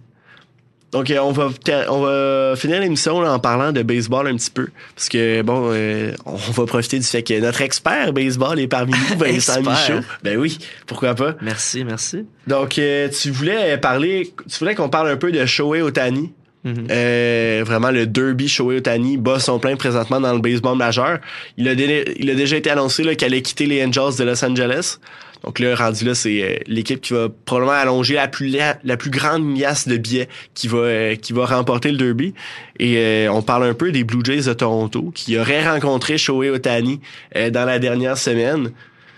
Donc, 0.92 1.10
euh, 1.10 1.20
on 1.20 1.32
va, 1.32 1.50
on 1.88 2.02
va 2.02 2.54
finir 2.58 2.82
l'émission 2.82 3.18
en 3.20 3.40
parlant 3.40 3.72
de 3.72 3.82
baseball 3.82 4.28
un 4.28 4.36
petit 4.36 4.52
peu. 4.52 4.68
Parce 4.94 5.08
que, 5.08 5.42
bon, 5.42 5.70
euh, 5.72 6.12
on 6.26 6.36
va 6.36 6.66
profiter 6.66 7.00
du 7.00 7.06
fait 7.06 7.24
que 7.24 7.40
notre 7.40 7.62
expert 7.62 8.12
baseball 8.12 8.60
est 8.60 8.68
parmi 8.68 8.92
nous, 8.92 9.18
Vincent. 9.18 9.62
Michaud. 9.62 10.02
Ben 10.22 10.38
oui, 10.38 10.58
pourquoi 10.88 11.16
pas. 11.16 11.36
Merci, 11.42 11.86
merci. 11.86 12.26
Donc, 12.46 12.78
euh, 12.78 13.08
tu 13.10 13.32
voulais 13.32 13.78
parler, 13.78 14.34
tu 14.50 14.60
voulais 14.60 14.76
qu'on 14.76 14.90
parle 14.90 15.10
un 15.10 15.16
peu 15.18 15.32
de 15.32 15.46
Shohei 15.46 15.82
Otani. 15.82 16.34
Mhm. 16.66 16.88
Euh, 16.92 17.64
vraiment, 17.66 17.90
le 17.90 18.06
derby 18.06 18.50
Shohei 18.50 18.78
Otani 18.80 19.16
bat 19.18 19.40
son 19.40 19.60
plein 19.60 19.78
présentement 19.78 20.20
dans 20.20 20.34
le 20.34 20.42
baseball 20.42 20.78
majeur. 20.78 21.20
Il 21.56 21.70
a, 21.70 21.72
il 21.72 22.30
a 22.30 22.36
déjà 22.36 22.58
été 22.58 22.70
annoncé 22.70 23.04
là, 23.04 23.16
qu'elle 23.16 23.32
allait 23.32 23.42
quitter 23.42 23.66
les 23.66 23.82
Angels 23.86 24.18
de 24.20 24.26
Los 24.26 24.44
Angeles. 24.44 24.98
Donc 25.44 25.58
là, 25.60 25.76
rendu 25.76 26.06
là, 26.06 26.14
c'est 26.14 26.42
euh, 26.44 26.58
l'équipe 26.68 27.02
qui 27.02 27.14
va 27.14 27.28
probablement 27.46 27.78
allonger 27.78 28.14
la 28.16 28.28
plus 28.28 28.48
la, 28.48 28.78
la 28.84 28.96
plus 28.98 29.10
grande 29.10 29.58
liasse 29.58 29.88
de 29.88 29.98
billets 29.98 30.30
qui 30.54 30.68
va 30.68 30.78
euh, 30.78 31.16
qui 31.16 31.34
va 31.34 31.46
remporter 31.46 31.92
le 31.92 31.98
derby. 31.98 32.34
Et 32.80 32.98
euh, 32.98 33.32
on 33.32 33.42
parle 33.42 33.64
un 33.66 33.74
peu 33.74 33.92
des 33.92 34.04
Blue 34.04 34.22
Jays 34.24 34.44
de 34.44 34.54
Toronto 34.54 35.12
qui 35.16 35.38
auraient 35.40 35.68
rencontré 35.68 36.18
Shohei 36.18 36.50
Otani 36.52 37.00
euh, 37.36 37.50
dans 37.50 37.66
la 37.66 37.80
dernière 37.80 38.18
semaine. 38.18 38.72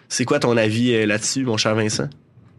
C'est 0.10 0.26
quoi 0.26 0.40
ton 0.40 0.56
avis 0.58 1.06
là-dessus, 1.06 1.44
mon 1.44 1.58
cher 1.58 1.76
Vincent? 1.76 2.08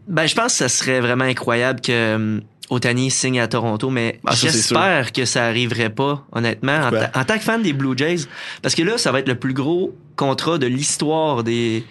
Ben, 0.07 0.27
je 0.27 0.35
pense 0.35 0.51
que 0.51 0.57
ça 0.59 0.69
serait 0.69 0.99
vraiment 0.99 1.23
incroyable 1.23 1.81
que 1.81 2.15
um, 2.15 2.41
Otani 2.69 3.09
signe 3.09 3.39
à 3.39 3.47
Toronto, 3.47 3.89
mais 3.89 4.19
Ah, 4.25 4.33
j'espère 4.35 5.11
que 5.13 5.25
ça 5.25 5.45
arriverait 5.45 5.89
pas, 5.89 6.25
honnêtement, 6.31 6.75
en, 6.77 6.89
Pourquoi? 6.89 7.07
ta- 7.07 7.19
en 7.19 7.23
tant 7.23 7.37
que 7.37 7.43
fan 7.43 7.61
des 7.63 7.73
Blue 7.73 7.97
Jays. 7.97 8.25
Parce 8.61 8.75
que 8.75 8.83
là, 8.83 8.97
ça 8.99 9.11
va 9.11 9.19
être 9.19 9.27
le 9.27 9.35
plus 9.35 9.53
gros 9.53 9.95
contrat 10.15 10.57
de 10.59 10.67
l'histoire 10.67 11.43
des 11.43 11.83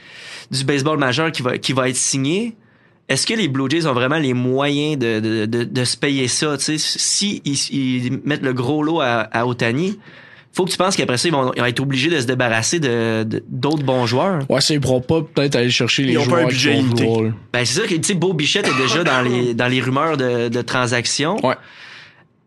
du 0.50 0.64
baseball 0.64 0.98
majeur 0.98 1.32
qui 1.32 1.42
va, 1.42 1.58
qui 1.58 1.72
va 1.72 1.88
être 1.88 1.96
signé. 1.96 2.56
Est-ce 3.08 3.26
que 3.26 3.34
les 3.34 3.48
Blue 3.48 3.68
Jays 3.68 3.86
ont 3.86 3.92
vraiment 3.92 4.18
les 4.18 4.32
moyens 4.32 4.98
de, 4.98 5.20
de, 5.20 5.46
de, 5.46 5.64
de 5.64 5.84
se 5.84 5.96
payer 5.96 6.26
ça? 6.28 6.56
Tu 6.56 6.64
sais, 6.64 6.78
si 6.78 7.42
ils, 7.44 7.58
ils 8.06 8.20
mettent 8.24 8.42
le 8.42 8.54
gros 8.54 8.82
lot 8.82 9.00
à, 9.00 9.20
à 9.30 9.44
Otani, 9.46 9.98
faut 10.52 10.64
que 10.64 10.70
tu 10.70 10.76
penses 10.78 10.96
qu'après 10.96 11.18
ça, 11.18 11.28
ils 11.28 11.32
vont, 11.32 11.52
ils 11.54 11.60
vont 11.60 11.66
être 11.66 11.80
obligés 11.80 12.08
de 12.08 12.18
se 12.20 12.26
débarrasser 12.26 12.78
de 12.80 13.24
de- 13.24 13.44
d'autres 13.48 13.82
bons 13.82 14.06
joueurs. 14.06 14.40
Ouais, 14.48 14.60
ça, 14.62 14.72
ils 14.72 14.80
pourront 14.80 15.00
pas 15.02 15.20
peut-être 15.20 15.56
aller 15.56 15.68
chercher 15.70 16.04
les 16.04 16.12
Ils 16.12 16.18
ont 16.18 16.22
pas 16.22 16.28
joueurs 16.30 16.44
un 16.44 16.48
budget 16.48 16.72
limité. 16.74 17.06
Ben, 17.52 17.64
c'est 17.66 17.74
sûr 17.80 17.86
que, 17.86 17.94
tu 17.94 18.02
sais, 18.04 18.14
Beau 18.14 18.32
Bichette 18.32 18.66
est 18.68 18.80
déjà 18.82 19.04
dans 19.04 19.20
les, 19.20 19.52
dans 19.52 19.66
les 19.68 19.80
rumeurs 19.82 20.16
de, 20.16 20.48
de 20.48 20.62
transactions. 20.62 21.36
Ouais. 21.44 21.56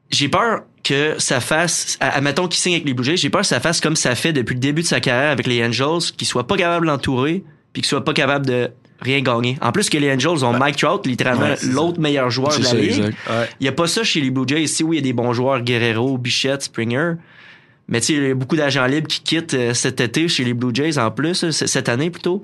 J'ai 0.09 0.29
peur 0.29 0.61
que 0.83 1.15
ça 1.17 1.39
fasse, 1.41 1.97
à- 1.99 2.11
admettons 2.15 2.47
qu'il 2.47 2.59
signe 2.61 2.73
avec 2.75 2.85
les 2.85 2.93
Blue 2.93 3.03
Jays, 3.03 3.17
j'ai 3.17 3.29
peur 3.29 3.41
que 3.41 3.47
ça 3.47 3.59
fasse 3.59 3.81
comme 3.81 3.97
ça 3.97 4.15
fait 4.15 4.31
depuis 4.33 4.53
le 4.53 4.59
début 4.61 4.81
de 4.81 4.87
sa 4.87 5.01
carrière 5.01 5.31
avec 5.31 5.45
les 5.45 5.63
Angels, 5.63 6.11
qu'il 6.17 6.25
soit 6.27 6.47
pas 6.47 6.55
capable 6.55 6.87
d'entourer, 6.87 7.43
puis 7.77 7.83
qu'il 7.83 7.89
soit 7.89 8.03
pas 8.03 8.13
capable 8.13 8.47
de 8.47 8.71
rien 9.01 9.21
gagner. 9.21 9.55
En 9.61 9.71
plus 9.71 9.87
que 9.87 9.99
les 9.99 10.11
Angels 10.11 10.43
ont 10.43 10.57
Mike 10.57 10.77
Trout, 10.77 11.05
littéralement 11.05 11.45
Ouais, 11.45 11.57
l'autre 11.71 11.99
meilleur 11.99 12.31
joueur 12.31 12.57
de 12.57 12.63
la 12.63 12.69
ça, 12.69 12.75
ligue. 12.75 13.03
Ouais. 13.03 13.47
Il 13.59 13.65
y 13.65 13.67
a 13.67 13.71
pas 13.71 13.85
ça 13.85 14.03
chez 14.03 14.19
les 14.19 14.31
Blue 14.31 14.47
Jays. 14.47 14.65
Si 14.65 14.83
oui, 14.83 14.97
il 14.97 14.99
y 15.01 15.03
a 15.03 15.03
des 15.03 15.13
bons 15.13 15.31
joueurs, 15.31 15.61
Guerrero, 15.61 16.17
Bichette, 16.17 16.63
Springer. 16.63 17.13
Mais 17.87 17.99
tu 17.99 18.07
sais, 18.07 18.13
il 18.13 18.27
y 18.29 18.31
a 18.31 18.33
beaucoup 18.33 18.55
d'agents 18.55 18.87
libres 18.87 19.07
qui 19.07 19.21
quittent 19.21 19.53
euh, 19.53 19.75
cet 19.75 20.01
été 20.01 20.27
chez 20.27 20.43
les 20.43 20.55
Blue 20.55 20.73
Jays 20.73 20.97
en 20.97 21.11
plus, 21.11 21.43
euh, 21.43 21.51
cette 21.51 21.87
année 21.87 22.09
plutôt. 22.09 22.43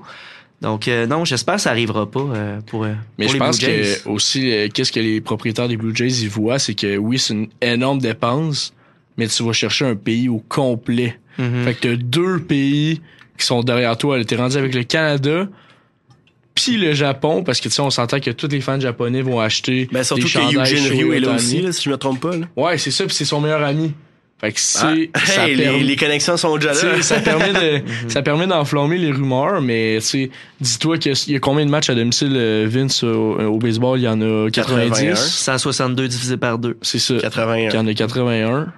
Donc 0.62 0.88
euh, 0.88 1.08
non, 1.08 1.26
j'espère 1.26 1.56
que 1.56 1.62
ça 1.62 1.72
arrivera 1.72 2.06
pas 2.06 2.20
euh, 2.20 2.62
pour, 2.68 2.84
euh, 2.84 2.94
Mais 3.18 3.26
pour 3.26 3.30
je 3.30 3.34
les 3.34 3.40
pense 3.40 3.58
Blue 3.58 3.66
Jays. 3.66 3.98
que 4.04 4.10
aussi, 4.10 4.70
qu'est-ce 4.76 4.92
que 4.92 5.00
les 5.00 5.22
propriétaires 5.22 5.68
des 5.68 5.78
Blue 5.78 5.96
Jays 5.96 6.22
ils 6.22 6.30
voient, 6.30 6.60
c'est 6.60 6.76
que 6.76 6.96
oui, 6.98 7.18
c'est 7.18 7.34
une 7.34 7.48
énorme 7.62 7.98
dépense, 7.98 8.76
mais 9.18 9.28
tu 9.28 9.42
vas 9.44 9.54
chercher 9.54 9.86
un 9.86 9.96
pays 9.96 10.30
au 10.30 10.38
complet. 10.48 11.18
Mhm. 11.40 11.64
Fait 11.64 11.74
que 11.74 11.88
t'as 11.88 11.96
deux 11.96 12.40
pays 12.40 13.02
qui 13.38 13.46
sont 13.46 13.62
derrière 13.64 13.98
toi. 13.98 14.24
T'es 14.24 14.36
rendu 14.36 14.58
avec 14.58 14.74
le 14.76 14.84
Canada, 14.84 15.48
puis 16.56 16.78
le 16.78 16.94
Japon, 16.94 17.44
parce 17.44 17.60
que 17.60 17.70
tu 17.70 17.76
sais, 17.76 17.82
on 17.82 17.90
s'entend 17.90 18.20
que 18.20 18.32
tous 18.32 18.48
les 18.48 18.62
fans 18.62 18.80
japonais 18.80 19.22
vont 19.22 19.40
acheter. 19.40 19.90
Ben 19.92 20.04
surtout 20.04 20.22
des 20.22 20.28
que 20.28 20.32
chandails 20.32 20.74
Eugene 20.76 20.92
Ryu 20.92 21.16
est 21.16 21.20
là 21.20 21.36
aussi, 21.36 21.62
là, 21.62 21.72
si 21.72 21.84
je 21.84 21.90
me 21.90 21.98
trompe 21.98 22.20
pas. 22.22 22.36
Là. 22.38 22.46
Ouais, 22.56 22.78
c'est 22.78 22.92
ça, 22.92 23.06
puis 23.06 23.16
c'est 23.16 23.26
son 23.26 23.42
meilleur 23.42 23.64
ami. 23.64 23.94
Fait 24.40 24.52
que 24.52 24.60
c'est. 24.60 25.10
Ah, 25.14 25.20
ça 25.26 25.48
hey, 25.48 25.56
permet- 25.56 25.78
les, 25.80 25.84
les 25.86 25.96
connexions 25.96 26.36
sont 26.36 26.58
déjà 26.58 26.74
là. 26.74 27.02
ça 27.02 27.22
permet 27.22 27.54
de 27.54 27.82
ça 28.10 28.22
permet 28.22 28.46
d'enflammer 28.46 28.98
les 28.98 29.10
rumeurs 29.10 29.62
mais 29.62 30.00
tu 30.02 30.06
sais 30.06 30.30
dis-toi 30.60 30.98
qu'il 30.98 31.14
y 31.28 31.36
a- 31.36 31.40
combien 31.40 31.66
de 31.66 31.72
matchs 31.72 31.90
à 31.90 31.96
domicile 31.96 32.34
euh, 32.36 32.68
Vince 32.70 33.04
au, 33.04 33.40
au 33.40 33.58
baseball? 33.58 33.98
Il 33.98 34.04
y 34.04 34.08
en 34.10 34.20
a 34.20 34.50
90 34.52 34.90
81. 34.90 35.16
162 35.16 36.08
divisé 36.10 36.36
par 36.36 36.58
deux. 36.60 36.78
c'est 36.82 37.00
ça 37.00 37.14
81. 37.22 37.70
il 37.70 37.74
y 37.74 37.78
en 37.78 37.88
a 37.88 37.94
81 37.94 38.74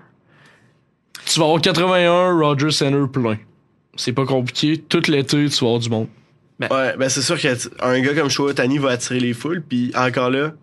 tu 1.26 1.40
vas 1.40 1.46
avoir 1.46 1.60
81 1.62 2.38
Roger 2.40 2.70
Center 2.70 3.06
plein 3.12 3.38
c'est 3.96 4.14
pas 4.14 4.26
compliqué 4.26 4.78
tout 4.78 5.02
l'été 5.08 5.46
tu 5.50 5.60
vas 5.62 5.68
avoir 5.68 5.80
du 5.80 5.90
monde 5.90 6.08
Ouais, 6.60 6.96
ben 6.98 7.10
c'est 7.10 7.22
sûr 7.22 7.38
qu'un 7.40 8.00
gars 8.00 8.14
comme 8.14 8.30
Shohei 8.30 8.52
Otani 8.52 8.78
va 8.78 8.92
attirer 8.92 9.20
les 9.20 9.34
foules, 9.34 9.62
puis 9.62 9.92
encore 9.96 10.30
là, 10.30 10.54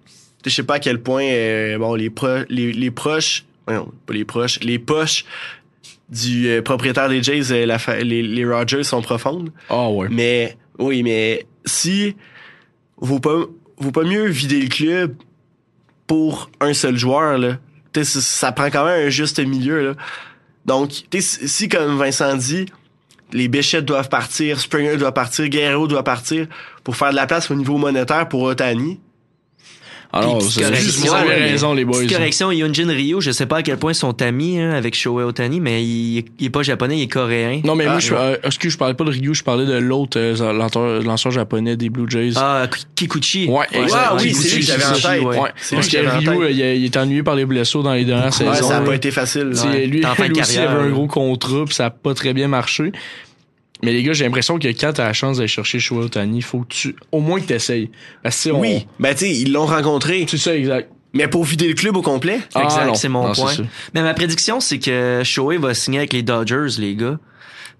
je 0.44 0.50
sais 0.50 0.62
pas 0.62 0.74
à 0.74 0.78
quel 0.78 1.00
point 1.02 1.24
euh, 1.24 1.76
bon 1.78 1.94
les, 1.94 2.08
pro- 2.08 2.44
les 2.48 2.72
les 2.72 2.90
proches, 2.90 3.44
non, 3.68 3.90
pas 4.06 4.14
les 4.14 4.24
proches, 4.24 4.58
les 4.60 4.78
poches 4.78 5.24
du 6.08 6.48
euh, 6.48 6.62
propriétaire 6.62 7.08
des 7.10 7.22
Jays, 7.22 7.52
euh, 7.52 7.66
la 7.66 7.78
les, 8.02 8.22
les 8.22 8.44
Rogers 8.46 8.84
sont 8.84 9.02
profondes. 9.02 9.50
ah 9.68 9.90
ouais 9.90 10.08
Mais 10.10 10.56
oui, 10.78 11.02
mais 11.02 11.46
si 11.66 12.16
vaut 12.98 13.20
pas 13.20 13.44
vaut 13.76 13.92
pas 13.92 14.04
mieux 14.04 14.26
vider 14.26 14.60
le 14.62 14.68
club 14.68 15.14
pour 16.06 16.50
un 16.60 16.72
seul 16.74 16.96
joueur 16.96 17.36
là. 17.38 17.58
Ça, 17.94 18.04
ça 18.04 18.52
prend 18.52 18.70
quand 18.70 18.86
même 18.86 19.06
un 19.06 19.10
juste 19.10 19.38
milieu 19.40 19.84
là. 19.88 19.94
Donc, 20.64 20.92
si, 21.20 21.68
comme 21.68 21.98
Vincent 21.98 22.36
dit, 22.36 22.66
les 23.32 23.48
Bichette 23.48 23.84
doivent 23.84 24.08
partir, 24.08 24.60
Springer 24.60 24.96
doit 24.96 25.12
partir, 25.12 25.48
Guerrero 25.48 25.88
doit 25.88 26.04
partir 26.04 26.46
pour 26.84 26.96
faire 26.96 27.10
de 27.10 27.16
la 27.16 27.26
place 27.26 27.50
au 27.50 27.54
niveau 27.54 27.78
monétaire 27.78 28.28
pour 28.28 28.42
Otani. 28.42 29.00
Alors, 30.14 30.42
c'est 30.42 30.74
juste 30.74 30.98
vous 31.06 31.14
avez 31.14 31.28
mais- 31.28 31.50
raison, 31.52 31.72
les 31.72 31.84
boys. 31.86 32.00
petite 32.02 32.12
correction, 32.16 32.52
Yunjin 32.52 32.88
Ryu, 32.88 33.20
je 33.20 33.30
sais 33.30 33.46
pas 33.46 33.58
à 33.58 33.62
quel 33.62 33.78
point 33.78 33.92
ils 33.92 33.94
sont 33.94 34.20
amis 34.20 34.58
hein, 34.60 34.72
avec 34.72 34.94
Shohei 34.94 35.24
Otani, 35.24 35.58
mais 35.58 35.82
il, 35.82 36.24
il 36.38 36.46
est 36.46 36.50
pas 36.50 36.62
japonais, 36.62 36.98
il 36.98 37.02
est 37.02 37.08
coréen. 37.08 37.62
Non, 37.64 37.74
mais 37.74 37.86
Ah, 37.86 37.92
moi, 37.92 37.98
je, 38.00 38.12
ouais. 38.12 38.20
euh, 38.20 38.36
excuse, 38.44 38.72
je 38.72 38.76
parlais 38.78 38.92
pas 38.94 39.04
de 39.04 39.10
Ryu, 39.10 39.34
je 39.34 39.42
parlais 39.42 39.64
de 39.64 39.72
l'autre 39.72 40.18
euh, 40.18 41.02
lanceur, 41.02 41.30
japonais 41.30 41.76
des 41.76 41.88
Blue 41.88 42.04
Jays. 42.10 42.32
Ah, 42.36 42.66
Kikuchi. 42.94 43.48
Ouais. 43.48 43.64
Ah 43.94 44.14
oui, 44.20 44.34
c'est 44.34 44.54
lui 44.56 44.60
que 44.60 44.66
j'avais 44.66 44.84
en 44.84 44.94
ça. 44.94 45.12
tête. 45.14 45.22
Ouais. 45.22 45.38
Parce 45.70 45.88
que 45.88 45.96
Ryu, 46.18 46.28
euh, 46.28 46.50
il, 46.50 46.62
a- 46.62 46.74
il 46.74 46.84
est 46.84 46.96
ennuyé 46.98 47.22
par 47.22 47.34
les 47.34 47.46
blessures 47.46 47.82
dans 47.82 47.94
les 47.94 48.04
dernières 48.04 48.26
Ouais, 48.26 48.30
saisons. 48.54 48.68
ça 48.68 48.78
a 48.78 48.80
pas 48.82 48.94
été 48.94 49.10
facile. 49.10 49.52
Ouais. 49.64 49.86
Lui, 49.86 50.00
lui 50.28 50.40
aussi, 50.40 50.54
il 50.56 50.60
avait 50.60 50.82
un 50.82 50.90
gros 50.90 51.06
contrat, 51.06 51.64
puis 51.64 51.74
ça 51.74 51.86
a 51.86 51.90
pas 51.90 52.12
très 52.12 52.34
bien 52.34 52.48
marché. 52.48 52.92
Mais 53.82 53.92
les 53.92 54.02
gars, 54.02 54.12
j'ai 54.12 54.24
l'impression 54.24 54.58
que 54.58 54.68
quand 54.68 54.92
t'as 54.94 55.04
la 55.06 55.12
chance 55.12 55.38
d'aller 55.38 55.48
chercher 55.48 55.78
Shohei 55.80 56.04
Otani, 56.04 56.38
il 56.38 56.42
faut 56.42 56.60
que 56.60 56.68
tu, 56.68 56.96
au 57.10 57.20
moins 57.20 57.40
que 57.40 57.46
t'essayes. 57.46 57.90
Parce 58.22 58.36
que, 58.36 58.42
tu 58.42 58.48
sais, 58.48 58.52
on- 58.52 58.60
Oui, 58.60 58.86
ben 59.00 59.12
tu 59.14 59.20
sais, 59.26 59.30
ils 59.32 59.52
l'ont 59.52 59.66
rencontré. 59.66 60.24
C'est 60.28 60.36
ça, 60.38 60.54
exact. 60.56 60.88
Mais 61.14 61.28
pour 61.28 61.44
vider 61.44 61.68
le 61.68 61.74
club 61.74 61.96
au 61.96 62.02
complet? 62.02 62.40
Ah, 62.54 62.62
exact, 62.64 62.94
c'est 62.96 63.08
mon 63.08 63.28
Non, 63.28 63.34
point. 63.34 63.52
Mais 63.94 64.02
ma 64.02 64.14
prédiction, 64.14 64.60
c'est 64.60 64.78
que 64.78 65.22
Shohei 65.24 65.58
va 65.58 65.74
signer 65.74 65.98
avec 65.98 66.12
les 66.12 66.22
Dodgers, 66.22 66.68
les 66.78 66.94
gars. 66.94 67.18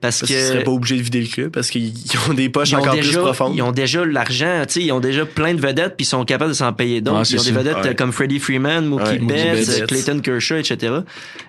Parce, 0.00 0.18
Parce 0.18 0.32
que 0.32 0.36
qu'ils 0.36 0.44
seraient 0.46 0.64
pas 0.64 0.72
obligés 0.72 0.96
de 0.96 1.02
vider 1.02 1.20
le 1.20 1.28
club 1.28 1.52
parce 1.52 1.70
qu'ils 1.70 1.90
ils 1.90 2.18
ont 2.28 2.34
des 2.34 2.48
poches 2.48 2.70
ils 2.72 2.74
ont, 2.74 2.80
encore 2.80 2.94
déjà, 2.94 3.12
plus 3.12 3.20
profondes. 3.20 3.52
ils 3.54 3.62
ont 3.62 3.70
déjà 3.70 4.04
l'argent, 4.04 4.64
tu 4.66 4.72
sais, 4.74 4.82
ils 4.82 4.90
ont 4.90 4.98
déjà 4.98 5.24
plein 5.24 5.54
de 5.54 5.60
vedettes 5.60 5.94
puis 5.96 6.02
ils 6.04 6.08
sont 6.08 6.24
capables 6.24 6.50
de 6.50 6.56
s'en 6.56 6.72
payer 6.72 7.00
d'autres. 7.00 7.18
Ouais, 7.18 7.24
c'est 7.24 7.34
ils 7.36 7.40
ont 7.40 7.44
des 7.44 7.52
vedettes 7.52 7.84
Ouais. 7.84 7.94
comme 7.94 8.10
Freddie 8.10 8.40
Freeman, 8.40 8.84
Mookie 8.84 9.04
Ouais, 9.04 9.18
Mookie 9.20 9.26
Betts, 9.26 9.86
Clayton 9.86 10.18
Kershaw, 10.18 10.56
etc. 10.56 10.92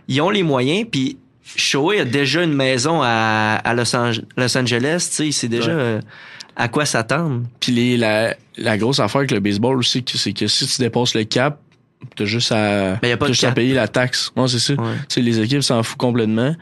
Ils 0.08 0.22
ont 0.22 0.30
les 0.30 0.44
moyens 0.44 0.86
puis 0.92 1.18
Shohei 1.46 2.00
a 2.00 2.06
déjà 2.06 2.44
une 2.44 2.54
maison 2.54 3.02
à, 3.04 3.60
à 3.64 3.74
Los, 3.74 3.94
Ange- 3.96 4.22
Los 4.38 4.58
Angeles, 4.58 5.08
tu 5.10 5.16
sais, 5.16 5.32
c'est 5.32 5.48
déjà 5.50 5.74
Ouais. 5.76 5.82
euh, 5.82 6.00
à 6.56 6.68
quoi 6.68 6.86
s'attendre. 6.86 7.44
Puis 7.60 7.72
les, 7.72 7.98
la, 7.98 8.36
la 8.58 8.78
grosse 8.78 9.00
affaire 9.00 9.20
avec 9.20 9.32
le 9.32 9.40
baseball 9.40 9.78
aussi, 9.78 10.04
c'est 10.16 10.34
que 10.34 10.48
si 10.48 10.68
tu 10.68 10.82
dépasses 10.82 11.16
le 11.16 11.24
cap, 11.26 11.60
t'as 12.16 12.26
juste 12.26 12.52
à, 12.52 12.92
y 13.04 13.12
a 13.12 13.18
pas 13.18 13.18
t'as 13.18 13.28
de 13.28 13.34
juste 13.34 13.44
à 13.44 13.52
payer 13.52 13.74
la 13.74 13.88
taxe. 13.88 14.32
Non, 14.36 14.48
c'est 14.48 14.60
ça. 14.60 14.74
Ouais. 14.74 14.80
Tu 15.10 15.16
sais, 15.16 15.22
les 15.22 15.40
équipes 15.40 15.64
s'en 15.64 15.82
foutent 15.84 15.98
complètement. 15.98 16.56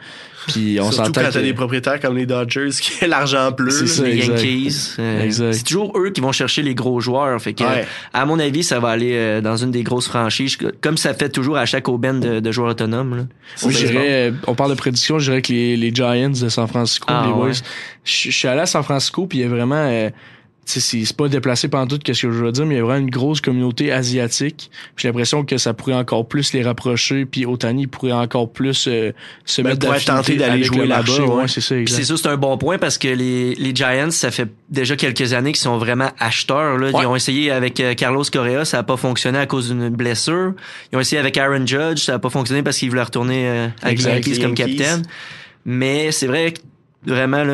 Puis 0.48 0.80
on 0.82 0.92
Surtout 0.92 1.12
quand 1.12 1.22
t'as 1.22 1.32
que- 1.32 1.38
des 1.40 1.54
propriétaires 1.54 2.00
comme 2.00 2.18
les 2.18 2.26
Dodgers 2.26 2.70
qui 2.82 3.06
l'argent 3.06 3.52
bleu. 3.52 3.70
Ça. 3.70 4.04
les 4.04 4.18
exact. 4.18 4.42
Yankees. 4.42 4.96
euh, 4.98 5.24
Exact. 5.24 5.54
C'est 5.54 5.64
toujours 5.64 5.94
eux 6.00 6.10
qui 6.10 6.20
vont 6.20 6.32
chercher 6.32 6.64
les 6.64 6.74
gros 6.74 7.00
joueurs. 7.00 7.40
Fait 7.40 7.54
que, 7.54 7.64
Ouais. 7.64 7.86
à 8.12 8.26
mon 8.26 8.40
avis, 8.40 8.64
ça 8.64 8.80
va 8.80 8.90
aller 8.90 9.12
euh, 9.14 9.42
dans 9.42 9.56
une 9.58 9.70
des 9.70 9.84
grosses 9.84 10.08
franchises, 10.08 10.58
comme 10.82 10.98
ça 10.98 11.14
fait 11.14 11.30
toujours 11.30 11.58
à 11.58 11.68
chaque 11.68 11.88
aubaine 11.90 12.20
de, 12.20 12.40
de 12.40 12.52
joueurs 12.52 12.72
autonomes. 12.72 13.16
Là. 13.18 13.24
Moi, 13.62 13.72
je 13.72 13.86
dirais, 13.86 14.08
euh, 14.10 14.32
on 14.48 14.56
parle 14.56 14.72
de 14.72 14.76
prédiction, 14.76 15.20
je 15.20 15.26
dirais 15.30 15.42
que 15.44 15.54
les, 15.54 15.78
les 15.78 15.94
Giants 15.94 16.32
de 16.32 16.50
San 16.50 16.68
Francisco, 16.68 17.06
Ah, 17.08 17.24
les 17.28 17.34
boys. 17.34 17.46
ouais. 17.50 17.54
Je 18.04 18.30
je 18.32 18.36
suis 18.36 18.48
allé 18.48 18.62
à 18.62 18.66
San 18.66 18.82
Francisco, 18.82 19.28
puis 19.28 19.38
il 19.38 19.42
y 19.42 19.46
a 19.46 19.48
vraiment, 19.48 19.76
euh, 19.76 20.10
c'est 20.66 21.16
pas 21.16 21.28
déplacé 21.28 21.68
pendant 21.68 21.88
tout, 21.88 21.98
qu'est-ce 21.98 22.22
que 22.24 22.32
je 22.32 22.38
veux 22.38 22.52
dire, 22.52 22.66
mais 22.66 22.76
il 22.76 22.78
y 22.78 22.82
a 22.82 22.84
vraiment 22.84 23.06
une 23.06 23.10
grosse 23.10 23.42
communauté 23.42 23.92
asiatique. 23.92 24.70
J'ai 24.96 25.08
l'impression 25.08 25.44
que 25.44 25.58
ça 25.58 25.74
pourrait 25.74 25.94
encore 25.94 26.28
plus 26.28 26.54
les 26.54 26.64
rapprocher, 26.64 27.26
puis 27.26 27.46
Otani 27.46 27.88
pourrait 27.88 28.12
encore 28.12 28.52
plus 28.52 28.88
euh, 28.88 29.12
se 29.46 29.62
Ben, 29.62 29.70
mettre 29.70 29.86
pourrait 29.86 30.00
tenter 30.00 30.36
d'aller 30.36 30.64
jouer 30.64 30.86
là-bas, 30.86 31.12
ouais. 31.12 31.42
Ouais, 31.42 31.48
c'est 31.48 31.62
ça, 31.62 31.76
c'est 31.88 32.06
c'est 32.06 32.28
un 32.28 32.38
bon 32.38 32.58
point 32.58 32.78
parce 32.78 32.98
que 32.98 33.08
les, 33.08 33.56
les 33.56 33.76
Giants, 33.76 34.12
ça 34.12 34.32
fait 34.32 34.50
déjà 34.70 34.96
quelques 34.96 35.34
années 35.34 35.52
qu'ils 35.52 35.62
sont 35.62 35.78
vraiment 35.78 36.12
acheteurs. 36.20 36.78
Là. 36.78 36.92
Ouais. 36.92 37.02
Ils 37.02 37.08
ont 37.08 37.16
essayé 37.16 37.52
avec 37.52 37.80
euh, 37.80 37.94
Carlos 37.94 38.24
Correa, 38.32 38.64
ça 38.66 38.80
a 38.80 38.84
pas 38.84 38.98
fonctionné 38.98 39.40
à 39.40 39.46
cause 39.46 39.70
d'une 39.70 39.90
blessure. 39.90 40.54
Ils 40.92 40.98
ont 40.98 41.02
essayé 41.02 41.20
avec 41.20 41.38
Aaron 41.38 41.66
Judge, 41.66 42.00
ça 42.00 42.16
a 42.16 42.20
pas 42.20 42.30
fonctionné 42.30 42.64
parce 42.64 42.78
qu'il 42.78 42.90
voulait 42.90 43.04
retourner 43.04 43.48
euh, 43.48 43.68
avec 43.82 44.00
les 44.00 44.06
Yankees 44.06 44.40
comme 44.40 44.54
capitaine. 44.54 45.04
Mais 45.66 46.12
c'est 46.12 46.28
vrai 46.28 46.54
que 46.54 46.60
vraiment 47.06 47.44
là, 47.44 47.54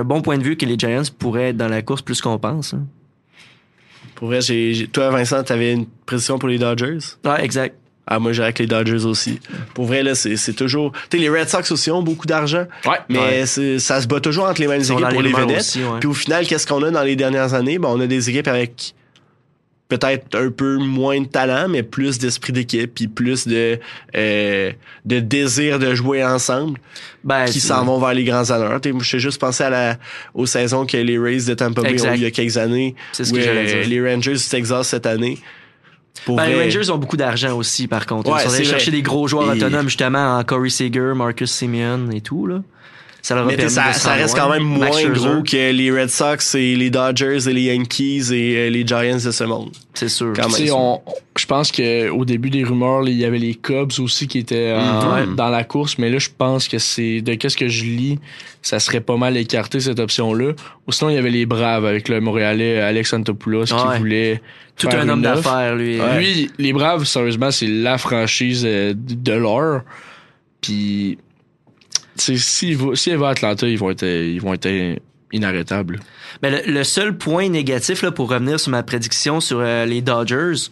un 0.00 0.04
bon 0.04 0.20
point 0.22 0.38
de 0.38 0.42
vue 0.42 0.56
que 0.56 0.66
les 0.66 0.78
Giants 0.78 1.02
pourraient 1.18 1.50
être 1.50 1.56
dans 1.56 1.68
la 1.68 1.82
course 1.82 2.02
plus 2.02 2.20
qu'on 2.20 2.38
pense. 2.38 2.74
hein. 2.74 2.84
Pour 4.14 4.28
vrai, 4.28 4.40
j'ai, 4.40 4.88
toi, 4.92 5.10
Vincent, 5.10 5.42
t'avais 5.44 5.72
une 5.74 5.86
prédiction 6.06 6.38
pour 6.38 6.48
les 6.48 6.58
Dodgers? 6.58 6.98
Ouais, 7.24 7.44
exact. 7.44 7.76
Ah, 8.10 8.18
moi, 8.18 8.32
j'irais 8.32 8.46
avec 8.46 8.58
les 8.58 8.66
Dodgers 8.66 9.04
aussi. 9.04 9.38
Pour 9.74 9.84
vrai, 9.84 10.02
là, 10.02 10.14
c'est, 10.14 10.36
c'est 10.36 10.54
toujours. 10.54 10.92
Tu 11.10 11.18
sais, 11.18 11.18
les 11.18 11.28
Red 11.28 11.48
Sox 11.48 11.70
aussi 11.70 11.90
ont 11.90 12.02
beaucoup 12.02 12.26
d'argent. 12.26 12.64
Ouais. 12.86 12.96
Mais 13.10 13.18
Ouais. 13.44 13.46
ça 13.78 14.00
se 14.00 14.06
bat 14.08 14.18
toujours 14.18 14.46
entre 14.46 14.60
les 14.62 14.66
mêmes 14.66 14.80
équipes 14.80 14.96
pour 15.10 15.22
les 15.22 15.28
les 15.28 15.34
vedettes. 15.34 15.58
aussi, 15.60 15.84
ouais. 15.84 16.00
Puis 16.00 16.08
au 16.08 16.14
final, 16.14 16.46
qu'est-ce 16.46 16.66
qu'on 16.66 16.82
a 16.82 16.90
dans 16.90 17.02
les 17.02 17.16
dernières 17.16 17.52
années? 17.54 17.78
Ben, 17.78 17.88
on 17.90 18.00
a 18.00 18.06
des 18.06 18.30
équipes 18.30 18.48
avec 18.48 18.94
peut-être 19.88 20.36
un 20.36 20.50
peu 20.50 20.76
moins 20.76 21.20
de 21.20 21.26
talent, 21.26 21.66
mais 21.68 21.82
plus 21.82 22.18
d'esprit 22.18 22.52
d'équipe, 22.52 22.92
puis 22.94 23.08
plus 23.08 23.48
de, 23.48 23.78
euh, 24.16 24.72
de 25.06 25.18
désir 25.20 25.78
de 25.78 25.94
jouer 25.94 26.22
ensemble, 26.24 26.78
Ben, 27.24 27.46
qui 27.46 27.58
s'en 27.60 27.84
vont 27.86 27.98
vers 27.98 28.12
les 28.12 28.24
grands 28.24 28.50
honneurs. 28.50 28.80
Tu 28.82 28.90
sais, 28.92 28.96
Je 29.00 29.18
juste 29.18 29.40
pensé 29.40 29.64
à 29.64 29.70
la, 29.70 29.96
aux 30.34 30.44
saisons 30.46 30.84
que 30.84 30.96
les 30.98 31.18
Rays 31.18 31.44
de 31.46 31.54
Tampa 31.54 31.80
Bay 31.82 31.90
Exact. 31.92 32.10
ont 32.10 32.12
eu 32.12 32.16
il 32.16 32.22
y 32.22 32.26
a 32.26 32.30
quelques 32.30 32.58
années, 32.58 32.94
C'est 33.12 33.24
ce 33.24 33.32
que 33.32 33.40
j'allais 33.40 33.72
euh, 33.74 33.80
dire. 33.84 33.88
les 34.02 34.14
Rangers 34.14 34.34
du 34.34 34.44
Texas 34.48 34.88
cette 34.88 35.06
année. 35.06 35.38
Pour 36.26 36.36
Ben, 36.36 36.46
les 36.48 36.62
Rangers 36.64 36.90
ont 36.90 36.98
beaucoup 36.98 37.16
d'argent 37.16 37.56
aussi, 37.56 37.86
par 37.86 38.04
contre. 38.04 38.30
Ouais, 38.30 38.40
Ils 38.44 38.48
sont 38.50 38.54
allés 38.56 38.64
chercher 38.64 38.90
des 38.90 39.02
gros 39.02 39.26
joueurs 39.28 39.54
Et- 39.54 39.56
autonomes, 39.56 39.86
justement, 39.88 40.36
en 40.38 40.44
Corey 40.44 40.68
Seager, 40.68 41.12
Marcus 41.14 41.50
Simeon 41.50 42.10
et 42.10 42.20
tout, 42.20 42.46
là. 42.46 42.60
Ça 43.28 43.34
leur 43.34 43.44
a 43.44 43.46
Mais 43.48 43.56
t'sais, 43.58 43.74
permis 43.74 43.92
ça, 43.92 43.92
ça 43.92 44.12
reste 44.14 44.34
quand 44.34 44.48
même 44.48 44.62
moins 44.62 44.88
gros 45.10 45.42
que 45.42 45.70
les 45.70 45.90
Red 45.90 46.08
Sox 46.08 46.54
et 46.54 46.74
les 46.76 46.88
Dodgers 46.88 47.46
et 47.46 47.52
les 47.52 47.60
Yankees 47.64 48.22
et 48.32 48.56
euh, 48.56 48.70
les 48.70 48.86
Giants 48.86 49.16
de 49.22 49.30
ce 49.30 49.44
monde. 49.44 49.68
C'est 49.92 50.08
sûr. 50.08 50.32
Quand 50.34 50.44
Tu 50.48 50.52
même. 50.62 50.66
sais, 50.68 50.70
on- 50.72 51.02
je 51.36 51.44
pense 51.44 51.70
que 51.70 52.08
au 52.08 52.24
début 52.24 52.48
des 52.48 52.64
rumeurs, 52.64 53.06
il 53.06 53.18
y 53.18 53.26
avait 53.26 53.36
les 53.38 53.54
Cubs 53.54 53.92
aussi 53.98 54.28
qui 54.28 54.38
étaient 54.38 54.72
en- 54.74 55.26
Mhm. 55.26 55.34
dans 55.36 55.50
la 55.50 55.62
course, 55.64 55.98
mais 55.98 56.08
là, 56.08 56.18
je 56.18 56.30
pense 56.38 56.68
que 56.68 56.78
c'est 56.78 57.20
de 57.20 57.34
qu'est-ce 57.34 57.58
que 57.58 57.68
je 57.68 57.84
lis, 57.84 58.18
ça 58.62 58.78
serait 58.80 59.02
pas 59.02 59.18
mal 59.18 59.36
écarté 59.36 59.78
cette 59.78 59.98
option-là. 60.00 60.52
Ou 60.86 60.92
sinon, 60.92 61.10
il 61.10 61.16
y 61.16 61.18
avait 61.18 61.28
les 61.30 61.44
Braves 61.44 61.84
avec 61.84 62.08
le 62.08 62.22
Montréalais 62.22 62.80
Alex 62.80 63.12
Antopoulos 63.12 63.70
Ouais. 63.74 63.78
qui 63.92 63.98
voulait 63.98 64.40
Tout 64.78 64.90
faire 64.90 65.02
un 65.02 65.08
homme 65.10 65.20
d'affaires, 65.20 65.76
lui. 65.76 65.98
Lui, 66.16 66.50
les 66.56 66.72
Braves, 66.72 67.04
sérieusement, 67.04 67.50
c'est 67.50 67.66
la 67.68 67.98
franchise 67.98 68.62
euh, 68.66 68.94
de 68.96 69.32
l'or. 69.34 69.82
Puis, 70.62 71.18
tu 72.18 72.24
sais, 72.24 72.36
s'il 72.36 72.76
va, 72.76 72.94
s'il 72.94 73.16
va 73.16 73.28
à 73.28 73.30
Atlanta, 73.30 73.66
ils 73.66 73.78
vont 73.78 73.90
être, 73.90 74.04
ils 74.06 74.40
vont 74.40 74.52
être 74.54 74.68
inarrêtables. 75.32 76.00
Ben, 76.42 76.52
le, 76.66 76.72
le 76.72 76.84
seul 76.84 77.16
point 77.16 77.48
négatif, 77.48 78.02
là, 78.02 78.10
pour 78.10 78.30
revenir 78.30 78.58
sur 78.60 78.70
ma 78.70 78.82
prédiction 78.82 79.40
sur 79.40 79.58
euh, 79.60 79.84
les 79.84 80.00
Dodgers, 80.02 80.70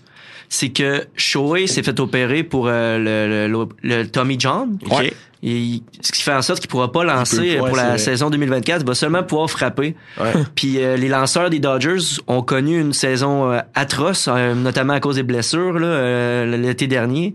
c'est 0.48 0.68
que 0.70 1.04
Shohei 1.16 1.66
s'est 1.66 1.82
fait 1.82 1.98
opérer 2.00 2.42
pour 2.42 2.66
euh, 2.68 2.98
le, 2.98 3.48
le, 3.48 3.66
le- 3.82 4.06
Tommy 4.08 4.36
John. 4.38 4.78
Ok. 4.90 5.02
Et 5.42 5.50
il- 5.58 5.82
ce 6.00 6.12
qui 6.12 6.22
fait 6.22 6.32
en 6.32 6.40
sorte 6.42 6.60
qu'il 6.60 6.68
pourra 6.70 6.90
pas 6.92 7.04
lancer 7.04 7.56
pour 7.58 7.76
la 7.76 7.98
saison 7.98 8.30
2024. 8.30 8.80
Il 8.82 8.86
va 8.86 8.94
seulement 8.94 9.22
pouvoir 9.22 9.50
frapper. 9.50 9.94
Ouais. 10.20 10.32
Puis 10.54 10.78
euh, 10.78 10.96
les 10.96 11.08
lanceurs 11.08 11.50
des 11.50 11.58
Dodgers 11.58 11.98
ont 12.26 12.42
connu 12.42 12.80
une 12.80 12.92
saison 12.92 13.52
euh, 13.52 13.58
atroce, 13.74 14.28
notamment 14.28 14.94
à 14.94 15.00
cause 15.00 15.16
des 15.16 15.22
blessures 15.22 15.78
là, 15.78 16.46
l'été 16.46 16.86
dernier. 16.86 17.34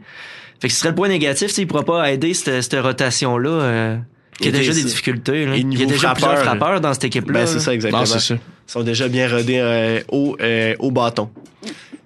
Fait 0.62 0.68
que 0.68 0.74
ce 0.74 0.80
serait 0.80 0.90
le 0.90 0.96
point 0.96 1.08
négatif, 1.10 1.48
tu 1.50 1.54
sais, 1.56 1.62
il 1.64 1.66
pourra 1.68 1.84
pas 1.84 2.12
aider 2.12 2.34
cette, 2.34 2.62
cette 2.62 2.80
rotation-là. 2.82 3.50
euh, 3.50 3.98
qui 4.40 4.48
a 4.48 4.52
déjà 4.52 4.74
des- 4.74 4.84
difficultés. 4.84 5.46
Là. 5.46 5.56
Il 5.56 5.78
y 5.78 5.84
a 5.84 5.86
déjà 5.86 6.14
plusieurs 6.14 6.18
frappeur, 6.38 6.44
frappeurs 6.58 6.82
dans 6.82 6.94
cette 6.94 7.04
équipe-là. 7.06 7.42
Ben, 7.42 7.46
c'est 7.48 7.60
ça, 7.60 7.74
exactement. 7.74 8.02
Non, 8.02 8.06
c'est 8.08 8.20
ça. 8.20 8.36
Ils 8.36 8.72
sont 8.72 8.82
déjà 8.84 9.08
bien 9.08 9.30
rodés 9.30 9.60
euh, 9.60 10.00
au, 10.10 10.36
euh, 10.42 10.74
au 10.80 10.90
bâton. 10.92 11.30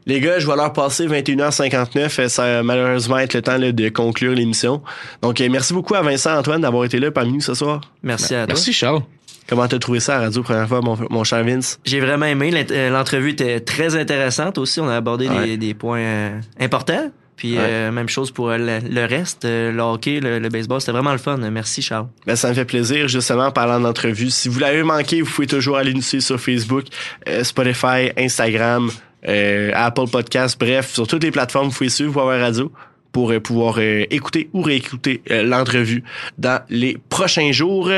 Les 0.07 0.19
gars, 0.19 0.37
je 0.39 0.45
vais 0.47 0.55
leur 0.55 0.71
passer 0.73 1.07
21h59. 1.07 2.19
Euh, 2.19 2.27
Ça 2.27 2.43
va 2.45 2.63
malheureusement 2.63 3.17
être 3.19 3.33
le 3.33 3.41
temps 3.41 3.57
là, 3.57 3.71
de 3.71 3.89
conclure 3.89 4.33
l'émission. 4.33 4.81
Donc, 5.21 5.39
euh, 5.41 5.47
merci 5.49 5.73
beaucoup 5.73 5.95
à 5.95 6.01
Vincent 6.01 6.37
Antoine 6.37 6.61
d'avoir 6.61 6.83
été 6.85 6.99
là 6.99 7.09
parmi 7.11 7.33
nous 7.33 7.41
ce 7.41 7.53
soir. 7.53 7.81
Merci 8.03 8.35
à 8.35 8.45
toi. 8.45 8.55
Merci, 8.55 8.73
Charles. 8.73 9.01
Comment 9.47 9.67
t'as 9.67 9.79
trouvé 9.79 9.99
ça 9.99 10.17
à 10.17 10.19
radio 10.21 10.41
première 10.43 10.67
fois, 10.67 10.81
mon, 10.81 10.97
mon 11.09 11.23
cher 11.23 11.43
Vince? 11.43 11.79
J'ai 11.85 11.99
vraiment 11.99 12.25
aimé. 12.25 12.51
Euh, 12.71 12.89
L'entrevue 12.89 13.29
était 13.31 13.59
très 13.59 13.95
intéressante 13.95 14.57
aussi. 14.57 14.79
On 14.79 14.89
a 14.89 14.95
abordé 14.95 15.27
Ouais. 15.29 15.45
des, 15.45 15.57
des 15.57 15.73
points 15.73 15.99
euh, 15.99 16.39
importants. 16.59 17.11
Puis 17.37 17.57
Ouais. 17.57 17.63
euh, 17.67 17.91
même 17.91 18.07
chose 18.07 18.31
pour 18.31 18.49
euh, 18.49 18.57
le, 18.57 18.79
le 18.89 19.05
reste, 19.05 19.43
euh, 19.45 19.71
le 19.71 19.81
hockey, 19.81 20.19
le, 20.21 20.39
le 20.39 20.49
baseball. 20.49 20.79
C'était 20.79 20.93
vraiment 20.93 21.11
le 21.11 21.17
fun. 21.17 21.37
Merci 21.37 21.81
Charles. 21.81 22.07
Ben, 22.25 22.35
ça 22.35 22.49
me 22.49 22.53
fait 22.53 22.63
plaisir, 22.65 23.07
justement, 23.09 23.47
en 23.47 23.51
parlant 23.51 23.79
d'entrevue. 23.79 24.29
Si 24.29 24.47
vous 24.47 24.59
l'avez 24.59 24.83
manqué, 24.83 25.21
vous 25.21 25.29
pouvez 25.31 25.47
toujours 25.47 25.77
aller 25.77 25.93
nous 25.93 26.01
suivre 26.01 26.23
sur 26.23 26.39
Facebook, 26.39 26.85
euh, 27.27 27.43
Spotify, 27.43 28.11
Instagram, 28.17 28.89
euh, 29.27 29.71
Apple 29.73 30.07
Podcast, 30.09 30.57
bref, 30.59 30.93
sur 30.93 31.07
toutes 31.07 31.23
les 31.23 31.31
plateformes, 31.31 31.67
vous 31.69 31.73
pouvez 31.75 31.89
suivre 31.89 32.13
Power 32.13 32.39
Radio 32.39 32.71
pour 33.11 33.33
pouvoir 33.41 33.79
écouter 33.79 34.49
ou 34.53 34.61
réécouter 34.61 35.21
l'entrevue 35.29 36.03
dans 36.37 36.61
les 36.69 36.97
prochains 37.09 37.51
jours. 37.53 37.89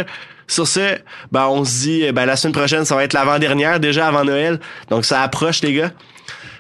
Sur 0.49 0.67
ce, 0.67 0.95
ben, 1.31 1.47
on 1.47 1.65
se 1.65 1.79
dit, 1.81 2.11
ben, 2.11 2.25
la 2.25 2.35
semaine 2.37 2.53
prochaine, 2.53 2.85
ça 2.85 2.95
va 2.95 3.03
être 3.03 3.13
l'avant-dernière, 3.13 3.79
déjà 3.79 4.07
avant 4.07 4.23
Noël. 4.23 4.59
Donc, 4.89 5.05
ça 5.05 5.21
approche, 5.23 5.61
les 5.61 5.73
gars. 5.73 5.91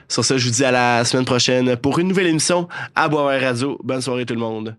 Sur 0.09 0.23
ce, 0.23 0.37
je 0.37 0.45
vous 0.45 0.51
dis 0.53 0.63
à 0.63 0.71
la 0.71 1.03
semaine 1.03 1.25
prochaine 1.25 1.75
pour 1.75 1.99
une 1.99 2.07
nouvelle 2.07 2.27
émission 2.27 2.67
à 2.95 3.09
Boisvert 3.09 3.41
Radio. 3.41 3.77
Bonne 3.83 4.01
soirée 4.01 4.25
tout 4.25 4.33
le 4.33 4.39
monde. 4.39 4.75